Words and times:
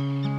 Hallo 0.00 0.29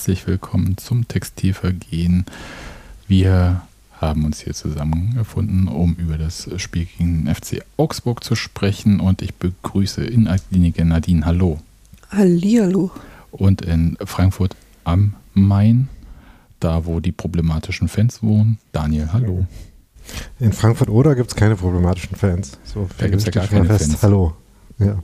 herzlich 0.00 0.26
willkommen 0.26 0.78
zum 0.78 1.06
Textilvergehen. 1.08 2.24
Wir 3.06 3.60
haben 4.00 4.24
uns 4.24 4.40
hier 4.40 4.54
zusammengefunden, 4.54 5.68
um 5.68 5.94
über 5.96 6.16
das 6.16 6.48
Spiel 6.56 6.86
gegen 6.86 7.26
FC 7.26 7.62
Augsburg 7.76 8.24
zu 8.24 8.34
sprechen 8.34 8.98
und 8.98 9.20
ich 9.20 9.34
begrüße 9.34 10.02
in 10.02 10.26
Altlinike 10.26 10.86
Nadine. 10.86 11.26
Hallo. 11.26 11.60
Hallihallo. 12.08 12.90
Und 13.30 13.60
in 13.60 13.98
Frankfurt 14.06 14.56
am 14.84 15.16
Main, 15.34 15.90
da 16.60 16.86
wo 16.86 17.00
die 17.00 17.12
problematischen 17.12 17.88
Fans 17.88 18.22
wohnen, 18.22 18.56
Daniel. 18.72 19.10
Hallo. 19.12 19.46
In 20.38 20.54
Frankfurt 20.54 20.88
oder 20.88 21.14
gibt 21.14 21.28
es 21.28 21.36
keine 21.36 21.56
problematischen 21.56 22.16
Fans? 22.16 22.52
So, 22.64 22.88
da 22.96 23.06
gibt 23.06 23.18
es 23.18 23.26
ja 23.26 23.32
gar 23.32 23.48
keine 23.48 23.66
fest. 23.66 23.90
Fans. 23.90 24.02
Hallo. 24.02 24.34
Ja. 24.78 24.98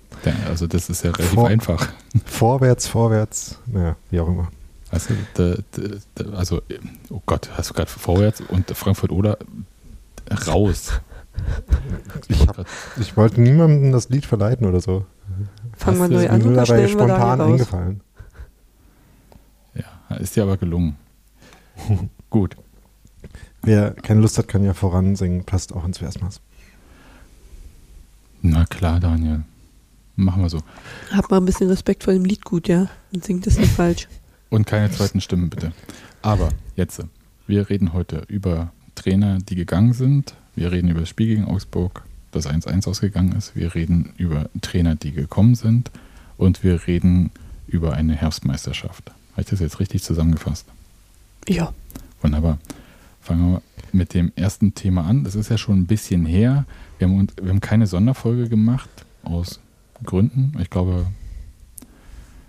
Also 0.49 0.67
das 0.67 0.89
ist 0.89 1.05
ja 1.05 1.11
relativ 1.11 1.35
Vor, 1.35 1.49
einfach. 1.49 1.93
Vorwärts, 2.25 2.89
vorwärts, 2.89 3.59
naja, 3.67 3.95
wie 4.11 4.21
auch 4.21 4.29
immer. 4.29 4.49
Also, 4.91 5.15
de, 5.37 5.63
de, 5.77 6.01
de, 6.19 6.33
also 6.35 6.63
oh 7.11 7.21
Gott, 7.27 7.51
hast 7.57 7.71
du 7.71 7.75
gerade 7.75 7.91
vorwärts 7.91 8.41
und 8.41 8.71
Frankfurt 8.71 9.11
oder 9.11 9.39
raus. 10.47 10.93
Ich, 12.29 12.47
hab, 12.47 12.67
ich, 12.99 13.17
wollte 13.17 13.41
niemandem 13.41 13.93
das 13.93 14.09
Lied 14.09 14.25
verleiten 14.25 14.67
oder 14.67 14.81
so. 14.81 15.05
Fangen 15.77 15.99
wir 15.99 16.09
neu 16.09 16.29
an 16.31 16.43
und 16.43 16.55
dabei 16.55 16.89
spontan 16.89 17.41
eingefallen. 17.41 18.01
Ja, 19.75 20.17
ist 20.17 20.37
dir 20.37 20.45
aber 20.45 20.57
gelungen. 20.57 20.97
Gut. 22.31 22.57
Wer 23.63 23.91
keine 23.91 24.21
Lust 24.21 24.39
hat, 24.39 24.49
kann 24.49 24.65
ja 24.65 24.73
voransingen. 24.73 25.45
Passt 25.45 25.73
auch 25.75 25.85
ins 25.85 25.99
Versmaß. 25.99 26.41
Na 28.43 28.65
klar, 28.65 29.01
Daniel. 29.01 29.43
Machen 30.15 30.43
wir 30.43 30.49
so. 30.49 30.61
Hab 31.11 31.31
mal 31.31 31.39
ein 31.39 31.45
bisschen 31.45 31.69
Respekt 31.69 32.05
vor 32.05 32.15
dem 32.15 32.25
Liedgut, 32.25 32.69
ja? 32.69 32.89
Und 33.13 33.25
singt 33.25 33.47
es 33.47 33.59
nicht 33.59 33.73
falsch. 33.73 34.09
Und 34.51 34.67
keine 34.67 34.91
zweiten 34.91 35.21
Stimmen, 35.21 35.51
bitte. 35.51 35.73
Aber 36.23 36.51
jetzt, 36.77 37.03
wir 37.47 37.69
reden 37.69 37.93
heute 37.93 38.25
über 38.29 38.73
Trainer, 38.95 39.39
die 39.39 39.55
gegangen 39.55 39.93
sind. 39.93 40.35
Wir 40.55 40.73
reden 40.73 40.89
über 40.89 41.01
das 41.01 41.09
Spiel 41.09 41.27
gegen 41.27 41.45
Augsburg, 41.45 42.03
das 42.33 42.49
1-1 42.49 42.89
ausgegangen 42.89 43.33
ist. 43.33 43.57
Wir 43.57 43.75
reden 43.75 44.13
über 44.17 44.49
Trainer, 44.61 44.95
die 44.95 45.13
gekommen 45.13 45.55
sind. 45.55 45.91
Und 46.37 46.63
wir 46.63 46.87
reden 46.87 47.31
über 47.67 47.95
eine 47.95 48.15
Herbstmeisterschaft. 48.15 49.11
Habe 49.33 49.43
ich 49.43 49.47
das 49.49 49.61
jetzt 49.61 49.81
richtig 49.81 50.03
zusammengefasst? 50.03 50.67
Ja. 51.49 51.73
Wunderbar. 52.23 52.59
Fangen 53.21 53.53
wir 53.53 53.63
mit 53.93 54.15
dem 54.15 54.33
ersten 54.37 54.75
Thema 54.75 55.05
an. 55.05 55.25
Das 55.25 55.35
ist 55.35 55.51
ja 55.51 55.59
schon 55.59 55.81
ein 55.81 55.87
bisschen 55.87 56.25
her. 56.27 56.65
Wir 56.99 57.09
haben, 57.09 57.27
wir 57.41 57.51
haben 57.51 57.61
keine 57.61 57.87
Sonderfolge 57.87 58.49
gemacht 58.49 58.89
aus 59.25 59.61
Gründen. 60.05 60.57
Ich 60.61 60.71
glaube, 60.71 61.07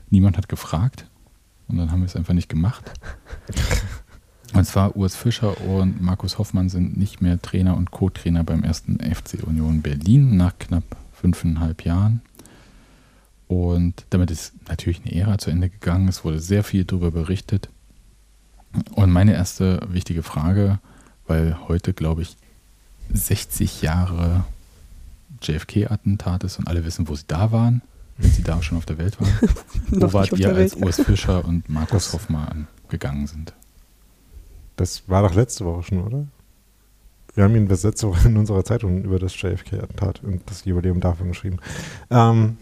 niemand 0.10 0.38
hat 0.38 0.48
gefragt 0.48 1.07
und 1.68 1.78
dann 1.78 1.92
haben 1.92 2.02
wir 2.02 2.06
es 2.06 2.16
einfach 2.16 2.34
nicht 2.34 2.50
gemacht. 2.50 2.92
Und 4.54 4.66
zwar 4.66 4.96
Urs 4.96 5.16
Fischer 5.16 5.60
und 5.62 6.02
Markus 6.02 6.38
Hoffmann 6.38 6.70
sind 6.70 6.98
nicht 6.98 7.22
mehr 7.22 7.42
Trainer 7.42 7.76
und 7.76 7.92
Co-Trainer 7.92 8.46
beim 8.46 8.64
ersten 8.64 8.98
FC 9.00 9.46
Union 9.46 9.82
Berlin 9.82 10.38
nach 10.38 10.58
knapp 10.58 10.84
fünfeinhalb 11.14 11.84
Jahren. 11.84 12.22
Und 13.48 14.06
damit 14.10 14.32
ist 14.32 14.54
natürlich 14.68 15.02
eine 15.06 15.14
Ära 15.14 15.38
zu 15.38 15.52
Ende 15.52 15.70
gegangen. 15.70 16.08
Es 16.08 16.24
wurde 16.24 16.40
sehr 16.40 16.64
viel 16.64 16.86
darüber 16.86 17.12
berichtet. 17.12 17.70
Und 18.92 19.12
meine 19.12 19.34
erste 19.34 19.80
wichtige 19.90 20.24
Frage, 20.24 20.80
weil 21.28 21.58
heute, 21.68 21.94
glaube 21.94 22.22
ich, 22.22 22.36
60 23.14 23.82
Jahre 23.82 24.44
JFK-Attentat 25.42 26.44
ist 26.44 26.60
und 26.60 26.68
alle 26.68 26.84
wissen, 26.84 27.08
wo 27.08 27.16
sie 27.16 27.26
da 27.28 27.52
waren, 27.52 27.82
wenn 28.18 28.32
sie 28.32 28.44
da 28.44 28.62
schon 28.62 28.78
auf 28.78 28.86
der 28.86 28.98
Welt 28.98 29.20
waren. 29.20 29.32
wo 29.90 30.14
wart 30.14 30.32
ihr, 30.38 30.54
als 30.54 30.76
Urs 30.76 31.02
Fischer 31.02 31.46
und 31.46 31.70
Markus 31.70 32.14
Hoffmann 32.14 32.68
gegangen 32.90 33.28
sind? 33.28 33.54
Das 34.76 35.04
war 35.08 35.24
doch 35.24 35.34
letzte 35.34 35.66
Woche 35.66 35.84
schon, 35.84 36.02
oder? 36.02 36.26
Wir 37.36 37.44
haben 37.44 37.56
ihn 37.56 37.68
letzte 37.68 38.08
Woche 38.08 38.28
in 38.28 38.38
unserer 38.38 38.64
Zeitung 38.64 39.04
über 39.04 39.20
das 39.20 39.40
JFK-Attentat 39.40 40.24
und 40.24 40.42
das 40.48 40.66
Jubiläum 40.66 41.00
davon 41.00 41.28
geschrieben. 41.28 41.58
Ähm, 42.10 42.58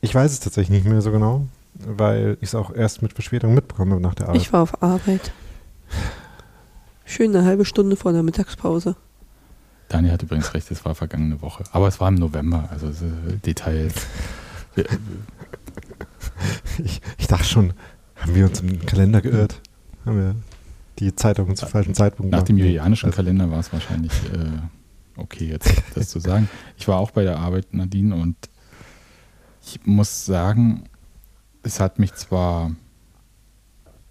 ich 0.00 0.14
weiß 0.14 0.32
es 0.32 0.40
tatsächlich 0.40 0.82
nicht 0.82 0.90
mehr 0.90 1.00
so 1.00 1.12
genau, 1.12 1.46
weil 1.74 2.36
ich 2.40 2.48
es 2.48 2.54
auch 2.54 2.74
erst 2.74 3.02
mit 3.02 3.12
Verspätung 3.12 3.54
mitbekomme 3.54 4.00
nach 4.00 4.14
der 4.14 4.28
Arbeit. 4.28 4.42
Ich 4.42 4.52
war 4.52 4.62
auf 4.62 4.82
Arbeit. 4.82 5.32
Schön 7.04 7.34
eine 7.36 7.44
halbe 7.44 7.64
Stunde 7.64 7.96
vor 7.96 8.12
der 8.12 8.22
Mittagspause. 8.22 8.96
Daniel 9.88 10.14
hat 10.14 10.22
übrigens 10.22 10.54
recht, 10.54 10.70
es 10.70 10.84
war 10.84 10.94
vergangene 10.94 11.40
Woche. 11.42 11.64
Aber 11.70 11.86
es 11.86 12.00
war 12.00 12.08
im 12.08 12.16
November, 12.16 12.68
also 12.72 12.90
Details. 13.44 13.94
Ich, 16.84 17.00
ich, 17.18 17.26
dachte 17.26 17.44
schon, 17.44 17.72
haben 18.16 18.34
wir 18.34 18.46
uns 18.46 18.60
im 18.60 18.84
Kalender 18.84 19.20
geirrt? 19.20 19.60
Haben 20.04 20.16
wir 20.16 20.34
die 20.98 21.14
Zeitung 21.14 21.54
zum 21.56 21.68
falschen 21.68 21.94
Zeitpunkt 21.94 22.32
Nach 22.32 22.42
dem 22.42 22.58
julianischen 22.58 23.06
also. 23.06 23.16
Kalender 23.16 23.50
war 23.50 23.60
es 23.60 23.72
wahrscheinlich 23.72 24.12
äh, 24.32 24.60
okay, 25.16 25.46
jetzt 25.46 25.72
das 25.94 26.08
zu 26.08 26.20
sagen. 26.20 26.48
Ich 26.76 26.88
war 26.88 26.98
auch 26.98 27.10
bei 27.10 27.24
der 27.24 27.38
Arbeit, 27.38 27.72
Nadine, 27.74 28.14
und 28.14 28.36
ich 29.62 29.84
muss 29.84 30.26
sagen, 30.26 30.84
es 31.62 31.80
hat 31.80 31.98
mich 31.98 32.14
zwar, 32.14 32.72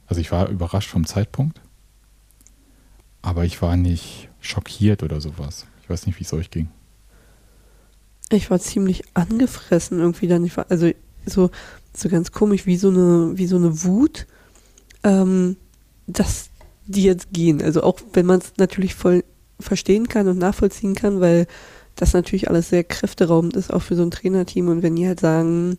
also 0.07 0.19
ich 0.22 0.31
war 0.31 0.50
überrascht 0.50 0.90
vom 0.90 1.06
Zeitpunkt, 1.06 1.62
aber 3.22 3.46
ich 3.46 3.62
war 3.62 3.78
nicht 3.78 4.29
schockiert 4.40 5.03
oder 5.03 5.22
sowas. 5.22 5.68
Ich 5.81 5.90
weiß 5.90 6.07
nicht, 6.07 6.19
wie 6.19 6.23
es 6.23 6.34
euch 6.34 6.50
ging. 6.50 6.69
Ich 8.33 8.49
war 8.49 8.59
ziemlich 8.59 9.03
angefressen 9.13 9.99
irgendwie 9.99 10.27
dann. 10.27 10.44
Ich 10.45 10.55
war, 10.57 10.66
also 10.69 10.89
so, 11.25 11.49
so 11.95 12.09
ganz 12.09 12.31
komisch, 12.31 12.66
wie 12.66 12.77
so 12.77 12.89
eine, 12.89 13.33
wie 13.35 13.47
so 13.47 13.55
eine 13.55 13.83
Wut, 13.83 14.27
ähm, 15.03 15.57
dass 16.07 16.49
die 16.85 17.03
jetzt 17.03 17.31
gehen. 17.31 17.61
Also 17.61 17.83
auch 17.83 17.99
wenn 18.13 18.25
man 18.25 18.39
es 18.39 18.53
natürlich 18.57 18.95
voll 18.95 19.23
verstehen 19.59 20.07
kann 20.07 20.27
und 20.27 20.38
nachvollziehen 20.38 20.95
kann, 20.95 21.22
weil 21.22 21.47
das 21.95 22.13
natürlich 22.13 22.49
alles 22.49 22.69
sehr 22.69 22.83
kräfteraubend 22.83 23.55
ist, 23.55 23.72
auch 23.72 23.81
für 23.81 23.95
so 23.95 24.03
ein 24.03 24.11
Trainerteam. 24.11 24.67
Und 24.67 24.83
wenn 24.83 24.95
die 24.95 25.07
halt 25.07 25.19
sagen, 25.19 25.77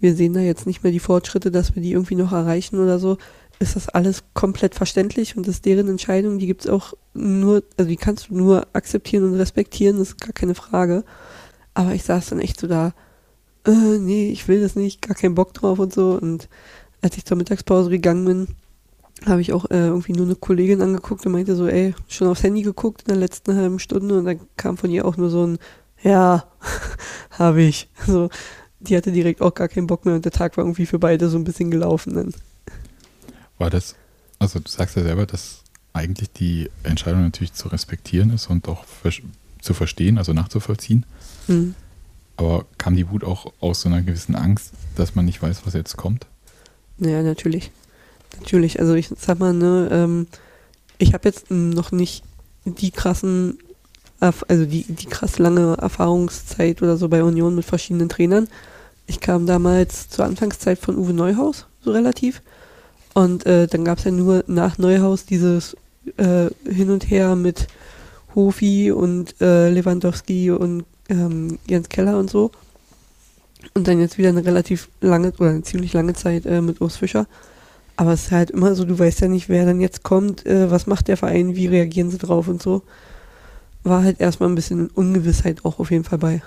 wir 0.00 0.14
sehen 0.14 0.32
da 0.32 0.40
jetzt 0.40 0.66
nicht 0.66 0.82
mehr 0.82 0.92
die 0.92 0.98
Fortschritte, 0.98 1.50
dass 1.50 1.74
wir 1.74 1.82
die 1.82 1.92
irgendwie 1.92 2.16
noch 2.16 2.32
erreichen 2.32 2.80
oder 2.80 2.98
so, 2.98 3.18
ist 3.58 3.76
das 3.76 3.90
alles 3.90 4.24
komplett 4.32 4.74
verständlich 4.74 5.36
und 5.36 5.46
das 5.46 5.56
ist 5.56 5.66
deren 5.66 5.88
Entscheidung, 5.88 6.38
die 6.38 6.46
gibt 6.46 6.62
es 6.62 6.70
auch 6.70 6.94
nur, 7.12 7.62
also 7.76 7.88
die 7.88 7.98
kannst 7.98 8.30
du 8.30 8.34
nur 8.34 8.66
akzeptieren 8.72 9.24
und 9.24 9.34
respektieren, 9.34 9.98
das 9.98 10.08
ist 10.08 10.20
gar 10.20 10.32
keine 10.32 10.54
Frage. 10.54 11.04
Aber 11.74 11.94
ich 11.94 12.02
saß 12.02 12.30
dann 12.30 12.40
echt 12.40 12.60
so 12.60 12.66
da, 12.66 12.92
äh, 13.66 13.98
nee, 13.98 14.30
ich 14.30 14.48
will 14.48 14.60
das 14.60 14.76
nicht, 14.76 15.02
gar 15.02 15.16
keinen 15.16 15.34
Bock 15.34 15.54
drauf 15.54 15.78
und 15.78 15.92
so. 15.92 16.18
Und 16.20 16.48
als 17.02 17.16
ich 17.16 17.24
zur 17.24 17.36
Mittagspause 17.36 17.90
gegangen 17.90 18.24
bin, 18.24 18.48
habe 19.26 19.40
ich 19.40 19.52
auch 19.52 19.66
äh, 19.70 19.86
irgendwie 19.86 20.12
nur 20.12 20.26
eine 20.26 20.36
Kollegin 20.36 20.80
angeguckt 20.80 21.26
und 21.26 21.32
meinte 21.32 21.54
so, 21.54 21.66
ey, 21.66 21.94
schon 22.08 22.28
aufs 22.28 22.42
Handy 22.42 22.62
geguckt 22.62 23.02
in 23.02 23.08
der 23.08 23.16
letzten 23.16 23.54
halben 23.54 23.78
Stunde 23.78 24.18
und 24.18 24.24
dann 24.24 24.40
kam 24.56 24.76
von 24.76 24.90
ihr 24.90 25.04
auch 25.04 25.16
nur 25.16 25.30
so 25.30 25.46
ein, 25.46 25.58
ja, 26.02 26.44
habe 27.30 27.62
ich. 27.62 27.88
So, 28.06 28.30
die 28.80 28.96
hatte 28.96 29.12
direkt 29.12 29.42
auch 29.42 29.54
gar 29.54 29.68
keinen 29.68 29.86
Bock 29.86 30.06
mehr 30.06 30.14
und 30.14 30.24
der 30.24 30.32
Tag 30.32 30.56
war 30.56 30.64
irgendwie 30.64 30.86
für 30.86 30.98
beide 30.98 31.28
so 31.28 31.36
ein 31.36 31.44
bisschen 31.44 31.70
gelaufen 31.70 32.14
dann. 32.14 32.34
War 33.58 33.68
das, 33.68 33.94
also 34.38 34.58
du 34.58 34.70
sagst 34.70 34.96
ja 34.96 35.02
selber, 35.02 35.26
dass 35.26 35.62
eigentlich 35.92 36.32
die 36.32 36.70
Entscheidung 36.82 37.22
natürlich 37.22 37.52
zu 37.52 37.68
respektieren 37.68 38.30
ist 38.30 38.48
und 38.48 38.68
auch 38.68 38.84
zu 39.60 39.74
verstehen, 39.74 40.16
also 40.16 40.32
nachzuvollziehen. 40.32 41.04
Mhm. 41.48 41.74
Aber 42.36 42.64
kam 42.78 42.96
die 42.96 43.10
Wut 43.10 43.22
auch 43.22 43.52
aus 43.60 43.82
so 43.82 43.88
einer 43.88 44.02
gewissen 44.02 44.34
Angst, 44.34 44.72
dass 44.96 45.14
man 45.14 45.26
nicht 45.26 45.42
weiß, 45.42 45.66
was 45.66 45.74
jetzt 45.74 45.96
kommt? 45.96 46.26
Ja, 46.98 47.22
natürlich. 47.22 47.70
Natürlich. 48.38 48.80
Also 48.80 48.94
ich 48.94 49.10
sag 49.18 49.38
mal, 49.38 49.52
ne, 49.52 49.88
ähm, 49.92 50.26
ich 50.98 51.12
habe 51.12 51.28
jetzt 51.28 51.50
noch 51.50 51.92
nicht 51.92 52.24
die 52.64 52.90
krassen, 52.90 53.58
also 54.20 54.64
die, 54.64 54.84
die 54.84 55.06
krass 55.06 55.38
lange 55.38 55.76
Erfahrungszeit 55.80 56.82
oder 56.82 56.96
so 56.96 57.08
bei 57.08 57.22
Union 57.22 57.54
mit 57.54 57.64
verschiedenen 57.64 58.08
Trainern. 58.08 58.48
Ich 59.06 59.20
kam 59.20 59.46
damals 59.46 60.08
zur 60.08 60.24
Anfangszeit 60.24 60.78
von 60.78 60.96
Uwe 60.96 61.12
Neuhaus, 61.12 61.66
so 61.82 61.90
relativ. 61.90 62.42
Und 63.12 63.44
äh, 63.44 63.66
dann 63.66 63.84
gab 63.84 63.98
es 63.98 64.04
ja 64.04 64.12
nur 64.12 64.44
nach 64.46 64.78
Neuhaus 64.78 65.24
dieses 65.24 65.76
äh, 66.16 66.48
Hin 66.64 66.90
und 66.90 67.10
Her 67.10 67.34
mit 67.34 67.66
Hofi 68.34 68.92
und 68.92 69.40
äh, 69.40 69.70
Lewandowski 69.70 70.50
und 70.50 70.84
ähm, 71.10 71.58
Jens 71.68 71.88
Keller 71.88 72.18
und 72.18 72.30
so. 72.30 72.50
Und 73.74 73.86
dann 73.86 74.00
jetzt 74.00 74.18
wieder 74.18 74.30
eine 74.30 74.44
relativ 74.44 74.88
lange 75.00 75.32
oder 75.38 75.50
eine 75.50 75.62
ziemlich 75.62 75.92
lange 75.92 76.14
Zeit 76.14 76.46
äh, 76.46 76.60
mit 76.60 76.80
Urs 76.80 76.96
Fischer. 76.96 77.26
Aber 77.96 78.14
es 78.14 78.24
ist 78.24 78.32
halt 78.32 78.50
immer 78.50 78.74
so, 78.74 78.84
du 78.84 78.98
weißt 78.98 79.20
ja 79.20 79.28
nicht, 79.28 79.48
wer 79.48 79.66
dann 79.66 79.80
jetzt 79.80 80.02
kommt, 80.02 80.46
äh, 80.46 80.70
was 80.70 80.86
macht 80.86 81.08
der 81.08 81.18
Verein, 81.18 81.54
wie 81.56 81.66
reagieren 81.66 82.10
sie 82.10 82.18
drauf 82.18 82.48
und 82.48 82.62
so. 82.62 82.82
War 83.82 84.02
halt 84.02 84.20
erstmal 84.20 84.48
ein 84.48 84.54
bisschen 84.54 84.88
Ungewissheit 84.88 85.64
auch 85.64 85.78
auf 85.78 85.90
jeden 85.90 86.04
Fall 86.04 86.18
bei. 86.18 86.42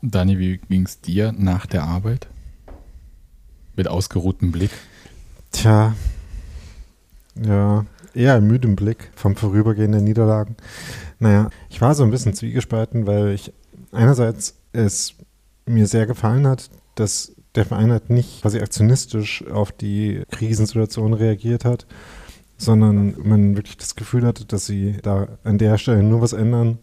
Dani, 0.00 0.38
wie 0.38 0.58
ging 0.58 0.84
es 0.84 1.00
dir 1.00 1.32
nach 1.32 1.66
der 1.66 1.84
Arbeit? 1.84 2.28
Mit 3.74 3.88
ausgeruhtem 3.88 4.52
Blick? 4.52 4.70
Tja, 5.50 5.94
ja, 7.34 7.84
eher 8.14 8.40
müdem 8.40 8.76
Blick 8.76 9.10
vom 9.14 9.36
Vorübergehen 9.36 9.92
der 9.92 10.00
Niederlagen. 10.00 10.56
Naja, 11.18 11.50
ich 11.70 11.80
war 11.80 11.94
so 11.94 12.04
ein 12.04 12.10
bisschen 12.10 12.34
zwiegespalten, 12.34 13.06
weil 13.06 13.30
ich 13.32 13.52
einerseits 13.90 14.56
es 14.72 15.14
mir 15.66 15.86
sehr 15.86 16.06
gefallen 16.06 16.46
hat, 16.46 16.70
dass 16.94 17.32
der 17.54 17.64
Verein 17.64 17.90
halt 17.90 18.10
nicht 18.10 18.42
quasi 18.42 18.60
aktionistisch 18.60 19.44
auf 19.48 19.72
die 19.72 20.22
Krisensituation 20.30 21.12
reagiert 21.14 21.64
hat, 21.64 21.86
sondern 22.56 23.14
man 23.22 23.56
wirklich 23.56 23.76
das 23.76 23.94
Gefühl 23.94 24.26
hatte, 24.26 24.44
dass 24.44 24.66
sie 24.66 24.96
da 25.02 25.28
an 25.44 25.58
der 25.58 25.78
Stelle 25.78 26.02
nur 26.02 26.20
was 26.20 26.32
ändern, 26.32 26.78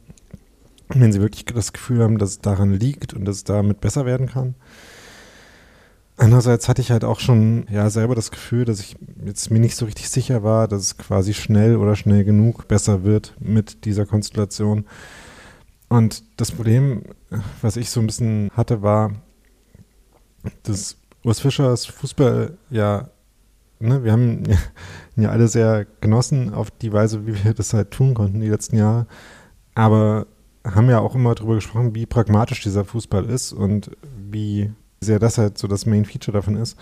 wenn 0.90 1.12
sie 1.12 1.22
wirklich 1.22 1.46
das 1.46 1.74
Gefühl 1.74 2.04
haben, 2.04 2.18
dass 2.18 2.32
es 2.32 2.42
daran 2.42 2.74
liegt 2.74 3.14
und 3.14 3.26
dass 3.26 3.38
es 3.38 3.44
damit 3.44 3.82
besser 3.82 4.06
werden 4.06 4.28
kann. 4.28 4.56
Andererseits 6.22 6.68
hatte 6.68 6.82
ich 6.82 6.92
halt 6.92 7.06
auch 7.06 7.22
schon 7.22 7.66
ja 7.72 7.90
selber 7.90 8.14
das 8.14 8.30
Gefühl, 8.30 8.66
dass 8.66 8.82
ich 8.82 8.98
jetzt 9.24 9.52
mir 9.52 9.60
nicht 9.60 9.78
so 9.78 9.86
richtig 9.86 10.10
sicher 10.10 10.44
war, 10.44 10.68
dass 10.68 10.82
es 10.82 10.98
quasi 10.98 11.34
schnell 11.34 11.78
oder 11.78 11.96
schnell 11.96 12.26
genug 12.26 12.68
besser 12.68 13.06
wird 13.06 13.36
mit 13.40 13.86
dieser 13.86 14.06
Konstellation. 14.06 14.84
Und 15.88 16.24
das 16.36 16.52
Problem, 16.52 17.04
was 17.62 17.78
ich 17.78 17.90
so 17.90 18.02
ein 18.02 18.06
bisschen 18.06 18.52
hatte, 18.54 18.82
war, 18.82 19.14
dass 20.64 20.98
Urs 21.24 21.40
Fischers 21.40 21.86
Fußball 21.86 22.58
ja, 22.70 23.10
ne, 23.80 24.04
wir 24.04 24.12
haben 24.12 24.44
ja 25.16 25.30
alle 25.30 25.48
sehr 25.48 25.88
genossen 26.02 26.54
auf 26.54 26.70
die 26.70 26.92
Weise, 26.92 27.26
wie 27.28 27.46
wir 27.46 27.54
das 27.54 27.74
halt 27.74 27.92
tun 27.92 28.14
konnten 28.14 28.42
die 28.42 28.50
letzten 28.50 28.76
Jahre. 28.76 29.08
Aber 29.74 30.28
haben 30.66 30.90
ja 30.90 31.00
auch 31.00 31.16
immer 31.16 31.34
darüber 31.34 31.56
gesprochen, 31.56 31.96
wie 31.96 32.06
pragmatisch 32.06 32.62
dieser 32.62 32.84
Fußball 32.84 33.24
ist 33.24 33.54
und 33.54 33.92
wie 34.30 34.74
sehr 35.02 35.20
das 35.20 35.38
halt 35.38 35.58
so 35.58 35.68
das 35.68 35.86
Main 35.86 36.06
Feature 36.06 36.36
davon 36.36 36.56
ist. 36.56 36.78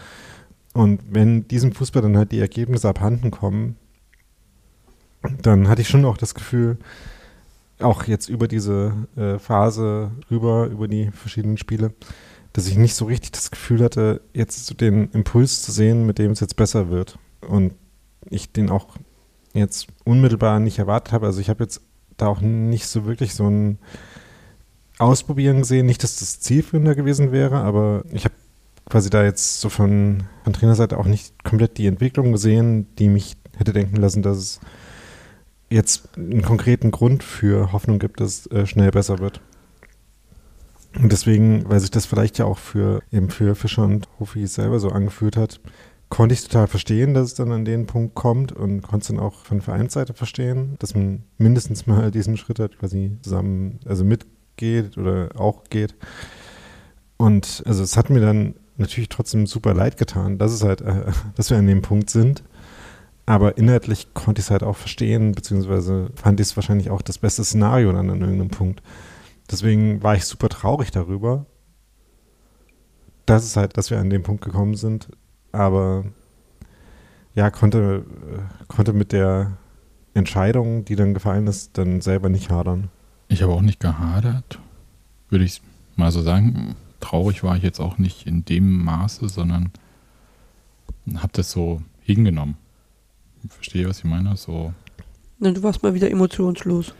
Und 0.73 1.01
wenn 1.09 1.47
diesem 1.47 1.71
Fußball 1.71 2.01
dann 2.01 2.17
halt 2.17 2.31
die 2.31 2.39
Ergebnisse 2.39 2.89
abhanden 2.89 3.31
kommen, 3.31 3.77
dann 5.41 5.67
hatte 5.67 5.81
ich 5.81 5.89
schon 5.89 6.05
auch 6.05 6.17
das 6.17 6.35
Gefühl, 6.35 6.77
auch 7.79 8.03
jetzt 8.05 8.29
über 8.29 8.47
diese 8.47 8.93
äh, 9.15 9.39
Phase 9.39 10.11
rüber, 10.31 10.67
über 10.67 10.87
die 10.87 11.11
verschiedenen 11.11 11.57
Spiele, 11.57 11.93
dass 12.53 12.67
ich 12.67 12.77
nicht 12.77 12.95
so 12.95 13.05
richtig 13.05 13.31
das 13.31 13.51
Gefühl 13.51 13.83
hatte, 13.83 14.21
jetzt 14.33 14.79
den 14.81 15.11
Impuls 15.11 15.61
zu 15.61 15.71
sehen, 15.71 16.05
mit 16.05 16.17
dem 16.17 16.31
es 16.31 16.39
jetzt 16.39 16.55
besser 16.55 16.89
wird. 16.89 17.19
Und 17.41 17.73
ich 18.29 18.51
den 18.51 18.69
auch 18.69 18.97
jetzt 19.53 19.87
unmittelbar 20.05 20.59
nicht 20.59 20.79
erwartet 20.79 21.13
habe. 21.13 21.27
Also 21.27 21.39
ich 21.39 21.49
habe 21.49 21.63
jetzt 21.63 21.81
da 22.17 22.27
auch 22.27 22.41
nicht 22.41 22.87
so 22.87 23.05
wirklich 23.05 23.35
so 23.35 23.47
ein 23.47 23.77
Ausprobieren 24.99 25.59
gesehen. 25.59 25.85
Nicht, 25.85 26.03
dass 26.03 26.19
das 26.19 26.39
zielführender 26.39 26.95
gewesen 26.95 27.31
wäre, 27.31 27.57
aber 27.57 28.03
ich 28.11 28.25
habe 28.25 28.35
quasi 28.89 29.09
da 29.09 29.23
jetzt 29.23 29.59
so 29.59 29.69
von, 29.69 30.23
von 30.43 30.53
Trainerseite 30.53 30.97
auch 30.97 31.05
nicht 31.05 31.43
komplett 31.43 31.77
die 31.77 31.87
Entwicklung 31.87 32.31
gesehen, 32.31 32.87
die 32.97 33.09
mich 33.09 33.35
hätte 33.57 33.73
denken 33.73 33.97
lassen, 33.97 34.21
dass 34.21 34.37
es 34.37 34.59
jetzt 35.69 36.17
einen 36.17 36.41
konkreten 36.41 36.91
Grund 36.91 37.23
für 37.23 37.71
Hoffnung 37.71 37.99
gibt, 37.99 38.21
dass 38.21 38.45
es 38.45 38.51
äh, 38.51 38.65
schnell 38.65 38.91
besser 38.91 39.19
wird. 39.19 39.41
Und 40.97 41.11
deswegen, 41.11 41.69
weil 41.69 41.79
sich 41.79 41.91
das 41.91 42.05
vielleicht 42.05 42.37
ja 42.37 42.45
auch 42.45 42.57
für 42.57 43.01
eben 43.11 43.29
für 43.29 43.55
Fischer 43.55 43.83
und 43.83 44.07
Hofi 44.19 44.47
selber 44.47 44.79
so 44.79 44.89
angefühlt 44.89 45.37
hat, 45.37 45.59
konnte 46.09 46.33
ich 46.33 46.43
total 46.43 46.67
verstehen, 46.67 47.13
dass 47.13 47.27
es 47.27 47.33
dann 47.33 47.51
an 47.51 47.65
den 47.65 47.85
Punkt 47.85 48.15
kommt 48.15 48.53
und 48.53 48.81
konnte 48.81 49.03
es 49.03 49.07
dann 49.07 49.19
auch 49.19 49.43
von 49.43 49.61
Vereinsseite 49.61 50.13
verstehen, 50.13 50.77
dass 50.79 50.95
man 50.95 51.23
mindestens 51.37 51.85
mal 51.85 52.11
diesen 52.11 52.37
Schritt 52.37 52.59
hat 52.59 52.79
quasi 52.79 53.17
zusammen, 53.21 53.79
also 53.85 54.05
mitgeht 54.57 54.97
oder 54.97 55.29
auch 55.35 55.63
geht. 55.69 55.95
Und 57.17 57.63
also 57.65 57.83
es 57.83 57.97
hat 57.97 58.09
mir 58.09 58.19
dann 58.19 58.55
natürlich 58.77 59.09
trotzdem 59.09 59.47
super 59.47 59.73
leid 59.73 59.97
getan, 59.97 60.37
dass 60.37 60.51
es 60.51 60.63
halt, 60.63 60.81
äh, 60.81 61.11
dass 61.35 61.49
wir 61.49 61.57
an 61.57 61.67
dem 61.67 61.81
Punkt 61.81 62.09
sind. 62.09 62.43
Aber 63.25 63.57
inhaltlich 63.57 64.13
konnte 64.13 64.39
ich 64.39 64.45
es 64.45 64.51
halt 64.51 64.63
auch 64.63 64.77
verstehen, 64.77 65.33
beziehungsweise 65.33 66.09
fand 66.15 66.39
ich 66.39 66.47
es 66.47 66.55
wahrscheinlich 66.55 66.89
auch 66.89 67.01
das 67.01 67.17
beste 67.17 67.43
Szenario 67.43 67.91
dann 67.91 68.09
an 68.09 68.21
irgendeinem 68.21 68.49
Punkt. 68.49 68.81
Deswegen 69.51 70.01
war 70.01 70.15
ich 70.15 70.25
super 70.25 70.47
traurig 70.47 70.91
darüber, 70.91 71.45
dass 73.25 73.43
es 73.43 73.57
halt, 73.57 73.77
dass 73.77 73.91
wir 73.91 73.99
an 73.99 74.09
dem 74.09 74.23
Punkt 74.23 74.43
gekommen 74.43 74.75
sind. 74.75 75.09
Aber 75.51 76.05
ja, 77.35 77.49
konnte, 77.49 78.05
äh, 78.31 78.65
konnte 78.67 78.93
mit 78.93 79.11
der 79.11 79.57
Entscheidung, 80.13 80.85
die 80.85 80.95
dann 80.95 81.13
gefallen 81.13 81.47
ist, 81.47 81.77
dann 81.77 81.99
selber 81.99 82.29
nicht 82.29 82.49
hadern. 82.49 82.89
Ich 83.27 83.41
habe 83.41 83.53
auch 83.53 83.61
nicht 83.61 83.79
gehadert, 83.79 84.59
würde 85.29 85.45
ich 85.45 85.61
mal 85.95 86.11
so 86.11 86.21
sagen. 86.21 86.75
Traurig 86.99 87.43
war 87.43 87.55
ich 87.55 87.63
jetzt 87.63 87.79
auch 87.79 87.97
nicht 87.97 88.25
in 88.25 88.45
dem 88.45 88.83
Maße, 88.83 89.29
sondern 89.29 89.71
habe 91.15 91.33
das 91.33 91.51
so 91.51 91.81
hingenommen. 92.01 92.57
Verstehe, 93.49 93.87
was 93.87 93.99
ich 93.99 94.05
meine? 94.05 94.35
So. 94.35 94.73
Na, 95.39 95.51
du 95.51 95.61
warst 95.63 95.83
mal 95.83 95.93
wieder 95.93 96.09
emotionslos. 96.09 96.93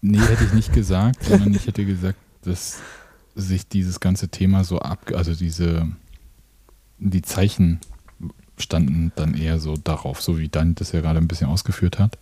Nee, 0.00 0.18
hätte 0.18 0.44
ich 0.44 0.52
nicht 0.52 0.72
gesagt, 0.74 1.24
sondern 1.24 1.54
ich 1.54 1.66
hätte 1.66 1.84
gesagt, 1.84 2.18
dass 2.42 2.80
sich 3.34 3.68
dieses 3.68 4.00
ganze 4.00 4.28
Thema 4.28 4.64
so 4.64 4.80
ab, 4.80 5.12
also 5.14 5.34
diese, 5.34 5.88
die 6.98 7.22
Zeichen 7.22 7.80
standen 8.58 9.12
dann 9.14 9.34
eher 9.34 9.60
so 9.60 9.76
darauf, 9.76 10.20
so 10.20 10.38
wie 10.38 10.48
Dan 10.48 10.74
das 10.74 10.92
ja 10.92 11.00
gerade 11.00 11.18
ein 11.18 11.28
bisschen 11.28 11.48
ausgeführt 11.48 11.98
hat. 11.98 12.18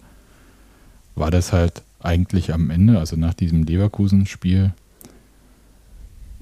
War 1.14 1.30
das 1.30 1.52
halt 1.52 1.82
eigentlich 2.00 2.52
am 2.52 2.70
Ende, 2.70 2.98
also 2.98 3.16
nach 3.16 3.34
diesem 3.34 3.64
Leverkusen-Spiel, 3.64 4.72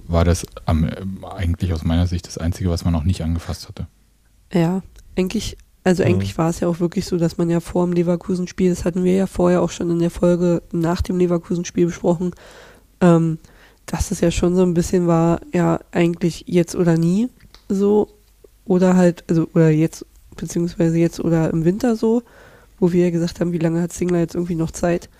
war 0.06 0.24
das 0.24 0.46
am, 0.66 0.90
eigentlich 1.36 1.72
aus 1.72 1.84
meiner 1.84 2.06
Sicht 2.06 2.26
das 2.26 2.38
Einzige, 2.38 2.70
was 2.70 2.84
man 2.84 2.92
noch 2.92 3.04
nicht 3.04 3.22
angefasst 3.22 3.68
hatte. 3.68 3.86
Ja, 4.52 4.82
eigentlich 5.16 5.56
also 5.84 6.02
mhm. 6.02 6.08
eigentlich 6.08 6.36
war 6.38 6.48
es 6.48 6.60
ja 6.60 6.68
auch 6.68 6.80
wirklich 6.80 7.04
so, 7.04 7.18
dass 7.18 7.36
man 7.36 7.50
ja 7.50 7.60
vor 7.60 7.84
dem 7.84 7.92
Leverkusen-Spiel, 7.92 8.70
das 8.70 8.84
hatten 8.86 9.04
wir 9.04 9.14
ja 9.14 9.26
vorher 9.26 9.62
auch 9.62 9.70
schon 9.70 9.90
in 9.90 9.98
der 9.98 10.10
Folge 10.10 10.62
nach 10.72 11.02
dem 11.02 11.18
Leverkusen-Spiel 11.18 11.86
besprochen, 11.86 12.32
ähm, 13.02 13.38
dass 13.84 14.10
es 14.10 14.20
ja 14.20 14.30
schon 14.30 14.56
so 14.56 14.62
ein 14.62 14.72
bisschen 14.72 15.06
war, 15.06 15.42
ja, 15.52 15.78
eigentlich 15.92 16.44
jetzt 16.46 16.74
oder 16.74 16.96
nie 16.96 17.28
so. 17.68 18.08
Oder 18.64 18.96
halt, 18.96 19.24
also, 19.28 19.46
oder 19.52 19.68
jetzt, 19.68 20.06
beziehungsweise 20.36 20.96
jetzt 20.96 21.20
oder 21.20 21.50
im 21.50 21.66
Winter 21.66 21.96
so, 21.96 22.22
wo 22.80 22.92
wir 22.92 23.04
ja 23.04 23.10
gesagt 23.10 23.40
haben, 23.40 23.52
wie 23.52 23.58
lange 23.58 23.82
hat 23.82 23.92
Singler 23.92 24.20
jetzt 24.20 24.34
irgendwie 24.34 24.54
noch 24.54 24.70
Zeit. 24.70 25.10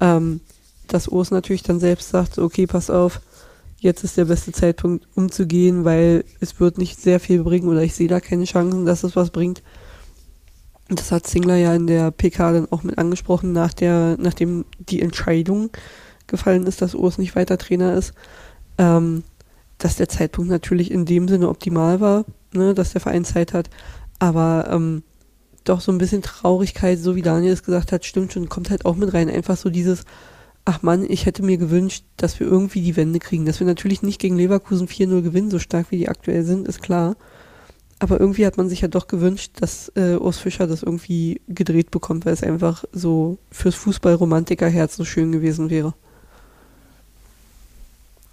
Ähm, 0.00 0.40
dass 0.88 1.08
Urs 1.08 1.30
natürlich 1.30 1.62
dann 1.62 1.80
selbst 1.80 2.10
sagt, 2.10 2.38
okay, 2.38 2.66
pass 2.66 2.90
auf, 2.90 3.20
jetzt 3.78 4.04
ist 4.04 4.16
der 4.16 4.26
beste 4.26 4.52
Zeitpunkt 4.52 5.06
umzugehen, 5.14 5.84
weil 5.84 6.24
es 6.40 6.60
wird 6.60 6.78
nicht 6.78 7.00
sehr 7.00 7.20
viel 7.20 7.42
bringen 7.42 7.68
oder 7.68 7.82
ich 7.82 7.94
sehe 7.94 8.08
da 8.08 8.20
keine 8.20 8.44
Chancen, 8.44 8.86
dass 8.86 9.04
es 9.04 9.16
was 9.16 9.30
bringt. 9.30 9.62
Das 10.88 11.12
hat 11.12 11.26
Singler 11.26 11.56
ja 11.56 11.74
in 11.74 11.86
der 11.86 12.10
PK 12.10 12.52
dann 12.52 12.72
auch 12.72 12.82
mit 12.82 12.98
angesprochen, 12.98 13.52
nach 13.52 13.72
der, 13.72 14.16
nachdem 14.18 14.64
die 14.78 15.00
Entscheidung 15.00 15.70
gefallen 16.26 16.66
ist, 16.66 16.82
dass 16.82 16.94
Urs 16.94 17.18
nicht 17.18 17.36
weiter 17.36 17.58
Trainer 17.58 17.94
ist, 17.94 18.12
ähm, 18.78 19.22
dass 19.78 19.96
der 19.96 20.08
Zeitpunkt 20.08 20.50
natürlich 20.50 20.90
in 20.90 21.06
dem 21.06 21.28
Sinne 21.28 21.48
optimal 21.48 22.00
war, 22.00 22.24
ne, 22.52 22.74
dass 22.74 22.92
der 22.92 23.00
Verein 23.00 23.24
Zeit 23.24 23.52
hat, 23.52 23.70
aber 24.18 24.68
ähm, 24.70 25.02
doch 25.64 25.80
so 25.80 25.92
ein 25.92 25.98
bisschen 25.98 26.22
Traurigkeit, 26.22 26.98
so 26.98 27.16
wie 27.16 27.22
Daniel 27.22 27.52
es 27.52 27.62
gesagt 27.62 27.92
hat, 27.92 28.04
stimmt 28.04 28.32
schon, 28.32 28.48
kommt 28.48 28.70
halt 28.70 28.84
auch 28.86 28.96
mit 28.96 29.12
rein. 29.12 29.28
Einfach 29.28 29.56
so 29.56 29.70
dieses, 29.70 30.04
ach 30.64 30.82
Mann, 30.82 31.04
ich 31.08 31.26
hätte 31.26 31.42
mir 31.42 31.58
gewünscht, 31.58 32.04
dass 32.16 32.40
wir 32.40 32.46
irgendwie 32.46 32.80
die 32.80 32.96
Wende 32.96 33.18
kriegen, 33.18 33.46
dass 33.46 33.60
wir 33.60 33.66
natürlich 33.66 34.02
nicht 34.02 34.20
gegen 34.20 34.36
Leverkusen 34.36 34.88
4-0 34.88 35.22
gewinnen, 35.22 35.50
so 35.50 35.58
stark 35.58 35.90
wie 35.90 35.98
die 35.98 36.08
aktuell 36.08 36.44
sind, 36.44 36.68
ist 36.68 36.82
klar. 36.82 37.16
Aber 37.98 38.18
irgendwie 38.18 38.46
hat 38.46 38.56
man 38.56 38.68
sich 38.70 38.80
ja 38.80 38.88
doch 38.88 39.08
gewünscht, 39.08 39.52
dass 39.60 39.92
äh, 39.94 40.16
Urs 40.16 40.38
Fischer 40.38 40.66
das 40.66 40.82
irgendwie 40.82 41.42
gedreht 41.48 41.90
bekommt, 41.90 42.24
weil 42.24 42.32
es 42.32 42.42
einfach 42.42 42.84
so 42.92 43.38
fürs 43.50 43.74
Fußballromantikerherz 43.74 44.96
so 44.96 45.04
schön 45.04 45.32
gewesen 45.32 45.68
wäre. 45.68 45.92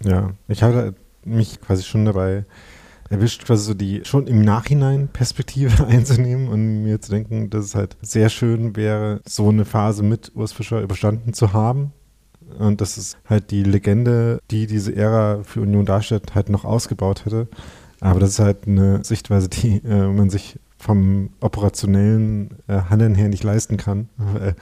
Ja, 0.02 0.32
ich 0.48 0.62
hatte 0.62 0.94
mich 1.24 1.60
quasi 1.60 1.82
schon 1.82 2.06
dabei 2.06 2.44
erwischt, 3.10 3.44
quasi 3.44 3.64
so 3.64 3.74
die 3.74 4.02
schon 4.04 4.26
im 4.26 4.42
Nachhinein 4.42 5.08
Perspektive 5.08 5.86
einzunehmen 5.86 6.48
und 6.48 6.82
mir 6.82 7.00
zu 7.00 7.10
denken, 7.10 7.50
dass 7.50 7.64
es 7.64 7.74
halt 7.74 7.96
sehr 8.02 8.28
schön 8.28 8.76
wäre, 8.76 9.20
so 9.26 9.48
eine 9.48 9.64
Phase 9.64 10.02
mit 10.02 10.32
Urs 10.34 10.52
Fischer 10.52 10.80
überstanden 10.80 11.32
zu 11.32 11.52
haben. 11.52 11.92
Und 12.58 12.80
dass 12.80 12.96
es 12.96 13.18
halt 13.26 13.50
die 13.50 13.62
Legende, 13.62 14.40
die 14.50 14.66
diese 14.66 14.96
Ära 14.96 15.42
für 15.42 15.60
Union 15.60 15.84
darstellt, 15.84 16.34
halt 16.34 16.48
noch 16.48 16.64
ausgebaut 16.64 17.26
hätte. 17.26 17.46
Aber 18.00 18.20
das 18.20 18.30
ist 18.30 18.38
halt 18.38 18.66
eine 18.66 19.04
Sichtweise, 19.04 19.48
die 19.48 19.82
äh, 19.84 20.06
man 20.06 20.30
sich 20.30 20.58
vom 20.78 21.30
operationellen 21.40 22.50
äh, 22.68 22.82
Handeln 22.88 23.14
her 23.16 23.28
nicht 23.28 23.42
leisten 23.42 23.76
kann. 23.76 24.08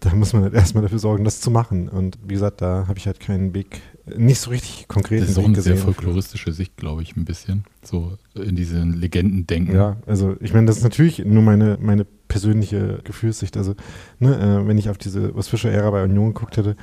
Da 0.00 0.14
muss 0.14 0.32
man 0.32 0.42
halt 0.42 0.54
erstmal 0.54 0.82
dafür 0.82 0.98
sorgen, 0.98 1.24
das 1.24 1.40
zu 1.40 1.50
machen. 1.50 1.88
Und 1.88 2.18
wie 2.22 2.34
gesagt, 2.34 2.60
da 2.60 2.84
habe 2.86 2.98
ich 2.98 3.06
halt 3.06 3.20
keinen 3.20 3.54
Weg, 3.54 3.80
nicht 4.06 4.40
so 4.40 4.50
richtig 4.50 4.86
konkret 4.88 5.22
Das 5.22 5.30
ist 5.30 5.38
auch 5.38 5.44
eine 5.44 5.60
sehr 5.60 5.76
folkloristische 5.76 6.52
Sicht, 6.52 6.76
glaube 6.76 7.02
ich, 7.02 7.16
ein 7.16 7.24
bisschen. 7.24 7.64
So 7.82 8.18
in 8.34 8.54
diesen 8.54 8.92
Legenden 8.92 9.46
denken. 9.46 9.74
Ja, 9.74 9.96
also 10.06 10.36
ich 10.40 10.52
meine, 10.52 10.66
das 10.66 10.78
ist 10.78 10.82
natürlich 10.82 11.24
nur 11.24 11.42
meine, 11.42 11.78
meine 11.80 12.04
persönliche 12.04 13.00
Gefühlssicht. 13.04 13.56
Also, 13.56 13.74
ne, 14.18 14.36
äh, 14.36 14.68
wenn 14.68 14.76
ich 14.76 14.90
auf 14.90 14.98
diese 14.98 15.34
Ostfischer-Ära 15.34 15.90
bei 15.90 16.04
Union 16.04 16.34
geguckt 16.34 16.56
hätte, 16.56 16.76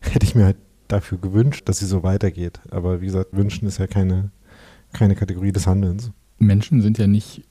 hätte 0.00 0.24
ich 0.24 0.34
mir 0.34 0.44
halt 0.44 0.56
dafür 0.86 1.18
gewünscht, 1.18 1.68
dass 1.68 1.78
sie 1.78 1.86
so 1.86 2.02
weitergeht. 2.02 2.60
Aber 2.70 3.00
wie 3.00 3.06
gesagt, 3.06 3.30
wünschen 3.32 3.66
ist 3.66 3.78
ja 3.78 3.86
keine, 3.86 4.30
keine 4.92 5.16
Kategorie 5.16 5.52
des 5.52 5.66
Handelns. 5.66 6.12
Menschen 6.38 6.80
sind 6.80 6.98
ja 6.98 7.06
nicht 7.06 7.42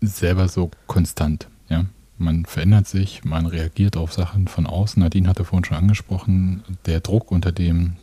selber 0.00 0.48
so 0.48 0.70
konstant. 0.86 1.48
Ja? 1.68 1.86
Man 2.18 2.44
verändert 2.44 2.86
sich, 2.86 3.24
man 3.24 3.46
reagiert 3.46 3.96
auf 3.96 4.12
Sachen 4.12 4.48
von 4.48 4.66
außen. 4.66 5.02
Nadine 5.02 5.28
hatte 5.28 5.44
vorhin 5.44 5.64
schon 5.64 5.78
angesprochen, 5.78 6.62
der 6.86 7.00
Druck, 7.00 7.30
unter 7.30 7.52
dem 7.52 7.96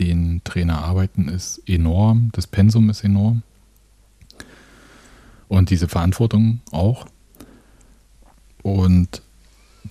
den 0.00 0.42
Trainer 0.44 0.82
arbeiten, 0.82 1.28
ist 1.28 1.62
enorm. 1.66 2.30
Das 2.32 2.46
Pensum 2.46 2.90
ist 2.90 3.04
enorm. 3.04 3.42
Und 5.48 5.70
diese 5.70 5.88
Verantwortung 5.88 6.60
auch. 6.72 7.06
Und 8.62 9.22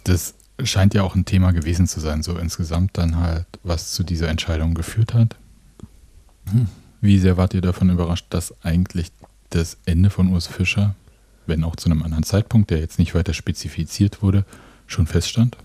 das 0.04 0.36
scheint 0.64 0.94
ja 0.94 1.04
auch 1.04 1.16
ein 1.16 1.26
Thema 1.26 1.52
gewesen 1.52 1.88
zu 1.88 2.00
sein, 2.00 2.24
so 2.24 2.38
insgesamt 2.38 2.98
dann 2.98 3.18
halt, 3.18 3.46
was 3.64 3.92
zu 3.92 4.04
dieser 4.04 4.30
Entscheidung 4.30 4.74
geführt 4.74 5.14
hat. 5.14 5.36
Hm. 6.52 6.68
Wie 7.02 7.20
sehr 7.20 7.38
wart 7.38 7.54
ihr 7.54 7.62
davon 7.62 7.90
überrascht, 7.90 8.28
dass 8.30 8.54
eigentlich 8.64 9.12
das 9.50 9.78
Ende 9.86 10.10
von 10.10 10.30
Urs 10.30 10.48
Fischer 10.48 10.96
wenn 11.48 11.64
auch 11.64 11.76
zu 11.76 11.90
einem 11.90 12.04
anderen 12.04 12.24
Zeitpunkt, 12.24 12.70
der 12.70 12.80
jetzt 12.80 13.00
nicht 13.00 13.16
weiter 13.16 13.34
spezifiziert 13.34 14.22
wurde, 14.22 14.46
schon 14.88 15.08
feststand? 15.08 15.58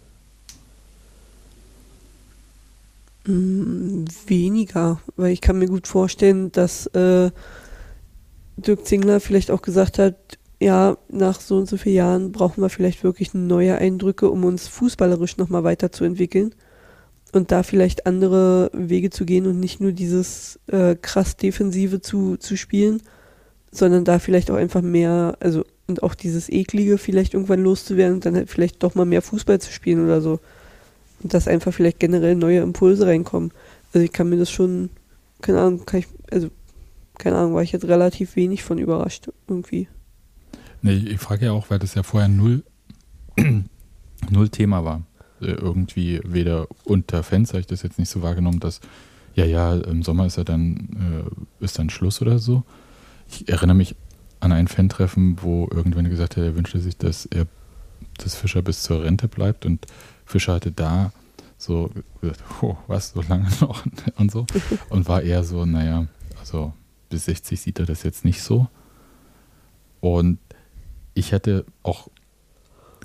Weniger, 3.25 5.01
weil 5.17 5.33
ich 5.33 5.41
kann 5.41 5.59
mir 5.59 5.69
gut 5.69 5.87
vorstellen, 5.87 6.53
dass 6.53 6.87
äh, 6.89 7.31
Dirk 8.57 8.87
Zingler 8.87 9.21
vielleicht 9.21 9.51
auch 9.51 9.63
gesagt 9.63 9.99
hat, 9.99 10.17
ja, 10.61 10.99
nach 11.09 11.41
so 11.41 11.57
und 11.57 11.69
so 11.69 11.77
vielen 11.77 11.97
Jahren 11.97 12.33
brauchen 12.33 12.63
wir 12.63 12.69
vielleicht 12.69 13.03
wirklich 13.03 13.33
neue 13.33 13.77
Eindrücke, 13.77 14.31
um 14.31 14.45
uns 14.45 14.69
fußballerisch 14.69 15.39
nochmal 15.39 15.65
weiterzuentwickeln 15.65 16.55
und 17.33 17.51
da 17.51 17.63
vielleicht 17.63 18.07
andere 18.07 18.71
Wege 18.75 19.11
zu 19.11 19.25
gehen 19.25 19.47
und 19.47 19.59
nicht 19.59 19.81
nur 19.81 19.93
dieses 19.93 20.59
äh, 20.67 20.97
krass 20.97 21.37
Defensive 21.37 22.01
zu, 22.01 22.37
zu 22.37 22.57
spielen, 22.57 23.03
sondern 23.71 24.05
da 24.05 24.19
vielleicht 24.19 24.51
auch 24.51 24.57
einfach 24.57 24.83
mehr, 24.83 25.37
also 25.41 25.65
und 25.87 26.03
auch 26.03 26.15
dieses 26.15 26.49
Eklige 26.49 26.99
vielleicht 26.99 27.35
irgendwann 27.35 27.63
loszuwerden 27.63 28.15
und 28.15 28.27
dann 28.27 28.37
halt 28.37 28.51
vielleicht 28.51 28.83
doch 28.83 28.95
mal 28.95 29.07
mehr 29.07 29.23
Fußball 29.23 29.61
zu 29.61 29.73
spielen 29.73 30.05
oder 30.05 30.21
so. 30.21 30.41
Dass 31.23 31.49
einfach 31.49 31.73
vielleicht 31.73 32.01
generell 32.01 32.35
neue 32.35 32.61
Impulse 32.61 33.07
reinkommen. 33.07 33.53
Also 33.93 34.05
ich 34.05 34.13
kann 34.13 34.29
mir 34.29 34.39
das 34.39 34.51
schon, 34.51 34.91
keine 35.43 35.61
Ahnung, 35.61 35.85
kann 35.87 36.01
ich, 36.01 36.07
also 36.31 36.49
keine 37.19 37.37
Ahnung, 37.37 37.55
war 37.55 37.63
ich 37.63 37.73
jetzt 37.73 37.87
relativ 37.87 38.37
wenig 38.37 38.63
von 38.63 38.79
überrascht 38.79 39.29
irgendwie. 39.47 39.89
Nee, 40.83 40.95
ich 40.95 41.21
frage 41.21 41.47
ja 41.47 41.53
auch, 41.53 41.69
weil 41.69 41.79
das 41.79 41.95
ja 41.95 42.03
vorher 42.03 42.29
null, 42.29 42.63
null 44.31 44.49
Thema 44.49 44.85
war. 44.85 45.03
Äh, 45.41 45.53
irgendwie 45.53 46.21
weder 46.25 46.69
unter 46.85 47.23
Fans 47.23 47.51
habe 47.51 47.61
ich 47.61 47.67
das 47.67 47.83
jetzt 47.83 47.99
nicht 47.99 48.09
so 48.09 48.23
wahrgenommen, 48.23 48.61
dass 48.61 48.81
ja, 49.35 49.45
ja, 49.45 49.75
im 49.75 50.03
Sommer 50.03 50.27
ist 50.27 50.37
ja 50.37 50.45
dann, 50.45 51.25
äh, 51.61 51.65
ist 51.65 51.79
dann 51.79 51.91
Schluss 51.91 52.23
oder 52.23 52.39
so 52.39 52.65
ich 53.33 53.49
erinnere 53.49 53.77
mich 53.77 53.95
an 54.41 54.53
ein 54.53 54.69
Fan-Treffen, 54.69 55.39
wo 55.43 55.69
irgendwann 55.71 56.09
gesagt 56.09 56.37
hat, 56.37 56.45
er 56.45 56.57
wünschte 56.57 56.81
sich, 56.81 56.97
dass 56.97 57.27
er, 57.27 57.47
dass 58.19 58.35
Fischer 58.35 58.63
bis 58.63 58.83
zur 58.83 59.03
Rente 59.03 59.29
bleibt 59.29 59.67
und 59.67 59.87
Fischer 60.31 60.55
hatte 60.55 60.73
da 60.73 61.13
so 61.59 61.91
gesagt, 62.21 62.43
oh, 62.63 62.77
was, 62.87 63.11
so 63.11 63.23
lange 63.23 63.49
noch 63.61 63.85
und 64.17 64.31
so. 64.31 64.47
Und 64.89 65.09
war 65.09 65.23
eher 65.23 65.45
so, 65.45 65.67
naja, 65.67 66.07
also 66.39 66.73
bis 67.11 67.27
60 67.27 67.61
sieht 67.61 67.79
er 67.79 67.87
das 67.87 68.03
jetzt 68.03 68.25
nicht 68.25 68.43
so. 68.43 68.69
Und 70.01 70.39
ich 71.15 71.33
hatte 71.35 71.67
auch 71.83 72.09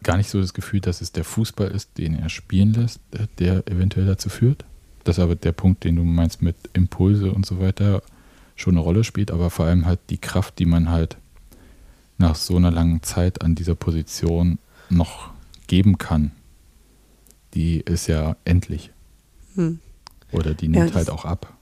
gar 0.03 0.17
nicht 0.17 0.29
so 0.29 0.39
das 0.39 0.53
Gefühl, 0.53 0.79
dass 0.79 1.01
es 1.01 1.11
der 1.11 1.23
Fußball 1.23 1.69
ist, 1.69 1.97
den 1.97 2.15
er 2.17 2.29
spielen 2.29 2.73
lässt, 2.73 3.01
der 3.39 3.67
eventuell 3.67 4.05
dazu 4.05 4.29
führt. 4.29 4.63
Das 5.03 5.17
ist 5.17 5.23
aber 5.23 5.35
der 5.35 5.51
Punkt, 5.51 5.83
den 5.83 5.95
du 5.95 6.03
meinst 6.03 6.41
mit 6.41 6.55
Impulse 6.73 7.31
und 7.31 7.45
so 7.45 7.59
weiter 7.59 8.01
schon 8.55 8.75
eine 8.75 8.81
Rolle 8.81 9.03
spielt, 9.03 9.31
aber 9.31 9.49
vor 9.49 9.65
allem 9.65 9.85
halt 9.85 9.99
die 10.09 10.17
Kraft, 10.17 10.59
die 10.59 10.65
man 10.65 10.89
halt 10.89 11.17
nach 12.17 12.35
so 12.35 12.55
einer 12.55 12.71
langen 12.71 13.03
Zeit 13.03 13.41
an 13.41 13.55
dieser 13.55 13.75
Position 13.75 14.59
noch 14.89 15.31
geben 15.67 15.97
kann, 15.97 16.31
die 17.55 17.79
ist 17.79 18.07
ja 18.07 18.35
endlich. 18.45 18.91
Hm. 19.55 19.79
Oder 20.31 20.53
die 20.53 20.67
nimmt 20.67 20.89
ja, 20.89 20.95
halt 20.95 21.09
auch 21.09 21.25
ab. 21.25 21.53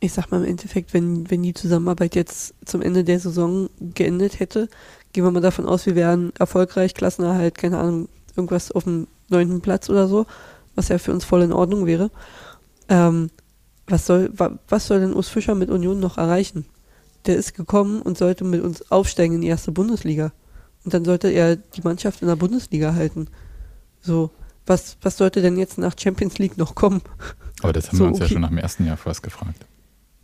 Ich 0.00 0.12
sag 0.12 0.30
mal 0.30 0.42
im 0.42 0.48
Endeffekt, 0.48 0.94
wenn, 0.94 1.30
wenn 1.30 1.42
die 1.42 1.54
Zusammenarbeit 1.54 2.14
jetzt 2.14 2.54
zum 2.64 2.82
Ende 2.82 3.04
der 3.04 3.20
Saison 3.20 3.68
geendet 3.80 4.40
hätte, 4.40 4.68
gehen 5.12 5.24
wir 5.24 5.30
mal 5.30 5.40
davon 5.40 5.66
aus, 5.66 5.86
wir 5.86 5.94
wären 5.94 6.32
erfolgreich, 6.38 6.94
Klassenerhalt, 6.94 7.56
keine 7.56 7.78
Ahnung, 7.78 8.08
irgendwas 8.36 8.72
auf 8.72 8.84
dem 8.84 9.06
neunten 9.28 9.60
Platz 9.60 9.90
oder 9.90 10.08
so, 10.08 10.26
was 10.74 10.88
ja 10.88 10.98
für 10.98 11.12
uns 11.12 11.24
voll 11.24 11.42
in 11.42 11.52
Ordnung 11.52 11.86
wäre. 11.86 12.10
Ähm, 12.88 13.30
was 13.86 14.06
soll, 14.06 14.32
was 14.68 14.86
soll 14.86 15.00
denn 15.00 15.14
Urs 15.14 15.28
Fischer 15.28 15.54
mit 15.54 15.70
Union 15.70 16.00
noch 16.00 16.18
erreichen? 16.18 16.64
Der 17.26 17.36
ist 17.36 17.54
gekommen 17.54 18.02
und 18.02 18.18
sollte 18.18 18.44
mit 18.44 18.62
uns 18.62 18.90
aufsteigen 18.90 19.36
in 19.36 19.40
die 19.42 19.48
erste 19.48 19.72
Bundesliga. 19.72 20.32
Und 20.84 20.94
dann 20.94 21.04
sollte 21.04 21.28
er 21.28 21.56
die 21.56 21.82
Mannschaft 21.82 22.22
in 22.22 22.28
der 22.28 22.36
Bundesliga 22.36 22.94
halten. 22.94 23.28
So, 24.00 24.30
was, 24.66 24.96
was 25.02 25.16
sollte 25.16 25.42
denn 25.42 25.56
jetzt 25.58 25.78
nach 25.78 25.94
Champions 25.98 26.38
League 26.38 26.56
noch 26.58 26.74
kommen? 26.74 27.02
Aber 27.62 27.72
das 27.72 27.88
haben 27.88 27.98
so, 27.98 28.04
wir 28.04 28.08
uns 28.08 28.16
okay. 28.18 28.24
ja 28.26 28.32
schon 28.32 28.42
nach 28.42 28.48
dem 28.48 28.58
ersten 28.58 28.86
Jahr 28.86 28.96
fast 28.96 29.22
gefragt. 29.22 29.66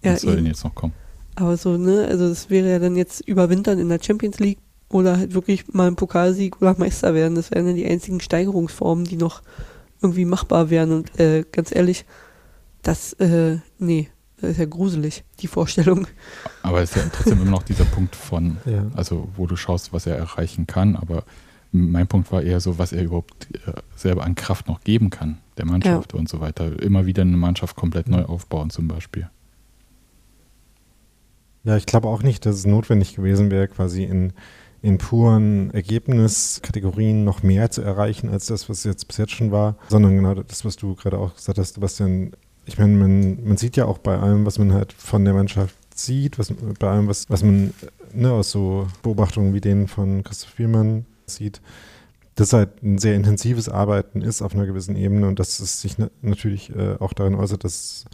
Was 0.03 0.13
ja, 0.13 0.19
soll 0.19 0.33
eben. 0.33 0.45
denn 0.45 0.47
jetzt 0.47 0.65
noch 0.65 0.75
kommen? 0.75 0.93
Aber 1.35 1.57
so, 1.57 1.77
ne, 1.77 2.07
also 2.09 2.29
das 2.29 2.51
wäre 2.51 2.71
ja 2.71 2.79
dann 2.79 2.97
jetzt 2.97 3.21
überwintern 3.21 3.79
in 3.79 3.89
der 3.89 4.01
Champions 4.03 4.39
League 4.41 4.59
oder 4.89 5.19
halt 5.19 5.35
wirklich 5.35 5.73
mal 5.73 5.87
ein 5.87 5.97
Pokalsieg 5.97 6.61
oder 6.61 6.77
Meister 6.79 7.15
werden. 7.15 7.35
Das 7.35 7.51
wären 7.51 7.69
ja 7.69 7.73
die 7.75 7.87
einzigen 7.87 8.21
Steigerungsformen, 8.21 9.05
die 9.05 9.17
noch 9.17 9.43
irgendwie 10.03 10.25
machbar 10.25 10.71
wären. 10.71 10.93
Und 10.93 11.19
äh, 11.21 11.45
ganz 11.51 11.75
ehrlich, 11.75 12.05
das, 12.83 13.13
äh, 13.15 13.59
nee, 13.79 14.09
das 14.41 14.51
ist 14.51 14.59
ja 14.59 14.65
gruselig, 14.67 15.25
die 15.41 15.49
Vorstellung. 15.49 16.07
Aber 16.63 16.81
es 16.83 16.91
ist 16.91 16.97
ja 16.97 17.11
trotzdem 17.13 17.43
immer 17.43 17.51
noch 17.51 17.63
dieser 17.63 17.85
Punkt 17.85 18.17
von, 18.17 18.59
ja. 18.65 18.87
also 18.95 19.29
wo 19.37 19.47
du 19.47 19.57
schaust, 19.57 19.93
was 19.93 20.07
er 20.07 20.17
erreichen 20.17 20.67
kann, 20.67 20.97
aber 20.97 21.25
mein 21.73 22.07
Punkt 22.07 22.33
war 22.33 22.43
eher 22.43 22.61
so, 22.61 22.79
was 22.79 22.93
er 22.93 23.03
überhaupt 23.03 23.49
äh, 23.67 23.73
selber 23.95 24.25
an 24.25 24.35
Kraft 24.35 24.69
noch 24.69 24.81
geben 24.81 25.11
kann, 25.11 25.39
der 25.57 25.67
Mannschaft 25.67 26.13
ja. 26.13 26.19
und 26.19 26.29
so 26.29 26.41
weiter. 26.41 26.81
Immer 26.83 27.07
wieder 27.07 27.23
eine 27.23 27.37
Mannschaft 27.37 27.77
komplett 27.77 28.09
neu 28.09 28.25
aufbauen 28.25 28.71
zum 28.71 28.89
Beispiel. 28.89 29.29
Ja, 31.65 31.77
ich 31.77 31.87
glaube 31.87 32.09
auch 32.09 32.23
nicht, 32.23 32.47
dass 32.47 32.57
es 32.57 32.67
notwendig 32.67 33.17
gewesen 33.17 33.51
wäre, 33.51 33.69
quasi 33.69 34.05
in, 34.05 34.33
in 34.81 34.97
puren 34.97 35.71
Ergebniskategorien 35.73 37.25
noch 37.25 37.43
mehr 37.43 37.71
zu 37.71 37.83
erreichen, 37.83 38.31
als 38.31 38.47
das, 38.47 38.71
was 38.71 38.85
jetzt 38.85 39.07
bis 39.07 39.19
jetzt 39.19 39.33
schon 39.33 39.53
war, 39.53 39.77
sondern 39.89 40.17
genau 40.17 40.35
das, 40.35 40.65
was 40.65 40.77
du 40.77 40.95
gerade 40.95 41.19
auch 41.19 41.35
gesagt 41.35 41.59
hast, 41.59 41.75
Sebastian, 41.75 42.33
ich 42.65 42.79
meine, 42.79 42.97
man, 42.97 43.45
man 43.45 43.57
sieht 43.59 43.77
ja 43.77 43.85
auch 43.85 43.99
bei 43.99 44.19
allem, 44.19 44.47
was 44.47 44.59
man 44.59 44.73
halt 44.73 44.93
von 44.93 45.25
der 45.25 45.35
Mannschaft 45.35 45.77
sieht, 45.95 46.39
was, 46.39 46.53
bei 46.79 46.89
allem, 46.89 47.09
was, 47.09 47.29
was 47.29 47.43
man 47.43 47.75
ne, 48.15 48.33
aus 48.33 48.51
so 48.51 48.87
Beobachtungen 49.03 49.53
wie 49.53 49.61
denen 49.61 49.89
von 49.89 50.23
Christoph 50.23 50.51
Spielmann 50.51 51.05
sieht, 51.29 51.61
dass 52.35 52.53
halt 52.53 52.83
ein 52.83 52.99
sehr 52.99 53.15
intensives 53.15 53.69
Arbeiten 53.69 54.23
ist 54.23 54.43
auf 54.43 54.55
einer 54.55 54.67
gewissen 54.67 54.97
Ebene 54.97 55.27
und 55.27 55.39
dass 55.39 55.59
es 55.59 55.81
sich 55.81 55.99
na 55.99 56.09
natürlich 56.23 56.75
äh, 56.75 56.97
auch 56.99 57.13
darin 57.13 57.35
äußert, 57.35 57.65
dass 57.65 57.75
es 57.75 58.05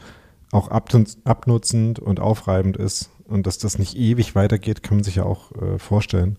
auch 0.51 0.69
abnutzend 0.69 1.99
und 1.99 2.21
aufreibend 2.21 2.77
ist 2.77 3.11
und 3.27 3.47
dass 3.47 3.59
das 3.59 3.79
nicht 3.79 3.97
ewig 3.97 4.35
weitergeht, 4.35 4.83
kann 4.83 4.99
man 4.99 5.05
sich 5.05 5.17
ja 5.17 5.25
auch 5.25 5.53
äh, 5.61 5.79
vorstellen. 5.79 6.39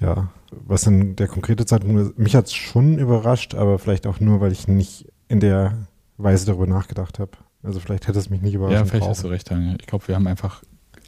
Ja, 0.00 0.28
was 0.50 0.82
dann 0.82 1.16
der 1.16 1.28
konkrete 1.28 1.66
Zeitpunkt, 1.66 2.18
mich 2.18 2.34
hat 2.34 2.46
es 2.46 2.54
schon 2.54 2.98
überrascht, 2.98 3.54
aber 3.54 3.78
vielleicht 3.78 4.06
auch 4.06 4.20
nur, 4.20 4.40
weil 4.40 4.52
ich 4.52 4.66
nicht 4.66 5.06
in 5.28 5.40
der 5.40 5.86
Weise 6.16 6.46
darüber 6.46 6.66
nachgedacht 6.66 7.18
habe. 7.18 7.32
Also 7.62 7.80
vielleicht 7.80 8.08
hätte 8.08 8.18
es 8.18 8.30
mich 8.30 8.40
nicht 8.40 8.54
überrascht. 8.54 8.74
Ja, 8.74 8.84
vielleicht 8.84 9.00
brauchen. 9.00 9.10
hast 9.10 9.24
du 9.24 9.28
recht, 9.28 9.50
Daniel. 9.50 9.76
Ich 9.78 9.86
glaube, 9.86 10.08
wir 10.08 10.14
haben 10.14 10.26
einfach 10.26 10.62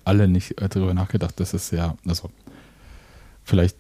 alle 0.05 0.29
nicht 0.29 0.61
äh, 0.61 0.69
darüber 0.69 0.93
nachgedacht, 0.93 1.39
dass 1.41 1.55
es 1.55 1.71
ja, 1.71 1.97
also 2.07 2.31
vielleicht 3.43 3.77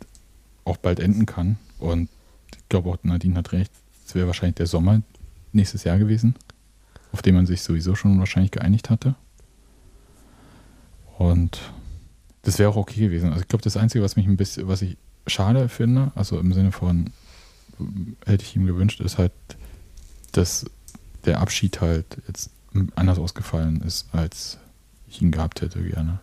auch 0.64 0.76
bald 0.76 1.00
enden 1.00 1.26
kann. 1.26 1.58
Und 1.78 2.08
ich 2.52 2.68
glaube 2.68 2.90
auch 2.90 2.98
Nadine 3.02 3.36
hat 3.36 3.52
recht, 3.52 3.72
es 4.06 4.14
wäre 4.14 4.26
wahrscheinlich 4.26 4.56
der 4.56 4.66
Sommer 4.66 5.02
nächstes 5.52 5.84
Jahr 5.84 5.98
gewesen, 5.98 6.34
auf 7.12 7.22
den 7.22 7.34
man 7.34 7.46
sich 7.46 7.62
sowieso 7.62 7.94
schon 7.94 8.18
wahrscheinlich 8.18 8.52
geeinigt 8.52 8.90
hatte. 8.90 9.14
Und 11.18 11.60
das 12.42 12.58
wäre 12.58 12.70
auch 12.70 12.76
okay 12.76 13.00
gewesen. 13.00 13.30
Also 13.30 13.42
ich 13.42 13.48
glaube, 13.48 13.62
das 13.62 13.76
Einzige, 13.76 14.02
was 14.04 14.16
mich 14.16 14.26
ein 14.26 14.36
bisschen, 14.36 14.66
was 14.68 14.82
ich 14.82 14.96
schade 15.26 15.68
finde, 15.68 16.10
also 16.14 16.38
im 16.38 16.52
Sinne 16.52 16.72
von 16.72 17.10
hätte 18.26 18.44
ich 18.44 18.56
ihm 18.56 18.66
gewünscht, 18.66 19.00
ist 19.00 19.18
halt, 19.18 19.32
dass 20.32 20.66
der 21.24 21.40
Abschied 21.40 21.80
halt 21.80 22.18
jetzt 22.26 22.50
anders 22.96 23.18
ausgefallen 23.18 23.80
ist, 23.82 24.08
als 24.12 24.58
ich 25.08 25.22
ihn 25.22 25.30
gehabt 25.30 25.60
hätte 25.60 25.82
gerne. 25.82 26.20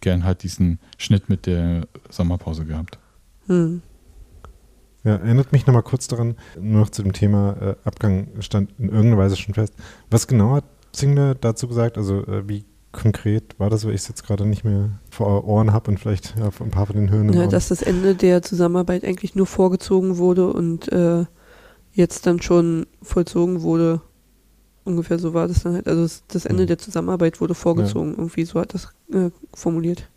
gern 0.00 0.24
halt 0.24 0.42
diesen 0.42 0.78
Schnitt 0.98 1.28
mit 1.28 1.46
der 1.46 1.86
Sommerpause 2.08 2.64
gehabt. 2.64 2.98
Hm. 3.50 3.82
Ja, 5.02 5.16
erinnert 5.16 5.52
mich 5.52 5.66
nochmal 5.66 5.82
kurz 5.82 6.08
daran, 6.08 6.36
nur 6.60 6.82
noch 6.82 6.90
zu 6.90 7.02
dem 7.02 7.12
Thema 7.12 7.56
äh, 7.60 7.74
Abgang 7.84 8.28
stand 8.40 8.70
in 8.78 8.90
irgendeiner 8.90 9.18
Weise 9.18 9.36
schon 9.36 9.54
fest. 9.54 9.74
Was 10.10 10.26
genau 10.26 10.52
hat 10.52 10.64
Zingler 10.92 11.34
dazu 11.34 11.66
gesagt? 11.68 11.98
Also 11.98 12.26
äh, 12.26 12.48
wie 12.48 12.64
konkret 12.92 13.58
war 13.58 13.70
das, 13.70 13.84
weil 13.84 13.94
ich 13.94 14.02
es 14.02 14.08
jetzt 14.08 14.24
gerade 14.24 14.46
nicht 14.46 14.64
mehr 14.64 14.90
vor 15.10 15.44
Ohren 15.46 15.72
habe 15.72 15.90
und 15.90 15.98
vielleicht 15.98 16.36
ja, 16.38 16.50
ein 16.60 16.70
paar 16.70 16.86
von 16.86 16.96
den 16.96 17.10
Hören. 17.10 17.32
Ja, 17.32 17.46
dass 17.46 17.68
das 17.68 17.82
Ende 17.82 18.14
der 18.14 18.42
Zusammenarbeit 18.42 19.04
eigentlich 19.04 19.34
nur 19.34 19.46
vorgezogen 19.46 20.18
wurde 20.18 20.52
und 20.52 20.90
äh, 20.92 21.24
jetzt 21.92 22.26
dann 22.26 22.42
schon 22.42 22.86
vollzogen 23.02 23.62
wurde. 23.62 24.00
Ungefähr 24.84 25.18
so 25.18 25.34
war 25.34 25.48
das 25.48 25.62
dann 25.62 25.74
halt. 25.74 25.88
Also 25.88 26.22
das, 26.28 26.46
Ende 26.46 26.64
Mhm. 26.64 26.68
der 26.68 26.78
Zusammenarbeit 26.78 27.40
wurde 27.40 27.54
vorgezogen. 27.54 28.12
Irgendwie 28.12 28.44
so 28.44 28.60
hat 28.60 28.74
das 28.74 28.88
äh, 29.12 29.30
formuliert. 29.54 30.08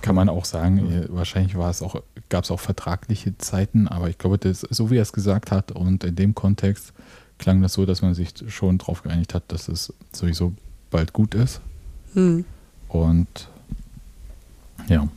Kann 0.00 0.14
man 0.14 0.28
auch 0.28 0.44
sagen, 0.44 0.78
äh, 0.90 1.06
wahrscheinlich 1.08 1.56
war 1.56 1.70
es 1.70 1.82
auch, 1.82 2.02
gab 2.28 2.44
es 2.44 2.50
auch 2.50 2.60
vertragliche 2.60 3.36
Zeiten, 3.38 3.88
aber 3.88 4.08
ich 4.08 4.18
glaube, 4.18 4.38
das, 4.38 4.60
so 4.60 4.90
wie 4.90 4.96
er 4.96 5.02
es 5.02 5.12
gesagt 5.12 5.50
hat 5.50 5.72
und 5.72 6.04
in 6.04 6.14
dem 6.14 6.34
Kontext 6.34 6.92
klang 7.38 7.62
das 7.62 7.72
so, 7.72 7.86
dass 7.86 8.02
man 8.02 8.14
sich 8.14 8.32
schon 8.48 8.78
darauf 8.78 9.02
geeinigt 9.02 9.34
hat, 9.34 9.44
dass 9.48 9.68
es 9.68 9.92
sowieso 10.12 10.52
bald 10.90 11.12
gut 11.12 11.34
ist. 11.34 11.60
Hm. 12.14 12.44
Und 12.88 13.48
ja, 14.88 15.08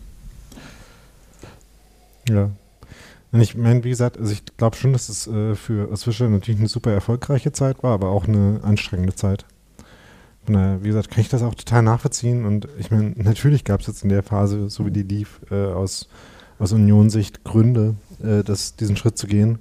Ja. 2.29 2.49
Ich 3.33 3.55
meine, 3.55 3.83
wie 3.85 3.89
gesagt, 3.89 4.17
also 4.17 4.33
ich 4.33 4.43
glaube 4.57 4.75
schon, 4.75 4.91
dass 4.91 5.07
es 5.07 5.25
äh, 5.25 5.55
für 5.55 5.95
Swisher 5.95 6.27
natürlich 6.27 6.59
eine 6.59 6.67
super 6.67 6.91
erfolgreiche 6.91 7.53
Zeit 7.53 7.81
war, 7.81 7.93
aber 7.93 8.09
auch 8.09 8.27
eine 8.27 8.59
anstrengende 8.61 9.15
Zeit. 9.15 9.45
Wie 10.47 10.87
gesagt, 10.87 11.11
kann 11.11 11.21
ich 11.21 11.29
das 11.29 11.43
auch 11.43 11.55
total 11.55 11.83
nachvollziehen. 11.83 12.45
Und 12.45 12.67
ich 12.77 12.91
meine, 12.91 13.09
natürlich 13.15 13.63
gab 13.63 13.81
es 13.81 13.87
jetzt 13.87 14.03
in 14.03 14.09
der 14.09 14.23
Phase, 14.23 14.69
so 14.69 14.85
wie 14.85 14.91
die 14.91 15.03
lief, 15.03 15.41
äh, 15.51 15.65
aus, 15.65 16.09
aus 16.59 16.71
Union-Sicht 16.71 17.43
Gründe, 17.43 17.95
äh, 18.23 18.43
das, 18.43 18.75
diesen 18.75 18.97
Schritt 18.97 19.17
zu 19.17 19.27
gehen. 19.27 19.59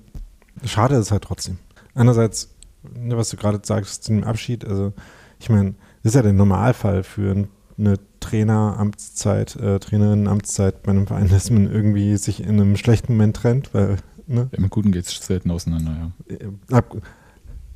Schade 0.65 0.95
ist 0.95 1.07
es 1.07 1.13
halt 1.13 1.25
trotzdem. 1.25 1.59
Andererseits, 1.95 2.55
ne, 2.95 3.17
was 3.17 3.31
du 3.31 3.37
gerade 3.37 3.61
sagst 3.63 4.05
zu 4.05 4.13
dem 4.13 4.25
Abschied, 4.25 4.65
also 4.65 4.93
ich 5.39 5.49
meine, 5.49 5.75
das 6.03 6.13
ist 6.13 6.17
ja 6.17 6.23
der 6.23 6.33
Normalfall 6.33 7.03
für 7.03 7.33
ein 7.33 7.49
eine 7.81 7.99
Traineramtszeit, 8.21 9.57
äh, 9.57 9.79
Trainerinnenamtszeit 9.81 10.83
bei 10.83 10.91
einem 10.91 11.07
Verein, 11.07 11.29
dass 11.31 11.51
man 11.51 11.71
irgendwie 11.71 12.17
sich 12.17 12.41
in 12.41 12.61
einem 12.61 12.77
schlechten 12.77 13.15
Moment 13.15 13.37
trennt, 13.37 13.75
weil, 13.75 13.97
ne, 14.27 14.49
im 14.53 14.71
Guten 14.71 14.93
geht 14.93 15.07
es 15.07 15.17
selten 15.17 15.51
auseinander, 15.51 16.13
ja. 16.29 16.37
äh, 16.37 16.77
ab, 16.77 16.97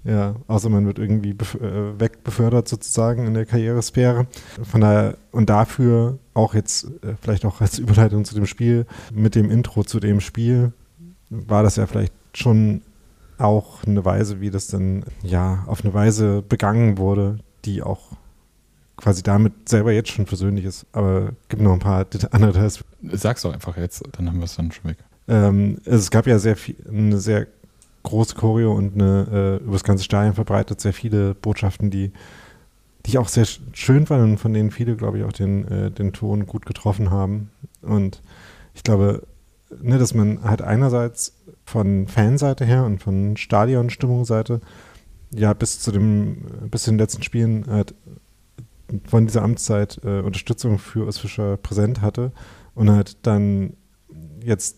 ja, 0.04 0.36
außer 0.48 0.68
man 0.68 0.86
wird 0.86 0.98
irgendwie 0.98 1.30
äh, 1.30 1.98
wegbefördert 1.98 2.68
sozusagen 2.68 3.26
in 3.26 3.34
der 3.34 3.46
Karrieresphäre. 3.46 4.26
Von 4.62 4.82
daher, 4.82 5.16
und 5.32 5.48
dafür 5.48 6.18
auch 6.34 6.54
jetzt, 6.54 6.84
äh, 7.02 7.14
vielleicht 7.20 7.44
auch 7.46 7.60
als 7.60 7.78
Überleitung 7.80 8.24
zu 8.24 8.34
dem 8.34 8.46
Spiel, 8.46 8.86
mit 9.12 9.34
dem 9.34 9.50
Intro 9.50 9.82
zu 9.82 10.00
dem 10.00 10.20
Spiel, 10.20 10.72
war 11.30 11.62
das 11.62 11.76
ja 11.76 11.86
vielleicht 11.86 12.12
schon 12.34 12.82
auch 13.38 13.82
eine 13.84 14.04
Weise, 14.04 14.40
wie 14.40 14.50
das 14.50 14.66
dann, 14.66 15.04
ja, 15.22 15.64
auf 15.66 15.84
eine 15.84 15.94
Weise 15.94 16.42
begangen 16.42 16.98
wurde, 16.98 17.38
die 17.64 17.82
auch 17.82 18.12
quasi 18.96 19.22
damit 19.22 19.68
selber 19.68 19.92
jetzt 19.92 20.10
schon 20.10 20.26
versöhnlich 20.26 20.66
ist. 20.66 20.86
Aber 20.92 21.32
gibt 21.48 21.62
noch 21.62 21.72
ein 21.72 21.78
paar 21.78 22.06
andere 22.30 22.52
Details. 22.52 22.84
Sag's 23.12 23.42
doch 23.42 23.52
einfach 23.52 23.76
jetzt, 23.76 24.02
dann 24.12 24.28
haben 24.28 24.38
wir 24.38 24.44
es 24.44 24.56
dann 24.56 24.70
schon 24.70 24.90
weg. 24.90 24.98
Ähm, 25.28 25.78
es 25.86 26.10
gab 26.10 26.26
ja 26.26 26.38
sehr 26.38 26.56
viel, 26.56 26.76
eine 26.86 27.18
sehr 27.18 27.46
große 28.04 28.36
Choreo 28.36 28.72
und 28.72 28.94
eine 28.94 29.58
äh, 29.60 29.64
über 29.64 29.72
das 29.72 29.82
ganze 29.84 30.04
Stadion 30.04 30.34
verbreitet 30.34 30.80
sehr 30.80 30.92
viele 30.92 31.34
Botschaften, 31.34 31.90
die, 31.90 32.12
die 33.04 33.10
ich 33.10 33.18
auch 33.18 33.28
sehr 33.28 33.44
sch- 33.44 33.60
schön 33.72 34.06
fand 34.06 34.22
und 34.22 34.38
von 34.38 34.52
denen 34.52 34.70
viele, 34.70 34.94
glaube 34.94 35.18
ich, 35.18 35.24
auch 35.24 35.32
den, 35.32 35.66
äh, 35.66 35.90
den 35.90 36.12
Ton 36.12 36.46
gut 36.46 36.66
getroffen 36.66 37.10
haben. 37.10 37.50
Und 37.82 38.22
ich 38.74 38.82
glaube, 38.82 39.26
ne, 39.82 39.98
dass 39.98 40.14
man 40.14 40.44
halt 40.44 40.62
einerseits 40.62 41.34
von 41.64 42.06
Fanseite 42.06 42.64
her 42.64 42.84
und 42.84 43.02
von 43.02 43.36
Stadionstimmungsseite 43.36 44.60
ja 45.34 45.52
bis 45.52 45.80
zu 45.80 45.90
dem, 45.90 46.68
bis 46.70 46.84
zu 46.84 46.90
den 46.90 46.98
letzten 46.98 47.22
Spielen 47.22 47.66
halt 47.68 47.94
von 49.06 49.26
dieser 49.26 49.42
Amtszeit 49.42 50.00
äh, 50.04 50.20
Unterstützung 50.20 50.78
für 50.78 51.06
Urs 51.06 51.18
Fischer 51.18 51.56
präsent 51.56 52.02
hatte 52.02 52.32
und 52.74 52.90
halt 52.90 53.26
dann 53.26 53.72
jetzt 54.42 54.76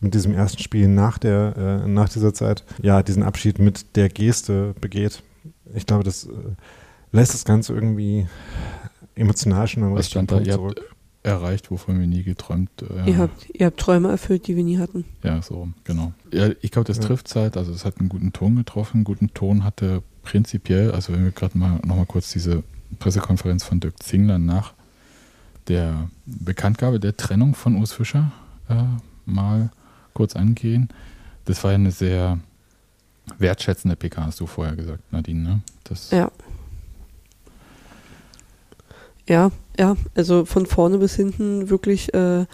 mit 0.00 0.14
diesem 0.14 0.34
ersten 0.34 0.62
Spiel 0.62 0.88
nach 0.88 1.18
der 1.18 1.82
äh, 1.84 1.88
nach 1.88 2.08
dieser 2.08 2.34
Zeit 2.34 2.64
ja 2.82 3.02
diesen 3.02 3.22
Abschied 3.22 3.58
mit 3.58 3.96
der 3.96 4.08
Geste 4.08 4.74
begeht. 4.80 5.22
Ich 5.74 5.86
glaube, 5.86 6.04
das 6.04 6.24
äh, 6.24 6.30
lässt 7.12 7.34
das 7.34 7.44
Ganze 7.44 7.72
irgendwie 7.72 8.26
emotional 9.14 9.66
schon 9.66 9.82
am 9.84 9.92
Was 9.94 10.00
richtigen 10.00 10.26
stand 10.26 10.30
da? 10.30 10.34
Punkt 10.36 10.50
habt 10.50 10.78
zurück. 10.78 10.94
erreicht, 11.22 11.70
wovon 11.70 11.98
wir 11.98 12.06
nie 12.06 12.22
geträumt. 12.22 12.70
Äh, 12.82 13.10
Ihr, 13.10 13.18
habt, 13.18 13.46
ihr 13.52 13.66
habt 13.66 13.78
Träume 13.80 14.10
erfüllt, 14.10 14.46
die 14.46 14.56
wir 14.56 14.62
nie 14.64 14.78
hatten. 14.78 15.04
Ja, 15.22 15.40
so, 15.42 15.68
genau. 15.84 16.12
Ja, 16.32 16.50
ich 16.60 16.70
glaube, 16.70 16.86
das 16.86 16.98
Ja. 16.98 17.04
trifft 17.04 17.34
halt. 17.34 17.56
Also, 17.56 17.72
es 17.72 17.84
hat 17.84 17.98
einen 17.98 18.08
guten 18.10 18.32
Ton 18.32 18.56
getroffen. 18.56 18.98
Einen 18.98 19.04
guten 19.04 19.32
Ton 19.34 19.64
hatte 19.64 20.02
prinzipiell, 20.22 20.92
also, 20.92 21.12
wenn 21.14 21.24
wir 21.24 21.30
gerade 21.32 21.56
mal 21.56 21.80
nochmal 21.86 22.06
kurz 22.06 22.30
diese 22.32 22.62
Pressekonferenz 22.98 23.64
von 23.64 23.80
Dirk 23.80 24.02
Zingler 24.02 24.38
nach 24.38 24.74
der 25.68 26.08
Bekanntgabe 26.26 27.00
der 27.00 27.16
Trennung 27.16 27.54
von 27.54 27.76
Urs 27.76 27.92
Fischer 27.92 28.30
äh, 28.68 28.74
mal 29.24 29.70
kurz 30.16 30.34
angehen. 30.34 30.88
Das 31.44 31.62
war 31.62 31.72
ja 31.72 31.76
eine 31.76 31.92
sehr 31.92 32.40
wertschätzende 33.38 33.96
PK, 33.96 34.24
hast 34.24 34.40
du 34.40 34.46
vorher 34.46 34.74
gesagt, 34.74 35.12
Nadine, 35.12 35.40
ne? 35.40 35.60
Das, 35.84 36.10
Ja. 36.10 36.30
Ja, 39.28 39.50
ja, 39.76 39.96
also 40.14 40.44
von 40.44 40.66
vorne 40.66 40.98
bis 40.98 41.16
hinten 41.16 41.68
wirklich, 41.68 42.14
äh, 42.14 42.46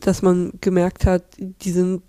dass 0.00 0.22
man 0.22 0.52
gemerkt 0.62 1.04
hat, 1.04 1.22
die 1.38 1.70
sind 1.70 2.02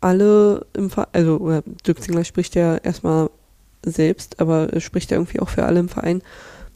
alle 0.00 0.66
im 0.72 0.88
Verein, 0.88 1.10
also 1.12 1.62
Dirk 1.86 2.02
Zingler 2.02 2.24
spricht 2.24 2.54
ja 2.54 2.76
erstmal 2.78 3.28
selbst, 3.84 4.40
aber 4.40 4.72
er 4.72 4.80
spricht 4.80 5.10
ja 5.10 5.18
irgendwie 5.18 5.40
auch 5.40 5.50
für 5.50 5.64
alle 5.64 5.80
im 5.80 5.90
Verein, 5.90 6.22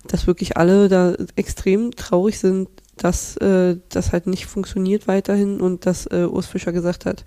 dass 0.07 0.27
wirklich 0.27 0.59
alle 0.59 0.89
da 0.89 1.15
extrem 1.37 1.93
traurig 1.93 2.39
sind, 2.39 2.69
dass 2.97 3.37
äh, 3.39 3.77
das 3.89 4.13
halt 4.13 4.27
nicht 4.27 4.47
funktioniert 4.47 5.07
weiterhin 5.07 5.61
und 5.61 5.87
dass 5.87 6.07
äh, 6.07 6.25
Urs 6.25 6.47
Fischer 6.47 6.73
gesagt 6.73 7.07
hat, 7.07 7.25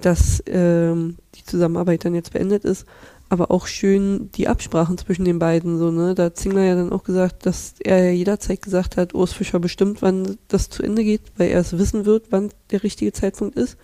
dass 0.00 0.42
ähm, 0.46 1.16
die 1.34 1.44
Zusammenarbeit 1.44 2.04
dann 2.04 2.14
jetzt 2.14 2.32
beendet 2.32 2.64
ist, 2.64 2.86
aber 3.28 3.50
auch 3.50 3.66
schön 3.66 4.30
die 4.32 4.48
Absprachen 4.48 4.98
zwischen 4.98 5.24
den 5.24 5.38
beiden 5.38 5.78
so, 5.78 5.90
ne? 5.90 6.14
Da 6.14 6.24
hat 6.24 6.36
Zingler 6.36 6.64
ja 6.64 6.74
dann 6.74 6.92
auch 6.92 7.02
gesagt, 7.02 7.46
dass 7.46 7.74
er 7.80 8.04
ja 8.04 8.10
jederzeit 8.10 8.62
gesagt 8.62 8.96
hat, 8.96 9.14
Urs 9.14 9.32
Fischer 9.32 9.58
bestimmt, 9.58 10.02
wann 10.02 10.38
das 10.48 10.68
zu 10.68 10.82
Ende 10.82 11.04
geht, 11.04 11.22
weil 11.36 11.50
er 11.50 11.60
es 11.60 11.76
wissen 11.78 12.04
wird, 12.04 12.26
wann 12.30 12.50
der 12.70 12.82
richtige 12.82 13.12
Zeitpunkt 13.12 13.56
ist. 13.56 13.76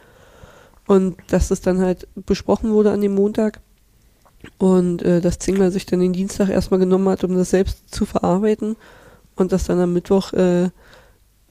Und 0.86 1.16
dass 1.28 1.50
es 1.50 1.60
dann 1.60 1.80
halt 1.80 2.08
besprochen 2.14 2.72
wurde 2.72 2.92
an 2.92 3.00
dem 3.00 3.14
Montag 3.14 3.60
und 4.58 5.02
äh, 5.02 5.20
dass 5.20 5.38
Zingler 5.38 5.70
sich 5.70 5.86
dann 5.86 6.00
den 6.00 6.12
Dienstag 6.12 6.48
erstmal 6.48 6.80
genommen 6.80 7.08
hat, 7.08 7.24
um 7.24 7.34
das 7.34 7.50
selbst 7.50 7.94
zu 7.94 8.06
verarbeiten 8.06 8.76
und 9.36 9.52
das 9.52 9.64
dann 9.64 9.80
am 9.80 9.92
Mittwoch 9.92 10.32
äh, 10.32 10.70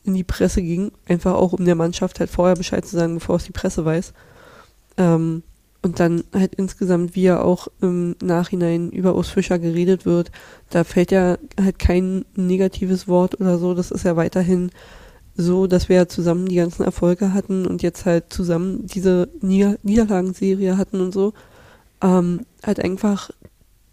in 0.08 0.14
die 0.14 0.24
Presse 0.24 0.62
ging, 0.62 0.92
einfach 1.08 1.34
auch 1.36 1.54
um 1.54 1.66
der 1.66 1.76
Mannschaft 1.76 2.20
halt 2.20 2.30
vorher 2.30 2.56
Bescheid 2.56 2.86
zu 2.86 2.96
sagen, 2.96 3.16
bevor 3.16 3.36
es 3.36 3.46
die 3.46 3.52
Presse 3.52 3.86
weiß. 3.86 4.14
Ähm, 4.98 5.44
und 5.84 6.00
dann 6.00 6.24
halt 6.34 6.56
insgesamt, 6.56 7.16
wie 7.16 7.24
ja 7.24 7.42
auch 7.42 7.68
im 7.82 8.16
Nachhinein 8.22 8.90
über 8.90 9.16
Urs 9.16 9.30
Fischer 9.30 9.60
geredet 9.60 10.06
wird, 10.06 10.32
da 10.70 10.84
fällt 10.84 11.12
ja 11.12 11.38
halt 11.62 11.80
kein 11.80 12.26
negatives 12.36 13.08
Wort 13.08 13.40
oder 13.40 13.58
so. 13.58 13.74
Das 13.74 13.92
ist 13.92 14.04
ja 14.04 14.16
weiterhin 14.16 14.72
so, 15.36 15.68
dass 15.68 15.88
wir 15.88 15.98
ja 15.98 16.08
zusammen 16.08 16.48
die 16.48 16.56
ganzen 16.56 16.84
Erfolge 16.84 17.34
hatten 17.34 17.68
und 17.68 17.84
jetzt 17.84 18.06
halt 18.06 18.34
zusammen 18.34 18.88
diese 18.88 19.30
Nieder 19.42 19.78
Niederlagenserie 19.84 20.78
hatten 20.78 21.00
und 21.00 21.14
so. 21.14 21.34
Ähm, 22.02 22.42
halt 22.64 22.80
einfach 22.80 23.30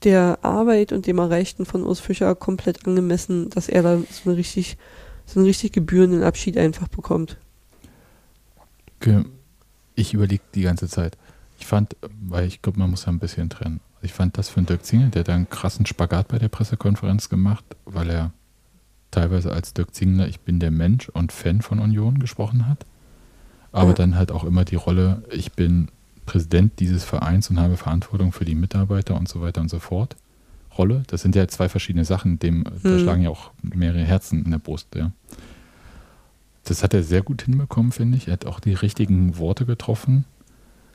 der 0.04 0.38
Arbeit 0.42 0.92
und 0.92 1.06
dem 1.06 1.18
Erreichten 1.18 1.66
von 1.66 1.84
Urs 1.84 2.00
Fischer 2.00 2.34
komplett 2.34 2.86
angemessen, 2.86 3.50
dass 3.50 3.68
er 3.68 3.82
da 3.82 3.98
so 3.98 4.30
eine 4.30 4.36
richtig, 4.36 4.76
so 5.26 5.40
einen 5.40 5.46
richtig 5.46 5.72
gebührenden 5.72 6.22
Abschied 6.22 6.56
einfach 6.58 6.88
bekommt. 6.88 7.38
Ich 9.94 10.14
überlege 10.14 10.42
die 10.54 10.62
ganze 10.62 10.88
Zeit. 10.88 11.16
Ich 11.58 11.66
fand, 11.66 11.96
weil 12.20 12.46
ich 12.46 12.62
glaube, 12.62 12.78
man 12.78 12.90
muss 12.90 13.04
ja 13.04 13.12
ein 13.12 13.18
bisschen 13.18 13.50
trennen. 13.50 13.80
Ich 14.02 14.12
fand 14.12 14.36
das 14.38 14.48
von 14.48 14.66
Dirk 14.66 14.84
Zingler, 14.84 15.08
der 15.08 15.20
hat 15.20 15.28
einen 15.30 15.48
krassen 15.48 15.86
Spagat 15.86 16.28
bei 16.28 16.38
der 16.38 16.48
Pressekonferenz 16.48 17.28
gemacht, 17.28 17.64
weil 17.84 18.10
er 18.10 18.32
teilweise 19.10 19.52
als 19.52 19.72
Dirk 19.72 19.94
Zingler, 19.94 20.28
ich 20.28 20.40
bin 20.40 20.60
der 20.60 20.70
Mensch 20.70 21.08
und 21.08 21.32
Fan 21.32 21.62
von 21.62 21.78
Union 21.78 22.18
gesprochen 22.18 22.68
hat. 22.68 22.84
Aber 23.72 23.90
Ja. 23.90 23.94
dann 23.94 24.16
halt 24.16 24.30
auch 24.30 24.44
immer 24.44 24.64
die 24.64 24.74
Rolle, 24.76 25.22
ich 25.30 25.52
bin 25.52 25.88
Präsident 26.26 26.80
dieses 26.80 27.04
Vereins 27.04 27.50
und 27.50 27.60
habe 27.60 27.76
Verantwortung 27.76 28.32
für 28.32 28.44
die 28.44 28.54
Mitarbeiter 28.54 29.16
und 29.16 29.28
so 29.28 29.40
weiter 29.40 29.60
und 29.60 29.68
so 29.68 29.78
fort. 29.78 30.16
Rolle, 30.78 31.02
das 31.06 31.22
sind 31.22 31.34
ja 31.36 31.46
zwei 31.48 31.68
verschiedene 31.68 32.04
Sachen, 32.04 32.38
dem, 32.38 32.64
da 32.64 32.90
Hm. 32.90 32.98
schlagen 33.00 33.22
ja 33.22 33.30
auch 33.30 33.50
mehrere 33.62 34.02
Herzen 34.04 34.44
in 34.44 34.50
der 34.50 34.58
Brust, 34.58 34.94
ja. 34.94 35.12
Das 36.64 36.82
hat 36.82 36.94
er 36.94 37.02
sehr 37.02 37.22
gut 37.22 37.42
hinbekommen, 37.42 37.92
finde 37.92 38.16
ich. 38.16 38.28
Er 38.28 38.32
hat 38.34 38.46
auch 38.46 38.58
die 38.58 38.72
richtigen 38.72 39.36
Worte 39.36 39.66
getroffen. 39.66 40.24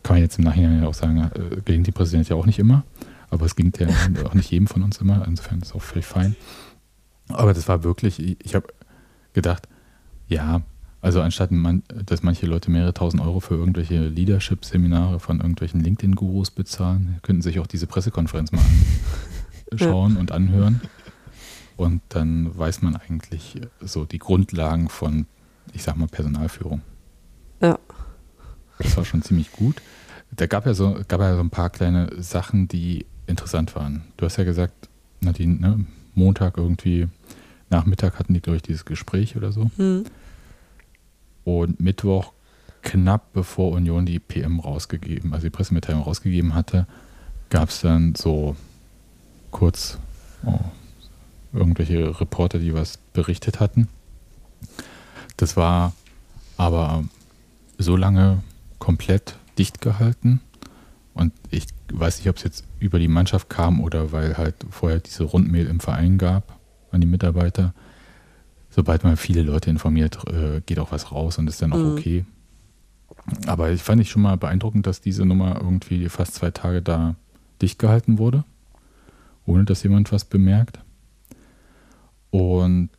Kann 0.02 0.16
man 0.16 0.24
jetzt 0.24 0.40
im 0.40 0.46
Nachhinein 0.46 0.82
ja 0.82 0.88
auch 0.88 0.94
sagen, 0.96 1.30
äh, 1.36 1.62
gelingt 1.64 1.86
die 1.86 1.92
Präsident 1.92 2.28
ja 2.28 2.36
auch 2.36 2.48
nicht 2.48 2.58
immer. 2.58 2.84
Aber 3.30 3.46
es 3.46 3.56
gelingt 3.56 3.78
ja 3.78 3.88
auch 4.26 4.34
nicht 4.34 4.50
jedem 4.50 4.66
von 4.66 4.82
uns 4.82 4.98
immer. 4.98 5.26
Insofern 5.28 5.60
ist 5.60 5.68
es 5.68 5.76
auch 5.76 5.82
völlig 5.84 6.06
fein. 6.08 6.36
Aber 7.28 7.54
das 7.54 7.68
war 7.68 7.84
wirklich, 7.84 8.20
ich 8.44 8.56
habe 8.56 8.68
gedacht, 9.34 9.68
ja, 10.28 10.62
also 11.02 11.22
anstatt, 11.22 11.52
man, 11.52 11.84
dass 12.06 12.24
manche 12.24 12.48
Leute 12.48 12.72
mehrere 12.72 12.94
tausend 12.96 13.22
Euro 13.22 13.40
für 13.40 13.54
irgendwelche 13.54 14.08
Leadership-Seminare 14.08 15.20
von 15.20 15.38
irgendwelchen 15.40 15.82
LinkedIn-Gurus 15.82 16.50
bezahlen, 16.52 17.20
könnten 17.22 17.44
sich 17.44 17.60
auch 17.60 17.68
diese 17.68 17.86
Pressekonferenz 17.86 18.52
mal 18.52 18.62
anschauen 19.72 20.16
ja. 20.16 20.20
und 20.20 20.32
anhören. 20.32 20.82
Und 21.78 22.02
dann 22.10 22.58
weiß 22.58 22.82
man 22.82 22.96
eigentlich 22.96 23.56
so 23.80 24.06
die 24.06 24.20
Grundlagen 24.20 24.90
von, 24.90 25.28
ich 25.74 25.84
sag 25.84 25.96
mal, 25.96 26.08
Personalführung. 26.08 26.82
Ja. 27.62 27.80
Das 28.80 28.98
war 28.98 29.06
schon 29.06 29.22
ziemlich 29.22 29.52
gut. 29.52 29.82
Da 30.32 30.46
gab 30.46 30.66
ja 30.66 30.74
so, 30.74 31.00
gab 31.08 31.22
ja 31.22 31.36
so 31.36 31.42
ein 31.42 31.50
paar 31.50 31.70
kleine 31.70 32.10
Sachen, 32.22 32.68
die 32.68 33.06
interessant 33.28 33.76
waren. 33.76 34.04
Du 34.18 34.26
hast 34.26 34.38
ja 34.38 34.44
gesagt, 34.44 34.90
Nadine, 35.22 35.56
ne, 35.56 35.86
Montag 36.16 36.58
irgendwie, 36.58 37.08
Nachmittag 37.70 38.20
hatten 38.20 38.34
die, 38.34 38.42
glaube 38.42 38.58
ich, 38.58 38.64
dieses 38.64 38.86
Gespräch 38.86 39.36
oder 39.38 39.52
so. 39.52 39.70
Hm. 39.78 40.04
Und 41.44 41.80
Mittwoch, 41.80 42.34
knapp 42.82 43.34
bevor 43.34 43.72
Union 43.72 44.06
die 44.06 44.20
PM 44.20 44.60
rausgegeben, 44.60 45.34
also 45.34 45.46
die 45.46 45.52
Pressemitteilung 45.52 46.04
rausgegeben 46.04 46.54
hatte, 46.54 46.88
gab 47.50 47.70
es 47.70 47.82
dann 47.82 48.16
so 48.16 48.56
kurz 49.52 49.98
oh, 50.46 50.60
irgendwelche 51.54 52.20
Reporter, 52.20 52.60
die 52.60 52.74
was 52.74 52.98
berichtet 53.14 53.60
hatten. 53.60 53.88
Das 55.38 55.58
war 55.58 55.94
aber 56.58 57.04
so 57.78 57.96
lange 57.96 58.44
komplett 58.78 59.36
dicht 59.58 59.82
gehalten. 59.82 60.42
Und 61.14 61.34
ich 61.50 61.66
weiß 61.92 62.20
nicht, 62.20 62.30
ob 62.30 62.38
es 62.38 62.44
jetzt 62.44 62.64
über 62.80 63.00
die 63.00 63.08
Mannschaft 63.08 63.50
kam 63.50 63.82
oder 63.82 64.12
weil 64.12 64.38
halt 64.38 64.56
vorher 64.70 65.00
diese 65.00 65.24
Rundmail 65.24 65.68
im 65.68 65.80
Verein 65.80 66.18
gab 66.18 66.58
an 66.92 67.02
die 67.02 67.08
Mitarbeiter. 67.08 67.74
Sobald 68.70 69.04
man 69.04 69.18
viele 69.18 69.42
Leute 69.42 69.70
informiert, 69.70 70.20
äh, 70.28 70.62
geht 70.66 70.80
auch 70.80 70.92
was 70.92 71.12
raus 71.12 71.38
und 71.38 71.48
ist 71.48 71.62
dann 71.62 71.74
auch 71.74 71.78
mhm. 71.78 71.92
okay. 71.94 72.26
Aber 73.48 73.72
ich 73.72 73.82
fand 73.84 74.02
ich 74.02 74.10
schon 74.10 74.22
mal 74.22 74.38
beeindruckend, 74.38 74.88
dass 74.88 75.02
diese 75.02 75.26
Nummer 75.26 75.60
irgendwie 75.62 76.08
fast 76.10 76.36
zwei 76.36 76.52
Tage 76.52 76.82
da 76.82 77.16
dicht 77.62 77.80
gehalten 77.80 78.18
wurde, 78.18 78.44
ohne 79.46 79.66
dass 79.66 79.84
jemand 79.84 80.12
was 80.12 80.26
bemerkt. 80.26 80.80
Und 82.32 82.90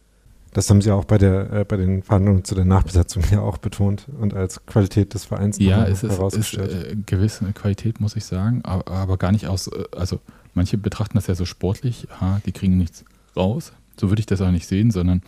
das 0.53 0.68
haben 0.68 0.83
sie 0.83 0.90
auch 0.90 1.05
bei, 1.05 1.18
der, 1.18 1.53
äh, 1.53 1.64
bei 1.64 1.76
den 1.76 2.03
Verhandlungen 2.03 2.44
zu 2.44 2.55
der 2.55 2.64
Nachbesetzung 2.64 3.22
ja 3.31 3.40
auch 3.40 3.59
betont 3.59 4.07
und 4.18 4.35
als 4.35 4.64
Qualität 4.66 5.14
des 5.14 5.24
Vereins 5.24 5.59
ja, 5.59 5.85
es 5.85 6.03
ist, 6.03 6.12
herausgestellt. 6.12 6.72
Ja, 6.72 6.90
äh, 6.90 6.96
gewisse 7.07 7.44
Qualität, 7.53 8.00
muss 8.00 8.16
ich 8.16 8.24
sagen, 8.24 8.61
aber, 8.64 8.90
aber, 8.90 9.16
gar 9.16 9.33
nicht 9.33 9.46
aus, 9.46 9.68
äh, 9.68 9.85
also 9.96 10.20
manche 10.55 10.76
betrachten 10.76 11.14
das 11.14 11.29
ja 11.29 11.35
so 11.35 11.44
sportlich, 11.44 12.09
ha, 12.20 12.40
die 12.44 12.53
kriegen 12.53 12.76
nichts 12.79 13.05
raus. 13.37 13.72
So 13.98 14.09
würde 14.09 14.20
ich 14.20 14.26
das 14.26 14.40
auch 14.40 14.50
nicht 14.50 14.66
sehen, 14.66 14.90
sondern 14.90 15.22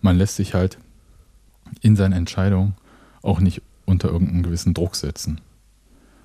man 0.00 0.16
lässt 0.16 0.36
sich 0.36 0.54
halt 0.54 0.78
in 1.80 1.94
seinen 1.94 2.12
Entscheidungen 2.12 2.74
auch 3.22 3.40
nicht 3.40 3.62
unter 3.84 4.08
irgendeinen 4.08 4.42
gewissen 4.42 4.74
Druck 4.74 4.96
setzen. 4.96 5.40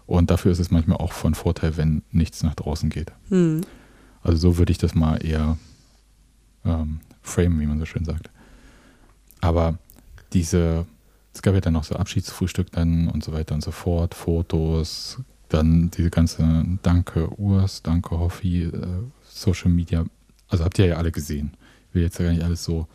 Und 0.06 0.32
dafür 0.32 0.52
ist 0.52 0.60
es 0.60 0.72
manchmal 0.72 0.98
auch 0.98 1.12
von 1.12 1.36
Vorteil, 1.36 1.78
wenn 1.78 2.02
nichts 2.12 2.42
nach 2.42 2.56
draußen 2.56 2.90
geht. 2.90 3.12
Hm. 3.30 3.62
Also 4.24 4.38
so 4.38 4.58
würde 4.58 4.72
ich 4.72 4.78
das 4.78 4.96
mal 4.96 5.18
eher 5.26 5.58
ähm, 6.66 7.00
frame, 7.22 7.60
wie 7.60 7.66
man 7.66 7.80
so 7.80 7.86
schön 7.86 8.06
sagt. 8.06 8.30
Aber 9.42 9.78
diese, 10.34 10.86
es 11.34 11.42
gab 11.42 11.54
ja 11.54 11.62
dann 11.62 11.74
noch 11.74 11.84
so 11.84 11.96
Abschiedsfrühstück 11.96 12.72
dann 12.72 13.08
und 13.08 13.24
so 13.24 13.32
weiter 13.32 13.56
und 13.56 13.62
so 13.62 13.72
fort, 13.72 14.14
Fotos, 14.14 15.20
dann 15.48 15.90
diese 15.92 16.10
ganze 16.10 16.66
Danke 16.82 17.30
Urs, 17.40 17.82
Danke 17.82 18.20
Hoffi, 18.20 18.64
äh, 18.64 18.72
Social 19.28 19.72
Media, 19.72 20.06
also 20.48 20.64
habt 20.64 20.80
ihr 20.80 20.86
ja 20.86 20.98
alle 20.98 21.12
gesehen. 21.12 21.54
Ich 21.90 21.96
will 21.96 22.04
jetzt 22.04 22.20
ja 22.20 22.26
gar 22.26 22.34
nicht 22.34 22.44
alles 22.44 22.64
so 22.64 22.88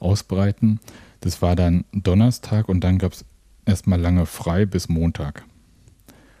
ausbreiten. 0.00 0.80
Das 1.20 1.42
war 1.42 1.56
dann 1.56 1.84
Donnerstag 1.92 2.68
und 2.68 2.80
dann 2.84 2.98
gab 2.98 3.12
es 3.12 3.24
erstmal 3.64 4.00
lange 4.00 4.26
frei 4.26 4.66
bis 4.66 4.88
Montag. 4.88 5.44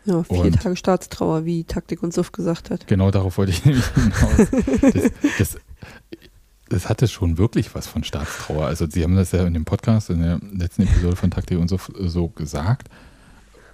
Ja, 0.08 0.22
vier 0.22 0.44
und 0.44 0.62
Tage 0.62 0.74
Staatstrauer, 0.74 1.44
wie 1.44 1.64
Taktik 1.64 2.02
und 2.02 2.14
Suff 2.14 2.32
gesagt 2.32 2.70
hat. 2.70 2.86
Genau 2.86 3.10
darauf 3.10 3.36
wollte 3.36 3.52
ich 3.52 3.64
nämlich 3.64 3.84
hinaus. 3.88 4.48
Das, 4.80 5.10
das, 5.38 5.58
es 6.70 6.88
hatte 6.88 7.08
schon 7.08 7.36
wirklich 7.36 7.74
was 7.74 7.86
von 7.86 8.04
Staatstrauer. 8.04 8.66
Also 8.66 8.86
sie 8.88 9.04
haben 9.04 9.16
das 9.16 9.32
ja 9.32 9.46
in 9.46 9.52
dem 9.52 9.66
Podcast, 9.66 10.08
in 10.08 10.22
der 10.22 10.40
letzten 10.52 10.82
Episode 10.82 11.16
von 11.16 11.30
Taktik 11.30 11.58
und 11.58 11.68
so, 11.68 11.78
so 11.98 12.28
gesagt. 12.28 12.88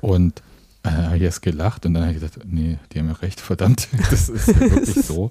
Und 0.01 0.43
äh, 0.83 0.91
habe 0.91 1.17
ich 1.17 1.23
erst 1.23 1.43
gelacht 1.43 1.87
und 1.87 1.95
dann 1.95 2.03
habe 2.03 2.13
ich 2.13 2.21
gesagt, 2.21 2.41
nee, 2.45 2.79
die 2.93 2.99
haben 2.99 3.07
ja 3.07 3.15
recht, 3.15 3.41
verdammt, 3.41 3.89
das 4.11 4.29
ist 4.29 4.49
ja 4.49 4.61
wirklich 4.61 5.07
so. 5.07 5.31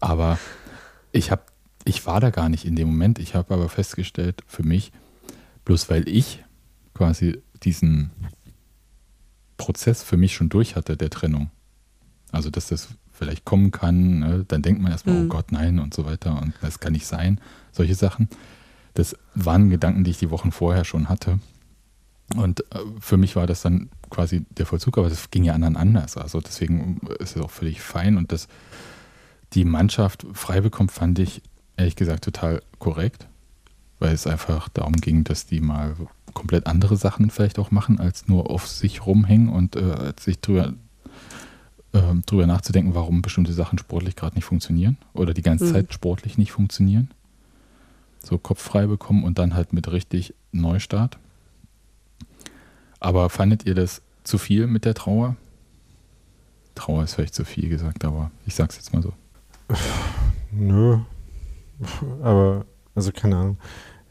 Aber 0.00 0.38
ich 1.12 1.30
habe, 1.30 1.42
ich 1.84 2.06
war 2.06 2.20
da 2.20 2.30
gar 2.30 2.48
nicht 2.48 2.64
in 2.64 2.76
dem 2.76 2.88
Moment. 2.88 3.18
Ich 3.18 3.34
habe 3.34 3.52
aber 3.52 3.68
festgestellt, 3.68 4.42
für 4.46 4.62
mich, 4.62 4.90
bloß 5.66 5.90
weil 5.90 6.08
ich 6.08 6.42
quasi 6.94 7.42
diesen 7.62 8.10
Prozess 9.56 10.02
für 10.02 10.16
mich 10.16 10.34
schon 10.34 10.48
durch 10.48 10.76
hatte, 10.76 10.96
der 10.96 11.10
Trennung. 11.10 11.50
Also, 12.32 12.50
dass 12.50 12.68
das 12.68 12.88
vielleicht 13.14 13.44
kommen 13.44 13.70
kann. 13.70 14.18
Ne? 14.18 14.44
Dann 14.46 14.62
denkt 14.62 14.82
man 14.82 14.92
erstmal, 14.92 15.16
oh 15.16 15.18
mhm. 15.20 15.26
oh 15.26 15.28
Gott, 15.28 15.52
nein 15.52 15.78
und 15.78 15.94
so 15.94 16.04
weiter 16.04 16.40
und 16.40 16.52
das 16.60 16.80
kann 16.80 16.92
nicht 16.92 17.06
sein. 17.06 17.40
Solche 17.72 17.94
Sachen. 17.94 18.28
Das 18.94 19.16
waren 19.34 19.70
Gedanken, 19.70 20.04
die 20.04 20.10
ich 20.10 20.18
die 20.18 20.30
Wochen 20.30 20.52
vorher 20.52 20.84
schon 20.84 21.08
hatte. 21.08 21.38
Und 22.36 22.60
äh, 22.72 22.78
für 23.00 23.16
mich 23.16 23.36
war 23.36 23.46
das 23.46 23.62
dann 23.62 23.88
quasi 24.10 24.44
der 24.50 24.66
Vollzug, 24.66 24.98
aber 24.98 25.08
das 25.08 25.30
ging 25.30 25.44
ja 25.44 25.54
anderen 25.54 25.76
anders. 25.76 26.16
Also 26.16 26.40
deswegen 26.40 27.00
ist 27.18 27.36
es 27.36 27.42
auch 27.42 27.50
völlig 27.50 27.80
fein. 27.80 28.16
Und 28.16 28.32
dass 28.32 28.48
die 29.52 29.64
Mannschaft 29.64 30.26
frei 30.32 30.60
bekommt, 30.60 30.90
fand 30.92 31.18
ich 31.18 31.42
ehrlich 31.76 31.96
gesagt 31.96 32.24
total 32.24 32.62
korrekt, 32.78 33.26
weil 33.98 34.12
es 34.12 34.26
einfach 34.26 34.68
darum 34.68 34.94
ging, 34.94 35.24
dass 35.24 35.46
die 35.46 35.60
mal 35.60 35.96
komplett 36.34 36.66
andere 36.66 36.96
Sachen 36.96 37.30
vielleicht 37.30 37.58
auch 37.58 37.70
machen, 37.70 37.98
als 38.00 38.28
nur 38.28 38.50
auf 38.50 38.68
sich 38.68 39.06
rumhängen 39.06 39.48
und 39.48 39.76
äh, 39.76 40.12
sich 40.18 40.40
drüber 40.40 40.74
ähm, 41.94 42.22
drüber 42.26 42.46
nachzudenken, 42.46 42.94
warum 42.94 43.22
bestimmte 43.22 43.52
Sachen 43.52 43.78
sportlich 43.78 44.16
gerade 44.16 44.34
nicht 44.34 44.44
funktionieren 44.44 44.96
oder 45.12 45.32
die 45.32 45.42
ganze 45.42 45.66
mhm. 45.66 45.72
Zeit 45.72 45.94
sportlich 45.94 46.36
nicht 46.36 46.52
funktionieren. 46.52 47.10
So 48.22 48.36
Kopf 48.36 48.60
frei 48.60 48.86
bekommen 48.86 49.22
und 49.22 49.38
dann 49.38 49.54
halt 49.54 49.72
mit 49.72 49.90
richtig 49.90 50.34
Neustart. 50.50 51.18
Aber 52.98 53.30
fandet 53.30 53.64
ihr 53.66 53.74
das 53.74 54.02
zu 54.24 54.38
viel 54.38 54.66
mit 54.66 54.84
der 54.84 54.94
Trauer? 54.94 55.36
Trauer 56.74 57.04
ist 57.04 57.14
vielleicht 57.14 57.34
zu 57.34 57.44
viel 57.44 57.68
gesagt, 57.68 58.04
aber 58.04 58.30
ich 58.46 58.54
sag's 58.54 58.76
jetzt 58.76 58.92
mal 58.92 59.02
so. 59.02 59.12
Nö. 60.50 60.98
Aber, 62.22 62.64
also 62.94 63.12
keine 63.12 63.36
Ahnung. 63.36 63.58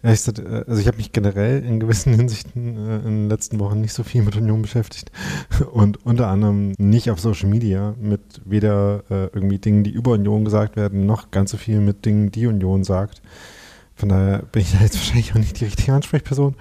Ehrlich 0.03 0.19
gesagt, 0.19 0.39
äh, 0.39 0.65
also 0.67 0.81
ich 0.81 0.87
habe 0.87 0.97
mich 0.97 1.13
generell 1.13 1.63
in 1.63 1.79
gewissen 1.79 2.13
Hinsichten 2.15 2.77
äh, 2.77 2.97
in 2.97 3.03
den 3.03 3.29
letzten 3.29 3.59
Wochen 3.59 3.79
nicht 3.81 3.93
so 3.93 4.03
viel 4.03 4.21
mit 4.21 4.35
Union 4.35 4.61
beschäftigt 4.61 5.11
und 5.71 6.05
unter 6.05 6.27
anderem 6.27 6.73
nicht 6.77 7.09
auf 7.09 7.19
Social 7.19 7.49
Media 7.49 7.95
mit 7.99 8.21
weder 8.43 9.03
äh, 9.09 9.23
irgendwie 9.33 9.59
Dingen, 9.59 9.83
die 9.83 9.91
über 9.91 10.11
Union 10.11 10.43
gesagt 10.43 10.75
werden, 10.75 11.05
noch 11.05 11.31
ganz 11.31 11.51
so 11.51 11.57
viel 11.57 11.79
mit 11.79 12.05
Dingen, 12.05 12.31
die 12.31 12.47
Union 12.47 12.83
sagt. 12.83 13.21
Von 13.95 14.09
daher 14.09 14.39
bin 14.51 14.61
ich 14.61 14.73
da 14.73 14.79
jetzt 14.79 14.95
wahrscheinlich 14.97 15.31
auch 15.31 15.39
nicht 15.39 15.59
die 15.59 15.65
richtige 15.65 15.93
Ansprechperson. 15.93 16.55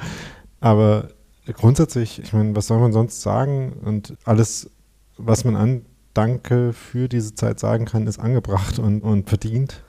Aber 0.61 1.09
grundsätzlich, 1.53 2.23
ich 2.23 2.33
meine, 2.33 2.55
was 2.55 2.69
soll 2.69 2.79
man 2.79 2.93
sonst 2.93 3.23
sagen? 3.23 3.73
Und 3.85 4.17
alles, 4.25 4.71
was 5.17 5.45
man 5.45 5.57
an 5.57 5.83
Danke 6.15 6.73
für 6.75 7.09
diese 7.09 7.35
Zeit 7.35 7.59
sagen 7.59 7.87
kann, 7.87 8.07
ist 8.07 8.19
angebracht 8.19 8.79
und, 8.79 9.01
und 9.01 9.29
verdient. 9.29 9.83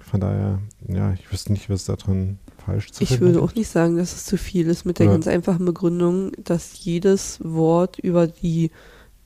Von 0.00 0.20
daher, 0.20 0.58
ja, 0.86 1.12
ich 1.12 1.32
wüsste 1.32 1.52
nicht, 1.52 1.70
was 1.70 1.84
da 1.84 1.96
drin 1.96 2.38
falsch 2.64 2.92
zu 2.92 3.02
Ich 3.02 3.20
würde 3.20 3.42
auch 3.42 3.54
nicht 3.54 3.68
sagen, 3.68 3.96
dass 3.96 4.14
es 4.14 4.24
zu 4.24 4.36
viel 4.36 4.68
ist 4.68 4.84
mit 4.84 4.98
der 4.98 5.06
ja. 5.06 5.12
ganz 5.12 5.26
einfachen 5.26 5.64
Begründung, 5.64 6.32
dass 6.42 6.84
jedes 6.84 7.38
Wort 7.42 7.98
über 7.98 8.26
die 8.26 8.70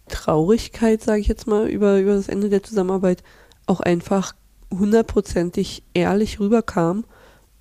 Traurigkeit, 0.09 1.03
sage 1.03 1.21
ich 1.21 1.29
jetzt 1.29 1.47
mal, 1.47 1.69
über, 1.69 1.99
über 1.99 2.15
das 2.15 2.29
Ende 2.29 2.49
der 2.49 2.63
Zusammenarbeit 2.63 3.23
auch 3.67 3.81
einfach 3.81 4.35
hundertprozentig 4.71 5.83
ehrlich 5.95 6.41
rüberkam 6.41 7.05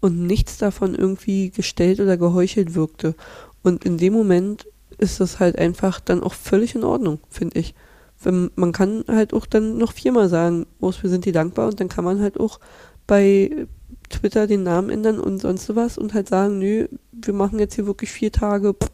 und 0.01 0.25
nichts 0.25 0.57
davon 0.57 0.95
irgendwie 0.95 1.49
gestellt 1.49 1.99
oder 1.99 2.17
geheuchelt 2.17 2.75
wirkte. 2.75 3.15
Und 3.61 3.85
in 3.85 3.97
dem 3.97 4.13
Moment 4.13 4.67
ist 4.97 5.19
das 5.19 5.39
halt 5.39 5.57
einfach 5.57 5.99
dann 5.99 6.21
auch 6.21 6.33
völlig 6.33 6.75
in 6.75 6.83
Ordnung, 6.83 7.19
finde 7.29 7.59
ich. 7.59 7.73
Wenn, 8.21 8.51
man 8.55 8.71
kann 8.71 9.03
halt 9.07 9.33
auch 9.33 9.45
dann 9.45 9.77
noch 9.77 9.93
viermal 9.93 10.29
sagen, 10.29 10.65
Urs, 10.79 11.03
wir 11.03 11.09
sind 11.09 11.25
dir 11.25 11.33
dankbar 11.33 11.67
und 11.67 11.79
dann 11.79 11.89
kann 11.89 12.05
man 12.05 12.21
halt 12.21 12.39
auch 12.39 12.59
bei, 13.07 13.67
Twitter 14.13 14.47
den 14.47 14.63
Namen 14.63 14.89
ändern 14.89 15.19
und 15.19 15.39
sonst 15.39 15.75
was 15.75 15.97
und 15.97 16.13
halt 16.13 16.29
sagen, 16.29 16.59
nö, 16.59 16.87
wir 17.11 17.33
machen 17.33 17.59
jetzt 17.59 17.75
hier 17.75 17.85
wirklich 17.85 18.11
vier 18.11 18.31
Tage 18.31 18.73
pff, 18.73 18.91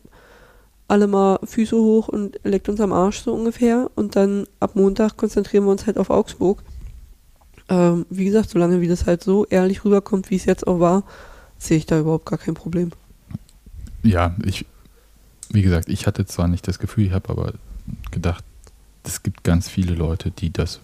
alle 0.88 1.08
mal 1.08 1.40
Füße 1.44 1.76
hoch 1.76 2.08
und 2.08 2.40
leckt 2.44 2.70
uns 2.70 2.82
am 2.82 2.94
Arsch 2.94 3.20
so 3.20 3.34
ungefähr 3.34 3.92
und 3.96 4.16
dann 4.16 4.48
ab 4.60 4.76
Montag 4.76 5.18
konzentrieren 5.18 5.66
wir 5.66 5.72
uns 5.72 5.86
halt 5.86 5.98
auf 5.98 6.10
Augsburg. 6.10 6.64
Ähm, 7.68 8.06
wie 8.10 8.26
gesagt, 8.26 8.50
solange 8.50 8.82
wie 8.82 8.88
das 8.88 9.06
halt 9.06 9.24
so 9.24 9.46
ehrlich 9.46 9.86
rüberkommt, 9.86 10.32
wie 10.32 10.36
es 10.36 10.46
jetzt 10.46 10.66
auch 10.66 10.80
war, 10.80 11.04
sehe 11.58 11.78
ich 11.78 11.86
da 11.86 12.00
überhaupt 12.00 12.26
gar 12.26 12.40
kein 12.40 12.56
Problem. 12.56 12.92
Ja, 14.02 14.36
ich, 14.44 14.66
wie 15.50 15.62
gesagt, 15.62 15.90
ich 15.90 16.08
hatte 16.08 16.26
zwar 16.26 16.48
nicht 16.48 16.68
das 16.68 16.80
Gefühl, 16.80 17.06
ich 17.06 17.12
habe 17.12 17.30
aber 17.30 17.54
gedacht, 18.12 18.44
es 19.04 19.22
gibt 19.22 19.44
ganz 19.44 19.70
viele 19.70 19.94
Leute, 19.94 20.32
die 20.32 20.52
das, 20.52 20.80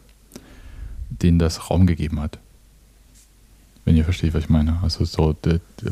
denen 1.09 1.39
das 1.39 1.69
Raum 1.69 1.87
gegeben 1.87 2.19
hat 2.19 2.39
Wenn 3.85 3.95
ihr 3.95 4.03
versteht, 4.03 4.33
was 4.33 4.43
ich 4.43 4.49
meine. 4.49 4.79
Also 4.81 5.05
so, 5.05 5.35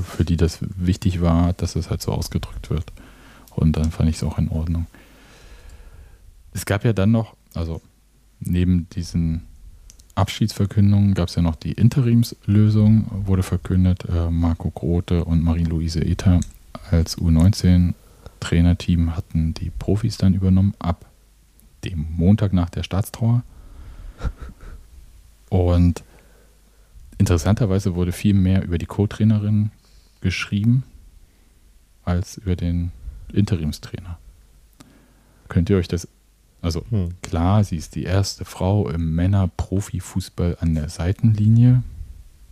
für 0.03 0.25
die 0.25 0.37
das 0.37 0.59
wichtig 0.61 1.21
war, 1.21 1.53
dass 1.53 1.75
es 1.75 1.89
halt 1.89 2.01
so 2.01 2.11
ausgedrückt 2.11 2.69
wird. 2.69 2.91
Und 3.51 3.77
dann 3.77 3.91
fand 3.91 4.09
ich 4.09 4.17
es 4.17 4.23
auch 4.23 4.39
in 4.39 4.49
Ordnung. 4.49 4.87
Es 6.53 6.65
gab 6.65 6.83
ja 6.83 6.93
dann 6.93 7.11
noch, 7.11 7.35
also 7.53 7.81
neben 8.39 8.87
diesen 8.89 9.43
Abschiedsverkündungen 10.15 11.13
gab 11.13 11.29
es 11.29 11.35
ja 11.35 11.41
noch 11.41 11.55
die 11.55 11.71
Interimslösung, 11.71 13.05
wurde 13.25 13.43
verkündet. 13.43 14.05
Äh, 14.05 14.29
Marco 14.29 14.69
Grote 14.69 15.25
und 15.25 15.43
Marie-Louise 15.43 16.03
Ether 16.03 16.39
als 16.91 17.17
U19-Trainerteam 17.17 19.15
hatten 19.15 19.53
die 19.53 19.71
Profis 19.71 20.17
dann 20.17 20.33
übernommen 20.33 20.75
ab 20.79 21.05
dem 21.83 22.05
Montag 22.15 22.53
nach 22.53 22.69
der 22.69 22.83
Staatstrauer. 22.83 23.43
Und 25.49 26.03
interessanterweise 27.17 27.95
wurde 27.95 28.11
viel 28.11 28.33
mehr 28.33 28.63
über 28.63 28.77
die 28.77 28.85
Co-Trainerin 28.85 29.71
geschrieben 30.21 30.83
als 32.03 32.37
über 32.37 32.55
den 32.55 32.91
Interimstrainer. 33.31 34.17
Könnt 35.47 35.69
ihr 35.69 35.77
euch 35.77 35.87
das, 35.87 36.07
also 36.61 36.83
hm. 36.89 37.09
klar, 37.21 37.63
sie 37.63 37.77
ist 37.77 37.95
die 37.95 38.03
erste 38.03 38.45
Frau 38.45 38.89
im 38.89 39.15
Männer-Profi-Fußball 39.15 40.57
an 40.59 40.75
der 40.75 40.89
Seitenlinie. 40.89 41.83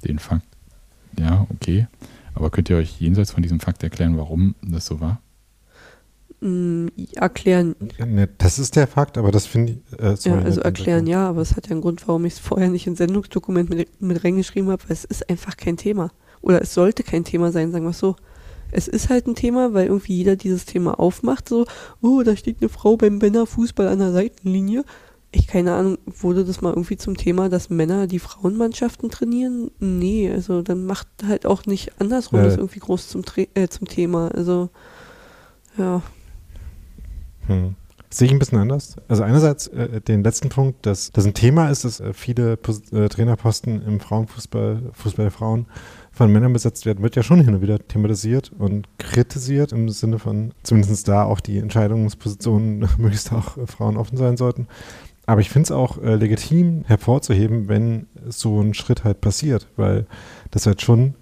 Den 0.06 0.20
Fakt, 0.20 0.48
ja, 1.18 1.46
okay. 1.50 1.88
Aber 2.34 2.50
könnt 2.50 2.70
ihr 2.70 2.78
euch 2.78 3.00
jenseits 3.00 3.32
von 3.32 3.44
diesem 3.44 3.60
Fakt 3.60 3.84
erklären, 3.84 4.18
warum 4.18 4.56
das 4.62 4.86
so 4.86 5.00
war? 5.00 5.22
Mm, 6.44 6.88
erklären. 7.14 7.76
Ne, 8.04 8.28
das 8.40 8.58
ist 8.58 8.76
der 8.76 8.88
Fakt, 8.88 9.20
aber 9.20 9.32
das 9.32 9.46
finde 9.46 9.74
ich. 9.74 10.00
Äh, 10.00 10.16
sorry, 10.16 10.40
ja, 10.40 10.44
also 10.44 10.62
erklären 10.62 11.06
ja, 11.06 11.30
aber 11.30 11.42
es 11.42 11.56
hat 11.56 11.68
ja 11.68 11.72
einen 11.72 11.82
Grund, 11.82 12.08
warum 12.08 12.26
ich 12.26 12.34
es 12.34 12.40
vorher 12.40 12.70
nicht 12.70 12.88
ins 12.88 12.98
Sendungsdokument 12.98 13.70
mit, 13.70 14.02
mit 14.02 14.24
reingeschrieben 14.24 14.72
habe, 14.72 14.84
weil 14.84 14.94
es 14.94 15.06
ist 15.06 15.30
einfach 15.30 15.56
kein 15.56 15.78
Thema. 15.78 16.12
Oder 16.42 16.64
es 16.64 16.74
sollte 16.74 17.04
kein 17.04 17.24
Thema 17.24 17.52
sein, 17.52 17.72
sagen 17.72 17.86
wir 17.86 17.92
es 17.92 18.00
so. 18.00 18.16
Es 18.72 18.88
ist 18.88 19.10
halt 19.10 19.28
ein 19.28 19.36
Thema, 19.36 19.76
weil 19.76 19.88
irgendwie 19.88 20.16
jeder 20.16 20.36
dieses 20.36 20.66
Thema 20.66 21.00
aufmacht, 21.00 21.48
so, 21.48 21.68
oh, 22.02 22.24
da 22.24 22.36
steht 22.36 22.58
eine 22.62 22.70
Frau 22.70 22.98
beim 22.98 23.20
Männer 23.20 23.46
Fußball 23.46 23.88
an 23.88 24.00
der 24.00 24.12
Seitenlinie. 24.12 24.84
Ich 25.32 25.46
keine 25.46 25.76
Ahnung, 25.76 26.00
wurde 26.06 26.44
das 26.44 26.62
mal 26.62 26.72
irgendwie 26.72 26.98
zum 26.98 27.18
Thema, 27.18 27.50
dass 27.50 27.70
Männer 27.70 28.08
die 28.08 28.20
Frauenmannschaften 28.20 29.12
trainieren? 29.12 29.70
Nee, 29.80 30.32
also 30.32 30.64
dann 30.64 30.86
macht 30.86 31.08
halt 31.24 31.46
auch 31.46 31.68
nicht 31.68 32.02
andersrum 32.02 32.40
ja. 32.40 32.46
das 32.46 32.58
irgendwie 32.58 32.80
groß 32.80 33.10
zum, 33.10 33.22
äh, 33.54 33.68
zum 33.68 33.88
Thema. 33.88 34.30
Also, 34.30 34.70
ja. 35.78 36.02
Hm. 37.48 37.76
Sehe 38.14 38.26
ich 38.26 38.34
ein 38.34 38.40
bisschen 38.40 38.60
anders. 38.60 38.98
Also 39.08 39.24
einerseits 39.24 39.68
äh, 39.68 40.02
den 40.02 40.22
letzten 40.22 40.50
Punkt, 40.50 40.86
dass 40.86 41.12
das 41.14 41.26
ein 41.26 41.34
Thema 41.34 41.70
ist, 41.70 41.86
dass 41.86 42.02
äh, 42.02 42.14
viele 42.14 42.58
Pos 42.58 42.92
äh, 42.92 43.08
Trainerposten 43.08 43.82
im 43.86 44.02
Frauenfußball, 44.02 44.82
Fußball 44.92 45.26
der 45.26 45.32
Frauen 45.32 45.66
von 46.12 46.30
Männern 46.30 46.52
besetzt 46.52 46.86
werden, 46.86 47.04
wird 47.04 47.16
ja 47.16 47.24
schon 47.24 47.40
hin 47.40 47.56
und 47.56 47.62
wieder 47.62 47.80
thematisiert 47.80 48.52
und 48.58 48.86
kritisiert 48.98 49.72
im 49.72 49.88
Sinne 49.88 50.20
von 50.20 50.54
zumindest 50.62 51.08
da 51.08 51.24
auch 51.24 51.40
die 51.40 51.58
Entscheidungspositionen 51.58 52.80
möglichst 52.98 53.32
auch 53.32 53.58
äh, 53.58 53.66
Frauen 53.66 53.96
offen 53.96 54.18
sein 54.18 54.36
sollten. 54.36 54.68
Aber 55.26 55.40
ich 55.40 55.50
finde 55.50 55.68
es 55.68 55.72
auch 55.72 55.98
äh, 56.02 56.16
legitim 56.16 56.84
hervorzuheben, 56.88 57.70
wenn 57.70 58.08
so 58.28 58.60
ein 58.60 58.74
Schritt 58.74 59.06
halt 59.06 59.22
passiert, 59.22 59.68
weil 59.78 60.06
das 60.52 60.66
halt 60.66 60.82
schon, 60.82 61.16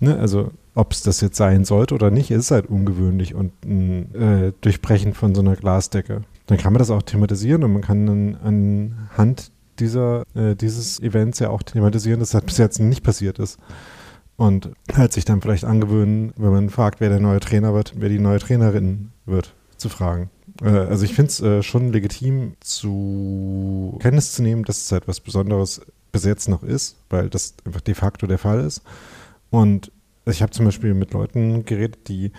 ne, 0.00 0.18
also 0.18 0.50
ob 0.76 0.92
es 0.92 1.02
das 1.02 1.22
jetzt 1.22 1.38
sein 1.38 1.64
sollte 1.64 1.94
oder 1.94 2.10
nicht, 2.10 2.30
ist 2.30 2.50
halt 2.50 2.66
ungewöhnlich 2.66 3.34
und 3.34 3.52
ein 3.64 4.14
äh, 4.14 4.52
Durchbrechen 4.60 5.14
von 5.14 5.34
so 5.34 5.40
einer 5.40 5.56
Glasdecke. 5.56 6.22
Dann 6.46 6.58
kann 6.58 6.72
man 6.74 6.78
das 6.78 6.90
auch 6.90 7.02
thematisieren 7.02 7.64
und 7.64 7.72
man 7.72 7.82
kann 7.82 8.06
dann 8.06 8.36
anhand 8.36 9.50
dieser, 9.78 10.24
äh, 10.34 10.54
dieses 10.54 11.00
Events 11.00 11.38
ja 11.38 11.48
auch 11.48 11.62
thematisieren, 11.62 12.20
dass 12.20 12.30
das 12.30 12.42
bis 12.42 12.58
jetzt 12.58 12.78
nicht 12.78 13.02
passiert 13.02 13.38
ist. 13.38 13.58
Und 14.36 14.70
halt 14.94 15.14
sich 15.14 15.24
dann 15.24 15.40
vielleicht 15.40 15.64
angewöhnen, 15.64 16.34
wenn 16.36 16.52
man 16.52 16.68
fragt, 16.68 17.00
wer 17.00 17.08
der 17.08 17.20
neue 17.20 17.40
Trainer 17.40 17.72
wird, 17.72 17.94
wer 17.96 18.10
die 18.10 18.18
neue 18.18 18.38
Trainerin 18.38 19.12
wird, 19.24 19.54
zu 19.78 19.88
fragen. 19.88 20.28
Äh, 20.62 20.68
also 20.68 21.06
ich 21.06 21.14
finde 21.14 21.30
es 21.30 21.40
äh, 21.40 21.62
schon 21.62 21.90
legitim 21.90 22.52
zu 22.60 23.96
Kenntnis 24.02 24.32
zu 24.32 24.42
nehmen, 24.42 24.64
dass 24.64 24.84
es 24.84 24.92
halt 24.92 25.08
was 25.08 25.20
Besonderes 25.20 25.80
bis 26.12 26.24
jetzt 26.26 26.50
noch 26.50 26.62
ist, 26.62 26.96
weil 27.08 27.30
das 27.30 27.54
einfach 27.64 27.80
de 27.80 27.94
facto 27.94 28.26
der 28.26 28.38
Fall 28.38 28.60
ist. 28.60 28.82
Und 29.48 29.90
ich 30.26 30.42
habe 30.42 30.52
zum 30.52 30.64
Beispiel 30.64 30.94
mit 30.94 31.12
Leuten 31.12 31.64
geredet, 31.64 32.08
die 32.08 32.32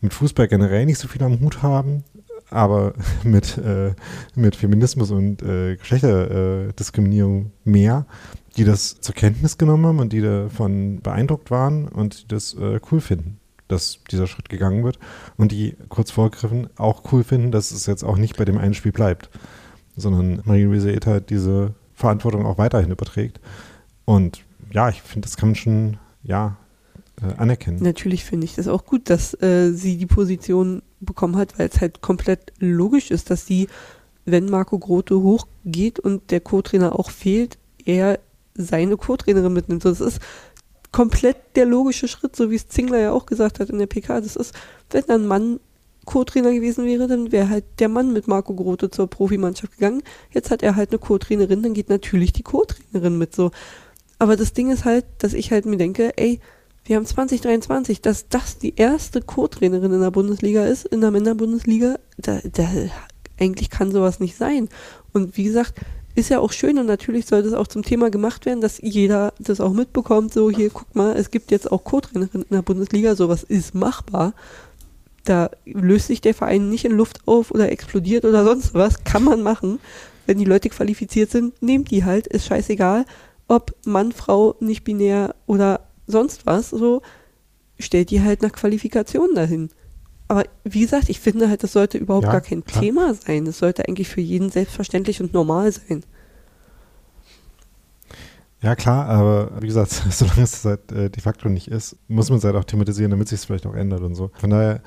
mit 0.00 0.14
Fußball 0.14 0.48
generell 0.48 0.86
nicht 0.86 0.98
so 0.98 1.08
viel 1.08 1.22
am 1.22 1.40
Hut 1.40 1.62
haben, 1.62 2.04
aber 2.50 2.94
mit, 3.24 3.58
äh, 3.58 3.94
mit 4.34 4.56
Feminismus 4.56 5.10
und 5.10 5.42
äh, 5.42 5.76
Geschlechterdiskriminierung 5.76 7.52
mehr, 7.64 8.06
die 8.56 8.64
das 8.64 9.00
zur 9.00 9.14
Kenntnis 9.14 9.58
genommen 9.58 9.86
haben 9.86 9.98
und 9.98 10.12
die 10.12 10.20
davon 10.20 11.00
beeindruckt 11.00 11.50
waren 11.50 11.88
und 11.88 12.22
die 12.22 12.28
das 12.28 12.54
äh, 12.54 12.80
cool 12.90 13.00
finden, 13.00 13.38
dass 13.68 14.00
dieser 14.10 14.26
Schritt 14.26 14.48
gegangen 14.48 14.84
wird 14.84 14.98
und 15.36 15.52
die 15.52 15.76
kurz 15.88 16.10
vorgriffen 16.10 16.68
auch 16.76 17.12
cool 17.12 17.24
finden, 17.24 17.50
dass 17.50 17.70
es 17.70 17.86
jetzt 17.86 18.04
auch 18.04 18.18
nicht 18.18 18.36
bei 18.36 18.44
dem 18.44 18.58
einen 18.58 18.74
Spiel 18.74 18.92
bleibt, 18.92 19.30
sondern 19.96 20.42
Marie-Louise 20.44 20.92
Ether 20.92 21.20
diese 21.20 21.74
Verantwortung 21.94 22.46
auch 22.46 22.58
weiterhin 22.58 22.90
überträgt. 22.90 23.40
Und 24.04 24.42
ja, 24.72 24.88
ich 24.88 25.02
finde, 25.02 25.26
das 25.26 25.36
kann 25.36 25.50
man 25.50 25.56
schon, 25.56 25.96
ja, 26.22 26.56
äh, 27.20 27.34
anerkennen. 27.36 27.82
Natürlich 27.82 28.24
finde 28.24 28.44
ich 28.44 28.54
das 28.54 28.68
auch 28.68 28.84
gut, 28.84 29.10
dass 29.10 29.34
äh, 29.42 29.72
sie 29.72 29.96
die 29.96 30.06
Position 30.06 30.82
bekommen 31.00 31.36
hat, 31.36 31.58
weil 31.58 31.68
es 31.68 31.80
halt 31.80 32.00
komplett 32.00 32.52
logisch 32.58 33.10
ist, 33.10 33.30
dass 33.30 33.46
sie, 33.46 33.68
wenn 34.24 34.46
Marco 34.46 34.78
Grote 34.78 35.20
hochgeht 35.20 35.98
und 35.98 36.30
der 36.30 36.40
Co-Trainer 36.40 36.98
auch 36.98 37.10
fehlt, 37.10 37.58
er 37.84 38.20
seine 38.54 38.96
Co-Trainerin 38.96 39.52
mitnimmt. 39.52 39.84
Das 39.84 40.00
ist 40.00 40.20
komplett 40.92 41.36
der 41.56 41.66
logische 41.66 42.06
Schritt, 42.06 42.36
so 42.36 42.50
wie 42.50 42.56
es 42.56 42.68
Zingler 42.68 42.98
ja 42.98 43.12
auch 43.12 43.26
gesagt 43.26 43.60
hat 43.60 43.70
in 43.70 43.78
der 43.78 43.86
PK. 43.86 44.20
Das 44.20 44.36
ist, 44.36 44.54
wenn 44.90 45.08
ein 45.08 45.26
Mann 45.26 45.60
Co-Trainer 46.04 46.52
gewesen 46.52 46.84
wäre, 46.84 47.06
dann 47.06 47.32
wäre 47.32 47.48
halt 47.48 47.64
der 47.78 47.88
Mann 47.88 48.12
mit 48.12 48.26
Marco 48.26 48.54
Grote 48.54 48.90
zur 48.90 49.08
Profimannschaft 49.08 49.74
gegangen. 49.74 50.02
Jetzt 50.32 50.50
hat 50.50 50.62
er 50.62 50.76
halt 50.76 50.90
eine 50.90 50.98
Co-Trainerin, 50.98 51.62
dann 51.62 51.74
geht 51.74 51.88
natürlich 51.88 52.32
die 52.32 52.42
Co-Trainerin 52.42 53.18
mit 53.18 53.34
so. 53.34 53.50
Aber 54.18 54.36
das 54.36 54.52
Ding 54.52 54.70
ist 54.70 54.84
halt, 54.84 55.04
dass 55.18 55.32
ich 55.32 55.50
halt 55.52 55.66
mir 55.66 55.76
denke, 55.76 56.16
ey, 56.16 56.40
wir 56.84 56.96
haben 56.96 57.06
2023, 57.06 58.00
dass 58.00 58.28
das 58.28 58.58
die 58.58 58.74
erste 58.76 59.22
Co-Trainerin 59.22 59.92
in 59.92 60.00
der 60.00 60.10
Bundesliga 60.10 60.64
ist, 60.64 60.84
in 60.86 61.00
der 61.00 61.10
Männerbundesliga, 61.10 61.96
da, 62.18 62.40
da, 62.52 62.68
eigentlich 63.38 63.70
kann 63.70 63.92
sowas 63.92 64.20
nicht 64.20 64.36
sein. 64.36 64.68
Und 65.12 65.36
wie 65.36 65.44
gesagt, 65.44 65.74
ist 66.14 66.28
ja 66.28 66.40
auch 66.40 66.52
schön 66.52 66.78
und 66.78 66.86
natürlich 66.86 67.26
sollte 67.26 67.48
es 67.48 67.54
auch 67.54 67.66
zum 67.66 67.82
Thema 67.82 68.10
gemacht 68.10 68.44
werden, 68.44 68.60
dass 68.60 68.78
jeder 68.82 69.32
das 69.38 69.60
auch 69.60 69.72
mitbekommt, 69.72 70.32
so 70.32 70.50
hier, 70.50 70.70
guck 70.70 70.94
mal, 70.94 71.16
es 71.16 71.30
gibt 71.30 71.50
jetzt 71.50 71.70
auch 71.70 71.84
Co-Trainerinnen 71.84 72.46
in 72.48 72.54
der 72.54 72.62
Bundesliga, 72.62 73.14
sowas 73.14 73.42
ist 73.44 73.74
machbar. 73.74 74.34
Da 75.24 75.50
löst 75.64 76.08
sich 76.08 76.20
der 76.20 76.34
Verein 76.34 76.68
nicht 76.68 76.84
in 76.84 76.92
Luft 76.92 77.20
auf 77.26 77.52
oder 77.52 77.70
explodiert 77.70 78.24
oder 78.24 78.44
sonst 78.44 78.74
was, 78.74 79.04
kann 79.04 79.22
man 79.22 79.42
machen. 79.42 79.78
Wenn 80.26 80.38
die 80.38 80.44
Leute 80.44 80.68
qualifiziert 80.68 81.30
sind, 81.30 81.62
nehmt 81.62 81.90
die 81.90 82.04
halt, 82.04 82.26
ist 82.26 82.46
scheißegal, 82.46 83.04
ob 83.48 83.74
Mann, 83.84 84.12
Frau, 84.12 84.56
nicht 84.60 84.84
binär 84.84 85.34
oder 85.46 85.80
sonst 86.06 86.46
was, 86.46 86.70
so 86.70 87.02
stellt 87.78 88.10
die 88.10 88.22
halt 88.22 88.42
nach 88.42 88.52
Qualifikation 88.52 89.34
dahin. 89.34 89.70
Aber 90.28 90.44
wie 90.64 90.80
gesagt, 90.80 91.08
ich 91.08 91.20
finde 91.20 91.48
halt, 91.48 91.62
das 91.62 91.72
sollte 91.72 91.98
überhaupt 91.98 92.26
ja, 92.26 92.32
gar 92.32 92.40
kein 92.40 92.64
klar. 92.64 92.82
Thema 92.82 93.14
sein. 93.14 93.44
Das 93.44 93.58
sollte 93.58 93.86
eigentlich 93.86 94.08
für 94.08 94.20
jeden 94.20 94.50
selbstverständlich 94.50 95.20
und 95.20 95.34
normal 95.34 95.70
sein. 95.72 96.04
Ja, 98.62 98.76
klar, 98.76 99.06
aber 99.08 99.60
wie 99.60 99.66
gesagt, 99.66 99.90
solange 100.10 100.42
es 100.42 100.64
halt 100.64 100.90
äh, 100.92 101.10
de 101.10 101.20
facto 101.20 101.48
nicht 101.48 101.68
ist, 101.68 101.96
muss 102.08 102.30
man 102.30 102.38
es 102.38 102.44
halt 102.44 102.54
auch 102.54 102.64
thematisieren, 102.64 103.10
damit 103.10 103.28
sich 103.28 103.40
es 103.40 103.44
vielleicht 103.44 103.66
auch 103.66 103.74
ändert 103.74 104.00
und 104.00 104.14
so. 104.14 104.30
Von 104.34 104.50
daher, 104.50 104.80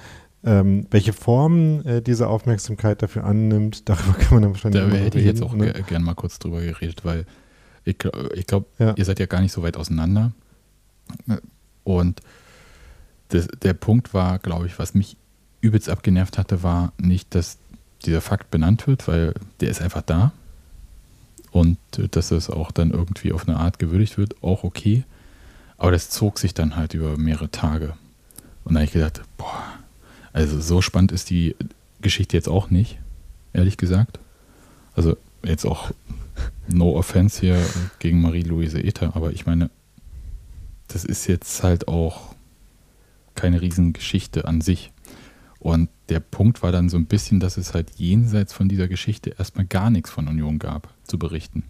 ähm, 0.45 0.87
welche 0.91 1.11
Formen 1.11 1.85
äh, 1.85 2.01
diese 2.01 2.27
Aufmerksamkeit 2.27 3.01
dafür 3.01 3.25
annimmt, 3.25 3.89
darüber 3.89 4.13
kann 4.13 4.35
man 4.35 4.43
dann 4.43 4.51
wahrscheinlich 4.53 4.81
Da 4.81 4.89
hätte 4.97 5.19
ich 5.19 5.25
jetzt 5.25 5.43
auch 5.43 5.53
ne? 5.53 5.73
gerne 5.87 6.05
mal 6.05 6.15
kurz 6.15 6.39
drüber 6.39 6.61
geredet, 6.61 7.03
weil 7.03 7.25
ich, 7.83 7.97
ich 8.33 8.47
glaube, 8.47 8.65
ja. 8.79 8.93
ihr 8.95 9.05
seid 9.05 9.19
ja 9.19 9.25
gar 9.27 9.41
nicht 9.41 9.51
so 9.51 9.61
weit 9.61 9.77
auseinander. 9.77 10.31
Und 11.83 12.21
das, 13.29 13.47
der 13.47 13.73
Punkt 13.73 14.13
war, 14.13 14.39
glaube 14.39 14.67
ich, 14.67 14.79
was 14.79 14.93
mich 14.93 15.17
übelst 15.61 15.89
abgenervt 15.89 16.37
hatte, 16.37 16.63
war 16.63 16.93
nicht, 16.97 17.33
dass 17.35 17.57
dieser 18.05 18.21
Fakt 18.21 18.51
benannt 18.51 18.87
wird, 18.87 19.07
weil 19.07 19.33
der 19.59 19.69
ist 19.69 19.81
einfach 19.81 20.01
da. 20.01 20.31
Und 21.51 21.77
dass 22.11 22.31
es 22.31 22.49
auch 22.49 22.71
dann 22.71 22.91
irgendwie 22.91 23.31
auf 23.31 23.47
eine 23.47 23.57
Art 23.57 23.79
gewürdigt 23.79 24.17
wird, 24.17 24.43
auch 24.43 24.63
okay. 24.63 25.03
Aber 25.77 25.91
das 25.91 26.09
zog 26.09 26.37
sich 26.37 26.53
dann 26.53 26.75
halt 26.75 26.93
über 26.93 27.17
mehrere 27.17 27.49
Tage. 27.49 27.93
Und 28.63 28.73
da 28.73 28.79
habe 28.79 28.85
ich 28.85 28.91
gedacht, 28.91 29.21
boah, 29.37 29.63
also 30.33 30.59
so 30.59 30.81
spannend 30.81 31.11
ist 31.11 31.29
die 31.29 31.55
Geschichte 32.01 32.35
jetzt 32.35 32.49
auch 32.49 32.69
nicht, 32.69 32.99
ehrlich 33.53 33.77
gesagt. 33.77 34.19
Also 34.95 35.17
jetzt 35.43 35.65
auch 35.65 35.91
no 36.67 36.95
offense 36.95 37.39
hier 37.39 37.57
gegen 37.99 38.21
Marie-Louise 38.21 38.83
Ether, 38.83 39.15
aber 39.15 39.31
ich 39.31 39.45
meine, 39.45 39.69
das 40.87 41.03
ist 41.05 41.27
jetzt 41.27 41.63
halt 41.63 41.87
auch 41.87 42.35
keine 43.35 43.61
Riesengeschichte 43.61 44.45
an 44.45 44.61
sich. 44.61 44.91
Und 45.59 45.89
der 46.09 46.19
Punkt 46.19 46.61
war 46.61 46.71
dann 46.71 46.89
so 46.89 46.97
ein 46.97 47.05
bisschen, 47.05 47.39
dass 47.39 47.57
es 47.57 47.73
halt 47.73 47.91
jenseits 47.97 48.53
von 48.53 48.69
dieser 48.69 48.87
Geschichte 48.87 49.31
erstmal 49.37 49.65
gar 49.65 49.89
nichts 49.89 50.11
von 50.11 50.27
Union 50.27 50.59
gab 50.59 50.93
zu 51.03 51.17
berichten. 51.17 51.63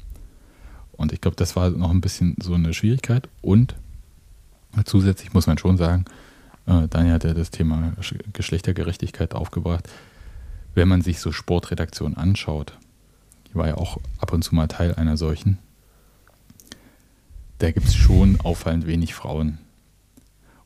Und 0.92 1.14
ich 1.14 1.22
glaube, 1.22 1.38
das 1.38 1.56
war 1.56 1.70
noch 1.70 1.92
ein 1.92 2.02
bisschen 2.02 2.36
so 2.42 2.54
eine 2.54 2.74
Schwierigkeit. 2.74 3.30
Und 3.42 3.76
Zusätzlich 4.84 5.34
muss 5.34 5.48
man 5.48 5.58
schon 5.58 5.78
sagen, 5.78 6.06
äh, 6.66 6.88
Daniel 6.90 7.14
hat 7.14 7.24
ja 7.24 7.34
das 7.34 7.52
Thema 7.52 7.94
Geschlechtergerechtigkeit 8.34 9.34
aufgebracht. 9.34 9.90
Wenn 10.74 10.90
man 10.90 11.02
sich 11.02 11.20
so 11.20 11.32
Sportredaktionen 11.32 12.18
anschaut, 12.18 12.78
ich 13.48 13.56
war 13.56 13.68
ja 13.68 13.76
auch 13.76 13.98
ab 14.20 14.34
und 14.34 14.44
zu 14.44 14.54
mal 14.54 14.68
Teil 14.68 14.94
einer 14.96 15.16
solchen, 15.16 15.60
da 17.60 17.72
gibt 17.72 17.88
es 17.88 17.96
schon 17.96 18.40
auffallend 18.42 18.88
wenig 18.88 19.14
Frauen. 19.14 19.60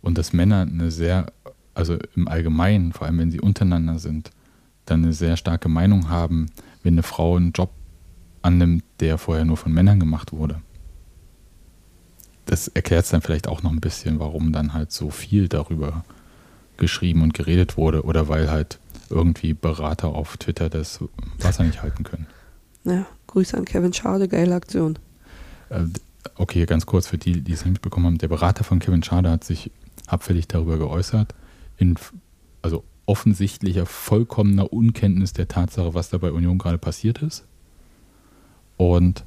Und 0.02 0.17
dass 0.17 0.34
Männer 0.34 0.62
eine 0.62 0.91
sehr, 0.91 1.32
also 1.73 1.97
im 2.15 2.28
Allgemeinen, 2.28 2.93
vor 2.93 3.08
allem 3.08 3.19
wenn 3.19 3.32
sie 3.32 3.41
untereinander 3.41 3.99
sind, 3.99 4.32
dann 4.86 5.04
eine 5.04 5.13
sehr 5.13 5.38
starke 5.38 5.69
Meinung 5.69 6.10
haben, 6.10 6.47
wenn 6.84 6.93
eine 6.93 7.04
Frau 7.04 7.36
einen 7.36 7.52
Job 7.52 7.71
annimmt, 8.41 8.84
der 8.99 9.17
vorher 9.17 9.45
nur 9.45 9.58
von 9.58 9.73
Männern 9.73 9.99
gemacht 9.99 10.32
wurde. 10.32 10.62
Das 12.45 12.67
erklärt 12.67 13.06
es 13.06 13.12
dann 13.12 13.21
vielleicht 13.21 13.47
auch 13.47 13.62
noch 13.62 13.71
ein 13.71 13.82
bisschen, 13.82 14.19
warum 14.19 14.52
dann 14.52 14.73
halt 14.73 14.91
so 14.91 15.12
viel 15.12 15.47
darüber 15.47 16.04
geschrieben 16.78 17.21
und 17.21 17.34
geredet 17.34 17.78
wurde 17.78 18.04
oder 18.04 18.28
weil 18.28 18.49
halt 18.49 18.80
irgendwie 19.10 19.54
Berater 19.54 20.10
auf 20.10 20.38
Twitter 20.38 20.69
das 20.69 20.99
Wasser 21.38 21.63
nicht 21.63 21.84
halten 21.84 22.04
können. 22.04 22.28
Ja, 22.86 23.06
Grüße 23.28 23.56
an 23.58 23.65
Kevin 23.65 23.93
Schade, 23.93 24.28
geile 24.28 24.56
Aktion. 24.56 24.97
Okay, 26.36 26.65
ganz 26.65 26.86
kurz 26.86 27.08
für 27.08 27.17
die, 27.17 27.41
die 27.41 27.53
es 27.53 27.63
nicht 27.63 27.73
mitbekommen 27.73 28.05
haben. 28.05 28.17
Der 28.17 28.27
Berater 28.27 28.63
von 28.63 28.79
Kevin 28.79 29.03
Schade 29.03 29.29
hat 29.29 29.43
sich 29.43 29.71
abfällig 30.08 30.47
darüber 30.47 30.77
geäußert, 30.77 31.34
in 31.77 31.95
also 32.62 32.84
offensichtlicher, 33.05 33.86
vollkommener 33.86 34.71
Unkenntnis 34.71 35.34
der 35.34 35.47
Tatsache, 35.47 35.93
was 35.93 36.10
da 36.10 36.17
bei 36.17 36.32
Union 36.32 36.58
gerade 36.58 36.77
passiert 36.77 37.21
ist. 37.21 37.45
Und 38.77 39.23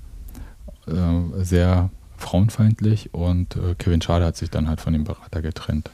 äh, 0.86 1.42
sehr 1.44 1.90
frauenfeindlich 2.16 3.12
und 3.12 3.56
äh, 3.56 3.74
Kevin 3.76 4.00
Schade 4.00 4.24
hat 4.24 4.36
sich 4.36 4.50
dann 4.50 4.68
halt 4.68 4.80
von 4.80 4.92
dem 4.92 5.04
Berater 5.04 5.42
getrennt. 5.42 5.90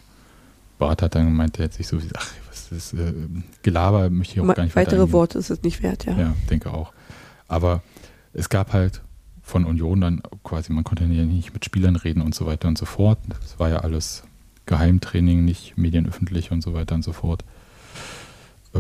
Berater 0.79 1.07
hat 1.07 1.15
dann 1.15 1.25
gemeint, 1.25 1.59
er 1.59 1.65
hat 1.65 1.73
sich 1.73 1.89
so, 1.89 1.99
ach, 2.17 2.33
was 2.49 2.71
ist 2.71 2.93
äh, 2.93 3.13
Gelaber, 3.63 4.11
möchte 4.11 4.35
ich 4.35 4.41
auch 4.41 4.55
gar 4.55 4.65
nicht 4.65 4.77
Weitere 4.77 5.11
Worte 5.13 5.39
ist 5.39 5.51
es 5.51 5.63
nicht 5.63 5.83
wert, 5.83 6.05
ja. 6.05 6.17
Ja, 6.17 6.35
denke 6.51 6.73
auch. 6.73 6.93
Aber 7.49 7.83
es 8.33 8.49
gab 8.49 8.73
halt 8.73 9.01
von 9.49 9.65
Union 9.65 10.01
dann 10.01 10.23
quasi, 10.45 10.73
man 10.73 10.85
konnte 10.85 11.05
ja 11.05 11.25
nicht 11.25 11.55
mit 11.55 11.65
Spielern 11.65 11.97
reden 11.97 12.21
und 12.21 12.35
so 12.35 12.47
weiter 12.47 12.69
und 12.69 12.77
so 12.77 12.85
fort. 12.85 13.19
Das 13.29 13.59
war 13.59 13.71
ja 13.71 13.79
alles 13.79 14.25
Geheimtraining, 14.67 15.45
nicht 15.45 15.79
medienöffentlich 15.79 16.51
und 16.51 16.63
so 16.63 16.75
weiter 16.75 16.95
und 16.95 17.03
so 17.03 17.13
fort. 17.13 17.45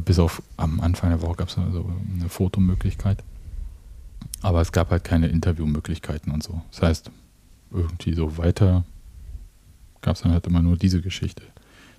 Bis 0.04 0.18
auf 0.18 0.42
am 0.58 0.80
Anfang 0.80 1.10
der 1.10 1.22
Woche 1.22 1.36
gab 1.36 1.48
es 1.48 1.56
also 1.56 1.90
eine 2.14 2.28
Fotomöglichkeit. 2.28 3.24
Aber 4.42 4.60
es 4.60 4.70
gab 4.70 4.90
halt 4.90 5.04
keine 5.04 5.28
Interviewmöglichkeiten 5.28 6.32
und 6.32 6.42
so. 6.42 6.60
Das 6.70 6.82
heißt, 6.82 7.10
irgendwie 7.70 8.12
so 8.12 8.36
weiter 8.36 8.84
gab 10.02 10.16
es 10.16 10.22
dann 10.22 10.32
halt 10.32 10.46
immer 10.46 10.60
nur 10.60 10.76
diese 10.76 11.00
Geschichte, 11.00 11.42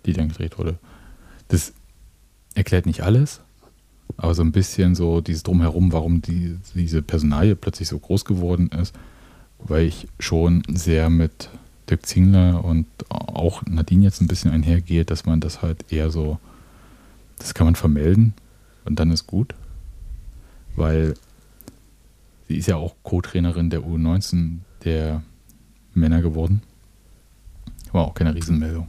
die 0.06 0.14
dann 0.14 0.30
gedreht 0.30 0.58
wurde. 0.60 0.78
Das 1.48 1.74
erklärt 2.54 2.86
nicht 2.86 3.02
alles, 3.02 3.42
aber 4.18 4.34
so 4.34 4.42
ein 4.42 4.52
bisschen 4.52 4.96
so 4.96 5.22
dieses 5.22 5.44
Drumherum, 5.44 5.92
warum 5.92 6.22
die, 6.22 6.58
diese 6.76 7.02
Personalie 7.02 7.56
plötzlich 7.56 7.88
so 7.88 8.00
groß 8.00 8.26
geworden 8.26 8.70
ist, 8.70 8.96
weil 9.60 9.86
ich 9.86 10.08
schon 10.20 10.64
sehr 10.68 11.10
mit 11.10 11.50
Dirk 11.90 12.06
Zingler 12.06 12.64
und 12.64 12.88
auch 13.10 13.64
Nadine 13.66 14.04
jetzt 14.04 14.22
ein 14.22 14.28
bisschen 14.28 14.52
einhergehe, 14.52 15.06
dass 15.06 15.26
man 15.26 15.40
das 15.40 15.62
halt 15.62 15.92
eher 15.92 16.12
so, 16.12 16.40
das 17.38 17.54
kann 17.54 17.66
man 17.66 17.76
vermelden 17.76 18.34
und 18.86 19.00
dann 19.00 19.12
ist 19.12 19.28
gut, 19.28 19.56
weil 20.76 21.16
sie 22.48 22.58
ist 22.58 22.68
ja 22.68 22.76
auch 22.76 22.96
Co-Trainerin 23.04 23.70
der 23.70 23.82
U19 23.82 24.60
der 24.84 25.24
Männer 25.94 26.22
geworden. 26.22 26.62
War 27.92 28.06
auch 28.06 28.14
keine 28.14 28.36
Riesenmeldung. 28.36 28.88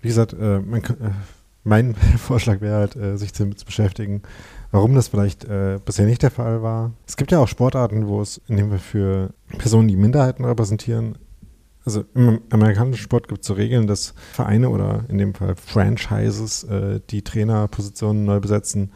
Wie 0.00 0.08
gesagt, 0.08 0.32
äh, 0.34 0.60
man 0.60 0.82
kann, 0.82 1.00
äh, 1.00 1.10
mein 1.64 1.94
Vorschlag 2.18 2.60
wäre 2.60 2.76
halt, 2.76 2.96
äh, 2.96 3.16
sich 3.16 3.32
damit 3.32 3.58
zu 3.58 3.66
beschäftigen, 3.66 4.22
warum 4.70 4.94
das 4.94 5.08
vielleicht 5.08 5.44
äh, 5.44 5.80
bisher 5.84 6.06
nicht 6.06 6.22
der 6.22 6.30
Fall 6.30 6.62
war. 6.62 6.92
Es 7.06 7.16
gibt 7.16 7.32
ja 7.32 7.40
auch 7.40 7.48
Sportarten, 7.48 8.06
wo 8.06 8.20
es 8.20 8.40
in 8.48 8.56
dem 8.56 8.70
Fall 8.70 8.78
für 8.78 9.34
Personen, 9.58 9.88
die 9.88 9.96
Minderheiten 9.96 10.44
repräsentieren, 10.44 11.18
also 11.84 12.04
im 12.14 12.40
amerikanischen 12.50 13.02
Sport 13.02 13.28
gibt 13.28 13.42
es 13.42 13.46
so 13.46 13.54
Regeln, 13.54 13.86
dass 13.86 14.14
Vereine 14.32 14.70
oder 14.70 15.04
in 15.08 15.18
dem 15.18 15.34
Fall 15.34 15.54
Franchises, 15.54 16.64
äh, 16.64 17.00
die 17.10 17.22
Trainerpositionen 17.22 18.24
neu 18.24 18.40
besetzen, 18.40 18.92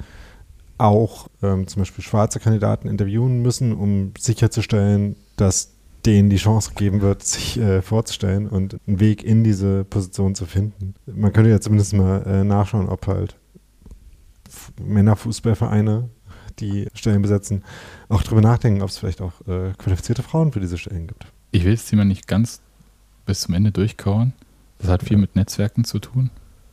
auch 0.79 1.29
ähm, 1.43 1.67
zum 1.67 1.83
Beispiel 1.83 2.03
schwarze 2.03 2.41
Kandidaten 2.41 2.89
interviewen 2.89 3.43
müssen, 3.43 3.75
um 3.75 4.13
sicherzustellen, 4.17 5.17
dass 5.37 5.75
denen 6.09 6.31
die 6.31 6.37
Chance 6.37 6.71
gegeben 6.71 7.03
wird, 7.03 7.23
sich 7.23 7.59
äh, 7.59 7.83
vorzustellen 7.83 8.49
und 8.49 8.79
einen 8.87 8.99
Weg 8.99 9.23
in 9.23 9.45
diese 9.45 9.85
Position 9.85 10.35
zu 10.35 10.47
finden. 10.47 10.95
Man 11.07 11.35
könnte 11.35 11.51
ja 11.51 11.61
zumindest 11.61 11.93
mal 11.93 12.23
äh, 12.27 12.45
nachschauen, 12.45 12.89
ob 12.89 13.07
halt 13.07 13.37
Männerfußballvereine, 14.83 16.09
die 16.61 16.89
Stellen 16.95 17.21
besetzen, 17.21 17.63
auch 18.09 18.23
darüber 18.23 18.41
nachdenken, 18.41 18.81
ob 18.81 18.89
es 18.89 18.97
vielleicht 18.97 19.21
auch 19.21 19.47
äh, 19.47 19.75
qualifizierte 19.77 20.23
Frauen 20.23 20.51
für 20.51 20.61
diese 20.61 20.79
Stellen 20.79 21.07
gibt. 21.07 21.27
Ich 21.53 21.65
will 21.65 21.75
das 21.75 21.85
Thema 21.85 22.07
nicht 22.07 22.27
ganz 22.27 22.63
bis 23.27 23.41
zum 23.43 23.55
Ende 23.55 23.71
durchkauen. 23.71 24.33
Das 24.79 24.89
hat 24.89 25.03
viel 25.03 25.19
mit 25.19 25.37
Netzwerken 25.37 25.85
zu 25.85 25.99
tun. 25.99 26.31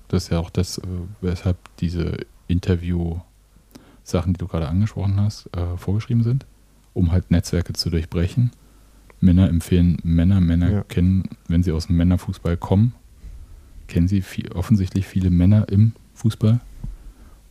Das 0.08 0.24
ist 0.24 0.30
ja 0.30 0.40
auch 0.40 0.50
das, 0.50 0.78
äh, 0.78 0.84
weshalb 1.20 1.58
diese 1.80 2.18
Interview-Sachen, 2.48 4.34
die 4.34 4.38
du 4.38 4.48
gerade 4.48 4.70
angesprochen 4.70 5.20
hast, 5.20 5.50
äh, 5.56 5.78
vorgeschrieben 5.78 6.24
sind, 6.24 6.46
um 6.94 7.12
halt 7.12 7.32
Netzwerke 7.32 7.74
zu 7.74 7.90
durchbrechen. 7.90 8.52
Männer 9.20 9.50
empfehlen 9.50 9.98
Männer, 10.04 10.42
Männer 10.42 10.72
ja. 10.72 10.84
kennen, 10.84 11.24
wenn 11.48 11.64
sie 11.64 11.72
aus 11.72 11.88
dem 11.88 11.98
Männerfußball 11.98 12.58
kommen, 12.58 12.94
kennen 13.88 14.08
sie 14.08 14.22
viel, 14.22 14.52
offensichtlich 14.52 15.08
viele 15.08 15.30
Männer 15.30 15.70
im 15.70 15.94
Fußball 16.14 16.60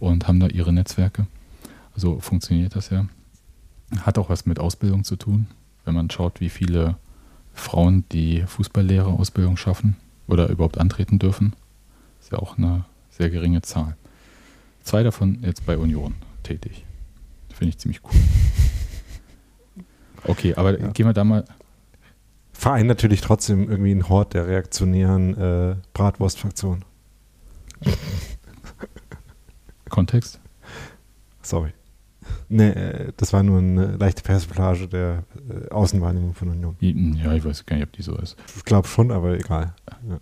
und 0.01 0.29
haben 0.29 0.41
da 0.41 0.49
ihre 0.49 0.73
Netzwerke. 0.73 1.27
Also 1.95 2.19
funktioniert 2.21 2.77
das 2.77 2.91
ja. 2.91 3.07
Hat 4.01 4.19
auch 4.19 4.29
was 4.29 4.47
mit 4.47 4.59
Ausbildung 4.59 5.05
zu 5.05 5.17
tun, 5.17 5.47
wenn 5.85 5.95
man 5.95 6.11
schaut, 6.11 6.41
wie 6.41 6.49
viele 6.49 6.97
Frauen 7.53 8.05
die 8.11 8.43
Fußballlehrerausbildung 8.47 9.57
schaffen 9.57 9.97
oder 10.27 10.49
überhaupt 10.49 10.79
antreten 10.79 11.19
dürfen. 11.19 11.55
Ist 12.21 12.33
ja 12.33 12.39
auch 12.39 12.59
eine 12.59 12.85
sehr 13.11 13.31
geringe 13.31 13.63
Zahl. 13.63 13.97
Zwei 14.83 15.03
davon 15.03 15.39
jetzt 15.43 15.65
bei 15.65 15.79
Union 15.79 16.15
tätig. 16.43 16.85
Finde 17.55 17.71
ich 17.71 17.79
ziemlich 17.79 18.01
cool. 18.05 18.21
Okay, 20.25 20.55
aber 20.55 20.79
ja. 20.79 20.89
gehen 20.89 21.07
wir 21.07 21.13
da 21.13 21.25
mal. 21.25 21.45
Verein 22.53 22.87
natürlich 22.87 23.21
trotzdem 23.21 23.69
irgendwie 23.69 23.93
ein 23.93 24.09
Hort 24.09 24.35
der 24.35 24.47
reaktionären 24.47 25.37
äh, 25.37 25.77
Bratwurstfraktion. 25.93 26.85
Kontext? 29.91 30.41
Sorry. 31.43 31.73
Nee, 32.49 32.71
äh, 32.71 33.13
das 33.17 33.33
war 33.33 33.43
nur 33.43 33.59
eine 33.59 33.97
leichte 33.97 34.23
Persiflage 34.23 34.89
der 34.89 35.25
äh, 35.49 35.71
Außenwahrnehmung 35.71 36.35
von 36.35 36.49
Union. 36.49 36.77
Ja, 36.81 37.33
ich 37.33 37.45
weiß 37.45 37.67
gar 37.67 37.77
nicht, 37.77 37.87
ob 37.87 37.93
die 37.93 38.03
so 38.03 38.17
ist. 38.17 38.37
Ich 38.57 38.65
glaube 38.65 38.89
schon, 38.89 39.11
aber 39.11 39.35
egal. 39.35 39.75
Ja. 40.09 40.21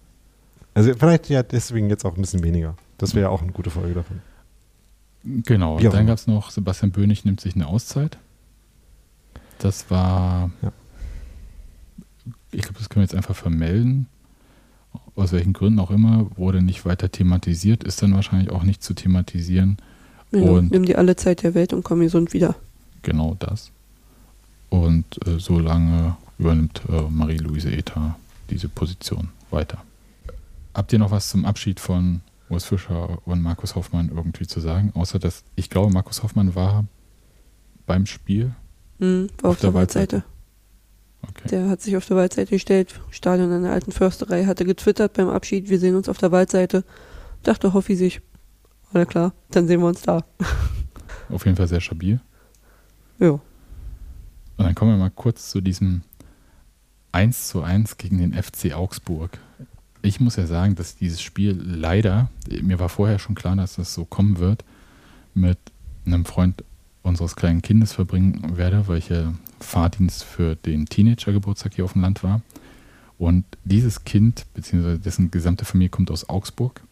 Also 0.75 0.93
vielleicht 0.95 1.29
ja 1.29 1.43
deswegen 1.43 1.91
jetzt 1.91 2.05
auch 2.05 2.17
ein 2.17 2.21
bisschen 2.23 2.43
weniger. 2.43 2.77
Das 2.99 3.15
wäre 3.15 3.25
ja 3.25 3.29
auch 3.29 3.43
eine 3.43 3.53
gute 3.53 3.71
Folge 3.71 3.95
davon. 3.95 4.21
Genau, 5.25 5.79
dann 5.79 6.07
gab 6.07 6.19
es 6.19 6.27
noch 6.27 6.51
Sebastian 6.51 6.91
Bönig 6.91 7.25
nimmt 7.25 7.41
sich 7.41 7.55
eine 7.55 7.67
Auszeit. 7.67 8.19
Das 9.63 9.91
war, 9.91 10.51
ja. 10.61 10.73
ich 12.51 12.63
glaube, 12.63 12.79
das 12.79 12.89
können 12.89 13.03
wir 13.03 13.05
jetzt 13.05 13.15
einfach 13.15 13.37
vermelden. 13.37 14.07
Aus 15.15 15.31
welchen 15.31 15.53
Gründen 15.53 15.79
auch 15.79 15.91
immer, 15.91 16.27
wurde 16.37 16.63
nicht 16.63 16.85
weiter 16.85 17.13
thematisiert, 17.13 17.85
ist 17.85 18.03
dann 18.03 18.13
wahrscheinlich 18.13 18.51
auch 18.51 18.65
nicht 18.65 18.83
zu 18.83 18.93
thematisieren. 18.93 19.77
Genau, 20.33 20.57
und 20.57 20.73
nimm 20.73 20.85
dir 20.85 20.99
alle 20.99 21.15
Zeit 21.15 21.45
der 21.45 21.55
Welt 21.55 21.73
und 21.73 21.85
komm 21.85 22.01
gesund 22.01 22.33
wieder. 22.33 22.57
Genau 23.03 23.37
das. 23.39 23.71
Und 24.69 25.05
äh, 25.27 25.39
so 25.39 25.61
lange 25.61 26.17
übernimmt 26.39 26.83
äh, 26.89 27.03
Marie-Louise 27.03 27.71
Eta 27.71 28.17
diese 28.51 28.69
Position 28.69 29.29
weiter. 29.51 29.85
Habt 30.75 30.93
ihr 30.93 30.99
noch 30.99 31.13
was 31.13 31.29
zum 31.29 31.45
Abschied 31.45 31.79
von 31.79 32.23
Urs 32.49 32.65
Fischer 32.65 33.19
und 33.27 33.43
Markus 33.43 33.77
Hoffmann 33.77 34.11
irgendwie 34.13 34.47
zu 34.47 34.59
sagen? 34.59 34.91
Außer 34.95 35.21
dass 35.21 35.45
ich 35.55 35.71
glaube, 35.71 35.93
Markus 35.93 36.23
Hoffmann 36.25 36.57
war 36.57 36.85
beim 37.87 38.07
Spiel. 38.07 38.55
Mhm, 39.03 39.31
auf, 39.43 39.51
auf 39.51 39.61
der, 39.61 39.71
der 39.71 39.75
Waldseite. 39.75 40.25
Okay. 41.23 41.49
Der 41.51 41.69
hat 41.69 41.81
sich 41.81 41.97
auf 41.97 42.07
der 42.07 42.17
Waldseite 42.17 42.51
gestellt, 42.51 43.01
Stadion 43.11 43.51
an 43.51 43.65
der 43.65 43.73
alten 43.73 43.91
Försterei, 43.91 44.45
hatte 44.45 44.65
getwittert 44.65 45.15
beim 45.15 45.29
Abschied, 45.29 45.69
wir 45.69 45.81
sehen 45.81 45.97
uns 45.97 46.09
auf 46.09 46.19
der 46.19 46.31
Waldseite. 46.31 46.85
Dachte 47.43 47.73
Hoffi 47.73 47.97
sich, 47.97 48.21
na 48.93 49.05
klar, 49.05 49.33
dann 49.51 49.67
sehen 49.67 49.81
wir 49.81 49.89
uns 49.89 50.03
da. 50.03 50.25
Auf 51.31 51.45
jeden 51.45 51.57
Fall 51.57 51.67
sehr 51.67 51.81
stabil. 51.81 52.21
Ja. 53.19 53.31
Und 53.31 53.43
dann 54.59 54.75
kommen 54.75 54.93
wir 54.93 54.99
mal 54.99 55.11
kurz 55.11 55.51
zu 55.51 55.61
diesem 55.61 56.03
1 57.11 57.49
zu 57.49 57.63
1 57.63 57.97
gegen 57.97 58.19
den 58.19 58.35
FC 58.35 58.73
Augsburg. 58.75 59.39
Ich 60.03 60.21
muss 60.21 60.37
ja 60.37 60.47
sagen, 60.47 60.75
dass 60.77 60.97
dieses 60.97 61.23
Spiel 61.23 61.61
leider, 61.65 62.31
mir 62.63 62.79
war 62.79 62.89
vorher 62.89 63.19
schon 63.19 63.35
klar, 63.35 63.57
dass 63.57 63.77
das 63.77 63.95
so 63.95 64.05
kommen 64.05 64.39
wird, 64.39 64.65
mit 65.35 65.59
einem 66.05 66.25
Freund 66.25 66.65
unseres 67.03 67.37
kleinen 67.37 67.63
Kindes 67.63 67.93
verbringen 67.93 68.57
werde, 68.57 68.87
weil 68.89 68.99
ich 68.99 69.11
Fahrdienst 69.61 70.25
für 70.25 70.57
den 70.57 70.87
Teenager-Geburtstag 70.87 71.75
hier 71.75 71.85
auf 71.85 71.93
dem 71.93 72.03
Land 72.03 72.23
war. 72.23 72.43
Und 73.19 73.45
dieses 73.65 74.05
Kind, 74.05 74.47
beziehungsweise 74.55 74.99
dessen 74.99 75.31
gesamte 75.31 75.65
Familie 75.65 75.91
kommt 75.91 76.11
aus 76.11 76.29
Augsburg. 76.29 76.83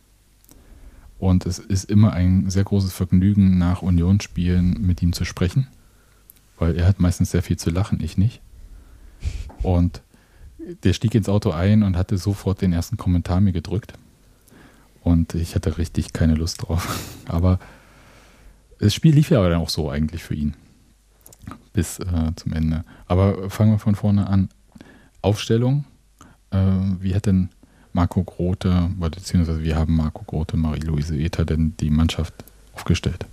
Und 1.19 1.45
es 1.45 1.59
ist 1.59 1.91
immer 1.91 2.13
ein 2.13 2.49
sehr 2.49 2.65
großes 2.65 2.93
Vergnügen, 2.93 3.59
nach 3.59 3.83
Unionsspielen 3.83 4.81
mit 4.81 5.03
ihm 5.03 5.13
zu 5.13 5.25
sprechen. 5.25 5.67
Weil 6.59 6.77
er 6.77 6.87
hat 6.87 7.01
meistens 7.01 7.31
sehr 7.31 7.43
viel 7.43 7.57
zu 7.57 7.71
lachen, 7.71 8.01
ich 8.03 8.17
nicht. 8.17 8.41
Und 9.63 10.03
der 10.85 10.93
stieg 10.93 11.15
ins 11.15 11.29
Auto 11.29 11.51
ein 11.51 11.83
und 11.83 11.97
hatte 11.97 12.17
sofort 12.17 12.63
den 12.63 12.73
ersten 12.73 12.97
Kommentar 12.97 13.41
mir 13.41 13.53
gedrückt. 13.53 13.95
Und 15.03 15.35
ich 15.35 15.55
hatte 15.55 15.79
richtig 15.79 16.13
keine 16.13 16.35
Lust 16.35 16.63
drauf. 16.63 16.99
Aber 17.27 17.59
das 18.81 18.95
Spiel 18.95 19.15
lief 19.15 19.31
ja 19.31 19.39
aber 19.39 19.51
dann 19.51 19.61
auch 19.61 19.69
so 19.69 19.91
eigentlich 19.91 20.23
für 20.23 20.35
ihn. 20.35 20.55
Bis 21.73 21.99
äh, 21.99 22.33
zum 22.37 22.53
Ende. 22.53 22.85
Aber 23.07 23.51
fangen 23.51 23.73
wir 23.73 23.79
von 23.79 23.95
vorne 23.95 24.27
an. 24.27 24.49
Aufstellung. 25.23 25.85
Äh, 26.51 26.59
wie 27.01 27.15
hat 27.15 27.27
denn 27.27 27.51
Marco 27.93 28.25
Grote, 28.25 28.91
beziehungsweise 28.99 29.63
wie 29.63 29.75
haben 29.75 29.97
Marco 29.97 30.23
Grote, 30.25 30.57
Marie-Louise 30.57 31.17
Ether 31.17 31.45
denn 31.45 31.75
die 31.79 31.91
Mannschaft 31.91 32.35
aufgestellt? 32.75 33.27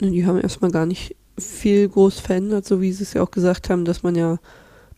Die 0.00 0.26
haben 0.26 0.40
erstmal 0.40 0.70
gar 0.70 0.86
nicht 0.86 1.14
viel 1.38 1.88
groß 1.88 2.20
verändert, 2.20 2.66
so 2.66 2.80
wie 2.80 2.92
sie 2.92 3.04
es 3.04 3.14
ja 3.14 3.22
auch 3.22 3.30
gesagt 3.30 3.70
haben, 3.70 3.84
dass 3.84 4.02
man 4.02 4.14
ja 4.14 4.38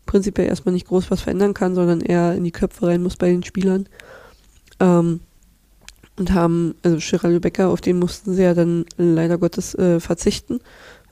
prinzipiell 0.07 0.49
erstmal 0.49 0.73
nicht 0.73 0.89
groß 0.89 1.11
was 1.11 1.21
verändern 1.21 1.55
kann, 1.55 1.75
sondern 1.75 2.01
eher 2.01 2.35
in 2.35 2.45
die 2.45 2.51
Köpfe 2.51 2.87
rein 2.87 3.03
muss 3.03 3.17
bei 3.17 3.29
den 3.31 3.43
Spielern. 3.43 3.87
Ähm, 4.79 5.21
und 6.21 6.33
haben, 6.33 6.75
also 6.83 6.99
Geraldo 7.01 7.41
Becker, 7.41 7.69
auf 7.69 7.81
den 7.81 7.99
mussten 7.99 8.35
sie 8.35 8.43
ja 8.43 8.55
dann 8.55 8.85
leider 8.97 9.39
Gottes 9.39 9.75
äh, 9.75 9.99
verzichten, 9.99 10.61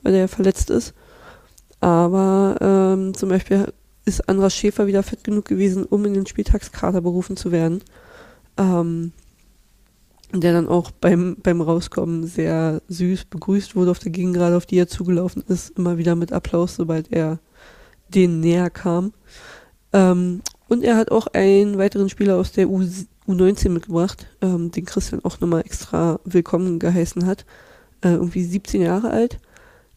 weil 0.03 0.13
er 0.13 0.27
verletzt 0.27 0.69
ist. 0.69 0.93
Aber 1.81 2.55
ähm, 2.61 3.13
zum 3.15 3.29
Beispiel 3.29 3.73
ist 4.05 4.29
Andras 4.29 4.55
Schäfer 4.55 4.87
wieder 4.87 5.03
fit 5.03 5.23
genug 5.23 5.45
gewesen, 5.45 5.83
um 5.83 6.05
in 6.05 6.13
den 6.13 6.27
Spieltagskader 6.27 7.01
berufen 7.01 7.35
zu 7.35 7.51
werden. 7.51 7.81
Ähm, 8.57 9.11
der 10.31 10.53
dann 10.53 10.67
auch 10.67 10.91
beim, 10.91 11.37
beim 11.41 11.59
Rauskommen 11.59 12.27
sehr 12.27 12.83
süß 12.87 13.25
begrüßt 13.25 13.75
wurde 13.75 13.89
auf 13.89 13.99
der 13.99 14.11
Gegend, 14.11 14.35
gerade 14.35 14.57
auf 14.57 14.67
die 14.67 14.77
er 14.77 14.87
zugelaufen 14.87 15.43
ist, 15.47 15.71
immer 15.71 15.97
wieder 15.97 16.15
mit 16.15 16.31
Applaus, 16.31 16.75
sobald 16.75 17.11
er 17.11 17.39
denen 18.09 18.41
näher 18.41 18.69
kam. 18.69 19.13
Ähm, 19.91 20.41
und 20.67 20.83
er 20.83 20.97
hat 20.97 21.09
auch 21.09 21.25
einen 21.27 21.79
weiteren 21.79 22.09
Spieler 22.09 22.35
aus 22.35 22.51
der 22.51 22.69
U 22.69 22.83
U19 23.29 23.69
mitgebracht, 23.69 24.25
ähm, 24.41 24.71
den 24.71 24.85
Christian 24.85 25.23
auch 25.23 25.39
nochmal 25.39 25.61
extra 25.61 26.19
willkommen 26.25 26.79
geheißen 26.79 27.27
hat. 27.27 27.45
Äh, 28.01 28.13
irgendwie 28.13 28.43
17 28.43 28.81
Jahre 28.81 29.11
alt. 29.11 29.39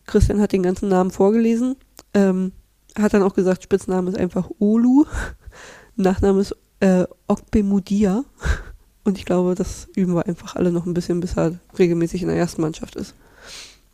Christian 0.06 0.40
hat 0.40 0.52
den 0.52 0.62
ganzen 0.62 0.88
Namen 0.90 1.10
vorgelesen. 1.10 1.76
Ähm, 2.12 2.52
hat 2.98 3.14
dann 3.14 3.22
auch 3.22 3.34
gesagt, 3.34 3.62
Spitzname 3.62 4.10
ist 4.10 4.18
einfach 4.18 4.50
Olu. 4.58 5.06
Nachname 5.96 6.40
ist 6.40 6.54
äh, 6.80 7.06
Okbemudia. 7.26 8.24
Und 9.04 9.16
ich 9.18 9.24
glaube, 9.24 9.54
das 9.54 9.88
üben 9.96 10.14
wir 10.14 10.26
einfach 10.26 10.54
alle 10.56 10.70
noch 10.70 10.84
ein 10.84 10.94
bisschen, 10.94 11.20
bis 11.20 11.36
er 11.36 11.58
regelmäßig 11.78 12.22
in 12.22 12.28
der 12.28 12.36
ersten 12.36 12.60
Mannschaft 12.60 12.96
ist. 12.96 13.14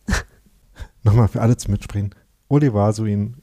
Nochmal 1.05 1.29
für 1.29 1.41
alle 1.41 1.57
zum 1.57 1.73
Mitsprechen. 1.73 2.15
Olivasuin 2.49 3.37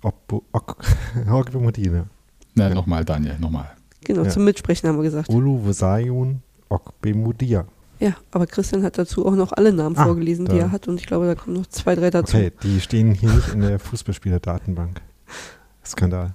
Okbemudina. 1.27 2.07
Na, 2.53 2.69
nochmal, 2.69 3.05
Daniel, 3.05 3.39
nochmal. 3.39 3.75
Genau, 4.05 4.23
Ja. 4.23 4.29
zum 4.29 4.45
Mitsprechen 4.45 4.87
haben 4.87 4.97
wir 4.97 5.03
gesagt. 5.03 5.29
Oluvasayun 5.29 6.41
Okbemudia. 6.69 7.65
Ja, 7.99 8.15
aber 8.31 8.45
Christian 8.47 8.83
hat 8.83 8.97
dazu 8.97 9.25
auch 9.25 9.35
noch 9.35 9.51
alle 9.53 9.71
Namen 9.71 9.95
Ah, 9.97 10.05
vorgelesen, 10.05 10.45
die 10.45 10.51
da. 10.57 10.65
er 10.65 10.71
hat. 10.71 10.87
Und 10.87 10.99
ich 10.99 11.05
glaube, 11.07 11.25
da 11.27 11.35
kommen 11.35 11.55
noch 11.57 11.67
zwei, 11.67 11.95
drei 11.95 12.09
dazu. 12.09 12.35
Okay, 12.35 12.51
die 12.63 12.79
stehen 12.81 13.13
hier 13.13 13.31
nicht 13.33 13.53
in 13.53 13.61
der 13.61 13.79
Fußballspieler-Datenbank. 13.79 15.01
Skandal. 15.85 16.33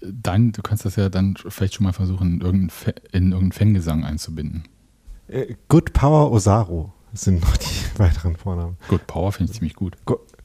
Dann, 0.00 0.52
du 0.52 0.62
kannst 0.62 0.84
das 0.84 0.96
ja 0.96 1.08
dann 1.08 1.34
vielleicht 1.48 1.74
schon 1.74 1.84
mal 1.84 1.92
versuchen, 1.92 2.34
in 2.34 2.40
irgendeinen, 2.42 2.70
Fa 2.70 2.90
in 3.12 3.32
irgendeinen 3.32 3.52
Fangesang 3.52 4.04
einzubinden. 4.04 4.64
Äh, 5.28 5.54
Good 5.68 5.92
Power 5.94 6.30
Osaru 6.30 6.90
sind 7.14 7.40
noch 7.40 7.56
die 7.56 7.66
weiteren 7.98 8.36
Vornamen. 8.36 8.76
Good 8.88 9.06
Power 9.06 9.32
finde 9.32 9.50
ich 9.50 9.58
ziemlich 9.58 9.74
gut. 9.74 9.96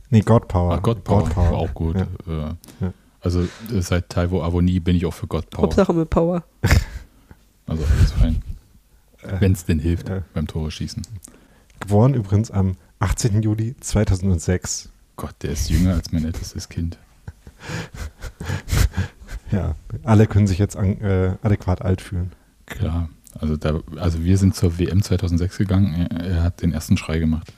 Nee, 0.09 0.21
God 0.21 0.47
Power. 0.47 0.73
Ah, 0.73 0.79
God 0.79 1.03
Power, 1.03 1.51
auch 1.51 1.73
gut. 1.73 1.95
Ja. 1.97 2.03
Äh, 2.27 2.53
Ja. 2.81 2.93
Also 3.21 3.41
äh, 3.41 3.81
seit 3.81 4.09
Taiwo 4.09 4.41
Avoni 4.43 4.79
bin 4.79 4.95
ich 4.95 5.05
auch 5.05 5.13
für 5.13 5.27
God 5.27 5.49
Power. 5.49 5.63
Hauptsache 5.63 5.93
mit 5.93 6.09
Power. 6.09 6.43
Also 7.67 7.83
alles 7.85 8.11
fein. 8.13 8.41
Äh, 9.21 9.41
Wenn 9.41 9.51
es 9.51 9.63
denn 9.63 9.77
hilft 9.77 10.09
äh. 10.09 10.23
beim 10.33 10.47
Tore 10.47 10.71
schießen. 10.71 11.03
Geboren 11.79 12.15
übrigens 12.15 12.49
am 12.49 12.77
18. 12.97 13.43
Juli 13.43 13.75
2006. 13.79 14.89
Gott, 15.17 15.35
der 15.43 15.51
ist 15.51 15.69
jünger 15.69 15.93
als 15.93 16.11
mein 16.11 16.25
ältestes 16.25 16.67
Kind. 16.69 16.97
Ja, 19.51 19.75
alle 20.03 20.27
können 20.27 20.45
sich 20.47 20.59
jetzt 20.59 20.75
an, 20.77 21.01
äh, 21.01 21.35
adäquat 21.41 21.81
alt 21.81 22.01
fühlen. 22.01 22.31
Klar. 22.67 23.09
Also, 23.39 23.57
da, 23.57 23.79
also 23.97 24.23
wir 24.23 24.37
sind 24.37 24.55
zur 24.55 24.77
WM 24.77 25.01
2006 25.01 25.57
gegangen. 25.57 26.07
Er, 26.11 26.19
er 26.25 26.43
hat 26.43 26.61
den 26.61 26.71
ersten 26.71 26.97
Schrei 26.97 27.19
gemacht. 27.19 27.51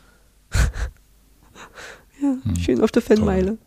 Ja, 2.21 2.35
Hm. 2.43 2.55
schön 2.55 2.81
auf 2.81 2.91
der 2.91 3.01
Fanmeile. 3.01 3.57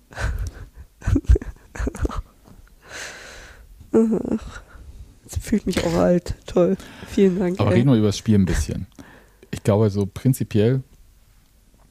Das 3.93 5.39
fühlt 5.41 5.67
mich 5.67 5.85
auch 5.85 5.95
alt. 5.95 6.35
Toll. 6.47 6.77
Vielen 7.09 7.39
Dank. 7.39 7.61
Aber 7.61 7.71
ey. 7.71 7.79
reden 7.79 7.91
wir 7.91 7.97
über 7.99 8.09
das 8.09 8.19
Spiel 8.19 8.35
ein 8.37 8.45
bisschen. 8.45 8.87
Ich 9.51 9.63
glaube, 9.63 9.89
so 9.91 10.07
prinzipiell 10.07 10.83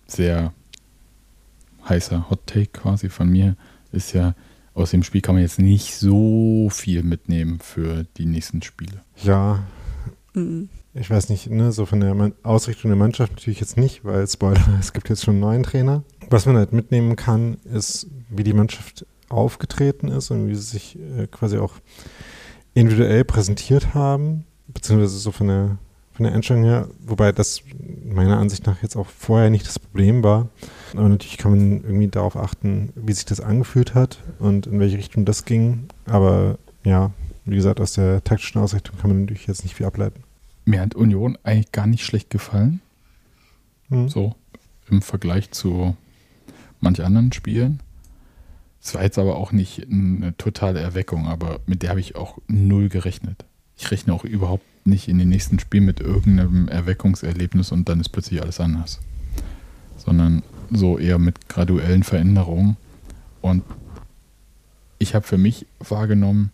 sehr 0.07 0.53
heißer 1.87 2.29
Hot 2.29 2.45
Take 2.45 2.67
quasi 2.67 3.09
von 3.09 3.29
mir 3.29 3.55
ist 3.91 4.13
ja, 4.13 4.35
aus 4.73 4.91
dem 4.91 5.03
Spiel 5.03 5.21
kann 5.21 5.35
man 5.35 5.43
jetzt 5.43 5.59
nicht 5.59 5.95
so 5.95 6.69
viel 6.71 7.03
mitnehmen 7.03 7.59
für 7.59 8.05
die 8.17 8.25
nächsten 8.25 8.61
Spiele. 8.61 9.01
Ja, 9.23 9.63
Mhm. 10.35 10.69
ich 10.95 11.11
weiß 11.11 11.29
nicht, 11.29 11.47
ne, 11.51 11.71
so 11.71 11.85
von 11.85 11.99
der 11.99 12.31
Ausrichtung 12.41 12.89
der 12.89 12.97
Mannschaft 12.97 13.33
natürlich 13.33 13.59
jetzt 13.59 13.77
nicht, 13.77 14.03
weil 14.03 14.27
Spoiler, 14.27 14.59
es 14.79 14.91
gibt 14.91 15.09
jetzt 15.09 15.23
schon 15.23 15.35
einen 15.35 15.41
neuen 15.41 15.63
Trainer. 15.63 16.03
Was 16.29 16.47
man 16.47 16.57
halt 16.57 16.73
mitnehmen 16.73 17.15
kann, 17.15 17.57
ist, 17.71 18.07
wie 18.29 18.43
die 18.43 18.53
Mannschaft 18.53 19.05
aufgetreten 19.29 20.07
ist 20.09 20.31
und 20.31 20.47
wie 20.47 20.55
sie 20.55 20.61
sich 20.61 20.97
äh, 20.99 21.27
quasi 21.27 21.57
auch 21.57 21.73
individuell 22.73 23.23
präsentiert 23.23 23.93
haben, 23.93 24.45
beziehungsweise 24.67 25.17
so 25.17 25.31
von 25.31 25.47
der, 25.47 25.77
von 26.13 26.25
der 26.25 26.33
Einstellung 26.33 26.63
her, 26.63 26.87
wobei 27.05 27.31
das 27.31 27.61
meiner 28.05 28.37
Ansicht 28.37 28.65
nach 28.65 28.81
jetzt 28.81 28.95
auch 28.95 29.07
vorher 29.07 29.49
nicht 29.49 29.67
das 29.67 29.79
Problem 29.79 30.23
war. 30.23 30.49
Aber 30.95 31.09
natürlich 31.09 31.37
kann 31.37 31.51
man 31.51 31.83
irgendwie 31.83 32.07
darauf 32.07 32.35
achten, 32.35 32.91
wie 32.95 33.13
sich 33.13 33.25
das 33.25 33.39
angefühlt 33.41 33.93
hat 33.95 34.19
und 34.39 34.67
in 34.67 34.79
welche 34.79 34.97
Richtung 34.97 35.25
das 35.25 35.45
ging. 35.45 35.87
Aber 36.05 36.57
ja, 36.83 37.11
wie 37.45 37.55
gesagt, 37.55 37.79
aus 37.79 37.93
der 37.93 38.23
taktischen 38.23 38.61
Ausrichtung 38.61 38.97
kann 38.97 39.09
man 39.09 39.21
natürlich 39.21 39.47
jetzt 39.47 39.63
nicht 39.63 39.75
viel 39.75 39.85
ableiten. 39.85 40.23
Mir 40.65 40.81
hat 40.81 40.95
Union 40.95 41.37
eigentlich 41.43 41.71
gar 41.71 41.87
nicht 41.87 42.05
schlecht 42.05 42.29
gefallen, 42.29 42.79
Hm. 43.89 44.07
so 44.09 44.33
im 44.89 45.01
Vergleich 45.01 45.51
zu 45.51 45.95
manch 46.79 47.03
anderen 47.03 47.31
Spielen. 47.33 47.81
Es 48.83 48.93
war 48.93 49.03
jetzt 49.03 49.17
aber 49.17 49.37
auch 49.37 49.53
nicht 49.53 49.87
eine 49.89 50.35
totale 50.37 50.81
Erweckung, 50.81 51.27
aber 51.27 51.61
mit 51.65 51.81
der 51.81 51.91
habe 51.91 52.01
ich 52.01 52.15
auch 52.15 52.39
null 52.47 52.89
gerechnet. 52.89 53.45
Ich 53.77 53.89
rechne 53.91 54.13
auch 54.13 54.25
überhaupt 54.25 54.65
nicht 54.85 55.07
in 55.07 55.17
den 55.17 55.29
nächsten 55.29 55.57
Spielen 55.57 55.85
mit 55.85 56.01
irgendeinem 56.01 56.67
Erweckungserlebnis 56.67 57.71
und 57.71 57.87
dann 57.87 58.01
ist 58.01 58.09
plötzlich 58.09 58.41
alles 58.41 58.59
anders. 58.59 58.99
Sondern 59.97 60.43
so 60.69 60.97
eher 60.97 61.17
mit 61.17 61.47
graduellen 61.47 62.03
Veränderungen. 62.03 62.75
Und 63.41 63.63
ich 64.99 65.15
habe 65.15 65.25
für 65.25 65.37
mich 65.37 65.65
wahrgenommen, 65.79 66.51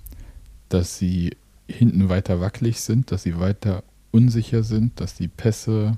dass 0.70 1.00
sie 1.00 1.36
hinten 1.68 2.10
weiter 2.10 2.40
wackelig 2.40 2.82
sind, 2.82 3.12
dass 3.12 3.24
sie 3.24 3.40
weiter 3.40 3.84
unsicher 4.12 4.62
sind, 4.62 5.00
dass 5.02 5.16
die 5.16 5.28
Pässe 5.28 5.98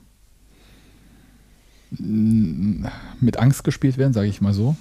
mit 1.92 3.38
Angst 3.38 3.66
gespielt 3.66 3.98
werden, 3.98 4.14
sage 4.14 4.30
ich 4.30 4.40
mal 4.40 4.54
so. 4.54 4.78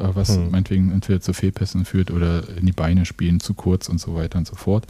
Äh, 0.00 0.14
Was 0.14 0.34
Hm. 0.36 0.50
meinetwegen 0.50 0.90
entweder 0.92 1.20
zu 1.20 1.32
Fehlpässen 1.32 1.84
führt 1.84 2.10
oder 2.10 2.48
in 2.56 2.66
die 2.66 2.72
Beine 2.72 3.04
spielen, 3.06 3.40
zu 3.40 3.54
kurz 3.54 3.88
und 3.88 3.98
so 4.00 4.14
weiter 4.14 4.38
und 4.38 4.46
so 4.46 4.56
fort. 4.56 4.86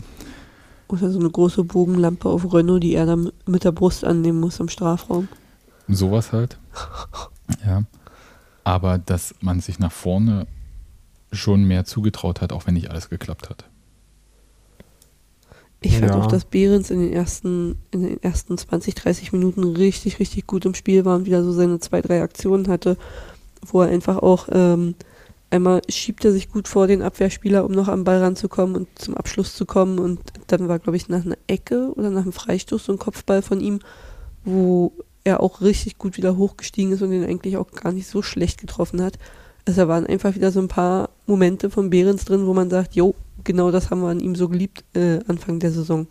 Oder 0.88 1.10
so 1.10 1.18
eine 1.20 1.30
große 1.30 1.64
Bogenlampe 1.64 2.28
auf 2.28 2.52
Renault, 2.52 2.82
die 2.82 2.94
er 2.94 3.06
dann 3.06 3.30
mit 3.46 3.64
der 3.64 3.72
Brust 3.72 4.04
annehmen 4.04 4.40
muss 4.40 4.58
im 4.60 4.68
Strafraum. 4.68 5.28
Sowas 5.88 6.32
halt. 6.32 6.58
Ja. 7.66 7.82
Aber 8.62 8.98
dass 8.98 9.34
man 9.40 9.58
sich 9.58 9.80
nach 9.80 9.90
vorne 9.90 10.46
schon 11.32 11.64
mehr 11.64 11.84
zugetraut 11.84 12.40
hat, 12.40 12.52
auch 12.52 12.66
wenn 12.66 12.74
nicht 12.74 12.90
alles 12.90 13.08
geklappt 13.10 13.50
hat. 13.50 13.64
Ich 15.80 15.92
fand 15.98 16.04
Ja. 16.12 16.18
auch, 16.20 16.26
dass 16.26 16.44
Behrens 16.44 16.90
in 16.90 17.00
den 17.00 17.12
ersten, 17.12 17.76
in 17.90 18.02
den 18.02 18.22
ersten 18.22 18.56
20, 18.58 18.94
30 18.94 19.32
Minuten 19.32 19.64
richtig, 19.64 20.18
richtig 20.20 20.46
gut 20.46 20.64
im 20.64 20.74
Spiel 20.74 21.04
war 21.04 21.16
und 21.16 21.26
wieder 21.26 21.42
so 21.42 21.52
seine 21.52 21.80
zwei, 21.80 22.02
drei 22.02 22.22
Aktionen 22.22 22.68
hatte, 22.68 22.96
wo 23.66 23.82
er 23.82 23.88
einfach 23.88 24.18
auch 24.18 24.48
ähm, 24.50 24.94
einmal 25.50 25.82
schiebt 25.88 26.24
er 26.24 26.32
sich 26.32 26.50
gut 26.50 26.68
vor 26.68 26.86
den 26.86 27.02
Abwehrspieler, 27.02 27.64
um 27.64 27.72
noch 27.72 27.88
am 27.88 28.04
Ball 28.04 28.22
ranzukommen 28.22 28.76
und 28.76 28.88
zum 28.94 29.16
Abschluss 29.16 29.54
zu 29.54 29.66
kommen. 29.66 29.98
Und 29.98 30.20
dann 30.46 30.68
war, 30.68 30.78
glaube 30.78 30.96
ich, 30.96 31.08
nach 31.08 31.24
einer 31.24 31.38
Ecke 31.46 31.92
oder 31.94 32.10
nach 32.10 32.22
einem 32.22 32.32
Freistoß 32.32 32.84
so 32.84 32.92
ein 32.92 32.98
Kopfball 32.98 33.42
von 33.42 33.60
ihm, 33.60 33.80
wo 34.44 34.92
er 35.24 35.40
auch 35.40 35.60
richtig 35.60 35.98
gut 35.98 36.16
wieder 36.16 36.36
hochgestiegen 36.36 36.92
ist 36.92 37.02
und 37.02 37.10
den 37.10 37.24
eigentlich 37.24 37.56
auch 37.56 37.70
gar 37.72 37.92
nicht 37.92 38.06
so 38.06 38.22
schlecht 38.22 38.60
getroffen 38.60 39.02
hat. 39.02 39.18
Also 39.66 39.82
da 39.82 39.88
waren 39.88 40.06
einfach 40.06 40.34
wieder 40.34 40.50
so 40.50 40.60
ein 40.60 40.68
paar 40.68 41.10
Momente 41.26 41.68
von 41.68 41.90
Behrens 41.90 42.24
drin, 42.24 42.46
wo 42.46 42.54
man 42.54 42.70
sagt, 42.70 42.94
jo, 42.94 43.14
genau 43.44 43.70
das 43.70 43.90
haben 43.90 44.00
wir 44.00 44.08
an 44.08 44.20
ihm 44.20 44.34
so 44.34 44.48
geliebt, 44.48 44.84
äh, 44.94 45.18
Anfang 45.26 45.58
der 45.58 45.72
Saison. 45.72 46.06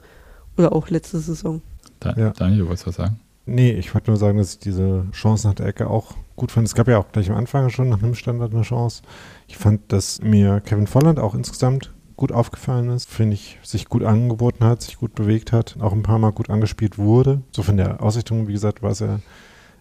Oder 0.57 0.73
auch 0.73 0.89
letzte 0.89 1.19
Saison. 1.19 1.61
Da, 1.99 2.13
Ja. 2.17 2.31
Daniel, 2.31 2.59
du 2.59 2.67
wolltest 2.67 2.87
was 2.87 2.95
sagen? 2.95 3.19
Nee, 3.49 3.71
ich 3.71 3.93
wollte 3.93 4.11
nur 4.11 4.17
sagen, 4.17 4.37
dass 4.37 4.53
ich 4.53 4.59
diese 4.59 5.07
Chance 5.11 5.47
nach 5.47 5.55
der 5.55 5.65
Ecke 5.65 5.89
auch 5.89 6.13
gut 6.35 6.51
fand. 6.51 6.67
Es 6.67 6.75
gab 6.75 6.87
ja 6.87 6.99
auch 6.99 7.11
gleich 7.11 7.29
am 7.29 7.35
Anfang 7.35 7.69
schon 7.69 7.89
nach 7.89 8.01
einem 8.01 8.13
Standard 8.13 8.53
eine 8.53 8.61
Chance. 8.61 9.01
Ich 9.47 9.57
fand, 9.57 9.91
dass 9.91 10.21
mir 10.21 10.61
Kevin 10.61 10.87
Volland 10.87 11.19
auch 11.19 11.33
insgesamt 11.33 11.91
gut 12.15 12.31
aufgefallen 12.31 12.89
ist. 12.89 13.09
Finde 13.09 13.33
ich, 13.33 13.57
sich 13.63 13.89
gut 13.89 14.03
angeboten 14.03 14.63
hat, 14.63 14.83
sich 14.83 14.97
gut 14.97 15.15
bewegt 15.15 15.51
hat, 15.51 15.77
auch 15.79 15.93
ein 15.93 16.03
paar 16.03 16.19
Mal 16.19 16.31
gut 16.31 16.49
angespielt 16.49 16.97
wurde. 16.99 17.41
So 17.51 17.63
von 17.63 17.77
der 17.77 18.03
Ausrichtung, 18.03 18.47
wie 18.47 18.53
gesagt, 18.53 18.83
war 18.83 18.91
es 18.91 18.99
ja 18.99 19.19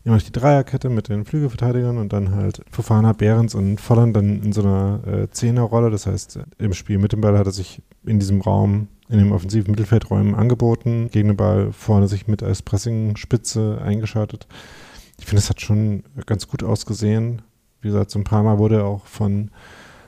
immer 0.05 0.17
die 0.17 0.33
Dreierkette 0.33 0.89
mit 0.89 1.09
den 1.09 1.27
Flügelverteidigern 1.27 1.99
und 1.99 2.13
dann 2.13 2.35
halt 2.35 2.63
Fofana, 2.71 3.13
Behrens 3.13 3.55
und 3.55 3.79
Volland 3.81 4.17
dann 4.17 4.43
in 4.43 4.53
so 4.53 4.63
einer 4.63 5.01
äh, 5.07 5.31
Zehnerrolle. 5.31 5.91
Das 5.91 6.07
heißt, 6.07 6.39
im 6.59 6.73
Spiel 6.73 6.99
mit 6.99 7.13
dem 7.13 7.21
Ball 7.21 7.37
hat 7.37 7.47
er 7.47 7.53
sich 7.53 7.83
in 8.07 8.19
diesem 8.19 8.41
Raum, 8.41 8.89
in 9.09 9.19
den 9.19 9.33
offensiven 9.33 9.71
Mittelfeldräumen 9.71 10.35
angeboten, 10.35 11.09
gegen 11.11 11.29
den 11.29 11.37
Ball 11.37 11.73
vorne 11.73 12.09
sich 12.09 12.27
mit 12.27 12.43
als 12.43 12.63
Pressing-Spitze 12.63 13.81
eingeschaltet. 13.83 14.47
Ich 15.19 15.27
finde, 15.27 15.41
es 15.41 15.51
hat 15.51 15.61
schon 15.61 16.05
ganz 16.27 16.49
gut 16.49 16.63
ausgesehen. 16.63 17.43
Wie 17.81 17.89
gesagt, 17.89 18.11
so 18.11 18.19
ein 18.19 18.25
paar 18.25 18.43
Mal 18.43 18.59
wurde 18.59 18.77
er 18.77 18.85
auch 18.85 19.07
von, 19.07 19.51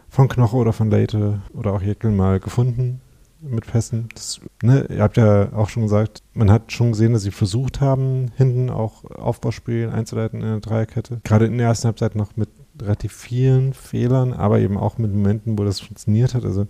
von 0.08 0.28
Knoche 0.28 0.56
oder 0.56 0.72
von 0.72 0.90
Leite 0.90 1.40
oder 1.54 1.72
auch 1.72 1.82
Jekyll 1.82 2.10
mal 2.10 2.40
gefunden 2.40 3.00
mit 3.40 3.66
Pässen. 3.66 4.08
Das, 4.14 4.40
ne, 4.62 4.86
ihr 4.90 5.02
habt 5.02 5.16
ja 5.16 5.52
auch 5.52 5.68
schon 5.68 5.84
gesagt, 5.84 6.22
man 6.34 6.50
hat 6.50 6.72
schon 6.72 6.92
gesehen, 6.92 7.12
dass 7.12 7.22
sie 7.22 7.30
versucht 7.30 7.80
haben, 7.80 8.30
hinten 8.36 8.70
auch 8.70 9.04
Aufbauspiel 9.04 9.88
einzuleiten 9.88 10.40
in 10.40 10.46
der 10.46 10.60
Dreierkette. 10.60 11.20
Gerade 11.24 11.46
in 11.46 11.58
der 11.58 11.68
ersten 11.68 11.86
Halbzeit 11.86 12.16
noch 12.16 12.36
mit 12.36 12.50
relativ 12.80 13.12
vielen 13.12 13.72
Fehlern, 13.72 14.32
aber 14.32 14.58
eben 14.60 14.76
auch 14.76 14.98
mit 14.98 15.12
Momenten, 15.12 15.58
wo 15.58 15.64
das 15.64 15.80
funktioniert 15.80 16.34
hat. 16.34 16.44
Also 16.44 16.66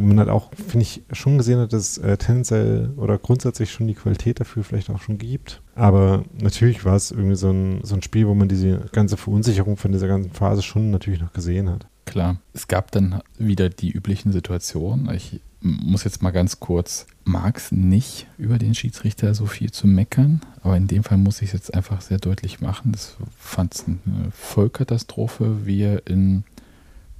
man 0.00 0.18
hat 0.18 0.28
auch, 0.28 0.50
finde 0.54 0.82
ich, 0.82 1.02
schon 1.12 1.38
gesehen 1.38 1.60
dass 1.68 1.72
es 1.72 1.98
äh, 1.98 2.16
tendenziell 2.16 2.90
oder 2.96 3.18
grundsätzlich 3.18 3.70
schon 3.70 3.86
die 3.86 3.94
Qualität 3.94 4.40
dafür 4.40 4.64
vielleicht 4.64 4.90
auch 4.90 5.00
schon 5.00 5.18
gibt. 5.18 5.60
Aber 5.74 6.24
natürlich 6.40 6.84
war 6.84 6.96
es 6.96 7.10
irgendwie 7.10 7.36
so 7.36 7.50
ein, 7.50 7.80
so 7.82 7.94
ein 7.94 8.02
Spiel, 8.02 8.26
wo 8.26 8.34
man 8.34 8.48
diese 8.48 8.88
ganze 8.92 9.16
Verunsicherung 9.16 9.76
von 9.76 9.92
dieser 9.92 10.08
ganzen 10.08 10.32
Phase 10.32 10.62
schon 10.62 10.90
natürlich 10.90 11.20
noch 11.20 11.32
gesehen 11.32 11.68
hat. 11.68 11.86
Klar, 12.06 12.38
es 12.52 12.66
gab 12.66 12.90
dann 12.90 13.20
wieder 13.38 13.68
die 13.68 13.90
üblichen 13.90 14.32
Situationen. 14.32 15.14
Ich 15.14 15.40
muss 15.60 16.04
jetzt 16.04 16.22
mal 16.22 16.30
ganz 16.30 16.58
kurz, 16.58 17.06
mag 17.24 17.58
es 17.58 17.70
nicht 17.70 18.26
über 18.38 18.58
den 18.58 18.74
Schiedsrichter 18.74 19.34
so 19.34 19.46
viel 19.46 19.70
zu 19.70 19.86
meckern, 19.86 20.40
aber 20.62 20.76
in 20.76 20.86
dem 20.86 21.04
Fall 21.04 21.18
muss 21.18 21.42
ich 21.42 21.48
es 21.48 21.52
jetzt 21.52 21.74
einfach 21.74 22.00
sehr 22.00 22.18
deutlich 22.18 22.60
machen. 22.60 22.92
Das 22.92 23.16
fand 23.38 23.74
es 23.74 23.84
eine 23.86 23.96
Vollkatastrophe, 24.32 25.66
wie 25.66 25.82
er 25.82 26.06
in 26.06 26.44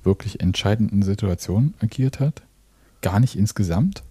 wirklich 0.03 0.41
entscheidenden 0.41 1.03
Situationen 1.03 1.75
agiert 1.81 2.21
hat. 2.21 2.43
Gar 3.03 3.21
nicht 3.21 3.37
insgesamt, 3.37 4.03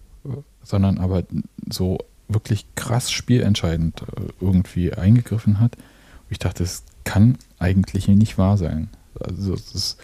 sondern 0.62 0.98
aber 0.98 1.24
so 1.70 1.98
wirklich 2.28 2.66
krass 2.74 3.10
spielentscheidend 3.10 4.02
äh, 4.02 4.32
irgendwie 4.40 4.92
eingegriffen 4.92 5.60
hat. 5.60 5.76
Und 5.76 6.30
ich 6.30 6.38
dachte, 6.38 6.62
das 6.62 6.84
kann 7.04 7.38
eigentlich 7.58 8.08
nicht 8.08 8.38
wahr 8.38 8.56
sein. 8.56 8.88
Also 9.18 9.54
es 9.54 9.74
ist, 9.74 10.00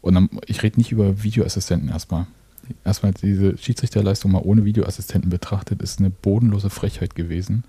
und 0.00 0.14
dann, 0.14 0.28
ich 0.46 0.62
rede 0.62 0.78
nicht 0.78 0.92
über 0.92 1.22
Videoassistenten 1.22 1.88
erstmal. 1.88 2.26
Erstmal 2.84 3.12
diese 3.12 3.56
Schiedsrichterleistung 3.58 4.32
mal 4.32 4.42
ohne 4.42 4.64
Videoassistenten 4.64 5.30
betrachtet, 5.30 5.82
ist 5.82 5.98
eine 5.98 6.10
bodenlose 6.10 6.70
Frechheit 6.70 7.14
gewesen. 7.14 7.64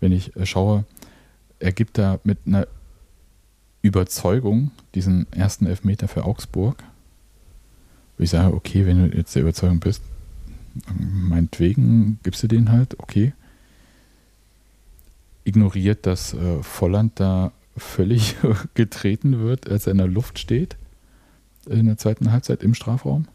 Wenn 0.00 0.12
ich 0.12 0.36
äh, 0.36 0.46
schaue, 0.46 0.84
er 1.58 1.72
gibt 1.72 1.98
da 1.98 2.20
mit 2.24 2.38
einer 2.46 2.66
Überzeugung 3.82 4.70
diesen 4.94 5.30
ersten 5.32 5.66
Elfmeter 5.66 6.08
für 6.08 6.24
Augsburg. 6.24 6.82
Wo 8.16 8.24
ich 8.24 8.30
sage, 8.30 8.54
okay, 8.54 8.86
wenn 8.86 9.10
du 9.10 9.16
jetzt 9.16 9.34
der 9.34 9.42
Überzeugung 9.42 9.80
bist, 9.80 10.02
meinetwegen 10.98 12.18
gibst 12.22 12.42
du 12.42 12.48
den 12.48 12.70
halt, 12.70 12.98
okay. 12.98 13.32
Ignoriert, 15.44 16.06
dass 16.06 16.34
äh, 16.34 16.62
Volland 16.62 17.20
da 17.20 17.52
völlig 17.76 18.36
getreten 18.74 19.38
wird, 19.38 19.68
als 19.70 19.86
er 19.86 19.92
in 19.92 19.98
der 19.98 20.08
Luft 20.08 20.38
steht, 20.38 20.76
in 21.68 21.86
der 21.86 21.98
zweiten 21.98 22.32
Halbzeit 22.32 22.62
im 22.62 22.74
Strafraum. 22.74 23.28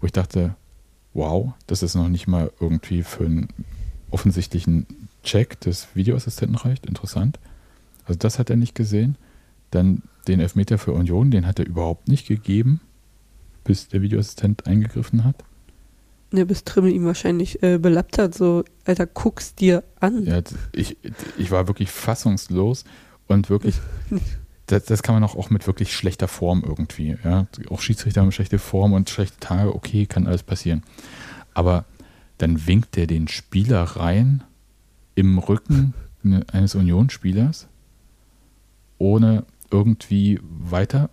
Wo 0.00 0.06
ich 0.06 0.12
dachte, 0.12 0.54
wow, 1.14 1.52
das 1.66 1.82
ist 1.82 1.94
noch 1.94 2.08
nicht 2.08 2.26
mal 2.26 2.52
irgendwie 2.60 3.02
für 3.02 3.24
einen 3.24 3.48
offensichtlichen 4.10 4.86
Check 5.22 5.58
des 5.60 5.88
Videoassistenten 5.94 6.56
reicht. 6.56 6.86
Interessant. 6.86 7.38
Also 8.04 8.18
das 8.18 8.38
hat 8.38 8.50
er 8.50 8.56
nicht 8.56 8.74
gesehen. 8.74 9.16
Dann 9.70 10.02
den 10.28 10.40
Elfmeter 10.40 10.78
für 10.78 10.92
Union, 10.92 11.30
den 11.30 11.46
hat 11.46 11.58
er 11.58 11.66
überhaupt 11.66 12.08
nicht 12.08 12.26
gegeben, 12.28 12.80
bis 13.66 13.88
der 13.88 14.02
Videoassistent 14.02 14.66
eingegriffen 14.66 15.24
hat. 15.24 15.36
Ne, 16.32 16.44
bis 16.44 16.64
Trimmel 16.64 16.92
ihn 16.92 17.04
wahrscheinlich 17.04 17.62
äh, 17.62 17.78
belappt 17.78 18.18
hat, 18.18 18.34
so, 18.34 18.64
Alter, 18.84 19.06
guck's 19.06 19.54
dir 19.54 19.84
an. 20.00 20.24
Ja, 20.24 20.40
ich, 20.72 20.96
ich 21.38 21.50
war 21.50 21.68
wirklich 21.68 21.90
fassungslos 21.90 22.84
und 23.28 23.48
wirklich, 23.48 23.76
das, 24.66 24.84
das 24.84 25.02
kann 25.02 25.14
man 25.14 25.22
auch, 25.22 25.36
auch 25.36 25.50
mit 25.50 25.66
wirklich 25.66 25.94
schlechter 25.94 26.26
Form 26.26 26.64
irgendwie. 26.66 27.16
Ja? 27.22 27.46
Auch 27.70 27.80
Schiedsrichter 27.80 28.22
haben 28.22 28.32
schlechte 28.32 28.58
Form 28.58 28.92
und 28.92 29.08
schlechte 29.08 29.38
Tage, 29.38 29.74
okay, 29.74 30.06
kann 30.06 30.26
alles 30.26 30.42
passieren. 30.42 30.82
Aber 31.54 31.84
dann 32.38 32.66
winkt 32.66 32.96
er 32.98 33.06
den 33.06 33.28
Spieler 33.28 33.82
rein 33.82 34.42
im 35.14 35.38
Rücken 35.38 35.94
eines 36.52 36.74
Unionsspielers, 36.74 37.68
ohne 38.98 39.44
irgendwie 39.70 40.40
weiter. 40.42 41.10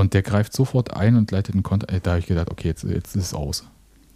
Und 0.00 0.14
der 0.14 0.22
greift 0.22 0.54
sofort 0.54 0.96
ein 0.96 1.14
und 1.16 1.30
leitet 1.30 1.54
den 1.54 1.62
Konter. 1.62 1.86
Da 2.00 2.12
habe 2.12 2.20
ich 2.20 2.26
gedacht, 2.26 2.50
okay, 2.50 2.68
jetzt, 2.68 2.84
jetzt 2.84 3.14
ist 3.16 3.22
es 3.22 3.34
aus. 3.34 3.64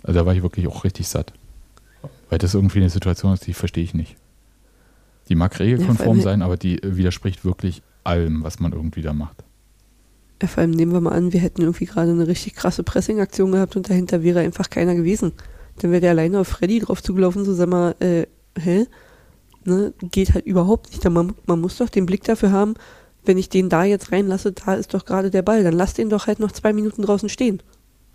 Also 0.02 0.18
da 0.18 0.24
war 0.24 0.34
ich 0.34 0.42
wirklich 0.42 0.66
auch 0.66 0.82
richtig 0.82 1.08
satt. 1.08 1.34
Weil 2.30 2.38
das 2.38 2.54
irgendwie 2.54 2.78
eine 2.78 2.88
Situation 2.88 3.34
ist, 3.34 3.46
die 3.46 3.52
verstehe 3.52 3.84
ich 3.84 3.92
nicht. 3.92 4.16
Die 5.28 5.34
mag 5.34 5.58
regelkonform 5.58 6.18
Ja, 6.18 6.22
sein, 6.22 6.42
aber 6.42 6.56
die 6.56 6.82
äh, 6.82 6.96
widerspricht 6.96 7.44
wirklich 7.44 7.82
allem, 8.02 8.42
was 8.42 8.60
man 8.60 8.72
irgendwie 8.72 9.02
da 9.02 9.12
macht. 9.12 9.44
Ja, 10.40 10.48
vor 10.48 10.62
allem 10.62 10.70
nehmen 10.70 10.92
wir 10.92 11.02
mal 11.02 11.12
an, 11.12 11.32
wir 11.34 11.40
hätten 11.40 11.60
irgendwie 11.60 11.84
gerade 11.84 12.10
eine 12.12 12.26
richtig 12.26 12.54
krasse 12.54 12.82
Pressing-Aktion 12.82 13.52
gehabt 13.52 13.76
und 13.76 13.88
dahinter 13.88 14.22
wäre 14.22 14.40
einfach 14.40 14.70
keiner 14.70 14.94
gewesen. 14.94 15.32
Dann 15.80 15.90
wäre 15.90 16.00
der 16.00 16.10
alleine 16.10 16.40
auf 16.40 16.48
Freddy 16.48 16.80
drauf 16.80 17.02
zugelaufen, 17.02 17.44
so 17.44 17.52
sag 17.52 17.68
mal, 17.68 17.94
äh, 18.00 18.26
hä? 18.58 18.86
Ne? 19.64 19.92
Geht 20.10 20.32
halt 20.32 20.46
überhaupt 20.46 20.90
nicht. 20.90 21.04
Man, 21.08 21.34
man 21.46 21.60
muss 21.60 21.76
doch 21.76 21.90
den 21.90 22.06
Blick 22.06 22.24
dafür 22.24 22.52
haben, 22.52 22.74
wenn 23.24 23.38
ich 23.38 23.48
den 23.48 23.68
da 23.68 23.84
jetzt 23.84 24.12
reinlasse, 24.12 24.52
da 24.52 24.74
ist 24.74 24.94
doch 24.94 25.04
gerade 25.04 25.30
der 25.30 25.42
Ball, 25.42 25.64
dann 25.64 25.74
lass 25.74 25.94
den 25.94 26.10
doch 26.10 26.26
halt 26.26 26.40
noch 26.40 26.52
zwei 26.52 26.72
Minuten 26.72 27.02
draußen 27.02 27.28
stehen. 27.28 27.62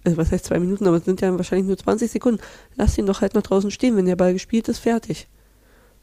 Also 0.03 0.17
was 0.17 0.31
heißt 0.31 0.45
zwei 0.45 0.59
Minuten, 0.59 0.87
aber 0.87 0.97
es 0.97 1.05
sind 1.05 1.21
ja 1.21 1.35
wahrscheinlich 1.35 1.67
nur 1.67 1.77
20 1.77 2.09
Sekunden. 2.09 2.41
Lass 2.75 2.95
den 2.95 3.05
doch 3.05 3.21
halt 3.21 3.33
noch 3.33 3.41
draußen 3.41 3.71
stehen, 3.71 3.95
wenn 3.95 4.05
der 4.05 4.15
Ball 4.15 4.33
gespielt 4.33 4.69
ist, 4.69 4.79
fertig. 4.79 5.27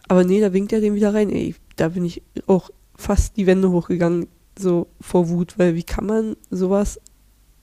Aber 0.08 0.24
nee, 0.24 0.40
da 0.40 0.52
winkt 0.52 0.72
er 0.72 0.80
den 0.80 0.94
wieder 0.94 1.14
rein. 1.14 1.30
Ey, 1.30 1.54
da 1.76 1.88
bin 1.88 2.04
ich 2.04 2.22
auch 2.46 2.70
fast 2.94 3.36
die 3.36 3.46
Wände 3.46 3.70
hochgegangen, 3.70 4.28
so 4.58 4.86
vor 5.00 5.28
Wut, 5.28 5.58
weil 5.58 5.74
wie 5.74 5.82
kann 5.82 6.06
man 6.06 6.36
sowas 6.50 7.00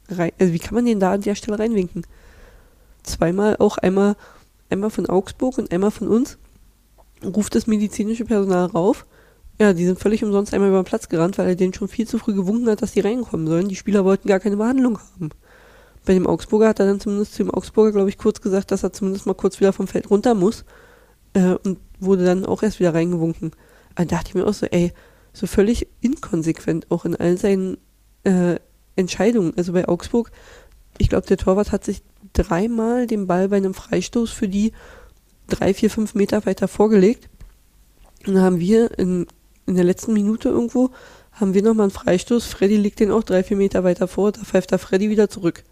rein, 0.10 0.32
also 0.40 0.54
wie 0.54 0.60
kann 0.60 0.76
man 0.76 0.86
den 0.86 1.00
da 1.00 1.14
an 1.14 1.22
der 1.22 1.36
Stelle 1.36 1.58
reinwinken? 1.58 2.06
Zweimal 3.04 3.58
auch 3.58 3.78
einmal, 3.78 4.16
einmal 4.70 4.90
von 4.90 5.08
Augsburg 5.08 5.58
und 5.58 5.72
einmal 5.72 5.92
von 5.92 6.08
uns, 6.08 6.38
ruft 7.24 7.56
das 7.56 7.68
medizinische 7.68 8.26
Personal 8.26 8.68
rauf. 8.68 9.06
Ja, 9.60 9.74
die 9.74 9.86
sind 9.86 10.00
völlig 10.00 10.24
umsonst 10.24 10.54
einmal 10.54 10.70
über 10.70 10.82
den 10.82 10.86
Platz 10.86 11.10
gerannt, 11.10 11.38
weil 11.38 11.50
er 11.50 11.56
denen 11.56 11.74
schon 11.74 11.88
viel 11.88 12.08
zu 12.08 12.18
früh 12.18 12.34
gewunken 12.34 12.68
hat, 12.70 12.82
dass 12.82 12.94
die 12.94 13.02
reinkommen 13.02 13.48
sollen. 13.48 13.70
Die 13.70 13.76
Spieler 13.76 14.04
wollten 14.04 14.28
gar 14.28 14.40
keine 14.40 14.58
Behandlung 14.58 14.98
haben. 14.98 15.30
Bei 16.06 16.14
dem 16.14 16.28
Augsburger 16.28 16.68
hat 16.68 16.80
er 16.80 16.88
dann 16.88 17.00
zumindest 17.00 17.34
zu 17.34 17.44
dem 17.44 17.52
Augsburger, 17.52 17.92
glaube 17.92 18.10
ich, 18.10 18.18
kurz 18.18 18.42
gesagt, 18.42 18.72
dass 18.72 18.84
er 18.84 18.92
zumindest 18.92 19.26
mal 19.26 19.36
kurz 19.36 19.60
wieder 19.60 19.72
vom 19.72 19.88
Feld 19.88 20.10
runter 20.10 20.34
muss. 20.34 20.66
Äh, 21.34 21.56
und 21.64 21.80
wurde 22.00 22.26
dann 22.26 22.46
auch 22.46 22.64
erst 22.64 22.80
wieder 22.80 22.94
reingewunken. 22.94 23.52
Da 23.96 24.06
dachte 24.06 24.30
ich 24.30 24.36
mir 24.36 24.46
auch 24.46 24.54
so, 24.54 24.66
ey, 24.66 24.92
so 25.34 25.48
völlig 25.48 25.88
inkonsequent 26.02 26.92
auch 26.92 27.06
in 27.06 27.16
all 27.16 27.38
seinen 27.38 27.78
äh, 28.24 28.56
Entscheidungen. 28.96 29.54
Also 29.56 29.74
bei 29.74 29.88
Augsburg, 29.88 30.32
ich 30.98 31.10
glaube, 31.10 31.28
der 31.28 31.38
Torwart 31.38 31.72
hat 31.72 31.84
sich 31.84 32.04
dreimal 32.34 33.08
den 33.08 33.28
Ball 33.28 33.50
bei 33.50 33.58
einem 33.58 33.74
Freistoß 33.74 34.32
für 34.32 34.48
die 34.48 34.74
drei, 35.48 35.74
vier, 35.74 35.90
fünf 35.90 36.16
Meter 36.16 36.46
weiter 36.46 36.68
vorgelegt. 36.68 37.30
Und 38.26 38.36
dann 38.36 38.44
haben 38.44 38.60
wir 38.60 38.98
in, 38.98 39.28
in 39.66 39.76
der 39.76 39.84
letzten 39.84 40.14
Minute 40.14 40.50
irgendwo, 40.50 40.92
haben 41.32 41.54
wir 41.54 41.64
nochmal 41.64 41.86
einen 41.86 41.92
Freistoß. 41.92 42.46
Freddy 42.46 42.78
legt 42.78 43.00
den 43.00 43.12
auch 43.12 43.24
drei, 43.24 43.44
vier 43.44 43.58
Meter 43.58 43.84
weiter 43.84 44.08
vor, 44.08 44.32
da 44.32 44.42
pfeift 44.42 44.72
da 44.72 44.78
Freddy 44.78 45.10
wieder 45.10 45.30
zurück. 45.30 45.64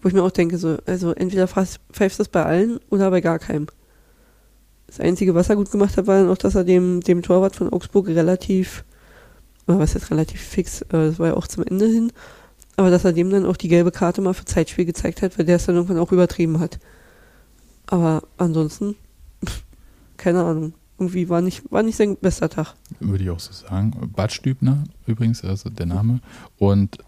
Wo 0.00 0.08
ich 0.08 0.14
mir 0.14 0.22
auch 0.22 0.30
denke, 0.30 0.58
so, 0.58 0.78
also 0.86 1.12
entweder 1.12 1.48
pfeifst 1.48 2.20
das 2.20 2.28
bei 2.28 2.44
allen 2.44 2.78
oder 2.90 3.10
bei 3.10 3.20
gar 3.20 3.38
keinem. 3.38 3.66
Das 4.86 5.00
Einzige, 5.00 5.34
was 5.34 5.48
er 5.48 5.56
gut 5.56 5.70
gemacht 5.70 5.96
hat, 5.96 6.06
war 6.06 6.20
dann 6.20 6.28
auch, 6.28 6.38
dass 6.38 6.54
er 6.54 6.64
dem, 6.64 7.00
dem 7.00 7.22
Torwart 7.22 7.56
von 7.56 7.72
Augsburg 7.72 8.08
relativ, 8.08 8.84
oder 9.66 9.78
was 9.78 9.94
jetzt 9.94 10.10
relativ 10.10 10.40
fix, 10.40 10.82
äh, 10.82 10.86
das 10.90 11.18
war 11.18 11.28
ja 11.28 11.34
auch 11.34 11.48
zum 11.48 11.64
Ende 11.64 11.86
hin, 11.86 12.12
aber 12.76 12.90
dass 12.90 13.04
er 13.04 13.12
dem 13.12 13.30
dann 13.30 13.46
auch 13.46 13.56
die 13.56 13.68
gelbe 13.68 13.90
Karte 13.92 14.20
mal 14.20 14.34
für 14.34 14.44
Zeitspiel 14.44 14.84
gezeigt 14.84 15.22
hat, 15.22 15.38
weil 15.38 15.46
der 15.46 15.56
es 15.56 15.66
dann 15.66 15.76
irgendwann 15.76 15.98
auch 15.98 16.12
übertrieben 16.12 16.60
hat. 16.60 16.78
Aber 17.86 18.22
ansonsten, 18.36 18.96
keine 20.16 20.44
Ahnung. 20.44 20.74
Irgendwie 20.98 21.28
war 21.28 21.40
nicht, 21.40 21.70
war 21.72 21.82
nicht 21.82 21.96
sein 21.96 22.16
bester 22.16 22.48
Tag. 22.48 22.74
Würde 23.00 23.24
ich 23.24 23.30
auch 23.30 23.40
so 23.40 23.52
sagen. 23.52 24.12
Bad 24.14 24.32
Stübner 24.32 24.84
übrigens, 25.06 25.44
also 25.44 25.70
der 25.70 25.86
Name. 25.86 26.20
Und 26.58 26.98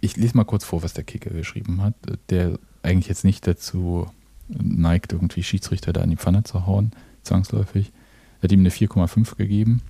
ich 0.00 0.16
lese 0.16 0.36
mal 0.36 0.44
kurz 0.44 0.64
vor, 0.64 0.82
was 0.82 0.94
der 0.94 1.04
Kicker 1.04 1.30
geschrieben 1.30 1.80
hat. 1.82 1.94
Der 2.30 2.58
eigentlich 2.82 3.08
jetzt 3.08 3.24
nicht 3.24 3.46
dazu 3.46 4.06
neigt, 4.48 5.12
irgendwie 5.12 5.42
Schiedsrichter 5.42 5.92
da 5.92 6.02
in 6.02 6.10
die 6.10 6.16
Pfanne 6.16 6.42
zu 6.42 6.66
hauen, 6.66 6.92
zwangsläufig. 7.22 7.92
Er 8.40 8.44
hat 8.44 8.52
ihm 8.52 8.60
eine 8.60 8.70
4,5 8.70 9.36
gegeben 9.36 9.82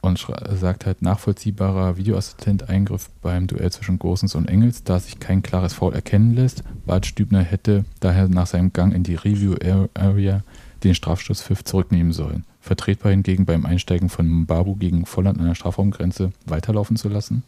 und 0.00 0.26
sagt 0.54 0.86
halt 0.86 1.02
nachvollziehbarer 1.02 1.96
Videoassistent-Eingriff 1.98 3.10
beim 3.20 3.46
Duell 3.46 3.70
zwischen 3.70 3.98
Gosens 3.98 4.34
und 4.34 4.48
Engels, 4.48 4.82
da 4.82 4.98
sich 4.98 5.20
kein 5.20 5.42
klares 5.42 5.74
Foul 5.74 5.94
erkennen 5.94 6.34
lässt. 6.34 6.64
Bart 6.86 7.04
Stübner 7.06 7.42
hätte 7.42 7.84
daher 8.00 8.28
nach 8.28 8.46
seinem 8.46 8.72
Gang 8.72 8.94
in 8.94 9.02
die 9.02 9.14
Review-Area 9.14 10.42
den 10.84 10.94
Strafstoßpfiff 10.94 11.64
zurücknehmen 11.64 12.12
sollen. 12.12 12.44
Vertretbar 12.60 13.10
hingegen 13.12 13.46
beim 13.46 13.66
Einsteigen 13.66 14.08
von 14.08 14.26
Mbabu 14.28 14.76
gegen 14.76 15.06
Volland 15.06 15.38
an 15.38 15.46
der 15.46 15.54
Strafraumgrenze 15.54 16.32
weiterlaufen 16.46 16.96
zu 16.96 17.08
lassen. 17.08 17.42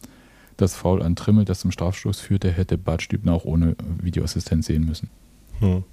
Das 0.56 0.74
Foul 0.74 1.02
an 1.02 1.16
Trimmel, 1.16 1.44
das 1.44 1.60
zum 1.60 1.72
Strafstoß 1.72 2.20
führte, 2.20 2.50
hätte 2.50 2.78
Bart 2.78 3.02
Stübner 3.02 3.32
auch 3.32 3.44
ohne 3.44 3.76
Videoassistent 4.00 4.64
sehen 4.64 4.84
müssen. 4.84 5.10
Hm. 5.60 5.84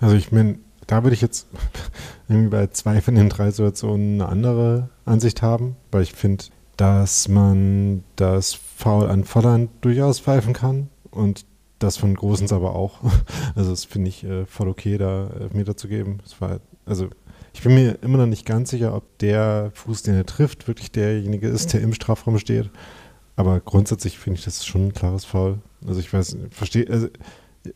Also 0.00 0.16
ich 0.16 0.32
meine, 0.32 0.58
da 0.86 1.02
würde 1.02 1.14
ich 1.14 1.20
jetzt 1.20 1.46
irgendwie 2.28 2.50
bei 2.50 2.66
zwei 2.68 3.00
von 3.00 3.14
den 3.14 3.28
drei 3.28 3.50
Situationen 3.50 4.20
eine 4.20 4.28
andere 4.28 4.88
Ansicht 5.04 5.42
haben, 5.42 5.76
weil 5.90 6.02
ich 6.02 6.12
finde, 6.12 6.44
dass 6.76 7.28
man 7.28 8.02
das 8.16 8.54
Foul 8.54 9.08
an 9.08 9.24
Volland 9.24 9.70
durchaus 9.80 10.20
pfeifen 10.20 10.52
kann 10.52 10.88
und 11.10 11.46
das 11.84 11.96
von 11.96 12.14
Großens 12.14 12.52
aber 12.52 12.74
auch. 12.74 13.00
Also 13.54 13.70
das 13.70 13.84
finde 13.84 14.08
ich 14.08 14.24
äh, 14.24 14.46
voll 14.46 14.68
okay, 14.68 14.98
da 14.98 15.30
Meter 15.52 15.76
zu 15.76 15.88
geben. 15.88 16.18
War, 16.40 16.60
also 16.86 17.08
ich 17.52 17.62
bin 17.62 17.74
mir 17.74 17.98
immer 18.02 18.18
noch 18.18 18.26
nicht 18.26 18.44
ganz 18.44 18.70
sicher, 18.70 18.94
ob 18.94 19.18
der 19.18 19.70
Fuß, 19.74 20.02
den 20.02 20.16
er 20.16 20.26
trifft, 20.26 20.66
wirklich 20.66 20.90
derjenige 20.90 21.48
ist, 21.48 21.72
der 21.72 21.82
im 21.82 21.94
Strafraum 21.94 22.38
steht. 22.38 22.70
Aber 23.36 23.60
grundsätzlich 23.60 24.18
finde 24.18 24.38
ich, 24.38 24.44
das 24.44 24.66
schon 24.66 24.88
ein 24.88 24.92
klares 24.92 25.24
Foul. 25.24 25.58
Also 25.86 26.00
ich 26.00 26.12
weiß, 26.12 26.36
verstehe, 26.50 26.88
also 26.90 27.08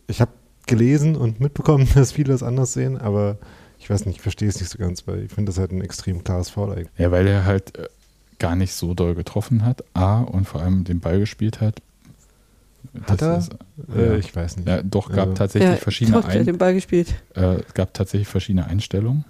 ich 0.06 0.20
habe 0.20 0.32
gelesen 0.66 1.16
und 1.16 1.40
mitbekommen, 1.40 1.88
dass 1.94 2.12
viele 2.12 2.32
das 2.32 2.42
anders 2.42 2.72
sehen, 2.72 2.98
aber 2.98 3.38
ich 3.78 3.88
weiß 3.88 4.06
nicht, 4.06 4.16
ich 4.16 4.22
verstehe 4.22 4.48
es 4.48 4.60
nicht 4.60 4.70
so 4.70 4.78
ganz, 4.78 5.06
weil 5.06 5.24
ich 5.24 5.32
finde 5.32 5.50
das 5.50 5.58
halt 5.58 5.72
ein 5.72 5.80
extrem 5.80 6.24
klares 6.24 6.50
Foul 6.50 6.72
eigentlich. 6.72 6.88
Ja, 6.98 7.10
weil 7.10 7.26
er 7.26 7.44
halt 7.44 7.78
äh, 7.78 7.88
gar 8.38 8.56
nicht 8.56 8.74
so 8.74 8.94
doll 8.94 9.14
getroffen 9.14 9.64
hat, 9.64 9.84
A, 9.94 10.20
und 10.22 10.46
vor 10.46 10.60
allem 10.60 10.84
den 10.84 11.00
Ball 11.00 11.20
gespielt 11.20 11.60
hat. 11.60 11.80
Hat 13.04 13.22
er? 13.22 13.38
Ist, 13.38 13.52
äh, 13.94 14.06
ja. 14.08 14.14
ich 14.16 14.34
weiß 14.34 14.56
nicht. 14.56 14.68
Ja, 14.68 14.82
doch, 14.82 15.08
gab 15.10 15.18
Also- 15.28 15.34
tatsächlich 15.34 15.70
Ja, 15.70 15.76
verschiedene 15.76 16.16
hat 16.18 16.26
Ein 16.26 16.46
den 16.46 16.58
Ball 16.58 16.74
gespielt. 16.74 17.14
äh, 17.34 17.56
es 17.66 17.74
gab 17.74 17.92
tatsächlich 17.94 18.28
verschiedene 18.28 18.66
Einstellungen 18.66 19.24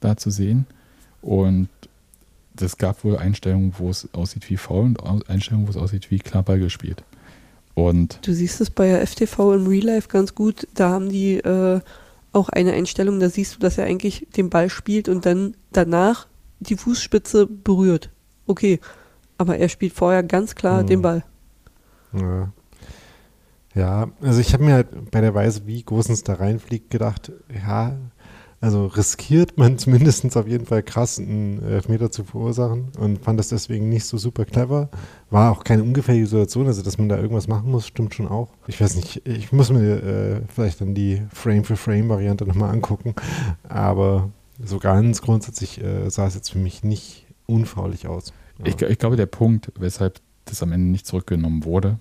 da 0.00 0.16
zu 0.16 0.30
sehen. 0.30 0.66
Und 1.22 1.68
es 2.60 2.76
gab 2.76 3.02
wohl 3.04 3.16
Einstellungen, 3.16 3.74
wo 3.78 3.90
es 3.90 4.08
aussieht 4.12 4.48
wie 4.50 4.56
faul 4.56 4.94
und 5.02 5.28
Einstellungen, 5.30 5.66
wo 5.66 5.70
es 5.70 5.76
aussieht 5.76 6.10
wie 6.10 6.18
klar 6.18 6.42
Ball 6.42 6.58
gespielt. 6.58 7.02
Und 7.74 8.18
Du 8.26 8.32
siehst 8.32 8.60
es 8.60 8.70
bei 8.70 8.86
der 8.88 9.00
FTV 9.06 9.54
im 9.54 9.66
Real 9.66 9.84
Life 9.84 10.08
ganz 10.08 10.34
gut. 10.34 10.68
Da 10.74 10.90
haben 10.90 11.08
die 11.08 11.36
äh, 11.38 11.80
auch 12.32 12.48
eine 12.48 12.72
Einstellung, 12.72 13.18
da 13.20 13.28
siehst 13.30 13.54
du, 13.56 13.58
dass 13.60 13.78
er 13.78 13.86
eigentlich 13.86 14.26
den 14.36 14.50
Ball 14.50 14.68
spielt 14.70 15.08
und 15.08 15.24
dann 15.26 15.56
danach 15.72 16.26
die 16.60 16.76
Fußspitze 16.76 17.46
berührt. 17.46 18.10
Okay, 18.46 18.78
aber 19.38 19.56
er 19.58 19.68
spielt 19.68 19.92
vorher 19.92 20.22
ganz 20.22 20.54
klar 20.54 20.82
Mhm. 20.82 20.86
den 20.86 21.02
Ball. 21.02 21.24
Ja. 22.18 22.52
ja, 23.74 24.10
also 24.20 24.40
ich 24.40 24.52
habe 24.52 24.64
mir 24.64 24.74
halt 24.74 25.10
bei 25.10 25.20
der 25.20 25.34
Weise, 25.34 25.66
wie 25.66 25.82
Gosens 25.82 26.22
da 26.22 26.34
reinfliegt, 26.34 26.90
gedacht, 26.90 27.32
ja, 27.52 27.96
also 28.64 28.86
riskiert 28.86 29.58
man 29.58 29.76
zumindest 29.78 30.36
auf 30.36 30.48
jeden 30.48 30.64
Fall 30.64 30.82
krass, 30.82 31.18
einen 31.18 31.62
Elfmeter 31.62 32.10
zu 32.10 32.24
verursachen 32.24 32.88
und 32.98 33.22
fand 33.22 33.38
das 33.38 33.50
deswegen 33.50 33.90
nicht 33.90 34.06
so 34.06 34.16
super 34.16 34.46
clever. 34.46 34.88
War 35.30 35.52
auch 35.52 35.64
keine 35.64 35.82
ungefährliche 35.82 36.26
Situation, 36.26 36.66
also 36.66 36.82
dass 36.82 36.96
man 36.96 37.10
da 37.10 37.16
irgendwas 37.16 37.46
machen 37.46 37.70
muss, 37.70 37.86
stimmt 37.86 38.14
schon 38.14 38.26
auch. 38.26 38.48
Ich 38.66 38.80
weiß 38.80 38.96
nicht, 38.96 39.26
ich 39.28 39.52
muss 39.52 39.70
mir 39.70 40.02
äh, 40.02 40.40
vielleicht 40.48 40.80
dann 40.80 40.94
die 40.94 41.22
Frame-for-Frame-Variante 41.30 42.46
nochmal 42.46 42.70
angucken, 42.70 43.14
aber 43.68 44.30
so 44.64 44.78
ganz 44.78 45.20
grundsätzlich 45.20 45.82
äh, 45.82 46.08
sah 46.08 46.26
es 46.26 46.34
jetzt 46.34 46.50
für 46.50 46.58
mich 46.58 46.84
nicht 46.84 47.26
unfaulig 47.46 48.06
aus. 48.06 48.32
Ja. 48.58 48.66
ich, 48.66 48.80
ich 48.80 48.98
glaube, 48.98 49.16
der 49.16 49.26
Punkt, 49.26 49.72
weshalb 49.78 50.20
das 50.44 50.62
am 50.62 50.72
Ende 50.72 50.90
nicht 50.90 51.06
zurückgenommen 51.06 51.64
wurde, 51.64 51.98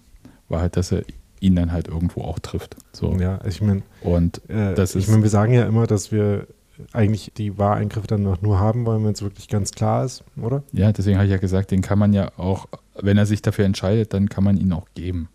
war 0.49 0.61
halt, 0.61 0.77
dass 0.77 0.91
er 0.91 1.03
ihn 1.39 1.55
dann 1.55 1.71
halt 1.71 1.87
irgendwo 1.87 2.21
auch 2.21 2.39
trifft. 2.39 2.77
So. 2.93 3.15
ja, 3.17 3.39
ich 3.45 3.61
meine, 3.61 3.83
Und 4.01 4.41
Äh, 4.49 4.75
Das 4.75 4.95
ich 4.95 5.07
meine, 5.07 5.23
wir 5.23 5.29
sagen 5.29 5.53
ja 5.53 5.65
immer, 5.65 5.87
dass 5.87 6.11
wir 6.11 6.47
eigentlich 6.91 7.31
die 7.37 7.57
Wahreingriffe 7.57 8.07
dann 8.07 8.23
noch 8.23 8.41
nur 8.41 8.59
haben 8.59 8.85
wollen, 8.85 9.03
wenn 9.03 9.13
es 9.13 9.21
wirklich 9.21 9.47
ganz 9.47 9.71
klar 9.71 10.05
ist, 10.05 10.23
oder? 10.41 10.63
ja, 10.71 10.91
deswegen 10.91 11.17
habe 11.17 11.25
ich 11.25 11.31
ja 11.31 11.37
gesagt, 11.37 11.71
den 11.71 11.81
kann 11.81 11.99
man 11.99 12.13
ja 12.13 12.31
auch, 12.37 12.67
wenn 12.99 13.17
er 13.17 13.25
sich 13.25 13.41
dafür 13.41 13.65
entscheidet, 13.65 14.13
dann 14.13 14.29
kann 14.29 14.43
man 14.43 14.57
ihn 14.57 14.73
auch 14.73 14.87
geben. 14.95 15.29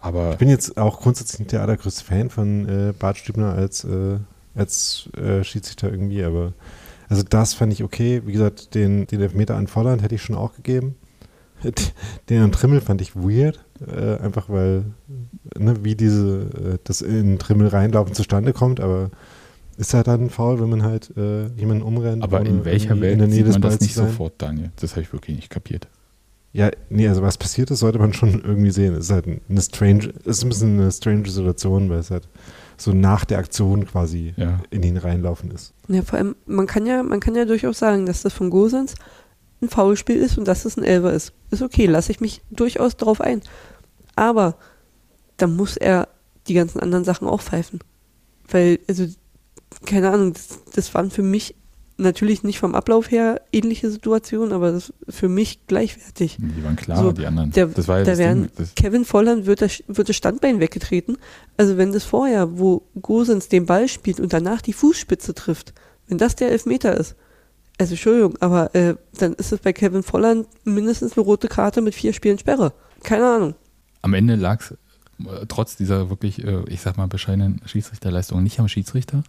Aber 0.00 0.32
Ich 0.32 0.38
bin 0.38 0.50
jetzt 0.50 0.76
auch 0.76 1.00
grundsätzlich 1.00 1.38
nicht 1.38 1.52
der 1.52 1.62
allergrößte 1.62 2.04
Fan 2.04 2.28
von 2.28 2.68
äh, 2.68 2.92
Bart 2.98 3.16
Stübner 3.16 3.52
als, 3.54 3.84
äh, 3.84 4.18
als 4.54 5.08
äh, 5.16 5.44
Schiedsrichter 5.44 5.90
irgendwie, 5.90 6.24
aber 6.24 6.52
also 7.08 7.22
das 7.22 7.54
fand 7.54 7.72
ich 7.72 7.84
okay. 7.84 8.22
Wie 8.24 8.32
gesagt, 8.32 8.74
den, 8.74 9.06
den 9.06 9.20
Elfmeter 9.20 9.54
an 9.56 9.68
Volland 9.68 10.02
hätte 10.02 10.14
ich 10.16 10.22
schon 10.22 10.36
auch 10.36 10.54
gegeben. 10.54 10.96
Den 12.28 12.42
an 12.42 12.52
Trimmel 12.52 12.80
fand 12.80 13.00
ich 13.00 13.14
weird, 13.16 13.64
äh, 13.86 14.16
einfach 14.18 14.48
weil, 14.48 14.84
ne, 15.58 15.76
wie 15.84 15.94
diese, 15.94 16.42
äh, 16.74 16.78
das 16.84 17.02
in 17.02 17.38
Trimmel 17.38 17.68
reinlaufen 17.68 18.14
zustande 18.14 18.52
kommt, 18.52 18.80
aber 18.80 19.10
ist 19.76 19.94
halt 19.94 20.06
dann 20.06 20.30
faul, 20.30 20.60
wenn 20.60 20.68
man 20.68 20.82
halt 20.82 21.12
äh, 21.16 21.46
jemanden 21.56 21.82
umrennt. 21.82 22.22
Aber 22.22 22.44
in 22.44 22.64
welcher 22.64 23.00
Welt 23.00 23.14
in 23.14 23.18
der 23.20 23.28
Nähe 23.28 23.38
sieht 23.38 23.46
des 23.46 23.54
man 23.54 23.62
das 23.62 23.70
Balls 23.70 23.78
zu 23.78 23.84
nicht 23.84 23.94
sofort, 23.94 24.34
Daniel? 24.38 24.70
Das 24.80 24.92
habe 24.92 25.02
ich 25.02 25.12
wirklich 25.12 25.36
nicht 25.36 25.50
kapiert. 25.50 25.88
Ja, 26.52 26.70
nee, 26.90 27.08
also 27.08 27.22
was 27.22 27.38
passiert 27.38 27.70
ist, 27.70 27.78
sollte 27.78 27.98
man 27.98 28.12
schon 28.12 28.42
irgendwie 28.44 28.70
sehen. 28.70 28.92
Es 28.94 29.06
ist 29.06 29.10
halt 29.12 29.26
eine 29.26 29.62
strange, 29.62 30.12
es 30.26 30.38
ist 30.38 30.42
ein 30.44 30.50
bisschen 30.50 30.78
eine 30.80 30.92
strange 30.92 31.28
Situation, 31.30 31.88
weil 31.88 32.00
es 32.00 32.10
halt 32.10 32.28
so 32.76 32.92
nach 32.92 33.24
der 33.24 33.38
Aktion 33.38 33.86
quasi 33.86 34.34
Ja. 34.36 34.60
in 34.70 34.82
ihn 34.82 34.98
reinlaufen 34.98 35.50
ist. 35.50 35.72
Ja, 35.88 36.02
vor 36.02 36.18
allem, 36.18 36.36
man 36.46 36.66
kann 36.66 36.84
ja, 36.84 37.02
man 37.02 37.20
kann 37.20 37.34
ja 37.34 37.46
durchaus 37.46 37.78
sagen, 37.78 38.04
dass 38.04 38.20
das 38.22 38.34
von 38.34 38.50
Gosens 38.50 38.94
ein 39.62 39.68
Foulspiel 39.68 40.16
ist 40.16 40.36
und 40.38 40.46
dass 40.48 40.64
es 40.64 40.76
ein 40.76 40.84
Elfer 40.84 41.12
ist. 41.12 41.32
Ist 41.50 41.62
okay, 41.62 41.86
lasse 41.86 42.10
ich 42.12 42.20
mich 42.20 42.42
durchaus 42.50 42.96
drauf 42.96 43.20
ein. 43.20 43.40
Aber 44.16 44.56
dann 45.36 45.56
muss 45.56 45.76
er 45.76 46.08
die 46.48 46.54
ganzen 46.54 46.80
anderen 46.80 47.04
Sachen 47.04 47.28
auch 47.28 47.40
pfeifen. 47.40 47.78
Weil, 48.48 48.80
also, 48.88 49.06
keine 49.86 50.10
Ahnung, 50.10 50.32
das, 50.34 50.58
das 50.74 50.92
waren 50.94 51.10
für 51.10 51.22
mich 51.22 51.54
natürlich 51.98 52.42
nicht 52.42 52.58
vom 52.58 52.74
Ablauf 52.74 53.10
her 53.10 53.40
ähnliche 53.52 53.88
Situationen, 53.90 54.52
aber 54.52 54.72
das 54.72 54.92
für 55.08 55.28
mich 55.28 55.66
gleichwertig. 55.68 56.36
Die 56.40 56.64
waren 56.64 56.74
klar, 56.74 56.98
So, 57.00 57.12
die 57.12 57.26
anderen. 57.26 57.52
der- 57.52 57.66
das 57.66 57.86
war 57.86 57.98
ja 57.98 58.04
da 58.04 58.10
das 58.10 58.18
wären 58.18 58.50
Ding. 58.58 58.68
Kevin 58.74 59.04
Volland 59.04 59.46
wird 59.46 59.62
das, 59.62 59.82
wird 59.86 60.08
das 60.08 60.16
Standbein 60.16 60.58
weggetreten. 60.58 61.18
Also 61.56 61.76
wenn 61.76 61.92
das 61.92 62.02
vorher, 62.02 62.58
wo 62.58 62.82
Gosens 63.00 63.48
den 63.48 63.66
Ball 63.66 63.86
spielt 63.88 64.18
und 64.18 64.32
danach 64.32 64.62
die 64.62 64.72
Fußspitze 64.72 65.34
trifft, 65.34 65.74
wenn 66.08 66.18
das 66.18 66.34
der 66.34 66.50
Elfmeter 66.50 66.96
ist, 66.96 67.14
also 67.78 67.94
Entschuldigung, 67.94 68.36
aber 68.40 68.74
äh, 68.74 68.94
dann 69.18 69.34
ist 69.34 69.52
es 69.52 69.60
bei 69.60 69.72
Kevin 69.72 70.02
Volland 70.02 70.46
mindestens 70.64 71.16
eine 71.16 71.24
rote 71.24 71.48
Karte 71.48 71.80
mit 71.80 71.94
vier 71.94 72.12
Spielen 72.12 72.38
Sperre. 72.38 72.72
Keine 73.02 73.26
Ahnung. 73.26 73.54
am 74.02 74.14
Ende 74.14 74.36
lag 74.36 74.60
es 74.60 74.74
trotz 75.48 75.76
dieser 75.76 76.10
wirklich, 76.10 76.44
äh, 76.44 76.62
ich 76.68 76.80
sag 76.80 76.96
mal, 76.96 77.06
bescheidenen 77.06 77.60
Schiedsrichterleistung 77.64 78.42
nicht 78.42 78.58
am 78.60 78.68
Schiedsrichter. 78.68 79.22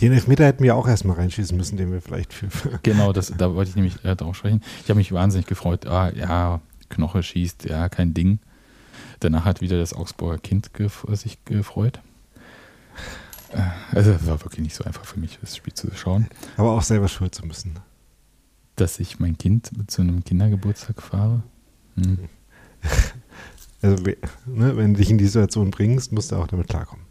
Den 0.00 0.12
Elfmeter 0.12 0.44
hätten 0.44 0.62
wir 0.62 0.76
auch 0.76 0.86
erstmal 0.86 1.16
reinschießen 1.16 1.56
müssen, 1.56 1.76
den 1.76 1.90
wir 1.90 2.02
vielleicht 2.02 2.34
für. 2.34 2.48
Genau, 2.82 3.12
das, 3.12 3.32
da 3.36 3.54
wollte 3.54 3.70
ich 3.70 3.76
nämlich 3.76 4.04
äh, 4.04 4.14
drauf 4.14 4.36
sprechen. 4.36 4.62
Ich 4.82 4.90
habe 4.90 4.98
mich 4.98 5.12
wahnsinnig 5.12 5.46
gefreut. 5.46 5.86
Ah, 5.86 6.10
ja, 6.14 6.60
Knoche 6.90 7.22
schießt, 7.22 7.64
ja, 7.64 7.88
kein 7.88 8.12
Ding. 8.12 8.38
Danach 9.20 9.44
hat 9.44 9.62
wieder 9.62 9.78
das 9.78 9.94
Augsburger 9.94 10.38
Kind 10.38 10.74
gef 10.74 11.06
sich 11.12 11.42
gefreut. 11.46 12.00
Äh, 13.56 13.96
Also, 13.96 14.12
es 14.12 14.26
war 14.26 14.40
wirklich 14.42 14.62
nicht 14.62 14.74
so 14.74 14.84
einfach 14.84 15.04
für 15.04 15.18
mich, 15.18 15.38
das 15.40 15.56
Spiel 15.56 15.74
zu 15.74 15.88
schauen. 15.94 16.28
Aber 16.56 16.72
auch 16.72 16.82
selber 16.82 17.08
schuld 17.08 17.34
zu 17.34 17.46
müssen. 17.46 17.78
Dass 18.76 19.00
ich 19.00 19.18
mein 19.18 19.38
Kind 19.38 19.70
zu 19.86 20.02
einem 20.02 20.22
Kindergeburtstag 20.24 21.02
fahre. 21.02 21.42
Hm. 21.96 22.18
Also, 23.82 24.02
ne, 24.46 24.76
wenn 24.76 24.94
du 24.94 24.98
dich 25.00 25.10
in 25.10 25.18
die 25.18 25.26
Situation 25.26 25.70
bringst, 25.70 26.10
musst 26.10 26.32
du 26.32 26.36
auch 26.36 26.46
damit 26.46 26.66
klarkommen. 26.66 27.04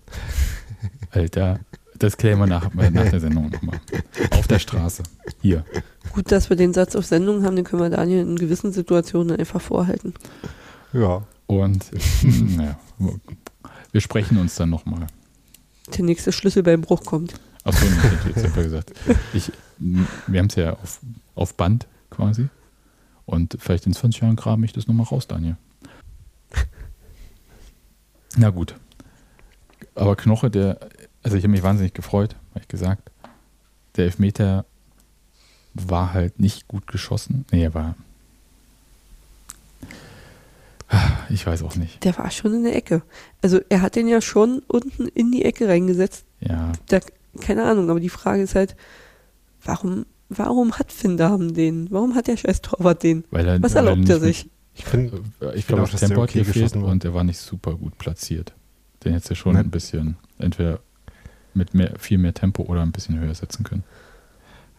Alter, 1.12 1.60
das 1.98 2.18
klären 2.18 2.40
wir 2.40 2.48
nach, 2.48 2.74
nach 2.74 3.10
der 3.10 3.20
Sendung 3.20 3.50
nochmal. 3.50 3.80
Auf 4.32 4.48
der 4.48 4.60
Straße. 4.60 5.04
Hier. 5.42 5.64
Gut, 6.12 6.32
dass 6.32 6.50
wir 6.50 6.58
den 6.58 6.74
Satz 6.74 6.96
auf 6.96 7.06
Sendung 7.06 7.44
haben, 7.44 7.56
den 7.56 7.64
können 7.64 7.84
wir 7.84 7.90
Daniel 7.92 8.22
in 8.22 8.36
gewissen 8.36 8.74
Situationen 8.74 9.38
einfach 9.38 9.62
vorhalten. 9.62 10.16
Ja. 10.92 11.24
Und 11.48 11.92
naja, 12.58 12.78
wir 13.92 14.02
sprechen 14.02 14.38
uns 14.38 14.56
dann 14.56 14.72
nochmal. 14.72 15.08
Der 15.88 16.04
nächste 16.04 16.32
Schlüsselbeinbruch 16.32 17.04
kommt. 17.04 17.36
Achso, 17.64 17.86
ich 17.86 18.04
hätte 18.04 18.30
jetzt 18.30 18.56
ja 18.56 18.62
gesagt. 18.62 18.94
Ich, 19.34 19.52
wir 19.78 20.40
haben 20.40 20.48
es 20.48 20.56
ja 20.56 20.74
auf, 20.74 21.00
auf 21.36 21.54
Band 21.56 21.88
quasi. 22.10 22.48
Und 23.26 23.58
vielleicht 23.60 23.86
in 23.88 23.94
20 23.94 24.22
Jahren 24.22 24.36
grabe 24.36 24.64
ich 24.66 24.74
das 24.74 24.88
nochmal 24.88 25.08
raus, 25.08 25.28
Daniel. 25.28 25.58
Na 28.38 28.50
gut. 28.50 28.76
Aber 29.96 30.16
Knoche, 30.16 30.52
der, 30.52 30.80
also 31.24 31.38
ich 31.38 31.44
habe 31.44 31.52
mich 31.52 31.64
wahnsinnig 31.64 31.94
gefreut, 31.94 32.36
habe 32.52 32.62
ich 32.62 32.68
gesagt. 32.68 33.12
Der 33.96 34.06
Elfmeter 34.06 34.66
war 35.74 36.14
halt 36.14 36.40
nicht 36.40 36.68
gut 36.68 36.88
geschossen. 36.88 37.46
Nee, 37.52 37.64
er 37.64 37.74
war. 37.74 37.96
Ich 41.30 41.46
weiß 41.46 41.64
auch 41.64 41.76
nicht. 41.76 42.04
Der 42.04 42.18
war 42.18 42.30
schon 42.32 42.54
in 42.54 42.64
der 42.64 42.76
Ecke. 42.76 43.02
Also 43.42 43.60
er 43.70 43.82
hat 43.82 43.96
den 43.96 44.08
ja 44.08 44.22
schon 44.22 44.62
unten 44.68 45.08
in 45.08 45.32
die 45.32 45.46
Ecke 45.46 45.68
reingesetzt. 45.68 46.26
Ja, 46.40 46.72
Da, 46.88 47.00
keine 47.42 47.64
Ahnung, 47.64 47.90
aber 47.90 48.00
die 48.00 48.10
Frage 48.10 48.42
ist 48.42 48.56
halt, 48.56 48.76
warum, 49.64 50.06
warum 50.30 50.74
hat 50.74 50.92
Finn 50.92 51.18
Dahmen 51.18 51.54
den? 51.54 51.88
Warum 51.92 52.16
hat 52.16 52.28
der 52.28 52.38
scheiß 52.38 52.62
Torwart 52.62 53.04
den? 53.04 53.24
weil 53.32 53.48
er. 53.48 53.62
Was 53.62 53.76
weil 53.76 53.88
erlaubt 53.88 54.10
er 54.10 54.20
nicht 54.20 54.44
sich? 54.44 54.50
Ich 54.78 54.86
finde, 54.86 55.22
Mit, 55.40 55.56
ich 55.56 55.68
glaube, 55.68 55.84
auch, 55.84 55.90
das 55.90 56.00
dass 56.00 56.00
der 56.02 56.10
Tempo 56.10 56.24
hat 56.24 56.30
okay 56.30 56.40
gefehlt 56.44 56.76
und 56.76 57.06
er 57.06 57.14
war 57.14 57.24
nicht 57.24 57.38
super 57.40 57.76
gut 57.76 57.98
platziert. 57.98 58.54
Den 59.04 59.14
hätte 59.14 59.30
er 59.30 59.36
schon 59.36 59.54
Nein. 59.54 59.68
ein 59.68 59.72
bisschen, 59.72 60.18
entweder 60.38 60.80
mit 61.54 61.74
mehr, 61.74 61.94
viel 61.98 62.18
mehr 62.18 62.34
Tempo 62.34 62.64
oder 62.64 62.82
ein 62.82 62.92
bisschen 62.92 63.18
höher 63.20 63.34
setzen 63.34 63.64
können. 63.64 63.84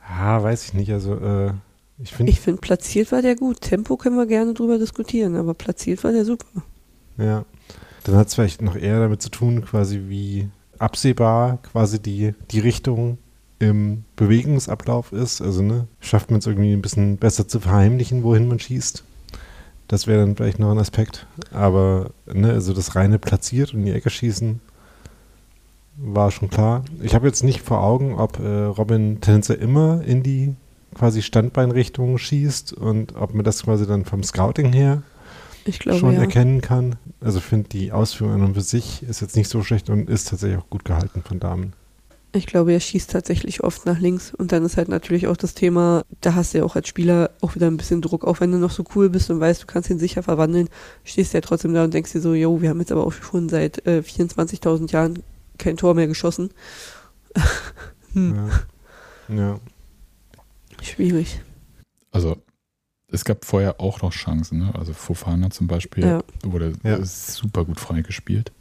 ah, 0.07 0.43
weiß 0.43 0.65
ich 0.65 0.75
nicht. 0.75 0.93
Also, 0.93 1.15
äh, 1.15 1.53
ich 1.99 2.13
finde, 2.13 2.33
Ich 2.33 2.41
finde, 2.41 2.61
platziert 2.61 3.13
war 3.13 3.23
der 3.23 3.37
gut. 3.37 3.61
Tempo 3.61 3.97
können 3.97 4.17
wir 4.17 4.27
gerne 4.27 4.55
drüber 4.55 4.79
diskutieren, 4.79 5.37
aber 5.37 5.55
platziert 5.55 6.05
war 6.05 6.13
der 6.13 6.25
super. 6.25 6.47
ja. 7.19 7.45
Dann 8.05 8.15
hat 8.15 8.29
es 8.29 8.35
vielleicht 8.37 8.63
noch 8.63 8.77
eher 8.77 9.01
damit 9.01 9.21
zu 9.21 9.31
tun, 9.31 9.65
quasi 9.65 10.03
wie 10.07 10.49
absehbar 10.79 11.59
quasi 11.73 12.01
die, 12.01 12.35
die 12.53 12.61
Richtung 12.61 13.19
im 13.59 14.05
Bewegungsablauf 14.15 15.11
ist. 15.13 15.41
Also, 15.41 15.61
ne, 15.63 15.89
schafft 15.99 16.31
man 16.31 16.39
es 16.39 16.47
irgendwie 16.47 16.73
ein 16.73 16.83
bisschen 16.83 17.17
besser 17.17 17.49
zu 17.49 17.59
verheimlichen, 17.59 18.23
wohin 18.23 18.47
man 18.47 18.61
schießt. 18.61 19.03
Das 19.89 20.07
wäre 20.07 20.21
dann 20.21 20.37
vielleicht 20.37 20.61
noch 20.61 20.71
ein 20.71 20.79
Aspekt. 20.79 21.27
Aber, 21.51 22.11
ne, 22.33 22.53
also 22.53 22.73
das 22.75 22.95
reine 22.95 23.19
platziert 23.19 23.75
und 23.75 23.81
in 23.81 23.87
die 23.87 23.93
Ecke 23.93 24.11
schießen 24.11 24.61
war 25.97 26.31
schon 26.31 26.51
klar. 26.51 26.85
Ich 27.03 27.15
habe 27.15 27.27
jetzt 27.27 27.43
nicht 27.43 27.63
vor 27.63 27.83
Augen, 27.83 28.15
ob 28.15 28.39
äh, 28.39 28.65
Robin 28.65 29.21
tendenziell 29.21 29.59
immer 29.59 30.03
in 30.05 30.23
die 30.23 30.55
quasi 30.97 31.23
Standbeinrichtung 31.23 32.19
schießt 32.19 32.73
und 32.73 33.17
ob 33.17 33.35
man 33.35 33.45
das 33.45 33.63
quasi 33.65 33.87
dann 33.87 34.05
vom 34.05 34.23
Scouting 34.23 34.73
her 34.73 35.03
glaube, 35.79 35.99
schon 35.99 36.15
ja. 36.15 36.21
erkennen 36.21 36.61
kann. 36.61 36.97
Also 37.21 37.41
finde 37.41 37.69
die 37.69 37.93
Ausführung 37.93 38.35
an 38.35 38.43
und 38.43 38.55
für 38.55 38.61
sich 38.61 39.03
ist 39.03 39.21
jetzt 39.21 39.37
nicht 39.37 39.49
so 39.49 39.63
schlecht 39.63 39.91
und 39.91 40.09
ist 40.09 40.29
tatsächlich 40.29 40.59
auch 40.59 40.71
gut 40.71 40.85
gehalten 40.85 41.23
von 41.23 41.41
Damen. 41.41 41.73
Ich 42.33 42.47
glaube, 42.47 42.73
er 42.73 42.81
schießt 42.81 43.11
tatsächlich 43.11 43.65
oft 43.65 43.87
nach 43.87 43.99
links. 43.99 44.35
Und 44.35 44.53
dann 44.53 44.65
ist 44.65 44.77
halt 44.77 44.89
natürlich 44.89 45.27
auch 45.27 45.39
das 45.39 45.55
Thema, 45.55 46.05
da 46.21 46.35
hast 46.35 46.53
du 46.53 46.59
ja 46.59 46.65
auch 46.65 46.77
als 46.77 46.87
Spieler 46.87 47.31
auch 47.41 47.55
wieder 47.55 47.67
ein 47.67 47.79
bisschen 47.79 48.03
Druck. 48.03 48.25
Auch 48.25 48.41
wenn 48.41 48.53
du 48.53 48.59
noch 48.59 48.73
so 48.73 48.85
cool 48.95 49.09
bist 49.09 49.31
und 49.31 49.41
weißt, 49.41 49.63
du 49.63 49.67
kannst 49.67 49.89
ihn 49.89 49.99
sicher 49.99 50.23
verwandeln, 50.23 50.69
stehst 51.05 51.33
du 51.33 51.39
ja 51.39 51.41
trotzdem 51.41 51.73
da 51.73 51.85
und 51.85 51.95
denkst 51.95 52.13
dir 52.13 52.21
so, 52.21 52.35
yo, 52.35 52.61
wir 52.61 52.69
haben 52.69 52.81
jetzt 52.81 52.93
aber 52.93 53.07
auch 53.07 53.13
schon 53.13 53.49
seit 53.49 53.87
äh, 53.87 54.03
24.000 54.07 54.93
Jahren 54.93 55.23
kein 55.59 55.79
Tor 55.79 55.95
mehr 55.95 56.09
geschossen. 56.09 56.51
hm, 58.13 58.51
Ja. 59.29 59.35
ja. 59.35 59.61
Schwierig. 60.87 61.41
Also, 62.13 62.37
es 63.13 63.25
gab 63.25 63.45
vorher 63.45 63.81
auch 63.81 64.03
noch 64.03 64.13
Chancen. 64.13 64.59
Ne? 64.59 64.73
Also, 64.77 64.93
Fofana 64.93 65.51
zum 65.51 65.67
Beispiel 65.67 66.05
Ja. 66.05 66.23
wurde 66.45 66.73
Ja. 66.83 67.05
super 67.05 67.65
gut 67.65 67.79
freigespielt. 67.81 68.53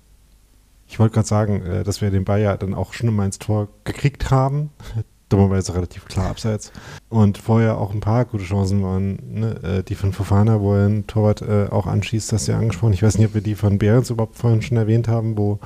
Ich 0.88 1.00
wollte 1.00 1.16
gerade 1.16 1.28
sagen, 1.28 1.62
äh, 1.66 1.84
dass 1.84 2.02
wir 2.02 2.12
den 2.12 2.26
Ball 2.26 2.42
ja 2.42 2.58
dann 2.58 2.74
auch 2.76 2.94
schon 2.94 3.14
mal 3.16 3.26
ins 3.26 3.40
Tor 3.40 3.70
gekriegt 3.86 4.30
haben. 4.30 4.70
Dummerweise 5.30 5.74
relativ 5.74 6.06
klar 6.06 6.30
abseits. 6.30 6.72
Und 7.10 7.40
vorher 7.40 7.80
auch 7.80 7.92
ein 7.92 8.00
paar 8.00 8.26
gute 8.26 8.44
Chancen 8.44 8.84
waren. 8.84 9.18
Ne? 9.40 9.56
äh, 9.64 9.84
Die 9.84 9.96
von 9.96 10.14
Fofana, 10.14 10.60
wo 10.62 10.76
er 10.76 10.86
einen 10.86 11.08
Torwart 11.08 11.42
äh, 11.42 11.66
auch 11.72 11.88
anschießt, 11.88 12.32
das 12.32 12.46
ja 12.46 12.60
angesprochen. 12.60 12.94
Ich 12.94 13.02
weiß 13.02 13.18
nicht, 13.18 13.28
ob 13.30 13.34
wir 13.34 13.42
die 13.42 13.56
von 13.56 13.80
Behrens 13.80 14.12
überhaupt 14.12 14.38
vorhin 14.38 14.62
schon 14.62 14.78
erwähnt 14.78 15.08
haben, 15.08 15.36
wo 15.36 15.60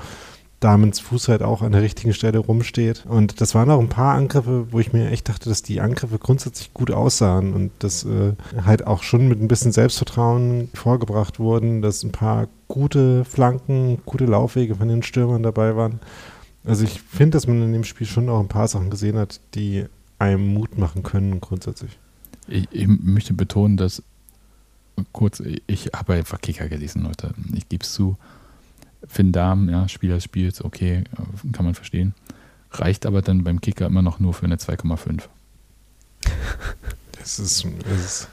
Damens 0.60 1.00
Fuß 1.00 1.28
halt 1.28 1.42
auch 1.42 1.62
an 1.62 1.72
der 1.72 1.80
richtigen 1.82 2.12
Stelle 2.12 2.38
rumsteht. 2.38 3.06
Und 3.06 3.40
das 3.40 3.54
waren 3.54 3.70
auch 3.70 3.80
ein 3.80 3.88
paar 3.88 4.14
Angriffe, 4.14 4.70
wo 4.70 4.78
ich 4.78 4.92
mir 4.92 5.10
echt 5.10 5.28
dachte, 5.28 5.48
dass 5.48 5.62
die 5.62 5.80
Angriffe 5.80 6.18
grundsätzlich 6.18 6.74
gut 6.74 6.90
aussahen 6.90 7.54
und 7.54 7.70
dass 7.78 8.04
äh, 8.04 8.34
halt 8.64 8.86
auch 8.86 9.02
schon 9.02 9.26
mit 9.28 9.40
ein 9.40 9.48
bisschen 9.48 9.72
Selbstvertrauen 9.72 10.68
vorgebracht 10.74 11.38
wurden, 11.38 11.80
dass 11.80 12.02
ein 12.02 12.12
paar 12.12 12.48
gute 12.68 13.24
Flanken, 13.24 14.02
gute 14.04 14.26
Laufwege 14.26 14.76
von 14.76 14.88
den 14.88 15.02
Stürmern 15.02 15.42
dabei 15.42 15.76
waren. 15.76 16.00
Also 16.64 16.84
ich 16.84 17.00
finde, 17.00 17.36
dass 17.36 17.46
man 17.46 17.62
in 17.62 17.72
dem 17.72 17.84
Spiel 17.84 18.06
schon 18.06 18.28
auch 18.28 18.40
ein 18.40 18.48
paar 18.48 18.68
Sachen 18.68 18.90
gesehen 18.90 19.16
hat, 19.16 19.40
die 19.54 19.86
einem 20.18 20.52
Mut 20.52 20.76
machen 20.76 21.02
können 21.02 21.40
grundsätzlich. 21.40 21.98
Ich, 22.46 22.68
ich 22.70 22.86
möchte 22.86 23.32
betonen, 23.32 23.76
dass 23.76 24.02
kurz, 25.12 25.42
ich 25.66 25.90
habe 25.94 26.14
einfach 26.14 26.40
Kicker 26.40 26.68
gelesen, 26.68 27.02
Leute. 27.02 27.32
Ich 27.54 27.68
gebe 27.68 27.82
es 27.82 27.92
zu. 27.92 28.16
Finn 29.06 29.32
Dahm, 29.32 29.68
ja, 29.68 29.88
Spieler 29.88 30.16
des 30.16 30.24
Spiels, 30.24 30.64
okay, 30.64 31.04
kann 31.52 31.64
man 31.64 31.74
verstehen. 31.74 32.14
Reicht 32.72 33.06
aber 33.06 33.22
dann 33.22 33.44
beim 33.44 33.60
Kicker 33.60 33.86
immer 33.86 34.02
noch 34.02 34.20
nur 34.20 34.34
für 34.34 34.46
eine 34.46 34.56
2,5. 34.56 35.22
Das 37.18 37.38
ist, 37.38 37.66
das 37.88 37.98
ist 37.98 38.28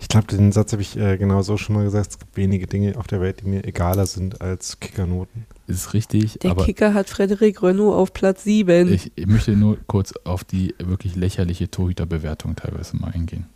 ich 0.00 0.08
glaube, 0.08 0.26
den 0.26 0.52
Satz 0.52 0.72
habe 0.72 0.82
ich 0.82 0.96
äh, 0.96 1.16
genau 1.16 1.42
so 1.42 1.56
schon 1.56 1.76
mal 1.76 1.84
gesagt. 1.84 2.10
Es 2.10 2.18
gibt 2.18 2.36
wenige 2.36 2.66
Dinge 2.66 2.98
auf 2.98 3.06
der 3.06 3.20
Welt, 3.20 3.40
die 3.40 3.48
mir 3.48 3.64
egaler 3.64 4.06
sind 4.06 4.40
als 4.40 4.78
Kickernoten. 4.80 5.46
Ist 5.66 5.94
richtig, 5.94 6.38
Der 6.40 6.50
aber 6.50 6.64
Kicker 6.64 6.94
hat 6.94 7.08
Frederik 7.08 7.62
Renault 7.62 7.94
auf 7.94 8.12
Platz 8.12 8.44
7. 8.44 8.92
ich, 8.92 9.12
ich 9.14 9.26
möchte 9.26 9.52
nur 9.52 9.78
kurz 9.86 10.12
auf 10.24 10.44
die 10.44 10.74
wirklich 10.78 11.16
lächerliche 11.16 11.70
Torhüterbewertung 11.70 12.54
teilweise 12.56 12.96
mal 12.96 13.12
eingehen. 13.12 13.46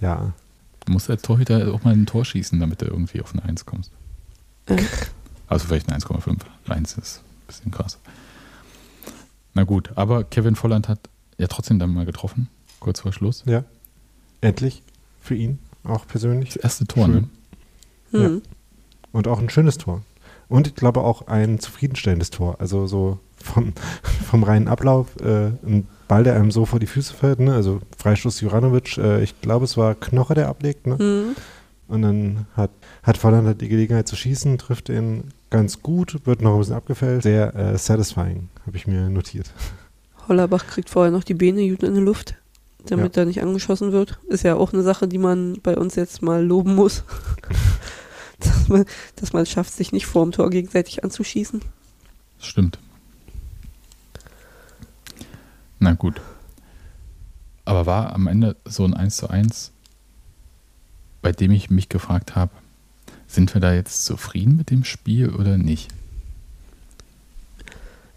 Ja, 0.00 0.32
Du 0.86 0.92
musst 0.92 1.10
als 1.10 1.22
Torhüter 1.22 1.74
auch 1.74 1.82
mal 1.82 1.92
ein 1.92 2.06
Tor 2.06 2.24
schießen, 2.24 2.58
damit 2.60 2.80
du 2.80 2.86
irgendwie 2.86 3.20
auf 3.20 3.32
eine 3.32 3.42
1 3.44 3.66
kommst. 3.66 3.90
Äh. 4.66 4.76
Also 5.48 5.66
vielleicht 5.66 5.88
eine 5.88 5.98
1,5. 5.98 6.38
1 6.68 6.98
ist 6.98 7.18
ein 7.18 7.46
bisschen 7.46 7.70
krass. 7.70 7.98
Na 9.54 9.64
gut, 9.64 9.90
aber 9.94 10.24
Kevin 10.24 10.56
Volland 10.56 10.88
hat 10.88 10.98
ja 11.38 11.46
trotzdem 11.46 11.78
dann 11.78 11.94
mal 11.94 12.04
getroffen, 12.06 12.48
kurz 12.80 13.00
vor 13.00 13.12
Schluss. 13.12 13.44
ja. 13.46 13.64
Endlich 14.42 14.82
für 15.20 15.34
ihn, 15.34 15.58
auch 15.82 16.06
persönlich. 16.06 16.50
Das 16.50 16.56
erste 16.56 16.86
Tor, 16.86 17.08
ne? 17.08 17.24
Schön. 18.10 18.24
Hm. 18.24 18.42
Und 19.12 19.28
auch 19.28 19.38
ein 19.38 19.48
schönes 19.48 19.78
Tor. 19.78 20.02
Und 20.48 20.68
ich 20.68 20.74
glaube 20.74 21.00
auch 21.00 21.26
ein 21.26 21.58
zufriedenstellendes 21.58 22.30
Tor. 22.30 22.60
Also 22.60 22.86
so 22.86 23.18
vom, 23.42 23.72
vom 24.26 24.42
reinen 24.44 24.68
Ablauf, 24.68 25.16
äh, 25.20 25.46
ein 25.66 25.88
Ball, 26.06 26.22
der 26.22 26.34
einem 26.34 26.50
so 26.50 26.66
vor 26.66 26.78
die 26.78 26.86
Füße 26.86 27.14
fällt, 27.14 27.40
ne? 27.40 27.54
Also 27.54 27.80
Freistoß 27.98 28.40
Juranovic, 28.40 28.98
äh, 28.98 29.22
ich 29.22 29.40
glaube 29.40 29.64
es 29.64 29.76
war 29.76 29.94
Knoche, 29.94 30.34
der 30.34 30.48
ablegt, 30.48 30.86
ne? 30.86 30.98
Hm. 30.98 31.36
Und 31.88 32.02
dann 32.02 32.46
hat, 32.56 32.70
hat 33.02 33.16
Volland 33.16 33.46
halt 33.46 33.60
die 33.60 33.68
Gelegenheit 33.68 34.08
zu 34.08 34.16
schießen, 34.16 34.58
trifft 34.58 34.88
ihn 34.88 35.32
ganz 35.50 35.82
gut, 35.82 36.26
wird 36.26 36.42
noch 36.42 36.54
ein 36.54 36.58
bisschen 36.58 36.74
abgefällt. 36.74 37.22
Sehr 37.22 37.54
äh, 37.54 37.78
satisfying, 37.78 38.48
habe 38.66 38.76
ich 38.76 38.86
mir 38.86 39.08
notiert. 39.08 39.50
Hollerbach 40.28 40.66
kriegt 40.66 40.90
vorher 40.90 41.12
noch 41.12 41.24
die 41.24 41.34
Beine 41.34 41.68
gut 41.68 41.82
in 41.82 41.94
die 41.94 42.00
Luft, 42.00 42.34
damit 42.86 43.16
er 43.16 43.24
nicht 43.24 43.42
angeschossen 43.42 43.92
wird. 43.92 44.18
Ist 44.28 44.42
ja 44.42 44.56
auch 44.56 44.72
eine 44.72 44.82
Sache, 44.82 45.08
die 45.08 45.18
man 45.18 45.60
bei 45.62 45.76
uns 45.76 45.94
jetzt 45.94 46.22
mal 46.22 46.44
loben 46.44 46.74
muss. 46.74 47.04
dass, 48.40 48.68
man, 48.68 48.84
dass 49.16 49.32
man 49.32 49.42
es 49.42 49.50
schafft, 49.50 49.72
sich 49.72 49.92
nicht 49.92 50.06
vor 50.06 50.24
dem 50.24 50.32
Tor 50.32 50.50
gegenseitig 50.50 51.04
anzuschießen. 51.04 51.60
Das 52.38 52.46
stimmt. 52.46 52.78
Na 55.78 55.92
gut. 55.92 56.20
Aber 57.64 57.86
war 57.86 58.14
am 58.14 58.26
Ende 58.26 58.56
so 58.64 58.84
ein 58.84 58.94
1 58.94 59.16
zu 59.16 59.28
1, 59.28 59.72
bei 61.22 61.32
dem 61.32 61.50
ich 61.50 61.70
mich 61.70 61.88
gefragt 61.88 62.36
habe, 62.36 62.52
sind 63.26 63.54
wir 63.54 63.60
da 63.60 63.74
jetzt 63.74 64.04
zufrieden 64.04 64.56
mit 64.56 64.70
dem 64.70 64.84
Spiel 64.84 65.30
oder 65.30 65.58
nicht? 65.58 65.88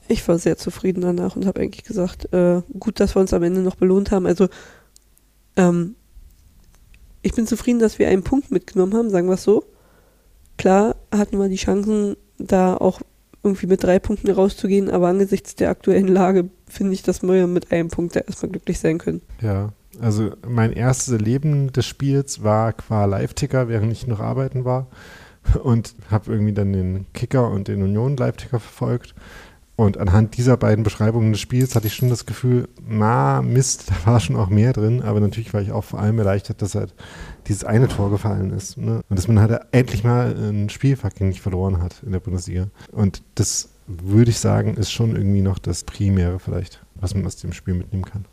Ich 0.07 0.27
war 0.27 0.39
sehr 0.39 0.57
zufrieden 0.57 1.01
danach 1.01 1.35
und 1.35 1.45
habe 1.45 1.61
eigentlich 1.61 1.83
gesagt, 1.83 2.33
äh, 2.33 2.61
gut, 2.79 2.99
dass 2.99 3.15
wir 3.15 3.19
uns 3.19 3.33
am 3.33 3.43
Ende 3.43 3.61
noch 3.61 3.75
belohnt 3.75 4.11
haben. 4.11 4.25
Also, 4.25 4.49
ähm, 5.55 5.95
ich 7.21 7.33
bin 7.33 7.45
zufrieden, 7.45 7.79
dass 7.79 7.99
wir 7.99 8.07
einen 8.07 8.23
Punkt 8.23 8.49
mitgenommen 8.49 8.95
haben, 8.95 9.09
sagen 9.09 9.27
wir 9.27 9.35
es 9.35 9.43
so. 9.43 9.65
Klar 10.57 10.95
hatten 11.11 11.37
wir 11.37 11.47
die 11.47 11.57
Chancen, 11.57 12.15
da 12.37 12.75
auch 12.75 13.01
irgendwie 13.43 13.67
mit 13.67 13.83
drei 13.83 13.99
Punkten 13.99 14.31
rauszugehen, 14.31 14.89
aber 14.89 15.07
angesichts 15.07 15.55
der 15.55 15.69
aktuellen 15.69 16.07
Lage 16.07 16.49
finde 16.67 16.93
ich, 16.93 17.03
dass 17.03 17.21
wir 17.21 17.47
mit 17.47 17.71
einem 17.71 17.89
Punkt 17.89 18.15
da 18.15 18.21
erstmal 18.21 18.51
glücklich 18.51 18.79
sein 18.79 18.97
können. 18.97 19.21
Ja, 19.41 19.71
also 20.01 20.31
mein 20.47 20.73
erstes 20.73 21.13
Erleben 21.13 21.71
des 21.71 21.85
Spiels 21.85 22.43
war 22.43 22.73
qua 22.73 23.05
Live-Ticker, 23.05 23.67
während 23.67 23.91
ich 23.91 24.07
noch 24.07 24.19
arbeiten 24.19 24.65
war. 24.65 24.87
Und 25.63 25.95
habe 26.11 26.31
irgendwie 26.31 26.53
dann 26.53 26.73
den 26.73 27.05
Kicker 27.13 27.49
und 27.49 27.67
den 27.67 27.81
Union-Live-Ticker 27.81 28.59
verfolgt. 28.59 29.15
Und 29.75 29.97
anhand 29.97 30.35
dieser 30.35 30.57
beiden 30.57 30.83
Beschreibungen 30.83 31.31
des 31.31 31.39
Spiels 31.39 31.73
hatte 31.73 31.87
ich 31.87 31.95
schon 31.95 32.09
das 32.09 32.25
Gefühl, 32.25 32.67
na, 32.85 33.41
Mist, 33.41 33.89
da 33.89 34.11
war 34.11 34.19
schon 34.19 34.35
auch 34.35 34.49
mehr 34.49 34.73
drin. 34.73 35.01
Aber 35.01 35.21
natürlich 35.21 35.53
war 35.53 35.61
ich 35.61 35.71
auch 35.71 35.85
vor 35.85 35.99
allem 35.99 36.19
erleichtert, 36.19 36.61
dass 36.61 36.75
halt 36.75 36.93
dieses 37.47 37.63
eine 37.63 37.87
Tor 37.87 38.11
gefallen 38.11 38.51
ist. 38.51 38.77
Ne? 38.77 39.01
Und 39.09 39.17
dass 39.17 39.29
man 39.29 39.39
halt 39.39 39.61
endlich 39.71 40.03
mal 40.03 40.35
ein 40.35 40.69
Spielfucking 40.69 41.29
nicht 41.29 41.41
verloren 41.41 41.81
hat 41.81 42.03
in 42.05 42.11
der 42.11 42.19
Bundesliga. 42.19 42.67
Und 42.91 43.23
das 43.35 43.69
würde 43.87 44.31
ich 44.31 44.39
sagen, 44.39 44.75
ist 44.75 44.91
schon 44.91 45.15
irgendwie 45.15 45.41
noch 45.41 45.59
das 45.59 45.85
Primäre 45.85 46.39
vielleicht, 46.39 46.83
was 46.95 47.15
man 47.15 47.25
aus 47.25 47.37
dem 47.37 47.53
Spiel 47.53 47.73
mitnehmen 47.73 48.03
kann. 48.03 48.25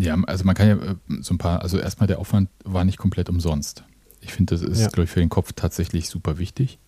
Ja, 0.00 0.16
also 0.26 0.44
man 0.44 0.54
kann 0.54 0.68
ja 0.68 0.74
äh, 0.76 0.94
so 1.20 1.34
ein 1.34 1.38
paar, 1.38 1.62
also 1.62 1.78
erstmal 1.78 2.06
der 2.06 2.18
Aufwand 2.18 2.48
war 2.64 2.84
nicht 2.84 2.98
komplett 2.98 3.28
umsonst. 3.28 3.84
Ich 4.20 4.32
finde, 4.32 4.54
das 4.54 4.62
ist, 4.62 4.80
Ja. 4.80 4.88
glaube 4.88 5.04
ich, 5.04 5.10
für 5.10 5.20
den 5.20 5.28
Kopf 5.28 5.52
tatsächlich 5.54 6.08
super 6.08 6.38
wichtig. 6.38 6.78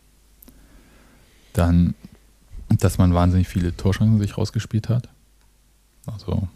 Dann, 1.53 1.95
dass 2.69 2.99
man 2.99 3.15
wahnsinnig 3.15 3.49
viele 3.49 3.77
Torschancen 3.77 4.19
sich 4.19 4.39
rausgespielt 4.39 4.89
hat. 4.89 5.09
Also, 6.07 6.49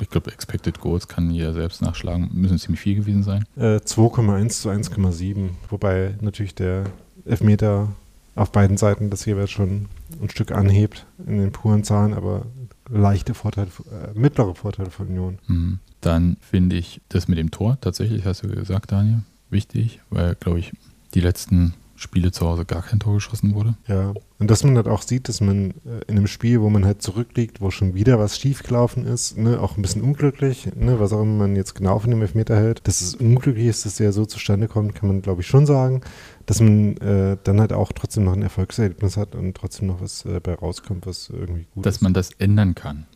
ich 0.00 0.10
glaube, 0.10 0.30
Expected 0.32 0.80
Goals 0.80 1.08
kann 1.08 1.30
jeder 1.30 1.54
selbst 1.54 1.80
nachschlagen, 1.82 2.30
müssen 2.32 2.58
ziemlich 2.58 2.80
viel 2.80 2.96
gewesen 2.96 3.22
sein. 3.22 3.44
Äh, 3.56 3.80
2,1 3.80 4.60
zu 4.60 4.68
1,7, 4.70 5.50
wobei 5.70 6.14
natürlich 6.20 6.54
der 6.54 6.84
Elfmeter 7.24 7.88
auf 8.34 8.52
beiden 8.52 8.76
Seiten 8.76 9.08
das 9.08 9.24
jeweils 9.24 9.50
schon 9.50 9.88
ein 10.20 10.28
Stück 10.30 10.52
anhebt 10.52 11.06
in 11.26 11.38
den 11.38 11.52
puren 11.52 11.82
Zahlen, 11.84 12.12
aber 12.12 12.44
leichte 12.88 13.34
Vorteile, 13.34 13.68
äh, 13.90 14.18
mittlere 14.18 14.54
Vorteile 14.54 14.90
von 14.90 15.08
Union. 15.08 15.38
Mhm. 15.46 15.78
Dann 16.00 16.36
finde 16.40 16.76
ich 16.76 17.00
das 17.08 17.28
mit 17.28 17.38
dem 17.38 17.50
Tor 17.50 17.78
tatsächlich, 17.80 18.24
hast 18.24 18.42
du 18.42 18.48
gesagt, 18.48 18.92
Daniel, 18.92 19.22
wichtig, 19.50 20.00
weil, 20.10 20.34
glaube 20.36 20.58
ich, 20.58 20.72
die 21.14 21.20
letzten 21.20 21.74
Spiele 21.96 22.30
zu 22.30 22.46
Hause 22.46 22.64
gar 22.64 22.82
kein 22.82 23.00
Tor 23.00 23.14
geschossen 23.14 23.54
wurde. 23.54 23.74
Ja, 23.88 24.12
und 24.38 24.50
dass 24.50 24.62
man 24.64 24.76
halt 24.76 24.86
auch 24.86 25.02
sieht, 25.02 25.28
dass 25.28 25.40
man 25.40 25.70
äh, 25.70 26.00
in 26.06 26.16
einem 26.18 26.26
Spiel, 26.26 26.60
wo 26.60 26.68
man 26.68 26.84
halt 26.84 27.00
zurückliegt, 27.02 27.60
wo 27.60 27.70
schon 27.70 27.94
wieder 27.94 28.18
was 28.18 28.38
schiefgelaufen 28.38 29.06
ist, 29.06 29.36
ne, 29.38 29.58
auch 29.60 29.76
ein 29.76 29.82
bisschen 29.82 30.02
unglücklich, 30.02 30.68
ne, 30.76 31.00
was 31.00 31.12
auch 31.12 31.22
immer 31.22 31.38
man 31.46 31.56
jetzt 31.56 31.74
genau 31.74 31.98
von 31.98 32.10
dem 32.10 32.20
Elfmeter 32.20 32.54
hält, 32.56 32.86
dass 32.86 33.00
es 33.00 33.14
unglücklich 33.14 33.66
ist, 33.66 33.86
dass 33.86 33.96
der 33.96 34.12
so 34.12 34.26
zustande 34.26 34.68
kommt, 34.68 34.94
kann 34.94 35.08
man 35.08 35.22
glaube 35.22 35.40
ich 35.40 35.46
schon 35.46 35.64
sagen, 35.66 36.02
dass 36.44 36.60
man 36.60 36.96
äh, 36.98 37.36
dann 37.42 37.60
halt 37.60 37.72
auch 37.72 37.90
trotzdem 37.92 38.24
noch 38.24 38.34
ein 38.34 38.42
Erfolgserlebnis 38.42 39.16
hat 39.16 39.34
und 39.34 39.54
trotzdem 39.56 39.88
noch 39.88 40.00
was 40.00 40.24
äh, 40.26 40.38
bei 40.40 40.54
rauskommt, 40.54 41.06
was 41.06 41.30
irgendwie 41.30 41.66
gut 41.74 41.86
Dass 41.86 41.96
ist. 41.96 42.02
man 42.02 42.12
das 42.14 42.30
ändern 42.38 42.74
kann. 42.74 43.06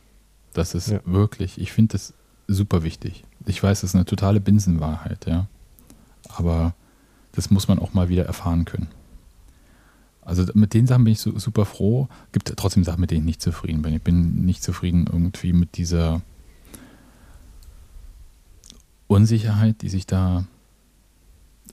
Das 0.54 0.74
ist 0.74 0.88
Ja. 0.88 1.00
wirklich, 1.04 1.60
ich 1.60 1.70
finde 1.72 1.92
das 1.92 2.14
super 2.48 2.82
wichtig. 2.82 3.24
Ich 3.46 3.62
weiß, 3.62 3.82
das 3.82 3.90
ist 3.90 3.94
eine 3.94 4.04
totale 4.06 4.40
Binsenwahrheit, 4.40 5.26
ja. 5.26 5.46
Aber 6.34 6.74
das 7.32 7.50
muss 7.50 7.68
man 7.68 7.78
auch 7.78 7.94
mal 7.94 8.08
wieder 8.08 8.24
erfahren 8.24 8.64
können. 8.64 8.88
Also 10.22 10.44
mit 10.54 10.74
den 10.74 10.86
Sachen 10.86 11.04
bin 11.04 11.12
ich 11.12 11.20
so, 11.20 11.38
super 11.38 11.64
froh. 11.64 12.08
Gibt 12.32 12.52
trotzdem 12.56 12.84
Sachen, 12.84 13.00
mit 13.00 13.10
denen 13.10 13.20
ich 13.20 13.26
nicht 13.26 13.42
zufrieden 13.42 13.82
bin. 13.82 13.94
Ich 13.94 14.02
bin 14.02 14.44
nicht 14.44 14.62
zufrieden 14.62 15.06
irgendwie 15.10 15.52
mit 15.52 15.76
dieser 15.76 16.20
Unsicherheit, 19.06 19.82
die 19.82 19.88
sich 19.88 20.06
da 20.06 20.44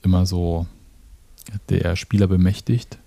immer 0.02 0.26
so 0.26 0.66
der 1.68 1.96
Spieler 1.96 2.26
bemächtigt, 2.26 2.98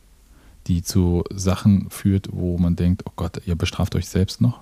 die 0.67 0.83
zu 0.83 1.23
Sachen 1.33 1.89
führt, 1.89 2.29
wo 2.31 2.57
man 2.57 2.75
denkt, 2.75 3.03
oh 3.05 3.11
Gott, 3.15 3.41
ihr 3.45 3.55
bestraft 3.55 3.95
euch 3.95 4.07
selbst 4.07 4.41
noch. 4.41 4.61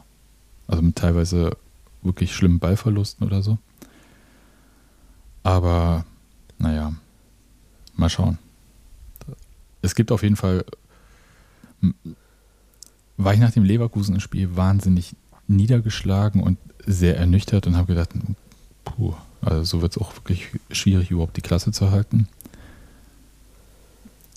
Also 0.68 0.82
mit 0.82 0.96
teilweise 0.96 1.56
wirklich 2.02 2.34
schlimmen 2.34 2.60
Ballverlusten 2.60 3.26
oder 3.28 3.42
so. 3.42 3.58
Aber 5.44 6.06
naja, 6.58 6.94
mal 8.00 8.10
schauen. 8.10 8.38
Es 9.82 9.96
gibt 9.96 10.12
auf 10.12 10.24
jeden 10.24 10.36
Fall, 10.36 10.66
war 13.18 13.34
ich 13.34 13.40
nach 13.40 13.52
dem 13.52 13.64
Leverkusen-Spiel 13.64 14.56
wahnsinnig 14.56 15.16
niedergeschlagen 15.48 16.42
und 16.44 16.58
sehr 16.86 17.18
ernüchtert 17.18 17.68
und 17.68 17.76
habe 17.78 17.88
gedacht, 17.88 18.10
puh, 18.86 19.14
also 19.42 19.64
so 19.64 19.82
wird 19.82 19.94
es 19.94 20.02
auch 20.02 20.16
wirklich 20.16 20.50
schwierig, 20.72 21.12
überhaupt 21.12 21.38
die 21.38 21.42
Klasse 21.42 21.72
zu 21.72 21.92
halten. 21.92 22.28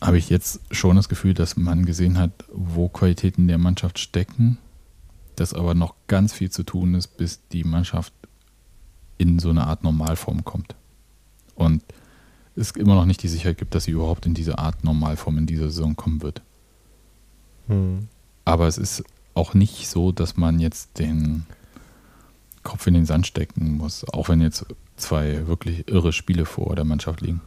Habe 0.00 0.18
ich 0.18 0.30
jetzt 0.30 0.60
schon 0.70 0.96
das 0.96 1.08
Gefühl, 1.08 1.34
dass 1.34 1.56
man 1.56 1.86
gesehen 1.86 2.18
hat, 2.18 2.32
wo 2.52 2.88
Qualitäten 2.88 3.46
der 3.46 3.58
Mannschaft 3.58 3.98
stecken, 3.98 4.58
dass 5.36 5.54
aber 5.54 5.74
noch 5.74 5.94
ganz 6.08 6.32
viel 6.32 6.50
zu 6.50 6.62
tun 6.62 6.94
ist, 6.94 7.16
bis 7.16 7.40
die 7.52 7.64
Mannschaft 7.64 8.12
in 9.18 9.38
so 9.38 9.50
eine 9.50 9.66
Art 9.66 9.84
Normalform 9.84 10.44
kommt. 10.44 10.74
Und 11.54 11.82
es 12.56 12.72
immer 12.72 12.94
noch 12.94 13.06
nicht 13.06 13.22
die 13.22 13.28
Sicherheit 13.28 13.58
gibt, 13.58 13.74
dass 13.74 13.84
sie 13.84 13.92
überhaupt 13.92 14.26
in 14.26 14.34
diese 14.34 14.58
Art 14.58 14.84
Normalform 14.84 15.38
in 15.38 15.46
dieser 15.46 15.66
Saison 15.70 15.96
kommen 15.96 16.22
wird. 16.22 16.42
Hm. 17.68 18.08
Aber 18.44 18.66
es 18.66 18.78
ist 18.78 19.04
auch 19.34 19.54
nicht 19.54 19.88
so, 19.88 20.12
dass 20.12 20.36
man 20.36 20.60
jetzt 20.60 20.98
den 20.98 21.46
Kopf 22.62 22.86
in 22.86 22.94
den 22.94 23.06
Sand 23.06 23.26
stecken 23.26 23.76
muss, 23.76 24.04
auch 24.04 24.28
wenn 24.28 24.40
jetzt 24.40 24.66
zwei 24.96 25.46
wirklich 25.46 25.88
irre 25.88 26.12
Spiele 26.12 26.44
vor 26.44 26.76
der 26.76 26.84
Mannschaft 26.84 27.20
liegen. 27.20 27.40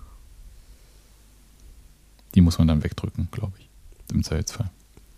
Die 2.33 2.41
muss 2.41 2.57
man 2.57 2.67
dann 2.67 2.83
wegdrücken, 2.83 3.29
glaube 3.31 3.53
ich, 3.59 3.69
im 4.13 4.23
Zweifelsfall. 4.23 4.69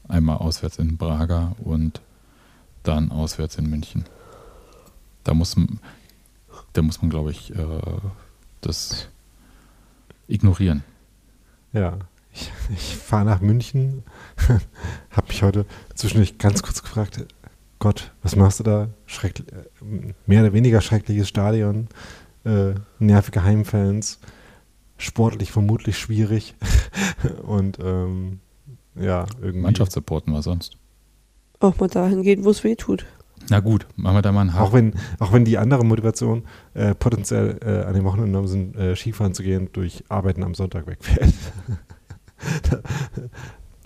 Einmal 0.07 0.37
auswärts 0.37 0.77
in 0.77 0.97
Braga 0.97 1.55
und 1.63 2.01
dann 2.83 3.11
auswärts 3.11 3.57
in 3.57 3.69
München. 3.69 4.05
Da 5.23 5.33
muss, 5.33 5.55
da 6.73 6.81
muss 6.81 7.01
man, 7.01 7.09
glaube 7.09 7.31
ich, 7.31 7.53
äh, 7.55 7.81
das 8.61 9.09
ignorieren. 10.27 10.83
Ja, 11.73 11.99
ich, 12.33 12.51
ich 12.73 12.95
fahre 12.95 13.25
nach 13.25 13.41
München, 13.41 14.03
habe 15.11 15.27
mich 15.27 15.43
heute 15.43 15.65
zwischendurch 15.95 16.37
ganz 16.37 16.61
kurz 16.61 16.81
gefragt, 16.81 17.25
Gott, 17.79 18.11
was 18.23 18.35
machst 18.35 18.59
du 18.59 18.63
da? 18.63 18.89
Schrecklich, 19.05 19.47
äh, 19.51 20.13
mehr 20.25 20.41
oder 20.41 20.53
weniger 20.53 20.81
schreckliches 20.81 21.27
Stadion, 21.27 21.87
äh, 22.43 22.73
nervige 22.99 23.43
Heimfans, 23.43 24.19
sportlich 24.97 25.51
vermutlich 25.51 25.97
schwierig 25.97 26.55
und 27.43 27.79
ähm, 27.79 28.39
ja, 28.95 29.25
irgendwie. 29.41 29.61
Mannschaftssupporten 29.61 30.33
war 30.33 30.41
sonst. 30.41 30.77
Auch 31.59 31.77
mal 31.79 31.87
dahin 31.87 32.23
gehen, 32.23 32.45
wo 32.45 32.49
es 32.49 32.63
weh 32.63 32.75
tut. 32.75 33.05
Na 33.49 33.59
gut, 33.61 33.87
machen 33.95 34.15
wir 34.17 34.21
da 34.21 34.31
mal 34.31 34.41
einen 34.41 34.49
Auch 34.51 34.73
Haken. 34.73 34.73
wenn, 34.73 34.93
auch 35.19 35.31
wenn 35.31 35.45
die 35.45 35.57
andere 35.57 35.85
Motivation, 35.85 36.43
äh, 36.73 36.93
potenziell 36.93 37.59
äh, 37.61 37.87
an 37.87 37.93
den 37.93 38.03
Wochenenden 38.03 38.47
sind, 38.47 38.75
äh, 38.75 38.95
Skifahren 38.95 39.33
zu 39.33 39.43
gehen, 39.43 39.69
durch 39.71 40.03
Arbeiten 40.09 40.43
am 40.43 40.53
Sonntag 40.53 40.85
wegfällt. 40.87 41.33
da, 42.69 42.79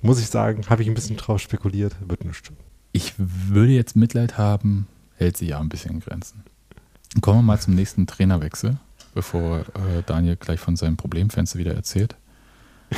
muss 0.02 0.20
ich 0.20 0.28
sagen, 0.28 0.64
habe 0.70 0.82
ich 0.82 0.88
ein 0.88 0.96
bisschen 0.96 1.18
drauf 1.18 1.40
spekuliert, 1.40 1.96
wird 2.08 2.26
nicht. 2.26 2.52
Ich 2.92 3.14
würde 3.18 3.72
jetzt 3.72 3.96
Mitleid 3.96 4.38
haben, 4.38 4.88
hält 5.16 5.38
sich 5.38 5.50
ja 5.50 5.60
ein 5.60 5.70
bisschen 5.70 5.92
in 5.92 6.00
Grenzen. 6.00 6.44
Kommen 7.22 7.40
wir 7.40 7.44
mal 7.44 7.60
zum 7.60 7.76
nächsten 7.76 8.08
Trainerwechsel, 8.08 8.78
bevor 9.14 9.60
äh, 9.60 10.02
Daniel 10.06 10.38
gleich 10.38 10.60
von 10.60 10.76
seinem 10.76 10.98
Problemfenster 10.98 11.60
wieder 11.60 11.76
erzählt. 11.76 12.16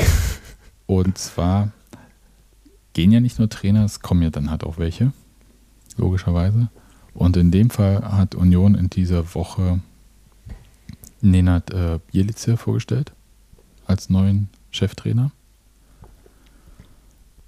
Und 0.86 1.18
zwar 1.18 1.72
gehen 2.93 3.11
ja 3.11 3.20
nicht 3.20 3.39
nur 3.39 3.49
Trainer, 3.49 3.84
es 3.84 3.99
kommen 3.99 4.22
ja 4.22 4.30
dann 4.30 4.49
halt 4.49 4.64
auch 4.64 4.78
welche, 4.78 5.11
logischerweise. 5.98 6.70
Und 7.14 7.38
in 7.38 7.52
dem 7.52 7.70
Fall 7.70 8.02
hat 8.04 8.36
Union 8.36 8.76
in 8.76 8.89
dieser 8.89 9.36
Woche 9.36 9.80
Nenad 11.22 11.72
äh, 11.72 12.00
Bielice 12.12 12.58
vorgestellt 12.58 13.14
als 13.86 14.10
neuen 14.10 14.50
Cheftrainer. 14.72 15.32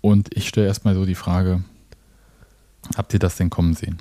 Und 0.02 0.36
ich 0.36 0.48
stelle 0.48 0.68
erstmal 0.68 0.94
so 0.94 1.06
die 1.06 1.16
Frage, 1.16 1.64
habt 2.96 3.14
ihr 3.14 3.20
das 3.20 3.38
denn 3.38 3.50
kommen 3.50 3.74
sehen? 3.74 3.98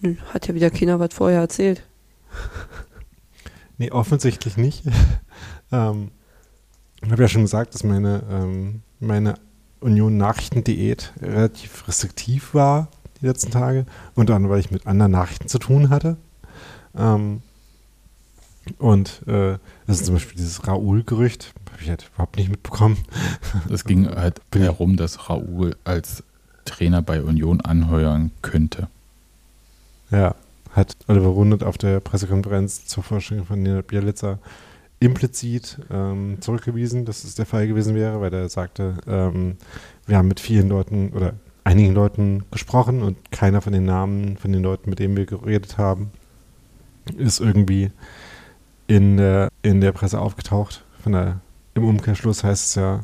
Nö, 0.00 0.16
Hat 0.32 0.48
ja 0.48 0.54
wieder 0.54 0.70
keiner 0.70 0.98
was 0.98 1.14
vorher 1.14 1.40
erzählt. 1.40 1.82
Nee, 3.78 3.90
offensichtlich 3.90 4.56
nicht. 4.56 4.84
ähm, 5.72 6.12
ich 7.02 7.10
habe 7.10 7.22
ja 7.22 7.28
schon 7.28 7.42
gesagt, 7.42 7.74
dass 7.74 7.82
meine, 7.82 8.22
ähm, 8.30 8.82
meine 9.00 9.34
Union-Nachrichtendiät 9.82 11.12
relativ 11.20 11.86
restriktiv 11.88 12.54
war 12.54 12.88
die 13.20 13.26
letzten 13.26 13.50
Tage. 13.50 13.86
Unter 14.14 14.34
anderem, 14.34 14.52
weil 14.52 14.60
ich 14.60 14.70
mit 14.70 14.86
anderen 14.86 15.12
Nachrichten 15.12 15.48
zu 15.48 15.58
tun 15.58 15.90
hatte. 15.90 16.16
Ähm, 16.96 17.42
und 18.78 19.22
äh, 19.26 19.58
das 19.86 20.00
ist 20.00 20.06
zum 20.06 20.14
Beispiel 20.14 20.36
dieses 20.36 20.66
Raoul-Gerücht, 20.66 21.52
habe 21.72 21.82
ich 21.82 21.88
halt 21.88 22.10
überhaupt 22.14 22.36
nicht 22.36 22.50
mitbekommen. 22.50 22.98
Es 23.70 23.84
ging 23.84 24.08
halt 24.08 24.40
herum, 24.54 24.96
dass 24.96 25.28
Raoul 25.28 25.76
als 25.84 26.22
Trainer 26.64 27.02
bei 27.02 27.22
Union 27.22 27.60
anheuern 27.60 28.30
könnte. 28.40 28.88
Ja, 30.10 30.34
hat 30.72 30.96
Oliver 31.08 31.28
Rundet 31.28 31.64
auf 31.64 31.76
der 31.76 32.00
Pressekonferenz 32.00 32.86
zur 32.86 33.02
Vorstellung 33.02 33.46
von 33.46 33.62
Nenad 33.62 33.88
Bielica 33.88 34.38
implizit 35.02 35.78
ähm, 35.90 36.36
zurückgewiesen, 36.40 37.04
dass 37.04 37.24
es 37.24 37.34
der 37.34 37.46
Fall 37.46 37.66
gewesen 37.66 37.94
wäre, 37.94 38.20
weil 38.20 38.32
er 38.32 38.48
sagte, 38.48 38.94
ähm, 39.06 39.56
wir 40.06 40.16
haben 40.16 40.28
mit 40.28 40.40
vielen 40.40 40.68
Leuten 40.68 41.10
oder 41.10 41.34
einigen 41.64 41.94
Leuten 41.94 42.44
gesprochen 42.50 43.02
und 43.02 43.16
keiner 43.30 43.60
von 43.60 43.72
den 43.72 43.84
Namen 43.84 44.36
von 44.36 44.52
den 44.52 44.62
Leuten, 44.62 44.90
mit 44.90 44.98
denen 44.98 45.16
wir 45.16 45.26
geredet 45.26 45.78
haben, 45.78 46.10
ist 47.16 47.40
irgendwie 47.40 47.90
in 48.86 49.16
der, 49.16 49.48
in 49.62 49.80
der 49.80 49.92
Presse 49.92 50.20
aufgetaucht. 50.20 50.84
Von 51.02 51.12
der, 51.12 51.40
Im 51.74 51.84
Umkehrschluss 51.84 52.44
heißt 52.44 52.66
es 52.66 52.74
ja, 52.76 53.00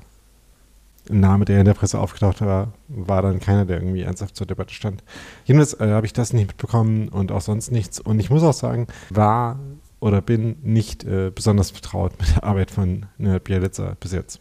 ein 1.10 1.20
Name, 1.20 1.44
der 1.46 1.60
in 1.60 1.64
der 1.64 1.74
Presse 1.74 1.98
aufgetaucht 1.98 2.42
war, 2.42 2.72
war 2.88 3.22
dann 3.22 3.40
keiner, 3.40 3.64
der 3.64 3.78
irgendwie 3.78 4.02
ernsthaft 4.02 4.36
zur 4.36 4.46
Debatte 4.46 4.74
stand. 4.74 5.02
Jedenfalls 5.46 5.74
äh, 5.80 5.90
habe 5.90 6.06
ich 6.06 6.12
das 6.12 6.32
nicht 6.32 6.48
mitbekommen 6.48 7.08
und 7.08 7.32
auch 7.32 7.40
sonst 7.40 7.72
nichts. 7.72 7.98
Und 7.98 8.20
ich 8.20 8.30
muss 8.30 8.42
auch 8.42 8.52
sagen, 8.52 8.86
war 9.10 9.58
oder 10.00 10.20
bin 10.20 10.56
nicht 10.62 11.04
äh, 11.04 11.30
besonders 11.34 11.70
vertraut 11.70 12.18
mit 12.20 12.36
der 12.36 12.44
Arbeit 12.44 12.70
von 12.70 13.06
Nenad 13.18 13.44
Bielica 13.44 13.96
bis 14.00 14.12
jetzt. 14.12 14.40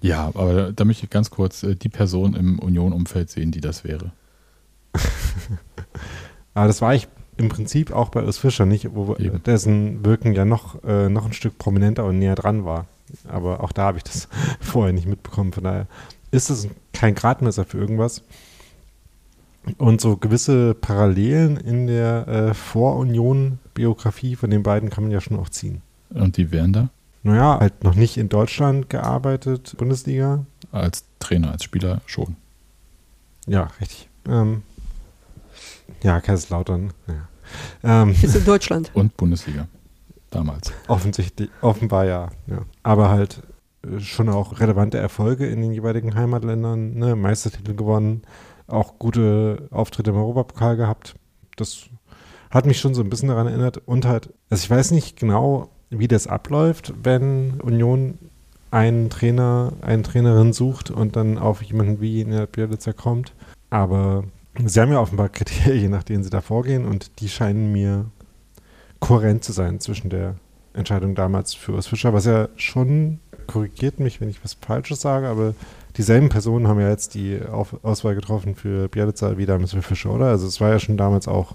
Ja, 0.00 0.26
aber 0.26 0.72
da 0.72 0.84
möchte 0.84 1.04
ich 1.04 1.10
ganz 1.10 1.30
kurz 1.30 1.62
äh, 1.62 1.76
die 1.76 1.88
Person 1.88 2.34
im 2.34 2.58
Union-Umfeld 2.58 3.30
sehen, 3.30 3.52
die 3.52 3.62
das 3.62 3.84
wäre. 3.84 4.12
Aber 6.52 6.66
das 6.66 6.82
war 6.82 6.94
ich 6.94 7.08
im 7.36 7.48
Prinzip 7.48 7.90
auch 7.90 8.10
bei 8.10 8.22
Urs 8.22 8.38
Fischer 8.38 8.66
nicht, 8.66 8.94
wo 8.94 9.16
Eben. 9.16 9.42
dessen 9.42 10.04
Wirken 10.04 10.34
ja 10.34 10.44
noch, 10.44 10.84
äh, 10.84 11.08
noch 11.08 11.24
ein 11.24 11.32
Stück 11.32 11.58
prominenter 11.58 12.04
und 12.04 12.18
näher 12.18 12.34
dran 12.34 12.64
war. 12.64 12.86
Aber 13.28 13.62
auch 13.62 13.72
da 13.72 13.84
habe 13.84 13.98
ich 13.98 14.04
das 14.04 14.28
vorher 14.60 14.92
nicht 14.92 15.06
mitbekommen. 15.06 15.52
Von 15.52 15.64
daher 15.64 15.86
ist 16.30 16.50
es 16.50 16.68
kein 16.92 17.14
Gradmesser 17.14 17.64
für 17.64 17.78
irgendwas. 17.78 18.22
Und 19.78 20.00
so 20.00 20.16
gewisse 20.16 20.74
Parallelen 20.74 21.56
in 21.56 21.86
der 21.86 22.28
äh, 22.28 22.54
Vor-Union-Biografie 22.54 24.36
von 24.36 24.50
den 24.50 24.62
beiden 24.62 24.90
kann 24.90 25.04
man 25.04 25.10
ja 25.10 25.20
schon 25.20 25.38
auch 25.38 25.48
ziehen. 25.48 25.80
Und 26.10 26.36
die 26.36 26.52
wären 26.52 26.72
da? 26.72 26.90
naja, 27.24 27.58
halt 27.58 27.82
noch 27.82 27.94
nicht 27.94 28.18
in 28.18 28.28
Deutschland 28.28 28.90
gearbeitet, 28.90 29.74
Bundesliga. 29.78 30.44
Als 30.70 31.04
Trainer, 31.18 31.52
als 31.52 31.64
Spieler 31.64 32.02
schon. 32.06 32.36
Ja, 33.46 33.70
richtig. 33.80 34.08
Ähm, 34.28 34.62
ja, 36.02 36.20
Kaiserslautern. 36.20 36.92
Ja. 37.82 38.02
Ähm, 38.02 38.14
Ist 38.22 38.36
in 38.36 38.44
Deutschland. 38.44 38.90
Und 38.94 39.16
Bundesliga. 39.16 39.66
Damals. 40.30 40.72
offensichtlich, 40.88 41.48
offenbar 41.60 42.04
ja, 42.04 42.28
ja. 42.48 42.62
Aber 42.82 43.08
halt 43.08 43.42
äh, 43.86 44.00
schon 44.00 44.28
auch 44.28 44.60
relevante 44.60 44.98
Erfolge 44.98 45.46
in 45.46 45.62
den 45.62 45.72
jeweiligen 45.72 46.14
Heimatländern, 46.14 46.94
ne? 46.94 47.16
Meistertitel 47.16 47.74
gewonnen, 47.74 48.22
auch 48.66 48.98
gute 48.98 49.68
Auftritte 49.70 50.10
im 50.10 50.16
Europapokal 50.16 50.76
gehabt. 50.76 51.14
Das 51.56 51.86
hat 52.50 52.66
mich 52.66 52.80
schon 52.80 52.94
so 52.94 53.02
ein 53.02 53.10
bisschen 53.10 53.28
daran 53.28 53.46
erinnert. 53.46 53.78
Und 53.86 54.06
halt, 54.06 54.32
also 54.50 54.62
ich 54.62 54.70
weiß 54.70 54.92
nicht 54.92 55.18
genau, 55.18 55.68
wie 55.90 56.08
das 56.08 56.26
abläuft, 56.26 56.94
wenn 57.02 57.60
Union 57.60 58.18
einen 58.70 59.08
Trainer, 59.10 59.72
eine 59.82 60.02
Trainerin 60.02 60.52
sucht 60.52 60.90
und 60.90 61.16
dann 61.16 61.38
auf 61.38 61.62
jemanden 61.62 62.00
wie 62.00 62.20
in 62.20 62.46
Bielitzer 62.50 62.92
kommt. 62.92 63.32
Aber 63.70 64.24
sie 64.64 64.80
haben 64.80 64.92
ja 64.92 65.00
offenbar 65.00 65.28
Kriterien, 65.28 65.90
nach 65.90 66.02
denen 66.02 66.24
sie 66.24 66.30
da 66.30 66.40
vorgehen 66.40 66.84
und 66.84 67.20
die 67.20 67.28
scheinen 67.28 67.72
mir 67.72 68.06
kohärent 69.00 69.44
zu 69.44 69.52
sein 69.52 69.80
zwischen 69.80 70.10
der 70.10 70.36
Entscheidung 70.72 71.14
damals 71.14 71.54
für 71.54 71.72
Urs 71.72 71.86
Fischer, 71.86 72.12
was 72.12 72.24
ja 72.24 72.48
schon 72.56 73.20
korrigiert 73.46 74.00
mich, 74.00 74.20
wenn 74.20 74.28
ich 74.28 74.42
was 74.42 74.54
Falsches 74.54 75.00
sage, 75.00 75.28
aber 75.28 75.54
dieselben 75.96 76.28
Personen 76.28 76.68
haben 76.68 76.80
ja 76.80 76.88
jetzt 76.88 77.14
die 77.14 77.40
Auf 77.42 77.82
Auswahl 77.84 78.14
getroffen 78.14 78.54
für 78.54 78.88
Bielitzer 78.88 79.38
wie 79.38 79.46
damals 79.46 79.72
für 79.72 79.82
Fischer, 79.82 80.12
oder? 80.12 80.26
Also 80.26 80.46
es 80.46 80.60
war 80.60 80.70
ja 80.70 80.78
schon 80.78 80.96
damals 80.96 81.28
auch, 81.28 81.54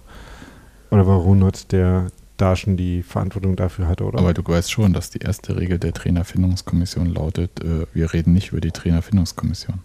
oder 0.91 1.05
war 1.07 1.17
Runert, 1.17 1.71
der 1.71 2.07
da 2.37 2.55
schon 2.55 2.77
die 2.77 3.03
Verantwortung 3.03 3.55
dafür 3.55 3.87
hatte, 3.87 4.05
oder? 4.05 4.19
Aber 4.19 4.33
du 4.33 4.41
weißt 4.45 4.71
schon, 4.71 4.93
dass 4.93 5.09
die 5.09 5.19
erste 5.19 5.57
Regel 5.57 5.77
der 5.77 5.93
Trainerfindungskommission 5.93 7.07
lautet, 7.07 7.63
äh, 7.63 7.85
wir 7.93 8.13
reden 8.13 8.33
nicht 8.33 8.51
über 8.51 8.61
die 8.61 8.71
Trainerfindungskommission. 8.71 9.79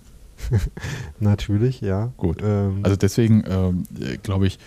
Natürlich, 1.20 1.80
ja. 1.80 2.12
Gut. 2.16 2.38
Ähm, 2.42 2.80
Also 2.82 2.96
deswegen 2.96 3.44
äh, 3.44 4.16
glaube 4.18 4.46
ich, 4.46 4.58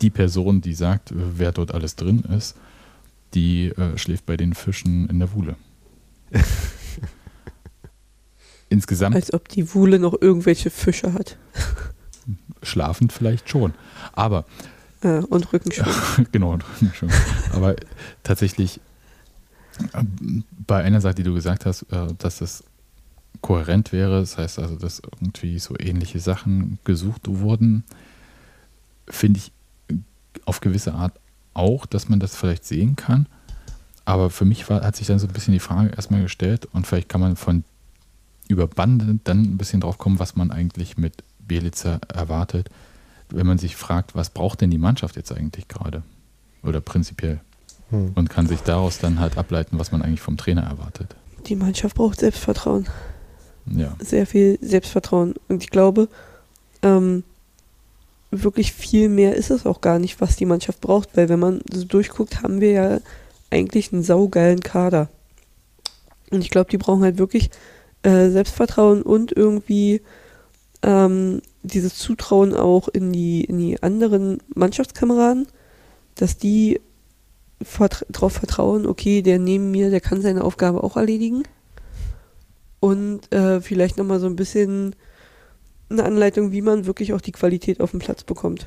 die 0.00 0.10
Person, 0.10 0.62
die 0.62 0.72
sagt, 0.72 1.12
wer 1.14 1.52
dort 1.52 1.74
alles 1.74 1.94
drin 1.96 2.24
ist, 2.36 2.56
die 3.34 3.68
äh, 3.68 3.98
schläft 3.98 4.24
bei 4.26 4.36
den 4.36 4.54
Fischen 4.54 5.08
in 5.08 5.18
der 5.18 5.32
Wuhle. 5.34 5.56
Insgesamt 8.70 9.16
Als 9.16 9.34
ob 9.34 9.48
die 9.48 9.74
Wuhle 9.74 9.98
noch 9.98 10.14
irgendwelche 10.20 10.70
Fische 10.70 11.12
hat. 11.12 11.36
schlafend 12.62 13.12
vielleicht 13.12 13.50
schon. 13.50 13.74
Aber 14.12 14.46
Äh, 15.02 15.18
und 15.18 15.52
Rückenschwung. 15.52 16.26
genau, 16.32 16.58
schon. 16.94 17.10
Aber 17.52 17.74
tatsächlich 18.22 18.80
ähm, 19.94 20.44
bei 20.66 20.82
einer 20.82 21.00
Sache, 21.00 21.16
die 21.16 21.22
du 21.22 21.34
gesagt 21.34 21.66
hast, 21.66 21.82
äh, 21.90 22.08
dass 22.18 22.38
das 22.38 22.64
kohärent 23.40 23.92
wäre, 23.92 24.20
das 24.20 24.38
heißt 24.38 24.58
also, 24.58 24.76
dass 24.76 25.00
irgendwie 25.00 25.58
so 25.58 25.74
ähnliche 25.78 26.20
Sachen 26.20 26.78
gesucht 26.84 27.22
wurden, 27.26 27.84
finde 29.08 29.38
ich 29.38 29.52
auf 30.44 30.60
gewisse 30.60 30.94
Art 30.94 31.18
auch, 31.54 31.86
dass 31.86 32.08
man 32.08 32.20
das 32.20 32.36
vielleicht 32.36 32.64
sehen 32.64 32.96
kann. 32.96 33.26
Aber 34.04 34.30
für 34.30 34.44
mich 34.44 34.68
war, 34.68 34.82
hat 34.82 34.96
sich 34.96 35.06
dann 35.06 35.18
so 35.18 35.26
ein 35.26 35.32
bisschen 35.32 35.52
die 35.52 35.60
Frage 35.60 35.90
erstmal 35.90 36.22
gestellt 36.22 36.68
und 36.72 36.86
vielleicht 36.86 37.08
kann 37.08 37.20
man 37.20 37.36
von 37.36 37.64
über 38.50 38.66
Bande 38.66 39.18
dann 39.24 39.42
ein 39.42 39.56
bisschen 39.56 39.80
drauf 39.80 39.98
kommen, 39.98 40.18
was 40.18 40.36
man 40.36 40.50
eigentlich 40.50 40.96
mit 40.96 41.24
Bielitzer 41.38 42.00
erwartet, 42.12 42.68
wenn 43.30 43.46
man 43.46 43.58
sich 43.58 43.76
fragt, 43.76 44.14
was 44.14 44.30
braucht 44.30 44.60
denn 44.60 44.70
die 44.70 44.78
Mannschaft 44.78 45.16
jetzt 45.16 45.32
eigentlich 45.32 45.68
gerade? 45.68 46.02
Oder 46.62 46.80
prinzipiell. 46.80 47.40
hm. 47.90 48.12
Und 48.14 48.28
kann 48.28 48.46
sich 48.46 48.60
daraus 48.60 48.98
dann 48.98 49.20
halt 49.20 49.38
ableiten, 49.38 49.78
was 49.78 49.92
man 49.92 50.02
eigentlich 50.02 50.20
vom 50.20 50.36
Trainer 50.36 50.62
erwartet. 50.62 51.14
Die 51.46 51.56
Mannschaft 51.56 51.96
braucht 51.96 52.20
Selbstvertrauen. 52.20 52.86
Ja. 53.66 53.94
Sehr 54.00 54.26
viel 54.26 54.58
Selbstvertrauen. 54.60 55.34
Und 55.48 55.62
ich 55.62 55.70
glaube, 55.70 56.08
ähm, 56.82 57.24
wirklich 58.30 58.72
viel 58.72 59.08
mehr 59.08 59.36
ist 59.36 59.50
es 59.50 59.66
auch 59.66 59.80
gar 59.80 59.98
nicht, 59.98 60.20
was 60.20 60.36
die 60.36 60.46
Mannschaft 60.46 60.80
braucht, 60.80 61.16
weil 61.16 61.28
wenn 61.28 61.40
man 61.40 61.60
so 61.72 61.84
durchguckt, 61.84 62.42
haben 62.42 62.60
wir 62.60 62.70
ja 62.70 62.98
eigentlich 63.50 63.92
einen 63.92 64.02
saugeilen 64.02 64.60
Kader. 64.60 65.08
Und 66.30 66.42
ich 66.42 66.50
glaube, 66.50 66.70
die 66.70 66.78
brauchen 66.78 67.02
halt 67.02 67.18
wirklich 67.18 67.50
äh, 68.02 68.30
Selbstvertrauen 68.30 69.02
und 69.02 69.36
irgendwie 69.36 70.00
ähm, 70.82 71.42
dieses 71.62 71.96
Zutrauen 71.96 72.54
auch 72.54 72.88
in 72.88 73.12
die, 73.12 73.44
in 73.44 73.58
die 73.58 73.82
anderen 73.82 74.38
Mannschaftskameraden, 74.54 75.46
dass 76.14 76.38
die 76.38 76.80
vert 77.62 78.06
darauf 78.08 78.32
vertrauen, 78.32 78.86
okay, 78.86 79.20
der 79.20 79.38
neben 79.38 79.70
mir, 79.70 79.90
der 79.90 80.00
kann 80.00 80.22
seine 80.22 80.44
Aufgabe 80.44 80.82
auch 80.82 80.96
erledigen. 80.96 81.42
Und 82.80 83.30
äh, 83.34 83.60
vielleicht 83.60 83.98
nochmal 83.98 84.20
so 84.20 84.26
ein 84.26 84.36
bisschen 84.36 84.96
eine 85.90 86.04
Anleitung, 86.04 86.52
wie 86.52 86.62
man 86.62 86.86
wirklich 86.86 87.12
auch 87.12 87.20
die 87.20 87.32
Qualität 87.32 87.80
auf 87.80 87.90
dem 87.90 88.00
Platz 88.00 88.24
bekommt. 88.24 88.66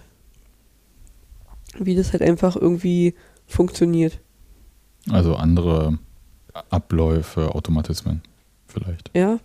Wie 1.79 1.95
das 1.95 2.11
halt 2.11 2.21
einfach 2.21 2.55
irgendwie 2.55 3.15
funktioniert. 3.47 4.19
Also 5.09 5.35
andere 5.35 5.97
Abläufe, 6.69 7.55
Automatismen 7.55 8.21
vielleicht. 8.73 9.11
Ja, 9.15 9.39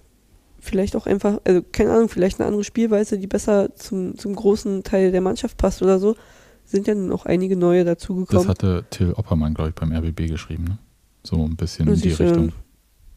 vielleicht 0.61 0.97
auch 0.97 1.07
einfach, 1.07 1.41
also 1.45 1.62
keine 1.72 1.93
Ahnung, 1.93 2.09
vielleicht 2.09 2.41
eine 2.41 2.47
andere 2.47 2.64
Spielweise, 2.64 3.18
die 3.18 3.26
besser 3.26 3.74
zum, 3.76 4.16
zum 4.18 4.35
großen 4.35 4.83
Teil 4.83 5.12
der 5.12 5.20
Mannschaft 5.20 5.57
passt 5.57 5.83
oder 5.83 5.99
so. 5.99 6.16
Sind 6.64 6.87
ja 6.87 6.95
noch 6.95 7.24
einige 7.24 7.57
neue 7.57 7.85
Das 7.85 7.99
dazugekommen. 7.99 8.49
hatte 8.49 8.85
Till 8.91 9.12
Oppermann, 9.12 9.55
glaube 9.55 9.70
ich, 9.70 9.74
beim 9.74 9.93
RBB 9.93 10.29
geschrieben. 10.29 10.64
Ne? 10.64 10.79
So 11.22 11.43
ein 11.45 11.57
bisschen 11.57 11.87
Das 11.87 11.97
in 11.97 12.03
die 12.03 12.14
Richtung. 12.14 12.53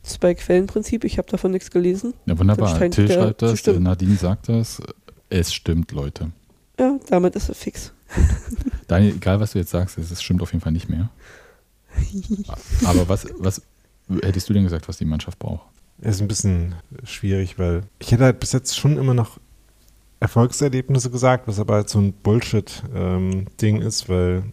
Zwei-Quellen-Prinzip, 0.03 1.03
ich 1.03 1.18
habe 1.18 1.30
davon 1.30 1.51
nichts 1.51 1.70
gelesen. 1.70 2.14
Ja, 2.26 2.39
wunderbar. 2.39 2.80
Till 2.89 3.12
schreibt 3.12 3.41
das. 3.41 3.66
Nadine 3.68 4.16
sagt 4.16 4.49
das. 4.49 4.82
Es 5.30 5.53
stimmt, 5.53 5.91
Leute. 5.91 6.32
Ja, 6.80 6.97
damit 7.09 7.36
ist 7.36 7.49
es 7.49 7.57
fix. 7.57 7.93
Daniel, 8.88 9.16
egal 9.16 9.39
was 9.39 9.51
du 9.51 9.59
jetzt 9.59 9.72
sagst, 9.72 9.97
es 9.97 10.22
stimmt 10.22 10.41
auf 10.41 10.51
jeden 10.51 10.62
Fall 10.62 10.72
nicht 10.72 10.89
mehr. 10.89 11.09
Aber 12.86 13.07
was, 13.07 13.28
was 13.38 13.62
hättest 14.22 14.49
du 14.49 14.53
denn 14.53 14.64
gesagt, 14.64 14.88
was 14.88 14.97
die 14.97 15.05
Mannschaft 15.05 15.39
braucht? 15.39 15.66
Ist 16.02 16.22
ein 16.22 16.28
bisschen 16.28 16.76
schwierig, 17.04 17.60
weil 17.60 17.84
ich 17.99 18.12
hätte 18.12 18.24
halt 18.24 18.39
bis 18.39 18.54
jetzt 18.54 18.78
schon 18.78 18.97
immer 18.97 19.14
noch 19.14 19.39
Erfolgserlebnisse 20.20 21.10
gesagt, 21.10 21.47
was 21.47 21.60
aber 21.60 21.76
halt 21.76 21.89
so 21.89 21.99
ein 21.99 22.14
Bullshit-Ding 22.14 23.82
ist, 23.82 24.10
weil 24.10 24.43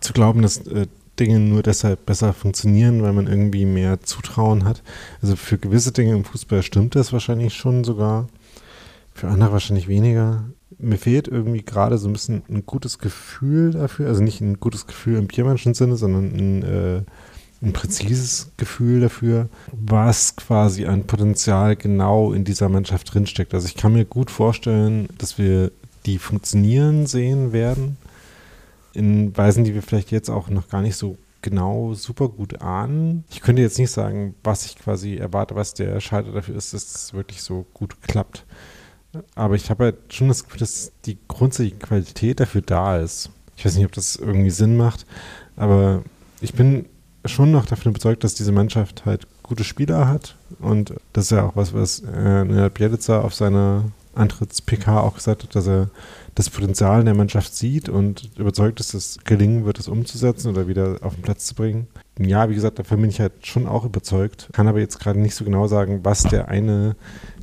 zu 0.00 0.12
glauben, 0.12 0.42
dass 0.42 0.66
äh, 0.66 0.86
Dinge 1.18 1.40
nur 1.40 1.62
deshalb 1.62 2.06
besser 2.06 2.32
funktionieren, 2.32 3.02
weil 3.02 3.12
man 3.12 3.26
irgendwie 3.26 3.64
mehr 3.64 4.00
Zutrauen 4.00 4.64
hat. 4.64 4.82
Also 5.22 5.36
für 5.36 5.58
gewisse 5.58 5.92
Dinge 5.92 6.14
im 6.14 6.24
Fußball 6.24 6.62
stimmt 6.62 6.94
das 6.94 7.12
wahrscheinlich 7.12 7.54
schon 7.54 7.84
sogar, 7.84 8.28
für 9.12 9.28
andere 9.28 9.52
wahrscheinlich 9.52 9.88
weniger. 9.88 10.44
Mir 10.76 10.98
fehlt 10.98 11.28
irgendwie 11.28 11.62
gerade 11.62 11.98
so 11.98 12.08
ein 12.08 12.12
bisschen 12.12 12.42
ein 12.48 12.66
gutes 12.66 12.98
Gefühl 12.98 13.70
dafür, 13.70 14.08
also 14.08 14.22
nicht 14.22 14.40
ein 14.40 14.58
gutes 14.58 14.86
Gefühl 14.86 15.18
im 15.18 15.28
Biermannschen 15.28 15.74
Sinne, 15.74 15.96
sondern 15.96 16.34
ein, 16.34 16.62
äh, 16.62 17.02
ein 17.64 17.72
präzises 17.72 18.50
Gefühl 18.56 19.00
dafür, 19.00 19.48
was 19.72 20.36
quasi 20.36 20.86
an 20.86 21.04
Potenzial 21.04 21.76
genau 21.76 22.32
in 22.32 22.44
dieser 22.44 22.68
Mannschaft 22.68 23.12
drinsteckt. 23.12 23.54
Also 23.54 23.66
ich 23.66 23.76
kann 23.76 23.94
mir 23.94 24.04
gut 24.04 24.30
vorstellen, 24.30 25.08
dass 25.18 25.38
wir 25.38 25.72
die 26.06 26.18
funktionieren 26.18 27.06
sehen 27.06 27.52
werden, 27.52 27.96
in 28.92 29.36
Weisen, 29.36 29.64
die 29.64 29.74
wir 29.74 29.82
vielleicht 29.82 30.10
jetzt 30.10 30.28
auch 30.30 30.48
noch 30.48 30.68
gar 30.68 30.82
nicht 30.82 30.96
so 30.96 31.16
genau 31.42 31.94
super 31.94 32.28
gut 32.28 32.62
ahnen. 32.62 33.24
Ich 33.30 33.40
könnte 33.40 33.62
jetzt 33.62 33.78
nicht 33.78 33.90
sagen, 33.90 34.34
was 34.44 34.64
ich 34.66 34.76
quasi 34.76 35.16
erwarte, 35.16 35.54
was 35.54 35.74
der 35.74 36.00
Schalter 36.00 36.32
dafür 36.32 36.56
ist, 36.56 36.72
dass 36.72 36.94
es 36.94 37.14
wirklich 37.14 37.42
so 37.42 37.66
gut 37.74 38.00
klappt. 38.02 38.44
Aber 39.34 39.54
ich 39.54 39.70
habe 39.70 39.84
halt 39.84 40.12
schon 40.12 40.28
das 40.28 40.44
Gefühl, 40.44 40.60
dass 40.60 40.92
die 41.04 41.18
grundsätzliche 41.28 41.76
Qualität 41.76 42.40
dafür 42.40 42.62
da 42.62 42.98
ist. 42.98 43.30
Ich 43.56 43.64
weiß 43.64 43.76
nicht, 43.76 43.84
ob 43.84 43.92
das 43.92 44.16
irgendwie 44.16 44.50
Sinn 44.50 44.76
macht, 44.76 45.06
aber 45.56 46.02
ich 46.40 46.54
bin 46.54 46.86
schon 47.24 47.50
noch 47.50 47.66
davon 47.66 47.90
überzeugt, 47.90 48.24
dass 48.24 48.34
diese 48.34 48.52
Mannschaft 48.52 49.04
halt 49.04 49.26
gute 49.42 49.64
Spieler 49.64 50.08
hat. 50.08 50.36
Und 50.58 50.94
das 51.12 51.26
ist 51.26 51.30
ja 51.30 51.46
auch 51.46 51.56
was, 51.56 51.74
was 51.74 52.00
äh, 52.00 52.70
Bielitzer 52.72 53.24
auf 53.24 53.34
seiner 53.34 53.84
Antritts-PK 54.14 55.00
auch 55.00 55.14
gesagt 55.14 55.42
hat, 55.42 55.54
dass 55.54 55.66
er 55.66 55.90
das 56.34 56.50
Potenzial 56.50 57.00
in 57.00 57.06
der 57.06 57.14
Mannschaft 57.14 57.54
sieht 57.54 57.88
und 57.88 58.30
überzeugt 58.36 58.80
ist, 58.80 58.94
dass 58.94 59.16
es 59.16 59.24
gelingen 59.24 59.64
wird, 59.64 59.78
es 59.78 59.88
umzusetzen 59.88 60.48
oder 60.48 60.68
wieder 60.68 60.98
auf 61.02 61.14
den 61.14 61.22
Platz 61.22 61.46
zu 61.46 61.54
bringen. 61.54 61.86
Ja, 62.18 62.48
wie 62.48 62.54
gesagt, 62.54 62.78
davon 62.78 63.00
bin 63.00 63.10
ich 63.10 63.20
halt 63.20 63.46
schon 63.46 63.66
auch 63.66 63.84
überzeugt. 63.84 64.48
Kann 64.52 64.68
aber 64.68 64.80
jetzt 64.80 65.00
gerade 65.00 65.18
nicht 65.18 65.34
so 65.34 65.44
genau 65.44 65.66
sagen, 65.66 66.00
was 66.04 66.22
der 66.24 66.48
eine, 66.48 66.96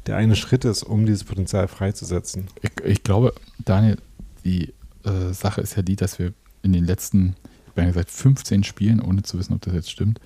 der 0.08 0.18
eine 0.18 0.36
Schritt 0.36 0.66
ist, 0.66 0.84
um 0.84 1.06
dieses 1.06 1.24
Potenzial 1.24 1.68
freizusetzen. 1.68 2.48
Ich, 2.62 2.72
ich 2.86 3.04
glaube, 3.04 3.34
Daniel, 3.60 3.98
die 4.44 4.74
äh, 5.04 5.34
Sache 5.34 5.62
ist 5.62 5.76
ja 5.76 5.82
die, 5.82 5.96
dass 5.96 6.20
wir 6.20 6.34
in 6.64 6.74
den 6.74 6.86
letzten, 6.86 7.36
ja 7.76 7.86
gesagt, 7.86 8.12
15 8.12 8.64
Spielen, 8.64 9.02
ohne 9.02 9.24
zu 9.24 9.38
wissen, 9.38 9.54
ob 9.54 9.62
das 9.62 9.74
jetzt 9.74 9.92
stimmt, 9.92 10.20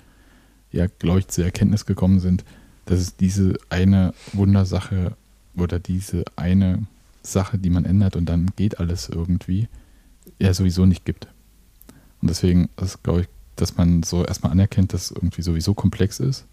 ja, 0.72 0.86
glaube 0.86 1.20
ich, 1.20 1.28
zur 1.28 1.44
Erkenntnis 1.44 1.86
gekommen 1.86 2.20
sind, 2.20 2.44
dass 2.84 3.00
es 3.00 3.16
diese 3.16 3.54
eine 3.68 4.14
Wundersache 4.32 5.16
oder 5.56 5.78
diese 5.78 6.24
eine 6.36 6.86
Sache, 7.22 7.58
die 7.58 7.70
man 7.70 7.84
ändert 7.84 8.16
und 8.16 8.26
dann 8.26 8.50
geht 8.56 8.78
alles 8.78 9.08
irgendwie, 9.08 9.68
ja 10.38 10.52
sowieso 10.54 10.86
nicht 10.86 11.04
gibt. 11.04 11.28
Und 12.20 12.28
deswegen 12.28 12.68
ist, 12.80 13.02
glaube 13.02 13.22
ich, 13.22 13.28
dass 13.56 13.76
man 13.76 14.02
so 14.02 14.24
erstmal 14.24 14.52
anerkennt, 14.52 14.92
dass 14.92 15.10
irgendwie 15.10 15.42
sowieso 15.42 15.74
komplex 15.74 16.20
ist 16.20 16.46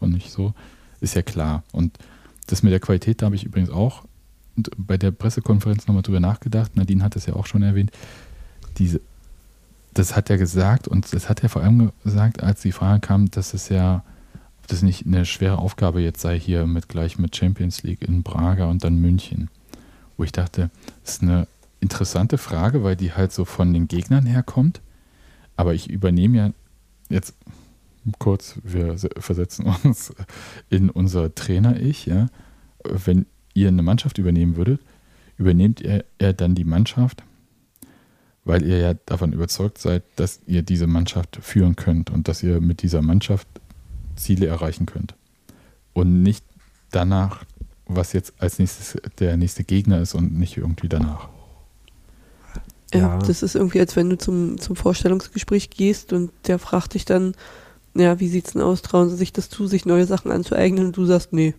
und 0.00 0.12
nicht 0.12 0.30
so, 0.30 0.54
ist 1.00 1.14
ja 1.14 1.22
klar. 1.22 1.62
Und 1.72 1.98
das 2.46 2.62
mit 2.62 2.72
der 2.72 2.80
Qualität, 2.80 3.22
da 3.22 3.26
habe 3.26 3.36
ich 3.36 3.44
übrigens 3.44 3.70
auch 3.70 4.04
bei 4.76 4.96
der 4.96 5.12
Pressekonferenz 5.12 5.86
nochmal 5.86 6.02
drüber 6.02 6.20
nachgedacht. 6.20 6.76
Nadine 6.76 7.04
hat 7.04 7.14
es 7.16 7.26
ja 7.26 7.34
auch 7.34 7.46
schon 7.46 7.62
erwähnt. 7.62 7.92
Diese, 8.78 9.00
das 9.94 10.16
hat 10.16 10.30
er 10.30 10.38
gesagt 10.38 10.88
und 10.88 11.12
das 11.12 11.28
hat 11.28 11.42
er 11.42 11.48
vor 11.48 11.62
allem 11.62 11.92
gesagt, 12.04 12.42
als 12.42 12.62
die 12.62 12.72
Frage 12.72 13.00
kam, 13.00 13.30
dass 13.30 13.54
es 13.54 13.68
ja, 13.68 14.04
ob 14.60 14.66
das 14.68 14.82
nicht 14.82 15.06
eine 15.06 15.24
schwere 15.24 15.58
Aufgabe 15.58 16.00
jetzt 16.00 16.20
sei, 16.20 16.38
hier 16.38 16.66
mit 16.66 16.88
gleich 16.88 17.18
mit 17.18 17.34
Champions 17.34 17.82
League 17.82 18.02
in 18.02 18.22
Braga 18.22 18.66
und 18.66 18.84
dann 18.84 19.00
München. 19.00 19.50
Wo 20.16 20.24
ich 20.24 20.32
dachte, 20.32 20.70
das 21.04 21.14
ist 21.14 21.22
eine 21.22 21.46
interessante 21.80 22.38
Frage, 22.38 22.82
weil 22.82 22.96
die 22.96 23.12
halt 23.12 23.32
so 23.32 23.44
von 23.44 23.72
den 23.72 23.88
Gegnern 23.88 24.26
herkommt. 24.26 24.80
Aber 25.56 25.74
ich 25.74 25.90
übernehme 25.90 26.36
ja 26.38 26.50
jetzt 27.08 27.34
kurz, 28.18 28.58
wir 28.62 28.96
versetzen 29.18 29.66
uns 29.84 30.12
in 30.70 30.90
unser 30.90 31.34
Trainer-Ich, 31.34 32.06
ja. 32.06 32.28
Wenn 32.84 33.26
ihr 33.54 33.68
eine 33.68 33.82
Mannschaft 33.82 34.18
übernehmen 34.18 34.56
würdet, 34.56 34.80
übernehmt 35.36 35.80
ihr, 35.80 36.04
ihr 36.20 36.32
dann 36.32 36.54
die 36.54 36.64
Mannschaft, 36.64 37.22
weil 38.48 38.66
ihr 38.66 38.78
ja 38.78 38.94
davon 38.94 39.34
überzeugt 39.34 39.76
seid, 39.76 40.04
dass 40.16 40.40
ihr 40.46 40.62
diese 40.62 40.86
Mannschaft 40.86 41.38
führen 41.42 41.76
könnt 41.76 42.08
und 42.08 42.28
dass 42.28 42.42
ihr 42.42 42.62
mit 42.62 42.80
dieser 42.80 43.02
Mannschaft 43.02 43.46
Ziele 44.16 44.46
erreichen 44.46 44.86
könnt. 44.86 45.14
Und 45.92 46.22
nicht 46.22 46.42
danach, 46.90 47.44
was 47.84 48.14
jetzt 48.14 48.32
als 48.38 48.58
nächstes 48.58 48.96
der 49.18 49.36
nächste 49.36 49.64
Gegner 49.64 50.00
ist 50.00 50.14
und 50.14 50.32
nicht 50.38 50.56
irgendwie 50.56 50.88
danach. 50.88 51.28
Ja, 52.94 53.18
das 53.18 53.42
ist 53.42 53.54
irgendwie, 53.54 53.80
als 53.80 53.96
wenn 53.96 54.08
du 54.08 54.16
zum, 54.16 54.58
zum 54.58 54.76
Vorstellungsgespräch 54.76 55.68
gehst 55.68 56.14
und 56.14 56.30
der 56.46 56.58
fragt 56.58 56.94
dich 56.94 57.04
dann, 57.04 57.34
ja, 57.94 58.18
wie 58.18 58.28
sieht's 58.28 58.52
denn 58.52 58.62
aus? 58.62 58.80
Trauen 58.80 59.10
sie 59.10 59.16
sich 59.16 59.34
das 59.34 59.50
zu, 59.50 59.66
sich 59.66 59.84
neue 59.84 60.06
Sachen 60.06 60.32
anzueignen 60.32 60.86
und 60.86 60.96
du 60.96 61.04
sagst, 61.04 61.34
nee. 61.34 61.54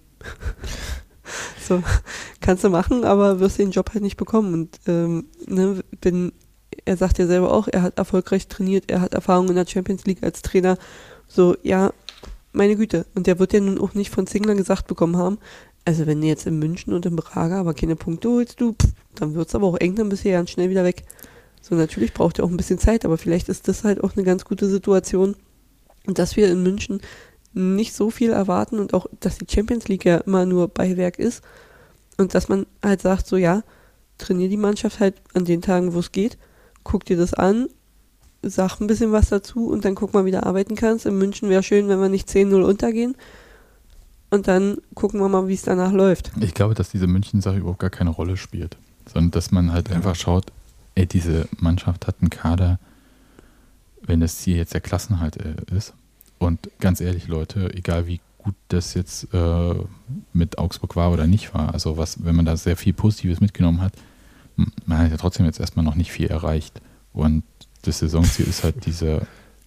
so, 1.68 1.84
kannst 2.42 2.64
du 2.64 2.72
machen, 2.72 3.04
aber 3.04 3.40
wirst 3.40 3.60
den 3.60 3.70
Job 3.70 3.92
halt 3.94 4.02
nicht 4.02 4.18
bekommen. 4.18 4.56
Und 4.56 4.80
ähm, 4.88 5.26
ne, 5.46 5.84
wenn, 6.02 6.32
er 6.86 6.97
sagt 6.97 7.20
ja 7.20 7.28
selber 7.28 7.51
auch, 7.51 7.67
er 7.67 7.82
hat 7.82 7.97
erfolgreich 7.97 8.47
trainiert, 8.47 8.89
er 8.89 9.01
hat 9.01 9.13
Erfahrung 9.13 9.49
in 9.49 9.55
der 9.55 9.67
Champions 9.67 10.05
League 10.05 10.24
als 10.24 10.41
Trainer. 10.41 10.78
So, 11.28 11.55
ja, 11.63 11.93
meine 12.51 12.76
Güte. 12.76 13.05
Und 13.15 13.28
der 13.28 13.39
wird 13.39 13.53
ja 13.53 13.59
nun 13.59 13.80
auch 13.80 13.93
nicht 13.93 14.09
von 14.09 14.28
Zingler 14.28 14.55
gesagt 14.55 14.88
bekommen 14.88 15.17
haben, 15.17 15.38
also 15.86 16.05
wenn 16.05 16.22
du 16.22 16.28
jetzt 16.28 16.45
in 16.45 16.59
München 16.59 16.93
und 16.93 17.05
in 17.05 17.15
Braga 17.15 17.59
aber 17.59 17.74
keine 17.74 17.95
Punkte 17.95 18.30
holst, 18.30 18.61
du, 18.61 18.74
pff, 18.74 18.91
dann 19.15 19.34
wird 19.34 19.47
es 19.47 19.55
aber 19.55 19.67
auch 19.67 19.78
eng, 19.78 19.95
dann 19.95 20.09
bist 20.09 20.24
du 20.24 20.30
ja 20.30 20.38
ganz 20.38 20.51
schnell 20.51 20.70
wieder 20.70 20.84
weg. 20.84 21.03
So, 21.61 21.76
natürlich 21.76 22.13
braucht 22.13 22.39
er 22.39 22.45
auch 22.45 22.49
ein 22.49 22.57
bisschen 22.57 22.80
Zeit, 22.80 23.05
aber 23.05 23.17
vielleicht 23.17 23.49
ist 23.49 23.67
das 23.67 23.84
halt 23.84 24.03
auch 24.03 24.15
eine 24.15 24.24
ganz 24.24 24.45
gute 24.45 24.70
Situation, 24.70 25.36
dass 26.05 26.36
wir 26.36 26.49
in 26.51 26.63
München 26.63 27.01
nicht 27.53 27.93
so 27.93 28.09
viel 28.11 28.32
erwarten 28.32 28.80
und 28.80 28.93
auch, 28.93 29.07
dass 29.20 29.38
die 29.38 29.47
Champions 29.49 29.88
League 29.88 30.05
ja 30.05 30.17
immer 30.17 30.45
nur 30.45 30.67
Beiwerk 30.67 31.17
ist 31.17 31.43
und 32.17 32.36
dass 32.36 32.49
man 32.49 32.65
halt 32.84 33.01
sagt, 33.01 33.28
so 33.28 33.38
ja, 33.38 33.63
trainier 34.17 34.49
die 34.49 34.57
Mannschaft 34.57 34.99
halt 34.99 35.15
an 35.34 35.45
den 35.45 35.61
Tagen, 35.61 35.93
wo 35.93 35.99
es 35.99 36.11
geht, 36.11 36.38
guck 36.90 37.06
dir 37.06 37.18
das 37.18 37.36
an, 37.36 37.68
sag 38.42 38.80
ein 38.80 38.88
bisschen 38.88 39.12
was 39.12 39.30
dazu 39.30 39.68
und 39.68 39.86
dann 39.86 39.94
guck 39.94 40.16
mal, 40.16 40.26
wie 40.26 40.32
du 40.32 40.44
arbeiten 40.44 40.76
kannst. 40.76 41.06
In 41.06 41.20
München 41.20 41.48
wäre 41.48 41.62
schön, 41.62 41.88
wenn 41.88 42.02
wir 42.02 42.10
nicht 42.10 42.28
10-0 42.28 42.64
untergehen 42.64 43.16
und 44.32 44.48
dann 44.48 44.78
gucken 44.96 45.20
wir 45.20 45.30
mal, 45.30 45.48
wie 45.48 45.54
es 45.54 45.62
danach 45.62 45.92
läuft. 45.92 46.32
Ich 46.40 46.56
glaube, 46.56 46.74
dass 46.74 46.90
diese 46.90 47.06
München-Sache 47.06 47.58
überhaupt 47.58 47.80
gar 47.80 47.92
keine 47.92 48.10
Rolle 48.10 48.38
spielt, 48.38 48.76
sondern 49.06 49.30
dass 49.30 49.52
man 49.52 49.72
halt 49.72 49.92
einfach 49.92 50.16
schaut, 50.16 50.46
ey, 50.96 51.06
diese 51.06 51.48
Mannschaft 51.60 52.08
hat 52.08 52.16
einen 52.22 52.32
Kader, 52.32 52.80
wenn 54.02 54.20
das 54.20 54.40
Ziel 54.40 54.58
jetzt 54.58 54.74
der 54.74 54.82
Klassenhalt 54.82 55.38
äh, 55.38 55.54
ist. 55.76 55.94
Und 56.40 56.72
ganz 56.80 57.02
ehrlich, 57.02 57.28
Leute, 57.28 57.72
egal 57.76 58.08
wie 58.08 58.20
gut 58.40 58.56
das 58.70 58.96
jetzt 58.96 59.32
äh, 59.32 59.76
mit 60.34 60.58
Augsburg 60.58 60.96
war 60.96 61.12
oder 61.12 61.28
nicht 61.28 61.54
war, 61.54 61.72
also 61.72 61.98
was, 61.98 62.24
wenn 62.26 62.36
man 62.36 62.46
da 62.46 62.58
sehr 62.58 62.78
viel 62.78 62.94
Positives 62.94 63.42
mitgenommen 63.42 63.82
hat, 63.82 63.94
man 64.86 64.97
hat 64.97 65.12
ja 65.12 65.18
trotzdem 65.18 65.45
jetzt 65.45 65.60
erstmal 65.60 65.86
noch 65.86 65.95
nicht 65.95 66.12
viel 66.12 66.28
erreicht. 66.28 66.82
Und 67.14 67.43
das 67.84 67.99
Saisonziel 67.99 68.47
ist 68.47 68.64
halt 68.64 68.86
dieser 68.86 69.22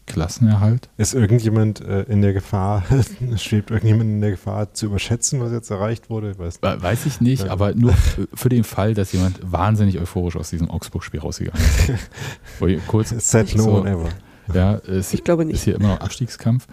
Klassenerhalt. 0.06 0.88
Ist 0.96 1.14
irgendjemand 1.14 1.80
äh, 1.80 2.02
in 2.02 2.22
der 2.22 2.32
Gefahr, 2.32 2.84
schwebt 3.36 3.70
irgendjemand 3.70 4.10
in 4.10 4.20
der 4.20 4.32
Gefahr 4.32 4.74
zu 4.74 4.86
überschätzen, 4.86 5.40
was 5.40 5.52
jetzt 5.52 5.70
erreicht 5.70 6.10
wurde? 6.10 6.36
Weiß, 6.38 6.60
Weiß 6.60 7.06
ich 7.06 7.20
nicht, 7.20 7.48
aber 7.48 7.74
nur 7.74 7.94
für 8.34 8.48
den 8.48 8.64
Fall, 8.64 8.94
dass 8.94 9.12
jemand 9.12 9.40
wahnsinnig 9.42 9.98
euphorisch 10.00 10.36
aus 10.36 10.50
diesem 10.50 10.70
Augsburg-Spiel 10.70 11.20
rausgegangen 11.20 11.62
ist. 11.62 12.86
kurz, 12.88 13.10
Set 13.10 13.54
no 13.54 13.62
so, 13.62 13.78
one 13.78 13.90
ever. 13.90 14.08
Ja, 14.52 14.74
es 14.78 15.14
ich 15.14 15.22
glaube 15.22 15.44
nicht. 15.44 15.54
ist 15.54 15.62
hier 15.64 15.76
immer 15.76 15.88
noch 15.88 16.00
Abstiegskampf. 16.00 16.66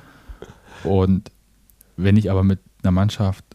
Und 0.84 1.32
wenn 1.98 2.18
ich 2.18 2.32
aber 2.32 2.44
mit 2.44 2.60
einer 2.82 2.92
Mannschaft 2.92 3.46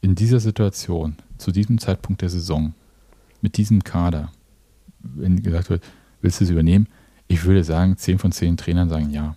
in 0.00 0.14
dieser 0.14 0.40
Situation, 0.40 1.16
zu 1.38 1.50
diesem 1.50 1.78
Zeitpunkt 1.78 2.22
der 2.22 2.28
Saison, 2.28 2.74
mit 3.40 3.56
diesem 3.56 3.84
Kader, 3.84 4.32
wenn 5.00 5.42
gesagt 5.42 5.70
wird, 5.70 5.82
willst 6.20 6.40
du 6.40 6.44
es 6.44 6.50
übernehmen? 6.50 6.88
Ich 7.28 7.44
würde 7.44 7.64
sagen, 7.64 7.96
10 7.96 8.18
von 8.18 8.32
10 8.32 8.56
Trainern 8.56 8.88
sagen 8.88 9.10
ja. 9.10 9.36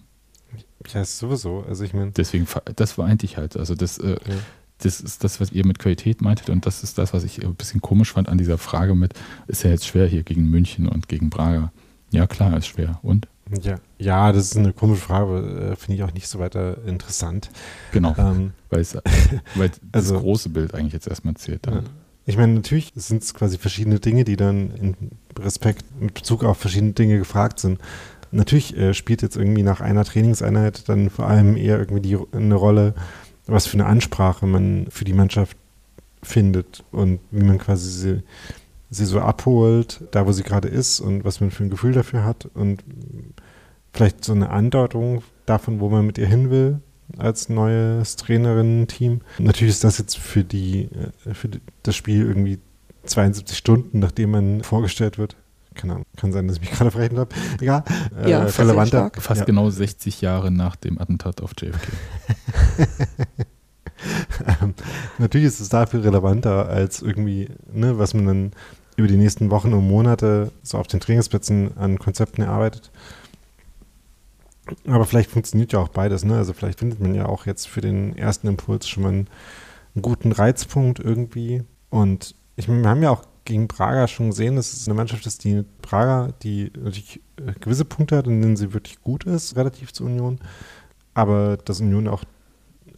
Ja, 0.93 1.01
ist 1.01 1.19
sowieso. 1.19 1.63
Also 1.67 1.83
ich 1.83 1.93
meine. 1.93 2.11
Deswegen, 2.11 2.47
das 2.75 2.93
vereint 2.93 3.23
ich 3.23 3.37
halt. 3.37 3.57
Also 3.57 3.75
das, 3.75 3.97
äh, 3.97 4.11
ja. 4.11 4.35
das 4.79 5.01
ist 5.01 5.23
das, 5.23 5.39
was 5.39 5.51
ihr 5.51 5.65
mit 5.65 5.79
Qualität 5.79 6.21
meintet 6.21 6.49
und 6.49 6.65
das 6.65 6.83
ist 6.83 6.97
das, 6.97 7.13
was 7.13 7.23
ich 7.23 7.43
ein 7.43 7.55
bisschen 7.55 7.81
komisch 7.81 8.13
fand 8.13 8.29
an 8.29 8.37
dieser 8.37 8.57
Frage 8.57 8.95
mit, 8.95 9.13
ist 9.47 9.63
ja 9.63 9.69
jetzt 9.69 9.85
schwer 9.85 10.07
hier 10.07 10.23
gegen 10.23 10.49
München 10.49 10.87
und 10.87 11.07
gegen 11.07 11.29
Braga. 11.29 11.71
Ja, 12.11 12.27
klar, 12.27 12.57
ist 12.57 12.67
schwer. 12.67 12.99
Und? 13.03 13.27
Ja, 13.61 13.75
ja 13.97 14.31
das 14.31 14.45
ist 14.45 14.57
eine 14.57 14.73
komische 14.73 15.01
Frage, 15.01 15.71
äh, 15.71 15.75
finde 15.75 15.95
ich 15.95 16.03
auch 16.03 16.13
nicht 16.13 16.27
so 16.27 16.39
weiter 16.39 16.83
interessant. 16.85 17.49
Genau, 17.91 18.15
ähm, 18.17 18.53
weil, 18.69 18.81
es, 18.81 18.95
weil 19.55 19.69
das 19.69 19.79
also, 20.11 20.19
große 20.19 20.49
Bild 20.49 20.73
eigentlich 20.73 20.93
jetzt 20.93 21.07
erstmal 21.07 21.35
zählt. 21.35 21.67
Ja. 21.67 21.83
Ich 22.25 22.37
meine, 22.37 22.53
natürlich 22.53 22.91
sind 22.95 23.23
es 23.23 23.33
quasi 23.33 23.57
verschiedene 23.57 23.99
Dinge, 23.99 24.23
die 24.23 24.35
dann 24.35 24.71
in 24.71 24.95
Respekt 25.39 25.85
mit 25.99 26.13
Bezug 26.13 26.43
auf 26.43 26.57
verschiedene 26.57 26.93
Dinge 26.93 27.17
gefragt 27.17 27.59
sind. 27.59 27.79
Natürlich 28.31 28.77
äh, 28.77 28.93
spielt 28.93 29.21
jetzt 29.21 29.35
irgendwie 29.35 29.63
nach 29.63 29.81
einer 29.81 30.05
Trainingseinheit 30.05 30.87
dann 30.87 31.09
vor 31.09 31.27
allem 31.27 31.57
eher 31.57 31.79
irgendwie 31.79 32.01
die, 32.01 32.17
eine 32.31 32.55
Rolle, 32.55 32.93
was 33.47 33.67
für 33.67 33.73
eine 33.73 33.87
Ansprache 33.87 34.45
man 34.45 34.87
für 34.89 35.03
die 35.03 35.13
Mannschaft 35.13 35.57
findet 36.23 36.83
und 36.91 37.19
wie 37.31 37.43
man 37.43 37.57
quasi 37.57 37.89
sie, 37.89 38.23
sie 38.89 39.05
so 39.05 39.19
abholt, 39.19 40.03
da 40.11 40.27
wo 40.27 40.31
sie 40.31 40.43
gerade 40.43 40.67
ist 40.67 40.99
und 40.99 41.25
was 41.25 41.41
man 41.41 41.49
für 41.51 41.63
ein 41.63 41.69
Gefühl 41.69 41.93
dafür 41.93 42.23
hat 42.23 42.47
und 42.53 42.83
vielleicht 43.91 44.23
so 44.23 44.33
eine 44.33 44.51
Andeutung 44.51 45.23
davon, 45.45 45.79
wo 45.79 45.89
man 45.89 46.05
mit 46.05 46.17
ihr 46.17 46.27
hin 46.27 46.51
will 46.51 46.79
als 47.17 47.49
neues 47.49 48.15
Trainerinnen-Team. 48.15 49.21
Natürlich 49.39 49.75
ist 49.75 49.83
das 49.83 49.97
jetzt 49.97 50.17
für, 50.17 50.43
die, 50.43 50.89
äh, 51.25 51.33
für 51.33 51.49
das 51.83 51.95
Spiel 51.95 52.25
irgendwie 52.25 52.59
72 53.05 53.57
Stunden, 53.57 53.99
nachdem 53.99 54.31
man 54.31 54.63
vorgestellt 54.63 55.17
wird. 55.17 55.35
Keine 55.73 55.93
Ahnung, 55.93 56.05
kann 56.17 56.33
sein, 56.33 56.47
dass 56.47 56.57
ich 56.57 56.61
mich 56.61 56.71
gerade 56.71 56.91
verrechnet 56.91 57.19
habe. 57.19 57.35
Egal. 57.61 57.83
Ja, 58.25 58.43
äh, 58.43 58.49
relevanter. 58.49 59.11
Fast 59.17 59.39
ja. 59.39 59.45
genau 59.45 59.69
60 59.69 60.21
Jahre 60.21 60.51
nach 60.51 60.75
dem 60.75 60.99
Attentat 60.99 61.41
auf 61.41 61.51
JFK. 61.59 61.87
ähm, 64.61 64.73
natürlich 65.17 65.47
ist 65.47 65.61
es 65.61 65.69
dafür 65.69 66.03
relevanter 66.03 66.67
als 66.67 67.01
irgendwie, 67.01 67.49
ne, 67.71 67.97
was 67.97 68.13
man 68.13 68.25
dann 68.25 68.51
über 68.97 69.07
die 69.07 69.17
nächsten 69.17 69.49
Wochen 69.49 69.73
und 69.73 69.87
Monate 69.87 70.51
so 70.61 70.77
auf 70.77 70.87
den 70.87 70.99
Trainingsplätzen 70.99 71.77
an 71.77 71.97
Konzepten 71.99 72.41
erarbeitet. 72.41 72.91
Aber 74.87 75.05
vielleicht 75.05 75.29
funktioniert 75.29 75.73
ja 75.73 75.79
auch 75.79 75.89
beides, 75.89 76.23
ne? 76.23 76.37
Also 76.37 76.53
vielleicht 76.53 76.79
findet 76.79 76.99
man 76.99 77.15
ja 77.15 77.25
auch 77.25 77.45
jetzt 77.45 77.67
für 77.67 77.81
den 77.81 78.17
ersten 78.17 78.47
Impuls 78.47 78.87
schon 78.87 79.03
mal 79.03 79.09
einen, 79.09 79.27
einen 79.95 80.01
guten 80.01 80.31
Reizpunkt 80.31 80.99
irgendwie. 80.99 81.63
Und 81.89 82.35
ich 82.55 82.67
meine, 82.67 82.81
wir 82.81 82.89
haben 82.89 83.03
ja 83.03 83.09
auch 83.11 83.23
gegen 83.45 83.67
Prager 83.67 84.07
schon 84.07 84.29
gesehen, 84.29 84.55
dass 84.55 84.73
es 84.73 84.87
eine 84.87 84.95
Mannschaft 84.95 85.25
ist, 85.25 85.43
die 85.43 85.63
Prager, 85.81 86.33
die 86.43 86.71
natürlich 86.77 87.21
äh, 87.37 87.53
gewisse 87.59 87.85
Punkte 87.85 88.17
hat, 88.17 88.27
in 88.27 88.41
denen 88.41 88.55
sie 88.55 88.73
wirklich 88.73 89.01
gut 89.01 89.23
ist, 89.23 89.55
relativ 89.55 89.93
zur 89.93 90.07
Union. 90.07 90.39
Aber 91.13 91.57
dass 91.57 91.81
Union 91.81 92.07
auch 92.07 92.23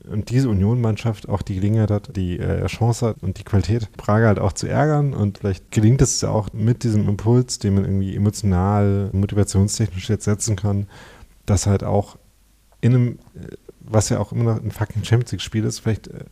und 0.09 0.29
diese 0.29 0.49
Union-Mannschaft 0.49 1.29
auch 1.29 1.41
die 1.41 1.55
Gelegenheit 1.55 1.89
hat, 1.89 2.15
die 2.15 2.37
äh, 2.37 2.65
Chance 2.67 3.07
hat 3.07 3.23
und 3.23 3.39
die 3.39 3.43
Qualität, 3.43 3.89
Prager 3.95 4.27
halt 4.27 4.39
auch 4.39 4.53
zu 4.53 4.67
ärgern. 4.67 5.13
Und 5.13 5.37
vielleicht 5.39 5.71
gelingt 5.71 6.01
es 6.01 6.19
ja 6.21 6.29
auch 6.29 6.51
mit 6.51 6.83
diesem 6.83 7.07
Impuls, 7.07 7.59
den 7.59 7.75
man 7.75 7.85
irgendwie 7.85 8.15
emotional, 8.15 9.09
motivationstechnisch 9.13 10.09
jetzt 10.09 10.25
setzen 10.25 10.55
kann, 10.55 10.87
dass 11.45 11.67
halt 11.67 11.83
auch 11.83 12.17
in 12.81 12.93
einem, 12.93 13.19
äh, 13.35 13.55
was 13.79 14.09
ja 14.09 14.19
auch 14.19 14.31
immer 14.31 14.43
noch 14.43 14.61
ein 14.61 14.71
fucking 14.71 15.03
Champions 15.03 15.31
League-Spiel 15.31 15.63
ist, 15.63 15.79
vielleicht 15.79 16.07
äh, 16.07 16.25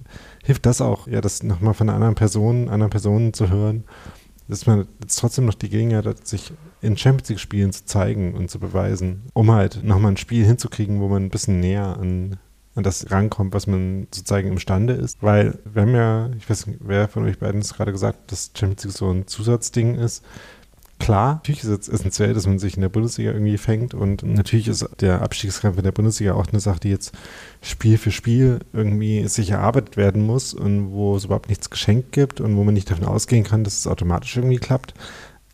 hilft 0.43 0.65
das 0.65 0.81
auch, 0.81 1.07
ja, 1.07 1.21
das 1.21 1.43
nochmal 1.43 1.73
von 1.73 1.89
einer 1.89 1.95
anderen 1.95 2.15
Person, 2.15 2.69
anderen 2.69 2.91
Personen 2.91 3.33
zu 3.33 3.49
hören, 3.49 3.83
dass 4.47 4.65
man 4.65 4.88
jetzt 5.01 5.17
trotzdem 5.17 5.45
noch 5.45 5.53
die 5.53 5.69
Gelegenheit 5.69 6.05
hat, 6.05 6.27
sich 6.27 6.51
in 6.81 6.97
Champions 6.97 7.29
League-Spielen 7.29 7.71
zu 7.71 7.85
zeigen 7.85 8.33
und 8.33 8.49
zu 8.49 8.59
beweisen, 8.59 9.23
um 9.33 9.51
halt 9.51 9.83
nochmal 9.83 10.11
ein 10.11 10.17
Spiel 10.17 10.45
hinzukriegen, 10.45 10.99
wo 10.99 11.07
man 11.07 11.23
ein 11.23 11.29
bisschen 11.29 11.59
näher 11.59 11.97
an, 11.97 12.38
an 12.75 12.83
das 12.83 13.11
rankommt, 13.11 13.53
was 13.53 13.67
man 13.67 14.07
sozusagen 14.13 14.49
imstande 14.49 14.93
ist. 14.93 15.21
Weil 15.21 15.59
wir 15.71 15.83
haben 15.83 15.95
ja, 15.95 16.29
ich 16.38 16.49
weiß 16.49 16.67
nicht, 16.67 16.79
wer 16.81 17.07
von 17.07 17.23
euch 17.23 17.39
beiden 17.39 17.61
es 17.61 17.73
gerade 17.73 17.91
gesagt, 17.91 18.31
dass 18.31 18.51
Champions 18.53 18.83
League 18.83 18.97
so 18.97 19.11
ein 19.11 19.27
Zusatzding 19.27 19.95
ist 19.95 20.23
klar, 21.02 21.36
natürlich 21.36 21.64
ist 21.64 21.69
es 21.69 21.90
essentiell, 21.90 22.34
dass 22.34 22.48
man 22.48 22.60
sich 22.60 22.76
in 22.76 22.82
der 22.82 22.90
Bundesliga 22.90 23.32
irgendwie 23.32 23.57
fängt 23.57 23.94
und 23.94 24.23
natürlich 24.23 24.68
ist 24.68 24.88
der 24.99 25.22
Abstiegskampf 25.22 25.78
in 25.78 25.84
der 25.84 25.91
Bundesliga 25.91 26.34
auch 26.34 26.48
eine 26.48 26.60
Sache, 26.60 26.80
die 26.80 26.90
jetzt 26.90 27.14
Spiel 27.61 27.98
für 27.98 28.11
Spiel 28.11 28.60
irgendwie 28.73 29.28
sich 29.28 29.52
erarbeitet 29.52 29.98
werden 29.98 30.26
muss 30.26 30.53
und 30.53 30.91
wo 30.91 31.15
es 31.15 31.26
überhaupt 31.26 31.49
nichts 31.49 31.69
geschenkt 31.69 32.11
gibt 32.11 32.40
und 32.40 32.56
wo 32.56 32.64
man 32.64 32.73
nicht 32.73 32.90
davon 32.90 33.06
ausgehen 33.06 33.44
kann, 33.44 33.64
dass 33.64 33.80
es 33.80 33.88
automatisch 33.88 34.38
irgendwie 34.38 34.57
klappt. 34.57 34.94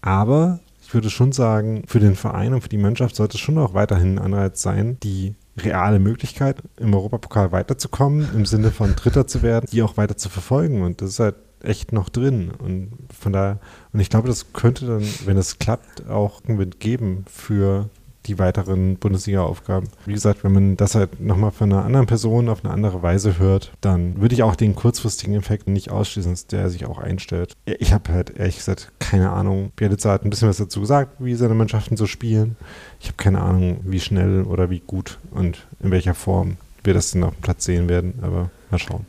Aber 0.01 0.59
ich 0.83 0.93
würde 0.93 1.09
schon 1.09 1.31
sagen, 1.31 1.83
für 1.87 1.99
den 1.99 2.15
Verein 2.15 2.53
und 2.53 2.61
für 2.61 2.69
die 2.69 2.77
Mannschaft 2.77 3.15
sollte 3.15 3.35
es 3.35 3.41
schon 3.41 3.57
auch 3.57 3.73
weiterhin 3.73 4.17
ein 4.17 4.25
Anreiz 4.25 4.61
sein, 4.61 4.97
die 5.03 5.35
reale 5.57 5.99
Möglichkeit, 5.99 6.57
im 6.77 6.93
Europapokal 6.93 7.51
weiterzukommen, 7.51 8.27
im 8.35 8.45
Sinne 8.45 8.71
von 8.71 8.95
Dritter 8.95 9.27
zu 9.27 9.41
werden, 9.41 9.67
die 9.71 9.81
auch 9.81 9.97
weiter 9.97 10.17
zu 10.17 10.29
verfolgen. 10.29 10.83
Und 10.83 11.01
das 11.01 11.09
ist 11.09 11.19
halt 11.19 11.35
echt 11.63 11.93
noch 11.93 12.09
drin. 12.09 12.51
Und 12.57 12.91
von 13.17 13.33
daher, 13.33 13.59
und 13.93 13.99
ich 13.99 14.09
glaube, 14.09 14.27
das 14.27 14.53
könnte 14.53 14.85
dann, 14.85 15.03
wenn 15.25 15.37
es 15.37 15.59
klappt, 15.59 16.07
auch 16.09 16.43
einen 16.45 16.59
Wind 16.59 16.79
geben 16.79 17.25
für 17.29 17.89
die 18.27 18.39
weiteren 18.39 18.97
Bundesliga-Aufgaben. 18.97 19.87
Wie 20.05 20.13
gesagt, 20.13 20.43
wenn 20.43 20.51
man 20.51 20.77
das 20.77 20.95
halt 20.95 21.19
nochmal 21.19 21.51
von 21.51 21.71
einer 21.71 21.85
anderen 21.85 22.07
Person 22.07 22.49
auf 22.49 22.63
eine 22.63 22.73
andere 22.73 23.01
Weise 23.01 23.39
hört, 23.39 23.71
dann 23.81 24.19
würde 24.19 24.35
ich 24.35 24.43
auch 24.43 24.55
den 24.55 24.75
kurzfristigen 24.75 25.35
Effekt 25.35 25.67
nicht 25.67 25.89
ausschließen, 25.91 26.37
der 26.51 26.69
sich 26.69 26.85
auch 26.85 26.99
einstellt. 26.99 27.53
Ich 27.65 27.93
habe 27.93 28.11
halt 28.11 28.37
ehrlich 28.37 28.57
gesagt 28.57 28.91
keine 28.99 29.31
Ahnung. 29.31 29.71
Bielitzer 29.75 30.11
hat 30.11 30.25
ein 30.25 30.29
bisschen 30.29 30.49
was 30.49 30.57
dazu 30.57 30.81
gesagt, 30.81 31.15
wie 31.19 31.35
seine 31.35 31.53
Mannschaften 31.53 31.97
so 31.97 32.05
spielen. 32.05 32.57
Ich 32.99 33.07
habe 33.07 33.17
keine 33.17 33.41
Ahnung, 33.41 33.79
wie 33.83 33.99
schnell 33.99 34.43
oder 34.43 34.69
wie 34.69 34.81
gut 34.85 35.19
und 35.31 35.65
in 35.79 35.91
welcher 35.91 36.13
Form 36.13 36.57
wir 36.83 36.93
das 36.93 37.11
dann 37.11 37.23
auf 37.23 37.33
dem 37.33 37.41
Platz 37.41 37.65
sehen 37.65 37.89
werden, 37.89 38.19
aber 38.21 38.49
mal 38.69 38.79
schauen 38.79 39.05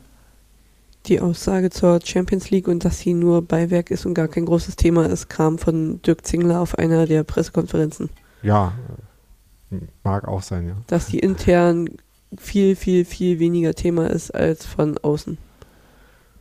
die 1.09 1.19
Aussage 1.19 1.69
zur 1.69 1.99
Champions 2.03 2.49
League 2.51 2.67
und 2.67 2.85
dass 2.85 2.99
sie 2.99 3.13
nur 3.13 3.41
Beiwerk 3.41 3.91
ist 3.91 4.05
und 4.05 4.13
gar 4.13 4.27
kein 4.27 4.45
großes 4.45 4.75
Thema 4.75 5.05
ist, 5.05 5.29
kam 5.29 5.57
von 5.57 6.01
Dirk 6.01 6.25
Zingler 6.25 6.61
auf 6.61 6.77
einer 6.77 7.05
der 7.05 7.23
Pressekonferenzen. 7.23 8.09
Ja, 8.41 8.73
mag 10.03 10.27
auch 10.27 10.41
sein, 10.41 10.67
ja. 10.67 10.77
Dass 10.87 11.07
die 11.07 11.19
intern 11.19 11.89
viel, 12.37 12.75
viel, 12.75 13.05
viel 13.05 13.39
weniger 13.39 13.73
Thema 13.73 14.09
ist 14.09 14.33
als 14.33 14.65
von 14.65 14.97
außen. 14.97 15.37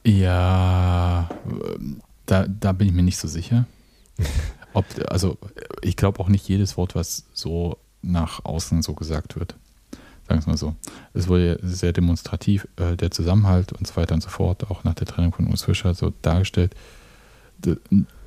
Ja, 0.05 1.29
da, 2.27 2.47
da 2.47 2.73
bin 2.73 2.89
ich 2.89 2.95
mir 2.95 3.03
nicht 3.03 3.19
so 3.19 3.29
sicher. 3.29 3.67
Ob, 4.75 4.85
also 5.09 5.39
ich 5.83 5.97
glaube 5.97 6.21
auch 6.21 6.29
nicht 6.29 6.49
jedes 6.49 6.77
Wort, 6.77 6.95
was 6.95 7.25
so 7.33 7.79
nach 8.03 8.45
außen 8.45 8.83
so 8.83 8.95
gesagt 8.95 9.39
wird 9.39 9.57
sagen 10.29 10.39
wir 10.39 10.39
es 10.41 10.47
mal 10.47 10.57
so. 10.57 10.75
Es 11.15 11.29
wurde 11.29 11.59
sehr 11.63 11.93
demonstrativ 11.93 12.69
äh, 12.77 12.97
der 12.97 13.11
Zusammenhalt 13.11 13.73
und 13.73 13.87
so 13.87 13.97
weiter 13.97 14.15
und 14.15 14.23
so 14.23 14.29
fort, 14.29 14.71
auch 14.71 14.85
nach 14.85 14.95
der 14.95 15.07
Trennung 15.07 15.33
von 15.33 15.47
Urs 15.49 15.63
Fischer 15.63 15.95
so 15.95 16.13
dargestellt. 16.23 16.75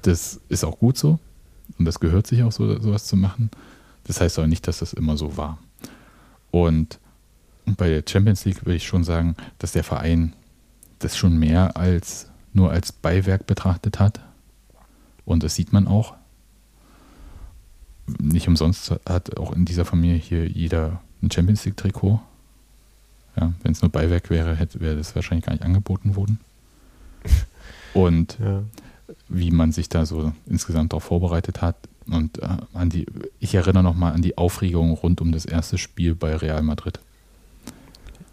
Das 0.01 0.39
ist 0.49 0.63
auch 0.63 0.79
gut 0.79 0.97
so 0.97 1.19
und 1.77 1.85
das 1.85 1.99
gehört 1.99 2.27
sich 2.27 2.43
auch 2.43 2.51
so, 2.51 2.79
sowas 2.81 3.05
zu 3.05 3.15
machen. 3.15 3.51
Das 4.05 4.19
heißt 4.19 4.39
aber 4.39 4.47
nicht, 4.47 4.67
dass 4.67 4.79
das 4.79 4.93
immer 4.93 5.15
so 5.15 5.37
war. 5.37 5.59
Und 6.49 6.99
bei 7.65 7.89
der 7.89 8.03
Champions 8.07 8.45
League 8.45 8.65
würde 8.65 8.75
ich 8.75 8.87
schon 8.87 9.03
sagen, 9.03 9.35
dass 9.59 9.71
der 9.71 9.83
Verein 9.83 10.33
das 10.99 11.15
schon 11.15 11.37
mehr 11.37 11.77
als 11.77 12.29
nur 12.53 12.71
als 12.71 12.91
Beiwerk 12.91 13.47
betrachtet 13.47 13.99
hat. 13.99 14.19
Und 15.23 15.43
das 15.43 15.55
sieht 15.55 15.71
man 15.71 15.87
auch. 15.87 16.15
Nicht 18.19 18.47
umsonst 18.47 18.91
hat 19.07 19.37
auch 19.37 19.53
in 19.53 19.63
dieser 19.63 19.85
Familie 19.85 20.17
hier 20.17 20.47
jeder 20.47 21.01
ein 21.21 21.31
Champions 21.31 21.65
League-Trikot. 21.65 22.19
Ja, 23.37 23.53
Wenn 23.63 23.71
es 23.71 23.81
nur 23.81 23.91
Beiwerk 23.91 24.29
wäre, 24.29 24.55
hätte, 24.55 24.79
wäre 24.81 24.97
das 24.97 25.15
wahrscheinlich 25.15 25.45
gar 25.45 25.53
nicht 25.53 25.63
angeboten 25.63 26.15
worden. 26.15 26.39
Und 27.93 28.37
ja. 28.39 28.63
wie 29.29 29.51
man 29.51 29.71
sich 29.71 29.89
da 29.89 30.05
so 30.05 30.33
insgesamt 30.47 30.93
darauf 30.93 31.03
vorbereitet 31.03 31.61
hat. 31.61 31.75
Und 32.07 32.39
äh, 32.39 32.47
an 32.73 32.89
die, 32.89 33.05
ich 33.39 33.55
erinnere 33.55 33.83
nochmal 33.83 34.13
an 34.13 34.21
die 34.21 34.37
Aufregung 34.37 34.91
rund 34.91 35.21
um 35.21 35.31
das 35.31 35.45
erste 35.45 35.77
Spiel 35.77 36.15
bei 36.15 36.35
Real 36.35 36.61
Madrid. 36.61 36.99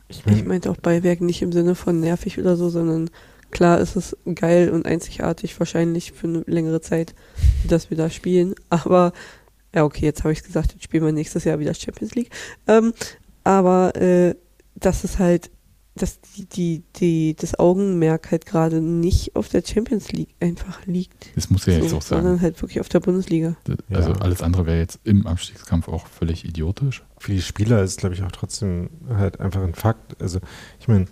Ich, 0.09 0.25
mein, 0.25 0.37
ich 0.37 0.45
meinte 0.45 0.71
auch 0.71 0.77
Beiwerk 0.77 1.21
nicht 1.21 1.43
im 1.43 1.53
Sinne 1.53 1.75
von 1.75 2.01
nervig 2.01 2.39
oder 2.39 2.57
so, 2.57 2.71
sondern 2.71 3.11
klar 3.51 3.79
ist 3.79 3.95
es 3.95 4.17
geil 4.35 4.71
und 4.71 4.87
einzigartig 4.87 5.59
wahrscheinlich 5.59 6.13
für 6.13 6.29
eine 6.29 6.45
längere 6.47 6.81
Zeit, 6.81 7.15
dass 7.67 7.91
wir 7.91 7.97
da 7.97 8.09
spielen. 8.11 8.55
Aber 8.71 9.13
ja, 9.79 9.85
okay, 9.85 10.05
jetzt 10.05 10.25
habe 10.25 10.33
ich 10.33 10.43
gesagt, 10.43 10.73
jetzt 10.73 10.83
spielen 10.83 11.05
wir 11.05 11.13
nächstes 11.13 11.45
Jahr 11.45 11.61
wieder 11.61 11.73
Champions 11.73 12.17
League. 12.17 12.31
Ähm, 12.67 12.93
aber 13.45 13.95
äh, 13.95 14.35
das 14.75 15.05
ist 15.05 15.21
halt, 15.21 15.53
dass 15.95 16.21
die, 16.21 16.47
die, 16.47 16.83
die, 16.97 17.37
das 17.39 17.57
Augenmerk 17.59 18.33
halt 18.33 18.45
gerade 18.45 18.81
nicht 18.81 19.37
auf 19.37 19.49
der 19.49 19.63
Champions 19.65 20.11
League 20.11 20.35
einfach 20.41 20.85
liegt. 20.87 21.31
Das 21.37 21.49
muss 21.49 21.67
ja 21.67 21.75
so, 21.75 21.83
jetzt 21.83 21.95
auch 21.95 22.03
sagen. 22.03 22.23
Sondern 22.23 22.43
halt 22.43 22.61
wirklich 22.61 22.81
auf 22.81 22.89
der 22.89 22.99
Bundesliga. 22.99 23.57
Also 23.89 24.11
ja. 24.11 24.17
alles 24.19 24.43
andere 24.43 24.67
wäre 24.67 24.79
jetzt 24.79 24.99
im 25.05 25.29
Abstiegskampf 25.29 25.87
auch 25.87 26.09
völlig 26.09 26.45
idiotisch. 26.45 27.05
Für 27.19 27.33
die 27.33 27.43
Spieler 27.43 27.83
ist, 27.83 28.01
glaube 28.01 28.17
ich, 28.17 28.23
auch 28.25 28.33
trotzdem 28.33 28.91
halt 29.09 29.39
einfach 29.39 29.63
ein 29.63 29.75
Fakt. 29.75 30.21
Also 30.21 30.41
ich 30.81 30.89
meine, 30.89 31.07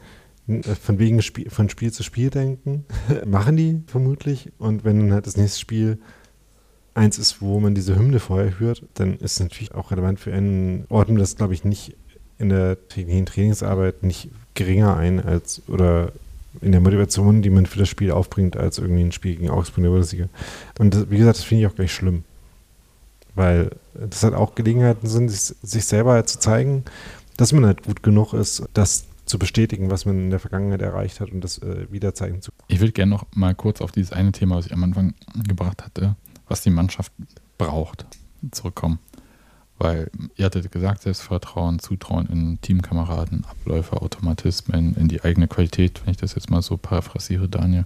von 0.81 0.99
wegen 0.99 1.23
Spiel, 1.23 1.51
von 1.51 1.69
Spiel 1.69 1.93
zu 1.93 2.03
Spiel 2.03 2.31
denken, 2.31 2.85
machen 3.27 3.57
die 3.57 3.85
vermutlich. 3.87 4.53
Und 4.59 4.85
wenn 4.85 4.99
dann 4.99 5.13
halt 5.13 5.29
das 5.29 5.37
nächste 5.37 5.61
Spiel 5.61 6.01
eins 6.97 7.19
ist, 7.19 7.41
wo 7.41 7.61
man 7.61 7.75
diese 7.75 7.97
Hymne 7.97 8.21
vorher 8.21 8.59
hört, 8.59 8.83
dann 8.95 9.17
ist 9.17 9.39
natürlich 9.41 9.75
auch 9.75 9.91
relevant 9.91 10.19
für 10.19 10.33
einen 10.33 10.87
Ordnen 10.89 11.19
das, 11.19 11.37
glaube 11.37 11.55
ich, 11.55 11.65
nicht 11.65 11.95
in 12.39 12.49
der 12.49 12.77
Trainingsarbeit 12.89 14.03
nicht 14.03 14.31
geringer 14.55 14.97
ein 14.97 15.21
als 15.21 15.63
oder 15.69 16.13
in 16.63 16.73
der 16.73 16.81
Motivation, 16.81 17.43
die 17.43 17.51
man 17.51 17.67
für 17.67 17.79
das 17.79 17.89
Spiel 17.89 18.11
aufbringt, 18.11 18.57
als 18.57 18.79
irgendwie 18.79 19.03
ein 19.03 19.13
Spiel 19.13 19.37
gegen 19.37 19.51
Augsburg 19.51 19.79
in 19.79 19.85
der 19.85 19.91
Bundesliga. 19.91 20.29
Und 20.79 20.95
das, 20.95 21.11
wie 21.11 21.19
gesagt, 21.19 21.39
das 21.39 21.45
finde 21.45 21.65
ich 21.65 21.71
auch 21.71 21.75
gleich 21.75 21.93
schlimm. 21.93 22.25
Weil 23.35 23.71
das 23.95 24.23
halt 24.23 24.35
auch 24.35 24.55
Gelegenheiten 24.55 25.07
sind, 25.07 25.29
sich, 25.29 25.55
sich 25.63 25.85
selber 25.85 26.13
halt 26.13 26.29
zu 26.29 26.39
zeigen, 26.39 26.85
dass 27.37 27.53
man 27.53 27.67
halt 27.67 27.83
gut 27.83 28.03
genug 28.03 28.33
ist, 28.33 28.65
das 28.73 29.07
zu 29.27 29.39
bestätigen, 29.39 29.91
was 29.91 30.07
man 30.07 30.19
in 30.19 30.31
der 30.31 30.39
Vergangenheit 30.39 30.81
erreicht 30.81 31.21
hat 31.21 31.31
und 31.31 31.43
das 31.43 31.59
äh, 31.59 31.91
wieder 31.91 32.15
zeigen 32.15 32.41
zu 32.41 32.53
können. 32.53 32.65
Ich 32.69 32.81
würde 32.81 32.93
gerne 32.93 33.11
noch 33.11 33.27
mal 33.35 33.55
kurz 33.55 33.81
auf 33.81 33.93
dieses 33.93 34.13
eine 34.13 34.33
Thema, 34.33 34.57
was 34.57 34.67
ich 34.67 34.73
am 34.73 34.85
Anfang 34.85 35.15
gebracht 35.47 35.83
hatte, 35.83 36.17
was 36.49 36.63
die 36.63 36.71
Mannschaft 36.71 37.13
braucht, 37.59 38.07
zurückkommen. 38.51 38.99
Weil 39.79 40.11
ihr 40.37 40.47
hattet 40.47 40.73
gesagt, 40.73 41.03
Selbstvertrauen, 41.03 41.79
Zutrauen 41.79 42.27
in 42.29 42.61
Teamkameraden, 42.63 43.45
Abläufe, 43.45 44.01
Automatismen, 44.01 44.95
in 44.95 45.09
die 45.09 45.23
eigene 45.23 45.49
Qualität, 45.49 46.01
wenn 46.05 46.13
ich 46.13 46.17
das 46.17 46.35
jetzt 46.35 46.51
mal 46.51 46.63
so 46.63 46.79
paraphrasiere, 46.79 47.49
Daniel. 47.49 47.85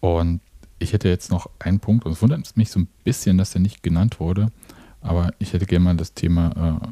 Und 0.00 0.40
ich 0.78 0.92
hätte 0.92 1.08
jetzt 1.08 1.30
noch 1.30 1.50
einen 1.58 1.80
Punkt, 1.80 2.06
und 2.06 2.12
es 2.12 2.22
wundert 2.22 2.56
mich 2.56 2.70
so 2.70 2.80
ein 2.80 2.88
bisschen, 3.04 3.36
dass 3.38 3.50
der 3.50 3.60
nicht 3.60 3.82
genannt 3.82 4.18
wurde, 4.18 4.50
aber 5.02 5.32
ich 5.38 5.52
hätte 5.52 5.66
gerne 5.66 5.84
mal 5.84 5.96
das 5.96 6.14
Thema 6.14 6.80
äh, 6.82 6.88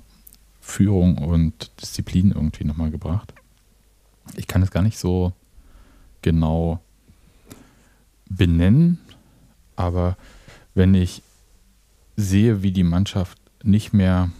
Führung 0.60 1.18
und 1.18 1.70
Disziplin 1.80 2.32
irgendwie 2.32 2.64
nochmal 2.64 2.90
gebracht. 2.90 3.34
Ich 4.36 4.46
kann 4.46 4.62
es 4.62 4.70
gar 4.70 4.82
nicht 4.82 4.98
so 4.98 5.32
genau 6.22 6.80
benennen, 8.28 8.98
aber 9.76 10.16
wenn 10.74 10.94
ich 10.94 11.22
sehe, 12.16 12.62
wie 12.62 12.72
die 12.72 12.84
Mannschaft 12.84 13.38
nicht 13.62 13.92
mehr 13.92 14.30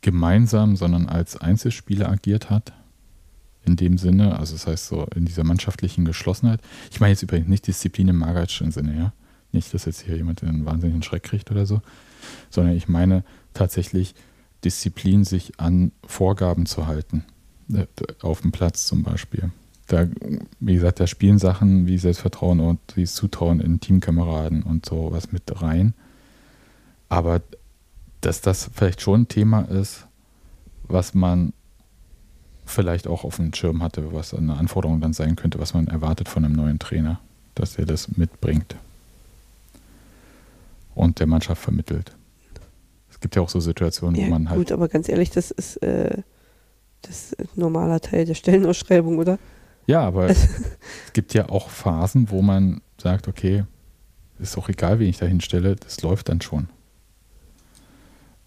gemeinsam, 0.00 0.76
sondern 0.76 1.08
als 1.08 1.36
Einzelspieler 1.36 2.08
agiert 2.08 2.50
hat, 2.50 2.72
in 3.64 3.76
dem 3.76 3.98
Sinne, 3.98 4.38
also 4.38 4.54
das 4.54 4.66
heißt 4.66 4.86
so 4.86 5.06
in 5.14 5.26
dieser 5.26 5.44
mannschaftlichen 5.44 6.04
Geschlossenheit. 6.04 6.60
Ich 6.90 7.00
meine 7.00 7.12
jetzt 7.12 7.22
übrigens 7.22 7.48
nicht 7.48 7.66
Disziplin 7.66 8.08
im 8.08 8.16
magerischen 8.16 8.72
Sinne, 8.72 8.96
ja. 8.96 9.12
Nicht, 9.52 9.74
dass 9.74 9.84
jetzt 9.84 10.02
hier 10.02 10.16
jemand 10.16 10.42
einen 10.44 10.64
wahnsinnigen 10.64 11.02
Schreck 11.02 11.24
kriegt 11.24 11.50
oder 11.50 11.66
so, 11.66 11.82
sondern 12.50 12.76
ich 12.76 12.88
meine 12.88 13.24
tatsächlich 13.52 14.14
Disziplin, 14.64 15.24
sich 15.24 15.58
an 15.58 15.92
Vorgaben 16.06 16.66
zu 16.66 16.86
halten. 16.86 17.24
Äh, 17.72 17.86
auf 18.22 18.42
dem 18.42 18.52
Platz 18.52 18.86
zum 18.86 19.02
Beispiel 19.02 19.50
da, 19.92 20.06
wie 20.60 20.74
gesagt, 20.74 21.00
da 21.00 21.06
spielen 21.06 21.38
Sachen 21.38 21.86
wie 21.86 21.98
Selbstvertrauen 21.98 22.60
und 22.60 22.78
dieses 22.94 23.14
Zutrauen 23.16 23.60
in 23.60 23.80
Teamkameraden 23.80 24.62
und 24.62 24.86
so 24.86 25.08
was 25.10 25.32
mit 25.32 25.42
rein. 25.60 25.94
Aber 27.08 27.42
dass 28.20 28.40
das 28.40 28.70
vielleicht 28.72 29.00
schon 29.00 29.22
ein 29.22 29.28
Thema 29.28 29.62
ist, 29.62 30.06
was 30.84 31.14
man 31.14 31.52
vielleicht 32.66 33.08
auch 33.08 33.24
auf 33.24 33.36
dem 33.36 33.52
Schirm 33.52 33.82
hatte, 33.82 34.12
was 34.12 34.32
eine 34.32 34.56
Anforderung 34.56 35.00
dann 35.00 35.12
sein 35.12 35.34
könnte, 35.34 35.58
was 35.58 35.74
man 35.74 35.88
erwartet 35.88 36.28
von 36.28 36.44
einem 36.44 36.54
neuen 36.54 36.78
Trainer, 36.78 37.18
dass 37.56 37.76
er 37.76 37.86
das 37.86 38.16
mitbringt 38.16 38.76
und 40.94 41.18
der 41.18 41.26
Mannschaft 41.26 41.62
vermittelt. 41.62 42.12
Es 43.10 43.18
gibt 43.18 43.34
ja 43.34 43.42
auch 43.42 43.48
so 43.48 43.58
Situationen, 43.58 44.20
ja, 44.20 44.26
wo 44.26 44.30
man 44.30 44.48
halt. 44.48 44.58
Gut, 44.58 44.72
aber 44.72 44.86
ganz 44.86 45.08
ehrlich, 45.08 45.30
das 45.30 45.50
ist, 45.50 45.78
äh, 45.78 46.22
das 47.02 47.32
ist 47.32 47.40
ein 47.40 47.48
normaler 47.56 48.00
Teil 48.00 48.24
der 48.24 48.34
Stellenausschreibung, 48.34 49.18
oder? 49.18 49.38
Ja, 49.86 50.02
aber 50.02 50.26
es 50.28 50.48
gibt 51.12 51.34
ja 51.34 51.48
auch 51.48 51.68
Phasen, 51.68 52.30
wo 52.30 52.42
man 52.42 52.80
sagt, 52.98 53.28
okay, 53.28 53.64
ist 54.38 54.56
auch 54.56 54.68
egal, 54.68 54.98
wie 54.98 55.08
ich 55.08 55.18
da 55.18 55.26
hinstelle, 55.26 55.76
das 55.76 56.00
läuft 56.02 56.28
dann 56.28 56.40
schon. 56.40 56.68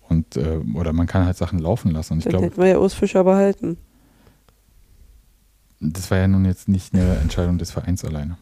Und, 0.09 0.35
äh, 0.37 0.59
oder 0.73 0.93
man 0.93 1.07
kann 1.07 1.25
halt 1.25 1.37
Sachen 1.37 1.59
laufen 1.59 1.91
lassen. 1.91 2.13
Und 2.13 2.19
ich 2.19 2.25
dann 2.25 2.31
glaub, 2.31 2.43
hätten 2.43 2.61
wir 2.61 2.67
ja 2.67 2.77
Ausfischer 2.77 3.23
behalten. 3.23 3.77
Das 5.79 6.11
war 6.11 6.17
ja 6.17 6.27
nun 6.27 6.45
jetzt 6.45 6.67
nicht 6.67 6.93
eine 6.93 7.17
Entscheidung 7.17 7.57
des 7.57 7.71
Vereins 7.71 8.05
alleine. 8.05 8.37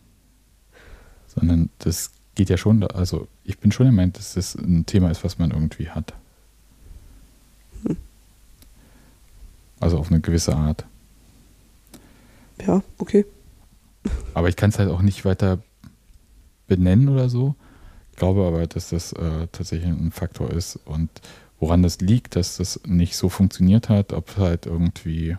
Sondern 1.27 1.69
das 1.79 2.11
geht 2.35 2.49
ja 2.49 2.57
schon, 2.57 2.83
also 2.83 3.27
ich 3.43 3.57
bin 3.57 3.71
schon 3.71 3.85
der 3.85 3.93
Meinung, 3.93 4.13
dass 4.13 4.33
das 4.33 4.55
ein 4.55 4.85
Thema 4.85 5.09
ist, 5.11 5.23
was 5.23 5.37
man 5.37 5.51
irgendwie 5.51 5.89
hat. 5.89 6.13
Hm. 7.83 7.97
Also 9.79 9.97
auf 9.97 10.11
eine 10.11 10.21
gewisse 10.21 10.55
Art. 10.55 10.85
Ja, 12.65 12.81
okay. 12.97 13.25
Aber 14.33 14.49
ich 14.49 14.55
kann 14.55 14.69
es 14.69 14.79
halt 14.79 14.89
auch 14.89 15.01
nicht 15.01 15.25
weiter 15.25 15.59
benennen 16.67 17.09
oder 17.09 17.29
so. 17.29 17.55
Ich 18.11 18.17
glaube 18.17 18.45
aber, 18.45 18.65
dass 18.67 18.89
das 18.89 19.13
äh, 19.13 19.47
tatsächlich 19.51 19.89
ein 19.89 20.11
Faktor 20.11 20.51
ist 20.51 20.77
und 20.85 21.09
woran 21.59 21.83
das 21.83 21.99
liegt, 22.01 22.35
dass 22.35 22.57
das 22.57 22.81
nicht 22.85 23.15
so 23.15 23.29
funktioniert 23.29 23.89
hat, 23.89 24.13
ob 24.13 24.37
halt 24.37 24.65
irgendwie, 24.65 25.37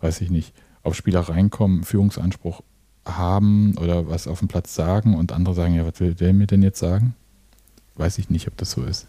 weiß 0.00 0.20
ich 0.20 0.30
nicht, 0.30 0.52
ob 0.82 0.94
Spieler 0.94 1.20
reinkommen, 1.20 1.84
Führungsanspruch 1.84 2.62
haben 3.04 3.76
oder 3.78 4.08
was 4.08 4.26
auf 4.26 4.40
dem 4.40 4.48
Platz 4.48 4.74
sagen 4.74 5.14
und 5.14 5.32
andere 5.32 5.54
sagen, 5.54 5.74
ja, 5.74 5.86
was 5.86 6.00
will 6.00 6.14
der 6.14 6.32
mir 6.32 6.46
denn 6.46 6.62
jetzt 6.62 6.78
sagen? 6.78 7.14
Weiß 7.94 8.18
ich 8.18 8.30
nicht, 8.30 8.48
ob 8.48 8.56
das 8.56 8.72
so 8.72 8.82
ist. 8.84 9.06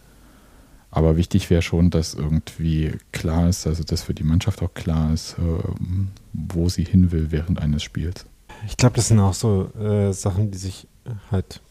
Aber 0.89 1.18
wichtig 1.18 1.49
wäre 1.49 1.61
schon, 1.61 1.89
dass 1.89 2.14
irgendwie 2.14 2.93
klar 3.11 3.49
ist, 3.49 3.68
also 3.68 3.84
dass 3.84 4.03
für 4.03 4.14
die 4.14 4.23
Mannschaft 4.23 4.61
auch 4.61 4.73
klar 4.73 5.14
ist, 5.14 5.35
ähm, 5.38 6.09
wo 6.34 6.69
sie 6.69 6.85
hin 6.85 7.11
will 7.11 7.31
während 7.31 7.61
eines 7.61 7.84
Spiels. 7.84 8.26
Ich 8.65 8.77
glaube, 8.77 8.95
das 8.95 9.09
sind 9.09 9.19
auch 9.19 9.34
so 9.34 9.72
äh, 9.76 10.14
Sachen, 10.14 10.51
die 10.51 10.57
sich 10.57 10.88
halt 11.30 11.61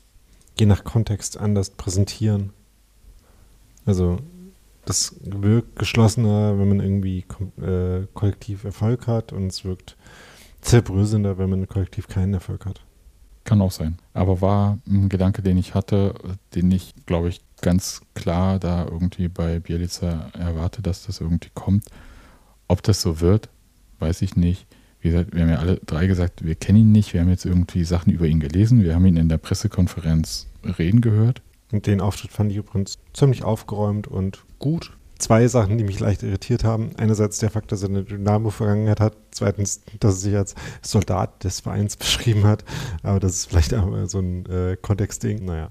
je 0.59 0.67
nach 0.67 0.85
Kontext 0.85 1.39
anders 1.39 1.71
präsentieren. 1.71 2.53
Also 3.85 4.19
das 4.85 5.17
wirkt 5.23 5.77
geschlossener, 5.77 6.59
wenn 6.59 6.69
man 6.69 6.81
irgendwie 6.81 7.25
äh, 7.61 8.07
kollektiv 8.15 8.65
Erfolg 8.65 9.07
hat 9.07 9.33
und 9.33 9.49
es 9.49 9.65
wirkt 9.65 9.97
zerbröselnder, 10.61 11.39
wenn 11.39 11.51
man 11.51 11.69
kollektiv 11.69 12.09
keinen 12.09 12.35
Erfolg 12.35 12.67
hat. 12.67 12.81
Kann 13.45 13.61
auch 13.61 13.71
sein. 13.71 13.99
Aber 14.13 14.41
war 14.41 14.79
ein 14.89 15.09
Gedanke, 15.09 15.43
den 15.43 15.57
ich 15.57 15.75
hatte, 15.75 16.15
den 16.55 16.71
ich, 16.71 16.95
glaube 17.07 17.29
ich, 17.29 17.41
ganz 17.63 18.03
klar 18.15 18.59
da 18.59 18.85
irgendwie 18.85 19.29
bei 19.29 19.61
Bielica 19.61 20.31
erwarte, 20.33 20.83
dass 20.83 21.07
das 21.07 21.21
irgendwie 21.21 21.51
kommt. 21.55 21.85
Ob 22.69 22.83
das 22.83 23.01
so 23.01 23.21
wird, 23.21 23.49
weiß 23.99 24.23
ich 24.23 24.37
nicht. 24.37 24.67
Wie 25.01 25.11
gesagt, 25.11 25.35
wir 25.35 25.43
haben 25.43 25.51
ja 25.51 25.59
alle 25.59 25.77
drei 25.87 26.07
gesagt, 26.07 26.45
wir 26.45 26.55
kennen 26.55 26.79
ihn 26.79 26.93
nicht. 26.93 27.13
Wir 27.13 27.21
haben 27.21 27.31
jetzt 27.31 27.45
irgendwie 27.45 27.85
Sachen 27.85 28.13
über 28.13 28.27
ihn 28.27 28.41
gelesen. 28.41 28.83
Wir 28.83 28.95
haben 28.95 29.07
ihn 29.07 29.17
in 29.17 29.29
der 29.29 29.39
Pressekonferenz 29.39 30.49
reden 30.79 31.01
gehört. 31.01 31.43
Und 31.73 31.87
den 31.87 32.01
Auftritt 32.01 32.33
fand 32.33 32.51
ich 32.51 32.59
übrigens 32.59 32.99
ziemlich 33.13 33.45
aufgeräumt 33.45 34.07
und 34.07 34.45
gut 34.59 34.93
zwei 35.19 35.49
Sachen, 35.49 35.79
die 35.79 35.85
mich 35.85 36.01
leicht 36.01 36.23
irritiert 36.23 36.65
haben. 36.65 36.91
Einerseits 36.97 37.39
der 37.39 37.51
Fakt, 37.51 37.73
dass 37.73 37.83
er 37.83 37.89
eine 37.89 38.05
Dynamo-Vergangenheit 38.05 39.01
hat. 39.01 39.17
Zweitens, 39.31 39.83
dass 40.01 40.15
er 40.15 40.21
sich 40.21 40.37
als 40.37 40.55
Soldat 40.83 41.45
des 41.45 41.61
Vereins 41.61 41.97
beschrieben 41.97 42.45
hat. 42.45 42.65
Aber 43.03 43.21
das 43.21 43.33
ist 43.33 43.47
vielleicht 43.47 43.75
auch 43.75 44.07
so 44.07 44.19
ein 44.19 44.47
äh, 44.47 44.77
Kontextding. 44.81 45.45
Naja. 45.45 45.71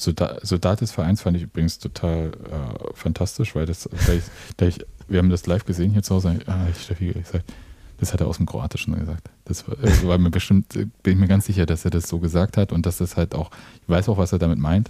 Soldat, 0.00 0.46
Soldat 0.46 0.80
des 0.80 0.92
Vereins 0.92 1.22
fand 1.22 1.36
ich 1.36 1.42
übrigens 1.42 1.80
total 1.80 2.30
äh, 2.30 2.94
fantastisch, 2.94 3.56
weil 3.56 3.66
das, 3.66 3.88
da 4.06 4.12
ich, 4.12 4.22
da 4.56 4.66
ich, 4.66 4.78
wir 5.08 5.18
haben 5.18 5.28
das 5.28 5.44
live 5.46 5.64
gesehen 5.64 5.90
hier 5.90 6.04
zu 6.04 6.14
Hause. 6.14 6.38
Ah, 6.46 6.66
ich 6.70 6.80
Steffi 6.80 7.12
gesagt, 7.12 7.52
das 7.98 8.12
hat 8.12 8.20
er 8.20 8.28
aus 8.28 8.36
dem 8.36 8.46
Kroatischen 8.46 8.96
gesagt. 8.96 9.28
Das 9.44 9.66
war, 9.66 9.76
das 9.76 10.06
war 10.06 10.16
mir 10.18 10.30
bestimmt, 10.30 10.72
bin 10.72 11.14
ich 11.14 11.16
mir 11.16 11.26
ganz 11.26 11.46
sicher, 11.46 11.66
dass 11.66 11.84
er 11.84 11.90
das 11.90 12.08
so 12.08 12.20
gesagt 12.20 12.56
hat 12.56 12.72
und 12.72 12.86
dass 12.86 12.98
das 12.98 13.16
halt 13.16 13.34
auch, 13.34 13.50
ich 13.82 13.88
weiß 13.88 14.08
auch, 14.08 14.18
was 14.18 14.32
er 14.32 14.38
damit 14.38 14.60
meint. 14.60 14.88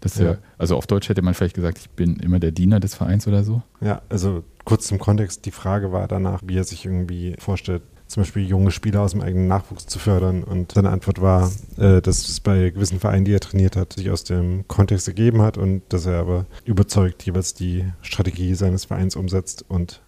Das 0.00 0.16
ja. 0.16 0.32
ja. 0.32 0.38
also 0.56 0.78
auf 0.78 0.86
Deutsch 0.86 1.10
hätte 1.10 1.20
man 1.20 1.34
vielleicht 1.34 1.54
gesagt, 1.54 1.76
ich 1.76 1.90
bin 1.90 2.16
immer 2.16 2.40
der 2.40 2.50
Diener 2.50 2.80
des 2.80 2.94
Vereins 2.94 3.28
oder 3.28 3.44
so. 3.44 3.60
Ja, 3.82 4.00
also 4.08 4.42
kurz 4.64 4.86
zum 4.86 4.98
Kontext, 4.98 5.44
die 5.44 5.50
Frage 5.50 5.92
war 5.92 6.08
danach, 6.08 6.40
wie 6.46 6.56
er 6.56 6.64
sich 6.64 6.86
irgendwie 6.86 7.36
vorstellt, 7.38 7.82
zum 8.10 8.22
Beispiel 8.22 8.46
junge 8.46 8.70
Spieler 8.70 9.02
aus 9.02 9.12
dem 9.12 9.20
eigenen 9.20 9.46
Nachwuchs 9.46 9.86
zu 9.86 9.98
fördern. 9.98 10.42
Und 10.42 10.72
seine 10.72 10.90
Antwort 10.90 11.20
war, 11.20 11.50
äh, 11.78 12.02
dass 12.02 12.28
es 12.28 12.40
bei 12.40 12.70
gewissen 12.70 13.00
Vereinen, 13.00 13.24
die 13.24 13.32
er 13.32 13.40
trainiert 13.40 13.76
hat, 13.76 13.94
sich 13.94 14.10
aus 14.10 14.24
dem 14.24 14.66
Kontext 14.68 15.08
ergeben 15.08 15.42
hat 15.42 15.56
und 15.56 15.82
dass 15.88 16.06
er 16.06 16.20
aber 16.20 16.46
überzeugt 16.64 17.22
jeweils 17.22 17.54
die 17.54 17.84
Strategie 18.02 18.54
seines 18.54 18.84
Vereins 18.84 19.16
umsetzt 19.16 19.64
und 19.68 20.02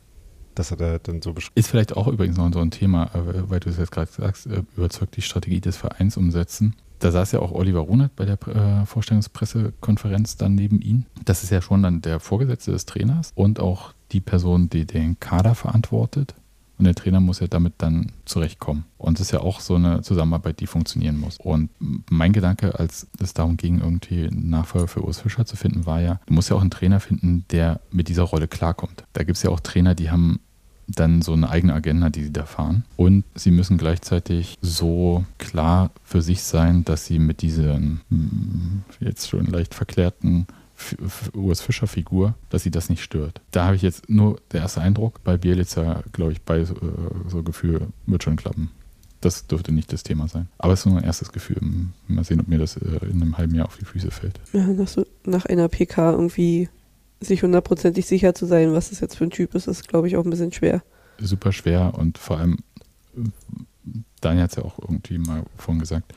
das 0.55 0.71
hat 0.71 0.81
er 0.83 0.99
dann 0.99 1.23
so 1.23 1.33
beschrieben. 1.33 1.55
Ist 1.55 1.71
vielleicht 1.71 1.97
auch 1.97 2.09
übrigens 2.09 2.37
noch 2.37 2.53
so 2.53 2.61
ein 2.61 2.71
Thema, 2.71 3.05
äh, 3.15 3.49
weil 3.49 3.61
du 3.61 3.71
es 3.71 3.79
jetzt 3.79 3.93
gerade 3.93 4.11
sagst, 4.11 4.47
äh, 4.47 4.63
überzeugt 4.77 5.17
die 5.17 5.23
Strategie 5.23 5.61
des 5.61 5.77
Vereins 5.77 6.17
umsetzen 6.17 6.75
da 7.03 7.11
saß 7.11 7.33
ja 7.33 7.41
auch 7.41 7.53
Oliver 7.53 7.81
Runert 7.81 8.15
bei 8.17 8.25
der 8.25 8.39
äh, 8.47 8.87
Vorstellungspressekonferenz 8.87 10.37
dann 10.37 10.55
neben 10.55 10.81
ihm. 10.81 11.05
Das 11.25 11.43
ist 11.43 11.51
ja 11.51 11.61
schon 11.61 11.83
dann 11.83 12.01
der 12.01 12.21
Vorgesetzte 12.21 12.71
des 12.71 12.87
Trainers 12.87 13.33
und 13.35 13.61
auch 13.61 13.93
die 14.13 14.21
Person, 14.21 14.69
die 14.69 14.87
den 14.87 15.19
Kader 15.19 15.55
verantwortet. 15.55 16.35
Und 16.83 16.87
der 16.87 16.97
Trainer 16.97 17.21
muss 17.21 17.39
ja 17.39 17.47
damit 17.47 17.75
dann 17.79 18.11
zurechtkommen. 18.25 18.87
Und 18.99 19.21
es 19.21 19.27
ist 19.27 19.31
ja 19.31 19.39
auch 19.39 19.61
so 19.61 19.77
eine 19.77 20.03
Zusammenarbeit, 20.03 20.59
die 20.59 20.67
funktionieren 20.67 21.17
muss. 21.17 21.37
Und 21.39 21.71
mein 22.11 22.33
Gedanke, 22.33 22.77
als 22.77 23.07
es 23.21 23.35
darum 23.35 23.57
ging, 23.57 23.79
irgendwie 23.79 24.27
einen 24.27 24.51
Nachfolger 24.51 24.89
für 24.89 25.05
Urs 25.05 25.21
Fischer 25.21 25.47
zu 25.47 25.55
finden, 25.55 25.87
war 25.87 26.01
ja, 26.01 26.19
du 26.27 26.35
musst 26.35 26.51
ja 26.51 26.57
auch 26.57 26.61
einen 26.61 26.73
Trainer 26.73 26.99
finden, 26.99 27.45
der 27.53 27.79
mit 27.93 28.09
dieser 28.09 28.25
Rolle 28.25 28.49
klarkommt. 28.49 29.05
Da 29.13 29.23
gibt 29.23 29.37
es 29.37 29.45
ja 29.45 29.51
auch 29.51 29.61
Trainer, 29.61 29.95
die 29.95 30.11
haben 30.11 30.41
dann 30.89 31.23
so 31.23 31.35
eine 31.35 31.49
eigene 31.49 31.73
Agenda, 31.73 32.11
die 32.11 32.25
sie 32.25 32.33
da 32.33 32.47
fahren. 32.47 32.83
Und 32.97 33.23
sie 33.37 33.53
müssen 33.53 33.79
gleichzeitig 33.79 34.59
so 34.61 35.25
klar 35.39 35.93
für 36.03 36.21
sich 36.21 36.43
sein, 36.43 36.85
dass 36.85 37.07
sie 37.07 37.21
mit 37.21 37.43
diesen 37.43 38.01
hm, 38.09 38.83
jetzt 38.99 39.29
schon 39.29 39.47
leicht 39.47 39.73
verklärten 39.73 40.49
Urs 41.35 41.61
Fischer 41.61 41.87
Figur, 41.87 42.35
dass 42.51 42.63
sie 42.63 42.71
das 42.71 42.89
nicht 42.89 43.03
stört. 43.03 43.41
Da 43.51 43.67
habe 43.67 43.77
ich 43.77 43.83
jetzt 43.83 44.09
nur 44.09 44.41
der 44.53 44.63
erste 44.63 44.81
Eindruck. 44.81 45.23
Bei 45.25 45.37
Bielitzer, 45.37 46.03
glaube 46.13 46.33
ich, 46.33 46.43
bei 46.43 46.61
äh, 46.61 46.67
so 47.29 47.43
Gefühl 47.43 47.89
wird 48.07 48.23
schon 48.23 48.37
klappen. 48.37 48.71
Das 49.21 49.47
dürfte 49.47 49.73
nicht 49.73 49.93
das 49.93 50.03
Thema 50.03 50.27
sein. 50.27 50.49
Aber 50.59 50.73
es 50.73 50.81
ist 50.81 50.87
nur 50.87 50.99
ein 50.99 51.05
erstes 51.05 51.31
Gefühl. 51.31 51.59
Mal 52.09 52.25
sehen, 52.25 52.41
ob 52.41 52.49
mir 52.49 52.59
das 52.59 52.77
äh, 52.77 53.07
in 53.07 53.23
einem 53.23 53.39
halben 53.39 53.55
Jahr 53.55 53.67
auf 53.67 53.77
die 53.79 53.85
Füße 53.85 54.11
fällt. 54.11 54.41
Ja, 54.53 54.67
nach, 54.67 54.89
so, 54.89 55.07
nach 55.25 55.47
einer 55.47 55.69
PK 55.69 56.13
irgendwie 56.13 56.69
sich 57.21 57.43
hundertprozentig 57.43 58.07
sicher 58.07 58.35
zu 58.35 58.47
sein, 58.47 58.73
was 58.73 58.91
das 58.91 59.01
jetzt 59.01 59.17
für 59.17 59.25
ein 59.25 59.31
Typ 59.31 59.55
ist, 59.55 59.69
ist, 59.69 59.89
glaube 59.89 60.09
ich, 60.09 60.17
auch 60.17 60.25
ein 60.25 60.31
bisschen 60.31 60.53
schwer. 60.53 60.83
Super 61.19 61.53
schwer 61.53 61.93
und 61.97 62.19
vor 62.19 62.39
allem, 62.39 62.59
Daniel 64.21 64.45
hat 64.45 64.51
es 64.51 64.57
ja 64.57 64.65
auch 64.65 64.79
irgendwie 64.81 65.19
mal 65.19 65.45
vorhin 65.57 65.81
gesagt, 65.81 66.13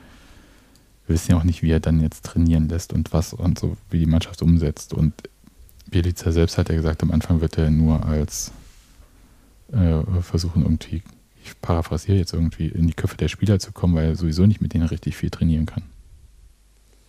wir 1.06 1.14
wissen 1.14 1.32
ja 1.32 1.38
auch 1.38 1.44
nicht, 1.44 1.62
wie 1.62 1.70
er 1.70 1.80
dann 1.80 2.00
jetzt 2.00 2.24
trainieren 2.24 2.68
lässt 2.68 2.92
und 2.92 3.12
was 3.12 3.32
und 3.32 3.58
so, 3.58 3.76
wie 3.90 3.98
die 3.98 4.06
Mannschaft 4.06 4.42
umsetzt. 4.42 4.94
Und 4.94 5.14
Bielica 5.90 6.32
selbst 6.32 6.58
hat 6.58 6.68
ja 6.68 6.74
gesagt, 6.74 7.02
am 7.02 7.10
Anfang 7.10 7.40
wird 7.40 7.58
er 7.58 7.70
nur 7.70 8.04
als 8.04 8.52
äh, 9.72 10.02
versuchen, 10.20 10.62
irgendwie, 10.62 11.02
ich 11.44 11.60
paraphrasiere 11.60 12.18
jetzt 12.18 12.32
irgendwie, 12.32 12.68
in 12.68 12.86
die 12.86 12.94
Köpfe 12.94 13.16
der 13.16 13.28
Spieler 13.28 13.58
zu 13.58 13.72
kommen, 13.72 13.94
weil 13.94 14.08
er 14.08 14.16
sowieso 14.16 14.46
nicht 14.46 14.60
mit 14.60 14.74
denen 14.74 14.86
richtig 14.86 15.16
viel 15.16 15.30
trainieren 15.30 15.66
kann. 15.66 15.82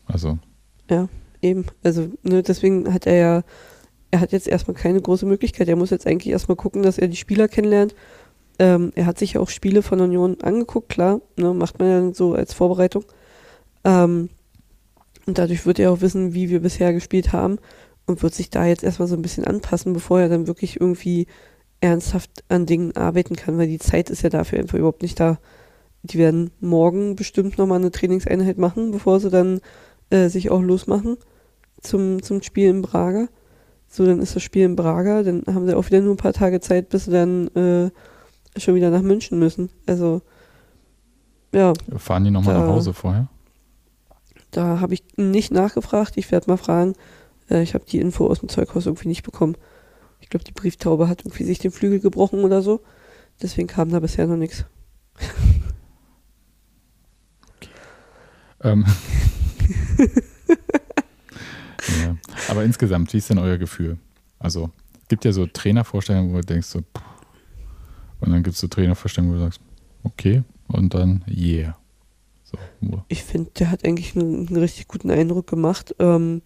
Also. 0.06 0.38
Ja, 0.90 1.10
eben. 1.42 1.66
Also, 1.84 2.12
ne, 2.24 2.44
deswegen 2.44 2.94
hat 2.94 3.08
er 3.08 3.16
ja 3.16 3.44
er 4.12 4.22
hat 4.22 4.32
jetzt 4.32 4.48
erstmal 4.48 4.76
keine 4.76 5.02
große 5.02 5.26
Möglichkeit. 5.26 5.68
Er 5.68 5.76
muss 5.76 5.90
jetzt 5.90 6.08
eigentlich 6.08 6.32
erstmal 6.32 6.56
gucken, 6.56 6.84
dass 6.84 6.98
er 6.98 7.08
die 7.08 7.18
Spieler 7.18 7.48
kennenlernt. 7.48 7.94
Ähm, 8.60 8.92
er 8.96 9.06
hat 9.06 9.20
sich 9.20 9.34
ja 9.34 9.42
auch 9.42 9.50
Spiele 9.50 9.82
von 9.82 10.00
Union 10.02 10.38
angeguckt, 10.42 10.90
klar, 10.90 11.22
ne, 11.36 11.54
macht 11.54 11.80
man 11.80 11.88
ja 11.88 12.14
so 12.14 12.34
als 12.34 12.54
Vorbereitung. 12.54 13.04
Ähm, 13.88 14.30
und 15.26 15.38
dadurch 15.38 15.66
wird 15.66 15.80
er 15.80 15.92
auch 15.92 16.02
wissen, 16.02 16.34
wie 16.34 16.50
wir 16.50 16.62
bisher 16.62 16.94
gespielt 16.94 17.34
haben 17.34 17.58
und 18.06 18.22
wird 18.22 18.36
sich 18.36 18.50
da 18.50 18.66
jetzt 18.66 18.84
erstmal 18.84 19.08
so 19.08 19.16
ein 19.16 19.22
bisschen 19.22 19.46
anpassen, 19.46 19.94
bevor 19.94 20.20
er 20.20 20.30
dann 20.30 20.48
wirklich 20.48 20.80
irgendwie 20.80 21.28
ernsthaft 21.80 22.44
an 22.50 22.66
Dingen 22.66 22.96
arbeiten 22.96 23.36
kann, 23.36 23.58
weil 23.58 23.68
die 23.68 23.80
Zeit 23.80 24.10
ist 24.10 24.24
ja 24.24 24.30
dafür 24.30 24.60
einfach 24.60 24.78
überhaupt 24.78 25.02
nicht 25.02 25.20
da. 25.20 25.40
Die 26.04 26.18
werden 26.18 26.52
morgen 26.60 27.16
bestimmt 27.16 27.58
nochmal 27.58 27.80
eine 27.80 27.92
Trainingseinheit 27.92 28.58
machen, 28.58 28.92
bevor 28.92 29.20
sie 29.20 29.30
dann 29.30 29.62
äh, 30.10 30.28
sich 30.30 30.50
auch 30.50 30.62
losmachen 30.62 31.18
zum, 31.82 32.22
zum 32.24 32.42
Spiel 32.42 32.70
in 32.70 32.82
Braga. 32.82 33.28
So, 33.88 34.06
dann 34.06 34.20
ist 34.20 34.36
das 34.36 34.44
Spiel 34.44 34.66
in 34.66 34.76
Braga, 34.76 35.24
dann 35.24 35.44
haben 35.48 35.66
sie 35.66 35.76
auch 35.76 35.86
wieder 35.88 36.02
nur 36.02 36.14
ein 36.14 36.18
paar 36.18 36.34
Tage 36.34 36.60
Zeit, 36.60 36.90
bis 36.90 37.06
sie 37.06 37.12
dann 37.12 37.48
äh, 37.56 37.90
schon 38.60 38.76
wieder 38.76 38.90
nach 38.90 39.02
München 39.02 39.40
müssen. 39.40 39.70
Also, 39.86 40.22
ja. 41.54 41.74
Fahren 41.98 42.24
die 42.24 42.32
nochmal 42.32 42.60
nach 42.60 42.68
Hause 42.68 42.94
vorher? 42.94 43.28
Da 44.52 44.80
habe 44.80 44.94
ich 44.94 45.04
nicht 45.18 45.52
nachgefragt. 45.52 46.18
Ich 46.18 46.32
werde 46.32 46.50
mal 46.50 46.58
fragen. 46.58 46.94
Äh, 47.50 47.64
ich 47.64 47.74
habe 47.74 47.86
die 47.86 48.00
Info 48.00 48.28
aus 48.28 48.40
dem 48.40 48.50
Zeughaus 48.50 48.86
irgendwie 48.86 49.08
nicht 49.08 49.24
bekommen. 49.24 49.56
Ich 50.22 50.30
glaube, 50.30 50.46
die 50.46 50.52
Brieftaube 50.52 51.08
hat 51.08 51.22
irgendwie 51.22 51.44
sich 51.44 51.60
den 51.60 51.72
Flügel 51.72 52.00
gebrochen 52.00 52.44
oder 52.44 52.62
so. 52.62 52.82
Deswegen 53.42 53.68
kam 53.68 53.90
da 53.90 54.00
bisher 54.00 54.28
noch 54.28 54.38
nichts. 54.38 54.66
Okay. 57.56 57.70
Ähm. 58.64 58.86
Ja. 62.02 62.18
Aber 62.50 62.64
insgesamt, 62.64 63.14
wie 63.14 63.18
ist 63.18 63.30
denn 63.30 63.38
euer 63.38 63.58
Gefühl? 63.58 63.98
Also, 64.40 64.72
es 65.02 65.08
gibt 65.08 65.26
ja 65.26 65.32
so 65.32 65.46
Trainervorstellungen, 65.46 66.34
wo 66.34 66.38
du 66.38 66.46
denkst 66.46 66.68
so, 66.68 66.82
pff, 66.82 67.04
und 68.20 68.32
dann 68.32 68.44
gibt 68.44 68.56
es 68.56 68.60
so 68.60 68.68
Trainervorstellungen, 68.68 69.36
wo 69.36 69.40
du 69.40 69.46
sagst, 69.46 69.62
okay, 70.04 70.44
und 70.68 70.94
dann 70.94 71.24
yeah. 71.28 71.78
So, 72.50 72.58
ich 73.10 73.24
finde, 73.24 73.52
der 73.60 73.72
hat 73.72 73.86
eigentlich 73.86 74.16
einen, 74.16 74.48
einen, 74.48 74.58
richtig 74.58 74.88
guten 74.88 75.12
Eindruck 75.12 75.48
gemacht. 75.48 75.96
Ähm, 76.00 76.42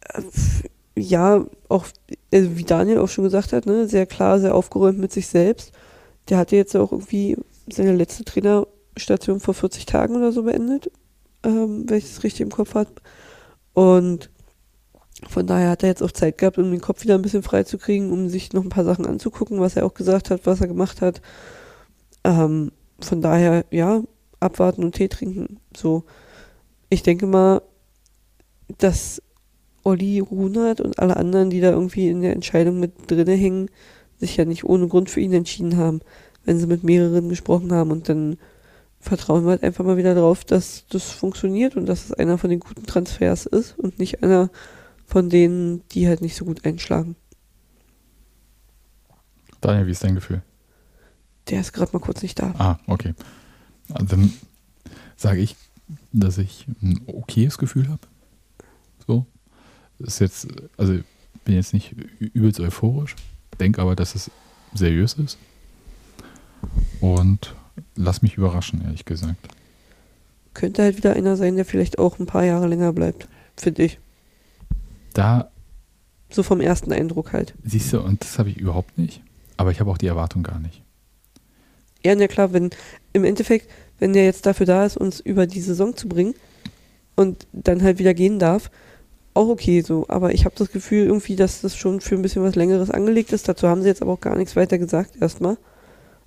äh, 0.00 0.22
ja, 0.98 1.46
auch 1.68 1.86
also 2.32 2.56
wie 2.56 2.64
Daniel 2.64 2.98
auch 2.98 3.08
schon 3.08 3.24
gesagt 3.24 3.52
hat, 3.52 3.66
ne, 3.66 3.88
sehr 3.88 4.06
klar, 4.06 4.40
sehr 4.40 4.54
aufgeräumt 4.54 4.98
mit 4.98 5.12
sich 5.12 5.26
selbst. 5.26 5.72
Der 6.28 6.38
hatte 6.38 6.56
jetzt 6.56 6.76
auch 6.76 6.92
irgendwie 6.92 7.36
seine 7.70 7.94
letzte 7.94 8.24
Trainerstation 8.24 9.40
vor 9.40 9.54
40 9.54 9.86
Tagen 9.86 10.16
oder 10.16 10.32
so 10.32 10.42
beendet. 10.42 10.90
ähm, 11.44 11.88
wenn 11.88 11.98
ich 11.98 12.04
es 12.04 12.24
richtig 12.24 12.42
im 12.42 12.50
Kopf 12.50 12.74
habe. 12.74 12.90
Und 13.74 14.30
von 15.28 15.46
daher 15.46 15.70
hat 15.70 15.82
er 15.82 15.90
jetzt 15.90 16.02
auch 16.02 16.12
Zeit 16.12 16.38
gehabt, 16.38 16.58
um 16.58 16.70
den 16.70 16.80
Kopf 16.80 17.02
wieder 17.02 17.14
ein 17.14 17.22
bisschen 17.22 17.42
frei 17.42 17.64
zu 17.64 17.78
kriegen, 17.78 18.12
um 18.12 18.28
sich 18.28 18.52
noch 18.52 18.62
ein 18.62 18.68
paar 18.70 18.84
Sachen 18.84 19.06
anzugucken, 19.06 19.60
was 19.60 19.76
er 19.76 19.86
auch 19.86 19.94
gesagt 19.94 20.30
hat, 20.30 20.46
was 20.46 20.60
er 20.60 20.68
gemacht 20.68 21.00
hat. 21.00 21.22
Ähm, 22.24 22.72
von 23.00 23.22
daher, 23.22 23.64
ja, 23.70 24.02
abwarten 24.40 24.84
und 24.84 24.94
Tee 24.94 25.08
trinken. 25.08 25.60
So, 25.76 26.04
ich 26.88 27.02
denke 27.02 27.26
mal, 27.26 27.62
dass 28.78 29.22
Olli 29.82 30.18
Runert 30.18 30.80
und 30.80 30.98
alle 30.98 31.16
anderen, 31.16 31.50
die 31.50 31.60
da 31.60 31.70
irgendwie 31.70 32.08
in 32.08 32.22
der 32.22 32.32
Entscheidung 32.32 32.80
mit 32.80 33.10
drinne 33.10 33.34
hängen, 33.34 33.70
sich 34.18 34.36
ja 34.36 34.44
nicht 34.44 34.64
ohne 34.64 34.88
Grund 34.88 35.10
für 35.10 35.20
ihn 35.20 35.32
entschieden 35.32 35.76
haben, 35.76 36.00
wenn 36.44 36.58
sie 36.58 36.66
mit 36.66 36.84
mehreren 36.84 37.28
gesprochen 37.28 37.72
haben 37.72 37.90
und 37.90 38.08
dann 38.08 38.38
vertrauen 38.98 39.44
wir 39.44 39.50
halt 39.50 39.62
einfach 39.62 39.84
mal 39.84 39.96
wieder 39.96 40.14
drauf, 40.14 40.44
dass 40.44 40.86
das 40.88 41.10
funktioniert 41.10 41.76
und 41.76 41.86
dass 41.86 42.06
es 42.06 42.12
einer 42.12 42.38
von 42.38 42.50
den 42.50 42.60
guten 42.60 42.86
Transfers 42.86 43.46
ist 43.46 43.78
und 43.78 43.98
nicht 43.98 44.22
einer 44.22 44.50
von 45.04 45.30
denen, 45.30 45.86
die 45.90 46.08
halt 46.08 46.22
nicht 46.22 46.34
so 46.34 46.44
gut 46.44 46.64
einschlagen. 46.64 47.14
Daniel, 49.60 49.86
wie 49.86 49.92
ist 49.92 50.02
dein 50.02 50.14
Gefühl? 50.14 50.42
Der 51.48 51.60
ist 51.60 51.72
gerade 51.72 51.92
mal 51.92 52.00
kurz 52.00 52.22
nicht 52.22 52.40
da. 52.40 52.54
Ah, 52.58 52.78
okay. 52.88 53.14
Also 53.92 54.06
dann 54.06 54.32
sage 55.16 55.40
ich, 55.40 55.56
dass 56.12 56.38
ich 56.38 56.66
ein 56.82 57.00
okayes 57.06 57.58
Gefühl 57.58 57.88
habe. 57.88 58.02
So. 59.06 59.26
Ist 59.98 60.18
jetzt, 60.18 60.48
also 60.76 60.98
bin 61.44 61.54
jetzt 61.54 61.72
nicht 61.72 61.92
übelst 62.18 62.60
euphorisch, 62.60 63.16
denke 63.60 63.80
aber, 63.80 63.96
dass 63.96 64.14
es 64.14 64.30
seriös 64.74 65.14
ist. 65.14 65.38
Und 67.00 67.54
lass 67.94 68.22
mich 68.22 68.34
überraschen, 68.34 68.82
ehrlich 68.82 69.04
gesagt. 69.04 69.48
Könnte 70.54 70.82
halt 70.82 70.96
wieder 70.96 71.14
einer 71.14 71.36
sein, 71.36 71.56
der 71.56 71.64
vielleicht 71.64 71.98
auch 71.98 72.18
ein 72.18 72.26
paar 72.26 72.44
Jahre 72.44 72.66
länger 72.66 72.92
bleibt, 72.92 73.28
finde 73.56 73.84
ich. 73.84 73.98
Da. 75.14 75.50
So 76.30 76.42
vom 76.42 76.60
ersten 76.60 76.92
Eindruck 76.92 77.32
halt. 77.32 77.54
Siehst 77.62 77.92
du, 77.92 78.00
und 78.00 78.22
das 78.22 78.38
habe 78.38 78.50
ich 78.50 78.56
überhaupt 78.56 78.98
nicht. 78.98 79.22
Aber 79.56 79.70
ich 79.70 79.80
habe 79.80 79.90
auch 79.90 79.98
die 79.98 80.06
Erwartung 80.06 80.42
gar 80.42 80.58
nicht. 80.58 80.82
Ja, 82.06 82.14
na 82.14 82.28
klar, 82.28 82.52
wenn 82.52 82.70
im 83.12 83.24
Endeffekt, 83.24 83.68
wenn 83.98 84.12
der 84.12 84.24
jetzt 84.24 84.46
dafür 84.46 84.64
da 84.64 84.86
ist, 84.86 84.96
uns 84.96 85.18
über 85.18 85.48
die 85.48 85.60
Saison 85.60 85.96
zu 85.96 86.08
bringen 86.08 86.34
und 87.16 87.48
dann 87.52 87.82
halt 87.82 87.98
wieder 87.98 88.14
gehen 88.14 88.38
darf, 88.38 88.70
auch 89.34 89.48
okay 89.48 89.80
so. 89.80 90.04
Aber 90.06 90.32
ich 90.32 90.44
habe 90.44 90.54
das 90.56 90.70
Gefühl 90.70 91.06
irgendwie, 91.06 91.34
dass 91.34 91.62
das 91.62 91.76
schon 91.76 92.00
für 92.00 92.14
ein 92.14 92.22
bisschen 92.22 92.44
was 92.44 92.54
Längeres 92.54 92.92
angelegt 92.92 93.32
ist. 93.32 93.48
Dazu 93.48 93.66
haben 93.66 93.82
sie 93.82 93.88
jetzt 93.88 94.02
aber 94.02 94.12
auch 94.12 94.20
gar 94.20 94.36
nichts 94.36 94.54
weiter 94.54 94.78
gesagt 94.78 95.20
erstmal. 95.20 95.58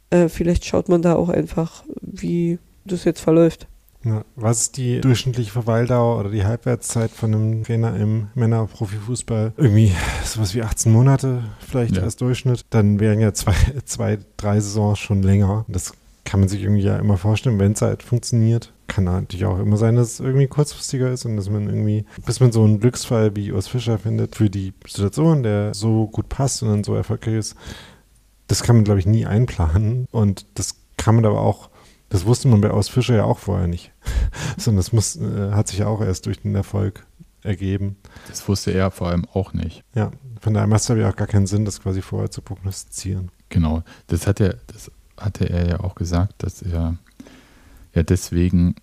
Äh, 0.10 0.28
vielleicht 0.28 0.66
schaut 0.66 0.90
man 0.90 1.02
da 1.02 1.16
auch 1.16 1.30
einfach, 1.30 1.86
wie 2.02 2.60
das 2.84 3.06
jetzt 3.06 3.22
verläuft. 3.22 3.69
Ja, 4.04 4.24
was 4.36 4.62
ist 4.62 4.78
die 4.78 5.02
durchschnittliche 5.02 5.52
Verweildauer 5.52 6.20
oder 6.20 6.30
die 6.30 6.46
Halbwertszeit 6.46 7.12
von 7.12 7.34
einem 7.34 7.64
Trainer 7.64 7.96
im 7.98 8.28
Männerprofifußball? 8.34 9.54
Irgendwie 9.58 9.92
sowas 10.24 10.56
wie 10.56 10.64
18 10.64 10.92
Monate 10.92 11.44
vielleicht 11.60 11.98
ja. 11.98 12.04
als 12.04 12.16
Durchschnitt. 12.16 12.66
Dann 12.70 13.00
wären 13.00 13.20
ja 13.20 13.34
zwei, 13.34 13.56
zwei, 13.86 14.20
drei 14.38 14.60
Saisons 14.62 15.00
schon 15.00 15.22
länger. 15.22 15.66
Das 15.68 15.94
kann 16.24 16.40
man 16.40 16.50
sich 16.50 16.62
irgendwie 16.62 16.84
ja 16.84 16.98
immer 16.98 17.18
vorstellen, 17.18 17.60
wenn 17.60 17.74
es 17.74 17.82
halt 17.82 18.04
funktioniert. 18.04 18.72
Kann 18.88 19.04
natürlich 19.04 19.46
auch 19.46 19.60
immer 19.60 19.78
sein, 19.78 19.96
dass 19.96 20.14
es 20.14 20.20
irgendwie 20.20 20.48
kurzfristiger 20.48 21.12
ist 21.12 21.26
und 21.26 21.36
dass 21.36 21.50
man 21.50 21.68
irgendwie, 21.68 22.06
bis 22.26 22.40
man 22.40 22.52
so 22.52 22.64
einen 22.64 22.80
Glücksfall 22.80 23.36
wie 23.36 23.52
Urs 23.52 23.68
Fischer 23.68 23.98
findet 23.98 24.36
für 24.36 24.50
die 24.50 24.74
Situation, 24.88 25.44
der 25.44 25.74
so 25.74 26.08
gut 26.08 26.30
passt 26.30 26.64
und 26.64 26.70
dann 26.70 26.84
so 26.84 26.96
erfolgreich 26.96 27.36
ist. 27.36 27.56
Das 28.48 28.64
kann 28.64 28.78
man, 28.78 28.86
glaube 28.86 29.00
ich, 29.00 29.06
nie 29.06 29.26
einplanen. 29.26 30.08
Und 30.12 30.46
das 30.56 30.76
kann 30.98 31.16
man 31.16 31.26
aber 31.26 31.42
auch 31.42 31.69
das 32.10 32.26
wusste 32.26 32.48
man 32.48 32.61
bei 32.61 32.72
Aus 32.72 32.90
Fischer 32.90 33.15
ja 33.15 33.23
auch 33.23 33.40
vorher 33.40 33.68
nicht. 33.68 33.91
Sondern 34.57 34.77
das 34.77 34.91
muss, 34.91 35.15
äh, 35.15 35.52
hat 35.52 35.68
sich 35.68 35.80
ja 35.80 35.88
auch 35.88 36.02
erst 36.02 36.26
durch 36.26 36.41
den 36.41 36.56
Erfolg 36.56 37.06
ergeben. 37.44 37.98
Das 38.27 38.48
wusste 38.48 38.72
er 38.72 38.91
vor 38.91 39.07
allem 39.07 39.26
auch 39.34 39.53
nicht. 39.53 39.84
Ja, 39.95 40.11
von 40.41 40.53
daher 40.53 40.68
macht 40.68 40.81
es 40.81 40.88
ja 40.88 41.10
auch 41.10 41.15
gar 41.15 41.27
keinen 41.27 41.48
Sinn, 41.48 41.65
das 41.65 41.81
quasi 41.81 42.02
vorher 42.02 42.31
zu 42.31 42.41
prognostizieren. 42.41 43.31
Genau, 43.49 43.84
das 44.07 44.27
hat 44.27 44.40
er, 44.40 44.57
das 44.68 44.91
hatte 45.18 45.49
er 45.49 45.68
ja 45.68 45.80
auch 45.80 45.95
gesagt, 45.95 46.44
dass 46.44 46.61
er 46.61 46.98
ja 47.94 48.03
deswegen 48.03 48.76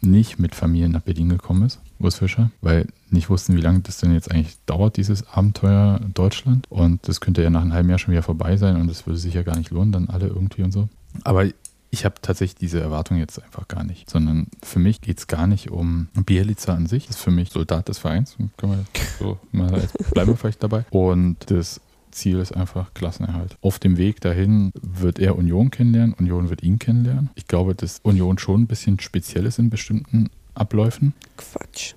nicht 0.00 0.38
mit 0.38 0.54
Familie 0.54 0.88
nach 0.88 1.02
Berlin 1.02 1.28
gekommen 1.28 1.64
ist, 1.64 1.80
Urs 2.00 2.16
Fischer, 2.16 2.50
weil 2.60 2.88
nicht 3.10 3.30
wussten, 3.30 3.56
wie 3.56 3.60
lange 3.60 3.80
das 3.80 3.98
denn 3.98 4.12
jetzt 4.12 4.30
eigentlich 4.30 4.56
dauert, 4.66 4.96
dieses 4.96 5.28
Abenteuer 5.28 6.00
Deutschland. 6.12 6.66
Und 6.70 7.06
das 7.06 7.20
könnte 7.20 7.42
ja 7.42 7.50
nach 7.50 7.62
einem 7.62 7.72
halben 7.72 7.88
Jahr 7.88 7.98
schon 7.98 8.12
wieder 8.12 8.22
vorbei 8.22 8.56
sein 8.56 8.76
und 8.76 8.88
das 8.88 9.06
würde 9.06 9.18
sich 9.18 9.34
ja 9.34 9.42
gar 9.42 9.56
nicht 9.56 9.70
lohnen, 9.70 9.92
dann 9.92 10.08
alle 10.08 10.26
irgendwie 10.26 10.62
und 10.62 10.72
so. 10.72 10.88
Aber 11.22 11.46
ich 11.92 12.06
habe 12.06 12.14
tatsächlich 12.22 12.56
diese 12.56 12.80
Erwartung 12.80 13.18
jetzt 13.18 13.40
einfach 13.40 13.68
gar 13.68 13.84
nicht, 13.84 14.08
sondern 14.08 14.46
für 14.62 14.78
mich 14.78 15.02
geht 15.02 15.18
es 15.18 15.26
gar 15.26 15.46
nicht 15.46 15.70
um 15.70 16.08
Bielica 16.14 16.72
an 16.72 16.86
sich. 16.86 17.06
Das 17.06 17.16
ist 17.16 17.22
für 17.22 17.30
mich 17.30 17.50
Soldat 17.50 17.88
des 17.88 17.98
Vereins. 17.98 18.36
Können 18.56 18.72
wir 18.72 18.84
so 19.18 19.38
mal, 19.52 19.70
bleiben 20.14 20.30
wir 20.30 20.36
vielleicht 20.36 20.62
dabei. 20.62 20.86
Und 20.90 21.50
das 21.50 21.82
Ziel 22.10 22.38
ist 22.38 22.52
einfach 22.52 22.94
Klassenerhalt. 22.94 23.58
Auf 23.60 23.78
dem 23.78 23.98
Weg 23.98 24.22
dahin 24.22 24.72
wird 24.80 25.18
er 25.18 25.36
Union 25.36 25.70
kennenlernen, 25.70 26.14
Union 26.14 26.48
wird 26.48 26.62
ihn 26.62 26.78
kennenlernen. 26.78 27.28
Ich 27.34 27.46
glaube, 27.46 27.74
dass 27.74 28.00
Union 28.02 28.38
schon 28.38 28.62
ein 28.62 28.66
bisschen 28.66 28.98
speziell 28.98 29.44
ist 29.44 29.58
in 29.58 29.68
bestimmten 29.68 30.30
Abläufen. 30.54 31.12
Quatsch. 31.36 31.92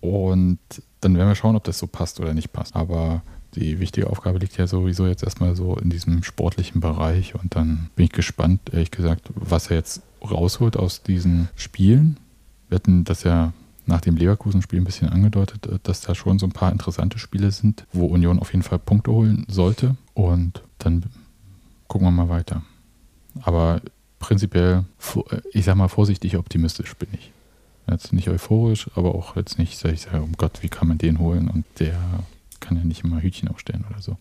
Und 0.00 0.58
dann 1.00 1.16
werden 1.16 1.28
wir 1.28 1.36
schauen, 1.36 1.54
ob 1.54 1.62
das 1.62 1.78
so 1.78 1.86
passt 1.86 2.18
oder 2.18 2.34
nicht 2.34 2.52
passt. 2.52 2.74
Aber 2.74 3.22
die 3.54 3.80
wichtige 3.80 4.10
Aufgabe 4.10 4.38
liegt 4.38 4.56
ja 4.56 4.66
sowieso 4.66 5.06
jetzt 5.06 5.22
erstmal 5.22 5.56
so 5.56 5.76
in 5.76 5.90
diesem 5.90 6.22
sportlichen 6.22 6.80
Bereich 6.80 7.34
und 7.34 7.54
dann 7.54 7.90
bin 7.96 8.06
ich 8.06 8.12
gespannt, 8.12 8.60
ehrlich 8.72 8.90
gesagt, 8.90 9.30
was 9.34 9.70
er 9.70 9.76
jetzt 9.76 10.02
rausholt 10.22 10.76
aus 10.76 11.02
diesen 11.02 11.48
Spielen. 11.56 12.18
Wir 12.68 12.76
hatten 12.76 13.04
das 13.04 13.22
ja 13.22 13.52
nach 13.86 14.02
dem 14.02 14.16
Leverkusen-Spiel 14.16 14.80
ein 14.80 14.84
bisschen 14.84 15.08
angedeutet, 15.08 15.66
dass 15.84 16.02
da 16.02 16.14
schon 16.14 16.38
so 16.38 16.46
ein 16.46 16.52
paar 16.52 16.70
interessante 16.70 17.18
Spiele 17.18 17.50
sind, 17.50 17.86
wo 17.92 18.06
Union 18.06 18.38
auf 18.38 18.52
jeden 18.52 18.62
Fall 18.62 18.78
Punkte 18.78 19.10
holen 19.12 19.46
sollte 19.48 19.96
und 20.12 20.62
dann 20.78 21.06
gucken 21.86 22.06
wir 22.06 22.10
mal 22.10 22.28
weiter. 22.28 22.62
Aber 23.40 23.80
prinzipiell, 24.18 24.84
ich 25.52 25.64
sag 25.64 25.76
mal 25.76 25.88
vorsichtig 25.88 26.36
optimistisch 26.36 26.94
bin 26.96 27.08
ich. 27.12 27.32
Jetzt 27.90 28.12
nicht 28.12 28.28
euphorisch, 28.28 28.90
aber 28.94 29.14
auch 29.14 29.36
jetzt 29.36 29.58
nicht, 29.58 29.78
sag 29.78 29.94
ich 29.94 30.02
sage, 30.02 30.20
um 30.20 30.32
Gott, 30.36 30.62
wie 30.62 30.68
kann 30.68 30.88
man 30.88 30.98
den 30.98 31.18
holen 31.18 31.48
und 31.48 31.64
der 31.78 31.98
kann 32.60 32.76
ja 32.76 32.84
nicht 32.84 33.04
immer 33.04 33.22
Hütchen 33.22 33.48
aufstellen 33.48 33.84
oder 33.90 34.00
so. 34.00 34.16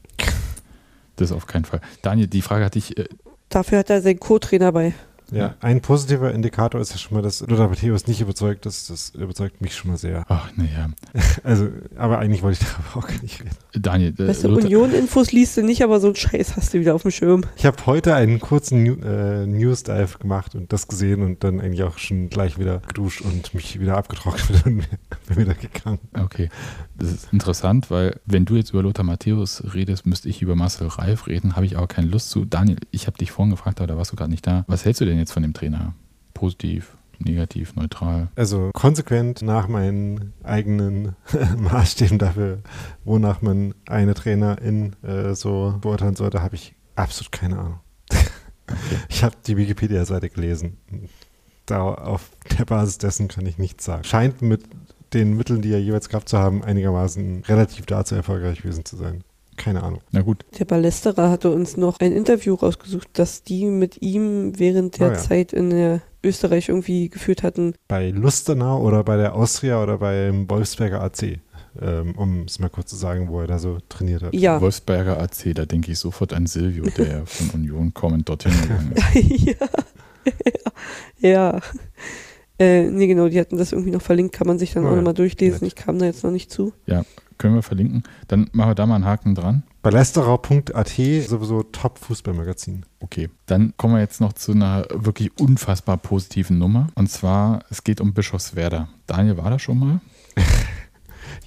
Das 1.15 1.31
auf 1.31 1.47
keinen 1.47 1.65
Fall. 1.65 1.81
Daniel, 2.01 2.27
die 2.27 2.41
Frage 2.41 2.65
hatte 2.65 2.79
ich. 2.79 2.97
Äh 2.97 3.05
Dafür 3.49 3.79
hat 3.79 3.89
er 3.89 4.01
seinen 4.01 4.19
Co-Trainer 4.19 4.71
bei. 4.71 4.93
Ja, 5.31 5.55
ein 5.59 5.81
positiver 5.81 6.33
Indikator 6.33 6.79
ist 6.79 6.91
ja 6.91 6.97
schon 6.97 7.15
mal, 7.15 7.21
dass 7.21 7.41
Lothar 7.41 7.67
Matthäus 7.67 8.07
nicht 8.07 8.21
überzeugt 8.21 8.65
ist. 8.65 8.89
Das 8.89 9.09
überzeugt 9.09 9.61
mich 9.61 9.75
schon 9.75 9.91
mal 9.91 9.97
sehr. 9.97 10.25
Ach, 10.27 10.49
naja. 10.55 10.89
Also, 11.43 11.69
aber 11.95 12.19
eigentlich 12.19 12.41
wollte 12.41 12.59
ich 12.61 12.67
darüber 12.67 12.97
auch 12.97 13.07
gar 13.07 13.21
nicht 13.21 13.41
reden. 13.41 13.55
Daniel, 13.73 14.13
äh, 14.17 14.27
weißt 14.27 14.43
du, 14.43 14.49
Union-Infos 14.49 15.31
liest 15.31 15.57
du 15.57 15.63
nicht, 15.63 15.83
aber 15.83 15.99
so 15.99 16.07
einen 16.07 16.15
Scheiß 16.15 16.55
hast 16.55 16.73
du 16.73 16.79
wieder 16.79 16.95
auf 16.95 17.03
dem 17.03 17.11
Schirm. 17.11 17.43
Ich 17.55 17.65
habe 17.65 17.77
heute 17.85 18.15
einen 18.15 18.39
kurzen 18.39 18.83
New, 18.83 18.95
äh, 19.03 19.45
News-Dive 19.45 20.17
gemacht 20.19 20.55
und 20.55 20.73
das 20.73 20.87
gesehen 20.87 21.21
und 21.21 21.43
dann 21.43 21.61
eigentlich 21.61 21.83
auch 21.83 21.97
schon 21.97 22.29
gleich 22.29 22.57
wieder 22.57 22.79
geduscht 22.79 23.21
und 23.21 23.53
mich 23.53 23.79
wieder 23.79 23.97
abgetrocknet 23.97 24.65
und 24.65 24.87
bin 25.27 25.37
wieder 25.37 25.53
gegangen. 25.53 25.99
Okay. 26.13 26.49
Das 26.95 27.11
ist 27.11 27.31
interessant, 27.31 27.91
weil 27.91 28.19
wenn 28.25 28.45
du 28.45 28.55
jetzt 28.55 28.71
über 28.71 28.81
Lothar 28.81 29.05
Matthäus 29.05 29.63
redest, 29.73 30.05
müsste 30.05 30.29
ich 30.29 30.41
über 30.41 30.55
Marcel 30.55 30.87
Reif 30.87 31.27
reden, 31.27 31.55
habe 31.55 31.65
ich 31.65 31.77
aber 31.77 31.87
keine 31.87 32.07
Lust 32.07 32.29
zu. 32.31 32.45
Daniel, 32.45 32.77
ich 32.91 33.07
habe 33.07 33.17
dich 33.17 33.31
vorhin 33.31 33.51
gefragt, 33.51 33.79
aber 33.79 33.87
da 33.87 33.97
warst 33.97 34.11
du 34.11 34.15
gerade 34.15 34.31
nicht 34.31 34.45
da. 34.47 34.65
Was 34.67 34.85
hältst 34.85 35.01
du 35.01 35.05
denn 35.05 35.16
jetzt 35.17 35.31
von 35.31 35.43
dem 35.43 35.53
Trainer? 35.53 35.93
Positiv, 36.33 36.97
negativ, 37.19 37.75
neutral? 37.75 38.29
Also 38.35 38.71
konsequent 38.73 39.41
nach 39.41 39.67
meinen 39.67 40.33
eigenen 40.43 41.15
Maßstäben 41.57 42.19
dafür, 42.19 42.59
wonach 43.03 43.41
man 43.41 43.73
eine 43.87 44.13
Trainerin 44.13 44.95
äh, 45.03 45.33
so 45.33 45.77
beurteilen 45.81 46.15
sollte, 46.15 46.41
habe 46.41 46.55
ich 46.55 46.75
absolut 46.95 47.31
keine 47.31 47.59
Ahnung. 47.59 47.79
ich 49.09 49.23
habe 49.23 49.35
die 49.45 49.57
Wikipedia-Seite 49.57 50.29
gelesen. 50.29 50.77
Da 51.65 51.81
auf 51.81 52.29
der 52.57 52.65
Basis 52.65 52.97
dessen 52.97 53.27
kann 53.27 53.45
ich 53.45 53.57
nichts 53.57 53.85
sagen. 53.85 54.03
Scheint 54.03 54.41
mit 54.41 54.63
den 55.13 55.35
Mitteln, 55.35 55.61
die 55.61 55.71
er 55.71 55.81
jeweils 55.81 56.09
gehabt 56.09 56.29
zu 56.29 56.37
haben, 56.37 56.63
einigermaßen 56.63 57.43
relativ 57.47 57.85
dazu 57.85 58.15
erfolgreich 58.15 58.61
gewesen 58.61 58.85
zu 58.85 58.97
sein. 58.97 59.23
Keine 59.57 59.83
Ahnung. 59.83 60.01
Na 60.11 60.21
gut. 60.21 60.45
Der 60.57 60.65
Ballesterer 60.65 61.29
hatte 61.29 61.51
uns 61.51 61.75
noch 61.75 61.99
ein 61.99 62.13
Interview 62.13 62.53
rausgesucht, 62.53 63.09
das 63.13 63.43
die 63.43 63.65
mit 63.65 64.01
ihm 64.01 64.57
während 64.57 64.99
der 64.99 65.09
oh 65.09 65.11
ja. 65.11 65.17
Zeit 65.17 65.51
in 65.51 65.71
der 65.71 66.01
Österreich 66.23 66.69
irgendwie 66.69 67.09
geführt 67.09 67.43
hatten. 67.43 67.73
Bei 67.87 68.11
Lustenau 68.11 68.81
oder 68.81 69.03
bei 69.03 69.17
der 69.17 69.35
Austria 69.35 69.81
oder 69.81 69.97
beim 69.97 70.49
Wolfsberger 70.49 71.01
AC. 71.01 71.39
Ähm, 71.79 72.15
um 72.15 72.43
es 72.43 72.57
mal 72.57 72.69
kurz 72.69 72.89
zu 72.89 72.95
sagen, 72.95 73.29
wo 73.29 73.41
er 73.41 73.47
da 73.47 73.59
so 73.59 73.77
trainiert 73.87 74.23
hat. 74.23 74.33
Ja. 74.33 74.59
Wolfsberger 74.61 75.19
AC, 75.19 75.53
da 75.53 75.65
denke 75.65 75.91
ich 75.91 75.99
sofort 75.99 76.33
an 76.33 76.47
Silvio, 76.47 76.85
der 76.97 77.23
von 77.25 77.49
Union 77.51 77.93
kommend 77.93 78.29
dorthin 78.29 78.53
gegangen 78.61 78.93
ist. 78.93 79.45
ja. 79.45 79.67
ja. 81.29 81.59
Äh, 82.59 82.89
nee, 82.89 83.05
genau, 83.05 83.29
die 83.29 83.39
hatten 83.39 83.57
das 83.57 83.71
irgendwie 83.71 83.91
noch 83.91 84.01
verlinkt, 84.01 84.33
kann 84.33 84.47
man 84.47 84.57
sich 84.57 84.73
dann 84.73 84.85
oh, 84.85 84.89
auch 84.89 84.95
nochmal 84.95 85.13
durchlesen. 85.13 85.67
Ich 85.67 85.75
kam 85.75 85.99
da 85.99 86.05
jetzt 86.05 86.23
noch 86.23 86.31
nicht 86.31 86.51
zu. 86.51 86.73
Ja, 86.87 87.03
können 87.37 87.55
wir 87.55 87.63
verlinken. 87.63 88.03
Dann 88.27 88.49
machen 88.51 88.71
wir 88.71 88.75
da 88.75 88.85
mal 88.85 88.95
einen 88.95 89.05
Haken 89.05 89.35
dran. 89.35 89.63
Ballesterau.at 89.81 90.89
sowieso 90.89 91.63
Top-Fußballmagazin. 91.63 92.85
Okay, 92.99 93.29
dann 93.45 93.73
kommen 93.77 93.95
wir 93.95 94.01
jetzt 94.01 94.21
noch 94.21 94.33
zu 94.33 94.51
einer 94.51 94.85
wirklich 94.93 95.31
unfassbar 95.39 95.97
positiven 95.97 96.57
Nummer. 96.57 96.87
Und 96.95 97.09
zwar, 97.09 97.59
es 97.69 97.83
geht 97.83 98.01
um 98.01 98.13
Bischofswerda. 98.13 98.89
Daniel 99.05 99.37
war 99.37 99.49
da 99.49 99.59
schon 99.59 99.79
mal, 99.79 100.01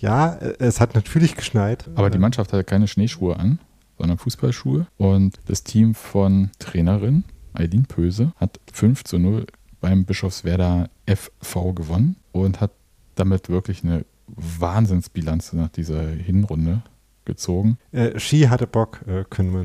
Ja, 0.00 0.36
es 0.58 0.80
hat 0.80 0.94
natürlich 0.94 1.36
geschneit. 1.36 1.88
aber 1.94 2.10
die 2.10 2.18
Mannschaft 2.18 2.52
hatte 2.52 2.64
keine 2.64 2.88
Schneeschuhe 2.88 3.36
an, 3.38 3.58
sondern 3.98 4.16
Fußballschuhe. 4.18 4.86
Und 4.96 5.38
das 5.46 5.62
Team 5.62 5.94
von 5.94 6.50
Trainerin 6.58 7.24
Eileen 7.52 7.84
Pöse 7.84 8.32
hat 8.36 8.60
5 8.72 9.04
zu 9.04 9.18
0 9.18 9.46
beim 9.80 10.04
Bischofswerda 10.04 10.88
FV 11.06 11.74
gewonnen 11.74 12.16
und 12.32 12.60
hat 12.60 12.70
damit 13.14 13.48
wirklich 13.48 13.84
eine 13.84 14.04
Wahnsinnsbilanz 14.36 15.52
nach 15.52 15.68
dieser 15.68 16.02
Hinrunde 16.08 16.82
gezogen. 17.24 17.78
Äh, 17.92 18.18
Ski 18.18 18.42
hatte 18.42 18.66
Bock, 18.66 19.00
äh, 19.06 19.24
können 19.28 19.52
wir. 19.52 19.60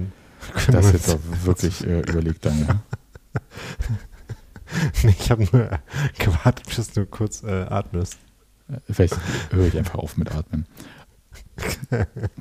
Können 0.54 0.78
Das 0.78 0.92
jetzt 0.92 1.10
auch 1.10 1.20
wirklich 1.44 1.86
äh, 1.86 2.02
überlegt, 2.02 2.46
Daniel. 2.46 2.68
nee, 5.04 5.16
ich 5.18 5.32
habe 5.32 5.48
nur 5.52 5.70
gewartet, 6.20 6.66
bis 6.76 6.92
du 6.92 7.06
kurz 7.06 7.44
äh, 7.44 7.64
atmest. 7.64 8.18
Äh, 8.70 8.80
Vielleicht 8.92 9.18
höre 9.52 9.68
ich 9.68 9.78
einfach 9.78 9.96
auf 9.96 10.18
mit 10.18 10.32
Atmen. 10.32 10.68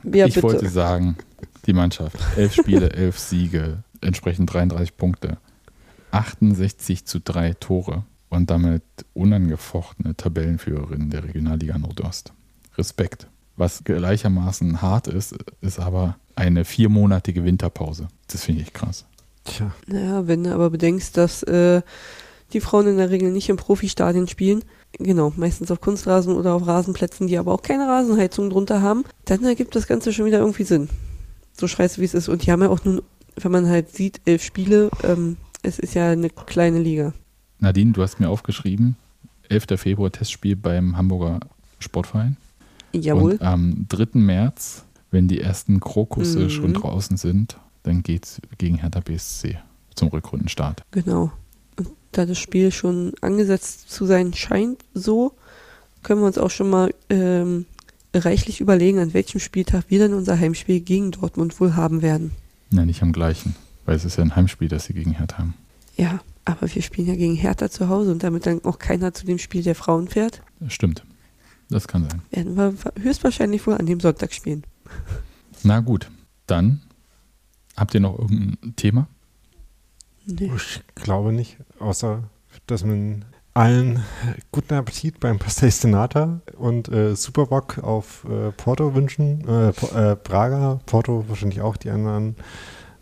Ja, 0.02 0.26
ich 0.26 0.34
bitte. 0.34 0.42
wollte 0.42 0.68
sagen, 0.68 1.16
die 1.66 1.72
Mannschaft, 1.72 2.16
elf 2.36 2.54
Spiele, 2.54 2.90
elf 2.92 3.18
Siege, 3.18 3.84
entsprechend 4.00 4.52
33 4.52 4.96
Punkte, 4.96 5.38
68 6.10 7.06
zu 7.06 7.20
drei 7.20 7.54
Tore 7.54 8.04
und 8.34 8.50
damit 8.50 8.82
unangefochtene 9.14 10.16
Tabellenführerin 10.16 11.10
der 11.10 11.24
Regionalliga 11.24 11.78
Nordost. 11.78 12.32
Respekt. 12.76 13.28
Was 13.56 13.84
gleichermaßen 13.84 14.82
hart 14.82 15.06
ist, 15.06 15.36
ist 15.60 15.78
aber 15.78 16.16
eine 16.34 16.64
viermonatige 16.64 17.44
Winterpause. 17.44 18.08
Das 18.28 18.44
finde 18.44 18.62
ich 18.62 18.72
krass. 18.72 19.04
Tja, 19.44 19.72
Naja, 19.86 20.26
wenn 20.26 20.44
du 20.44 20.52
aber 20.52 20.70
bedenkst, 20.70 21.16
dass 21.16 21.42
äh, 21.44 21.82
die 22.52 22.60
Frauen 22.60 22.88
in 22.88 22.96
der 22.96 23.10
Regel 23.10 23.30
nicht 23.30 23.48
im 23.48 23.56
Profistadien 23.56 24.26
spielen, 24.26 24.64
genau, 24.98 25.32
meistens 25.36 25.70
auf 25.70 25.80
Kunstrasen 25.80 26.34
oder 26.34 26.54
auf 26.54 26.66
Rasenplätzen, 26.66 27.28
die 27.28 27.38
aber 27.38 27.52
auch 27.52 27.62
keine 27.62 27.86
Rasenheizung 27.86 28.50
drunter 28.50 28.82
haben, 28.82 29.04
dann 29.24 29.44
ergibt 29.44 29.76
das 29.76 29.86
Ganze 29.86 30.12
schon 30.12 30.26
wieder 30.26 30.38
irgendwie 30.38 30.64
Sinn. 30.64 30.88
So 31.56 31.68
scheiße 31.68 32.00
wie 32.00 32.04
es 32.06 32.14
ist. 32.14 32.28
Und 32.28 32.44
die 32.44 32.50
haben 32.50 32.62
ja 32.62 32.68
auch 32.68 32.84
nun, 32.84 33.02
wenn 33.36 33.52
man 33.52 33.68
halt 33.68 33.90
sieht, 33.90 34.20
elf 34.24 34.42
Spiele, 34.42 34.90
ähm, 35.04 35.36
es 35.62 35.78
ist 35.78 35.94
ja 35.94 36.10
eine 36.10 36.30
kleine 36.30 36.80
Liga. 36.80 37.12
Nadine, 37.60 37.92
du 37.92 38.02
hast 38.02 38.20
mir 38.20 38.28
aufgeschrieben, 38.28 38.96
11. 39.48 39.78
Februar 39.78 40.10
Testspiel 40.10 40.56
beim 40.56 40.96
Hamburger 40.96 41.40
Sportverein. 41.78 42.36
Jawohl. 42.92 43.32
Und 43.32 43.42
am 43.42 43.86
3. 43.88 44.18
März, 44.18 44.84
wenn 45.10 45.28
die 45.28 45.40
ersten 45.40 45.80
Krokusse 45.80 46.40
Mhm. 46.40 46.50
schon 46.50 46.74
draußen 46.74 47.16
sind, 47.16 47.58
dann 47.82 48.02
geht 48.02 48.24
es 48.24 48.40
gegen 48.58 48.76
Hertha 48.78 49.00
BSC 49.00 49.58
zum 49.94 50.08
Rückrundenstart. 50.08 50.82
Genau. 50.92 51.32
Und 51.78 51.88
da 52.12 52.24
das 52.26 52.38
Spiel 52.38 52.72
schon 52.72 53.12
angesetzt 53.20 53.90
zu 53.90 54.06
sein 54.06 54.32
scheint, 54.34 54.82
so 54.94 55.32
können 56.02 56.20
wir 56.20 56.26
uns 56.26 56.38
auch 56.38 56.50
schon 56.50 56.70
mal 56.70 56.94
ähm, 57.10 57.66
reichlich 58.14 58.60
überlegen, 58.60 58.98
an 58.98 59.12
welchem 59.14 59.40
Spieltag 59.40 59.84
wir 59.88 59.98
dann 59.98 60.14
unser 60.14 60.38
Heimspiel 60.38 60.80
gegen 60.80 61.10
Dortmund 61.10 61.58
wohl 61.60 61.74
haben 61.76 62.00
werden. 62.02 62.30
Nein, 62.70 62.86
nicht 62.86 63.02
am 63.02 63.12
gleichen, 63.12 63.54
weil 63.86 63.96
es 63.96 64.04
ist 64.04 64.16
ja 64.16 64.24
ein 64.24 64.34
Heimspiel, 64.36 64.68
das 64.68 64.84
sie 64.84 64.94
gegen 64.94 65.12
Hertha 65.12 65.38
haben. 65.38 65.54
Ja, 65.96 66.20
aber 66.44 66.72
wir 66.74 66.82
spielen 66.82 67.06
ja 67.08 67.14
gegen 67.14 67.34
Hertha 67.34 67.70
zu 67.70 67.88
Hause 67.88 68.12
und 68.12 68.22
damit 68.22 68.46
dann 68.46 68.64
auch 68.64 68.78
keiner 68.78 69.14
zu 69.14 69.24
dem 69.26 69.38
Spiel 69.38 69.62
der 69.62 69.74
Frauen 69.74 70.08
fährt, 70.08 70.42
Das 70.60 70.72
stimmt. 70.72 71.04
Das 71.70 71.88
kann 71.88 72.08
sein. 72.08 72.22
werden 72.30 72.56
wir 72.56 72.74
höchstwahrscheinlich 73.02 73.66
wohl 73.66 73.74
an 73.74 73.86
dem 73.86 73.98
Sonntag 74.00 74.32
spielen. 74.34 74.64
Na 75.62 75.80
gut, 75.80 76.10
dann 76.46 76.82
habt 77.76 77.94
ihr 77.94 78.00
noch 78.00 78.18
irgendein 78.18 78.76
Thema? 78.76 79.06
Nee. 80.26 80.50
ich 80.54 80.82
glaube 80.94 81.32
nicht, 81.32 81.56
außer 81.80 82.24
dass 82.66 82.84
man 82.84 83.24
allen 83.54 84.02
guten 84.52 84.74
Appetit 84.74 85.20
beim 85.20 85.38
Pastel 85.38 85.70
Senata 85.70 86.40
und 86.56 86.88
äh, 86.88 87.14
super 87.14 87.46
Bock 87.46 87.78
auf 87.78 88.24
äh, 88.28 88.50
Porto 88.52 88.94
wünschen, 88.94 89.40
äh, 89.48 89.72
Po- 89.72 89.94
äh, 89.96 90.16
Braga, 90.22 90.80
Porto 90.86 91.24
wahrscheinlich 91.28 91.60
auch 91.60 91.76
die 91.76 91.90
anderen 91.90 92.36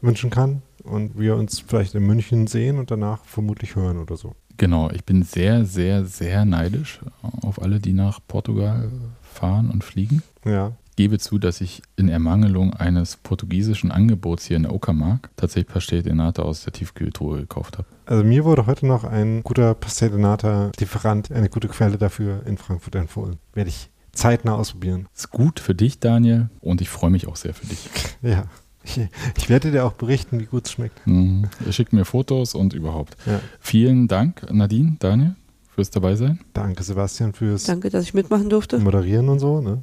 wünschen 0.01 0.31
kann 0.31 0.62
und 0.84 1.18
wir 1.18 1.36
uns 1.36 1.60
vielleicht 1.60 1.94
in 1.94 2.06
München 2.06 2.46
sehen 2.46 2.78
und 2.78 2.90
danach 2.90 3.24
vermutlich 3.24 3.76
hören 3.76 3.98
oder 3.98 4.16
so. 4.16 4.34
Genau, 4.59 4.90
ich 4.90 5.04
bin 5.04 5.22
sehr, 5.22 5.64
sehr, 5.64 6.04
sehr 6.04 6.44
neidisch 6.44 7.00
auf 7.42 7.60
alle, 7.60 7.80
die 7.80 7.92
nach 7.94 8.20
Portugal 8.28 8.90
fahren 9.22 9.70
und 9.70 9.82
fliegen. 9.82 10.22
Ja, 10.44 10.72
Ich 10.90 10.96
gebe 10.96 11.18
zu, 11.18 11.38
dass 11.38 11.62
ich 11.62 11.80
in 11.96 12.09
Ermangelung 12.10 12.74
eines 12.74 13.16
portugiesischen 13.16 13.90
Angebots 13.90 14.44
hier 14.44 14.59
in 14.59 14.64
der 14.64 14.74
Uckermark 14.74 15.30
tatsächlich 15.36 15.72
Pastel 15.72 16.02
de 16.02 16.12
Nata 16.12 16.42
aus 16.42 16.64
der 16.64 16.72
Tiefkühltruhe 16.74 17.40
gekauft 17.40 17.78
habe. 17.78 17.88
also 18.04 18.22
mir 18.24 18.44
wurde 18.44 18.66
heute 18.66 18.86
noch 18.86 19.04
ein 19.04 19.42
guter 19.42 19.74
Pastel 19.74 20.10
de 20.10 20.20
Nata 20.20 20.70
Lieferant, 20.78 21.32
eine 21.32 21.48
gute 21.48 21.68
Quelle 21.68 21.96
dafür 21.96 22.46
in 22.46 22.59
Frankfurt 22.59 22.94
empfohlen. 22.94 23.38
Werde 23.54 23.70
ich 23.70 23.88
zeitnah 24.12 24.54
ausprobieren. 24.54 25.09
Ist 25.16 25.30
gut 25.30 25.59
für 25.60 25.74
dich, 25.74 25.98
Daniel, 25.98 26.50
und 26.60 26.82
ich 26.82 26.90
freue 26.90 27.10
mich 27.10 27.26
auch 27.26 27.36
sehr 27.36 27.54
für 27.54 27.66
dich. 27.66 27.88
Ja, 28.20 28.44
ich, 28.84 29.00
ich 29.36 29.48
werde 29.48 29.70
dir 29.70 29.84
auch 29.84 29.92
berichten, 29.92 30.40
wie 30.40 30.46
gut 30.46 30.66
es 30.66 30.72
schmeckt. 30.72 31.06
Mhm. 31.06 31.48
Schickt 31.70 31.92
mir 31.92 32.04
Fotos 32.04 32.54
und 32.54 32.74
überhaupt. 32.74 33.16
Ja. 33.26 33.40
Vielen 33.60 34.09
Dank, 34.09 34.50
Nadine, 34.52 34.96
Daniel, 34.98 35.34
fürs 35.74 35.90
dabei 35.90 36.16
sein. 36.16 36.40
Danke, 36.52 36.82
Sebastian, 36.82 37.32
fürs 37.32 37.64
Danke, 37.64 37.90
dass 37.90 38.04
ich 38.04 38.14
mitmachen 38.14 38.48
durfte. 38.48 38.78
Moderieren 38.78 39.28
und 39.28 39.38
so. 39.38 39.60
Ne? 39.60 39.82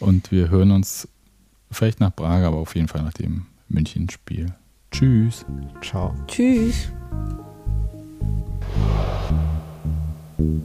Und 0.00 0.32
wir 0.32 0.50
hören 0.50 0.72
uns 0.72 1.08
vielleicht 1.70 2.00
nach 2.00 2.14
Braga, 2.14 2.48
aber 2.48 2.58
auf 2.58 2.74
jeden 2.74 2.88
Fall 2.88 3.02
nach 3.02 3.12
dem 3.12 3.46
München-Spiel. 3.68 4.52
Tschüss. 4.90 5.46
Ciao. 5.80 6.14
Tschüss. 6.26 6.88
Tschüss. 10.38 10.62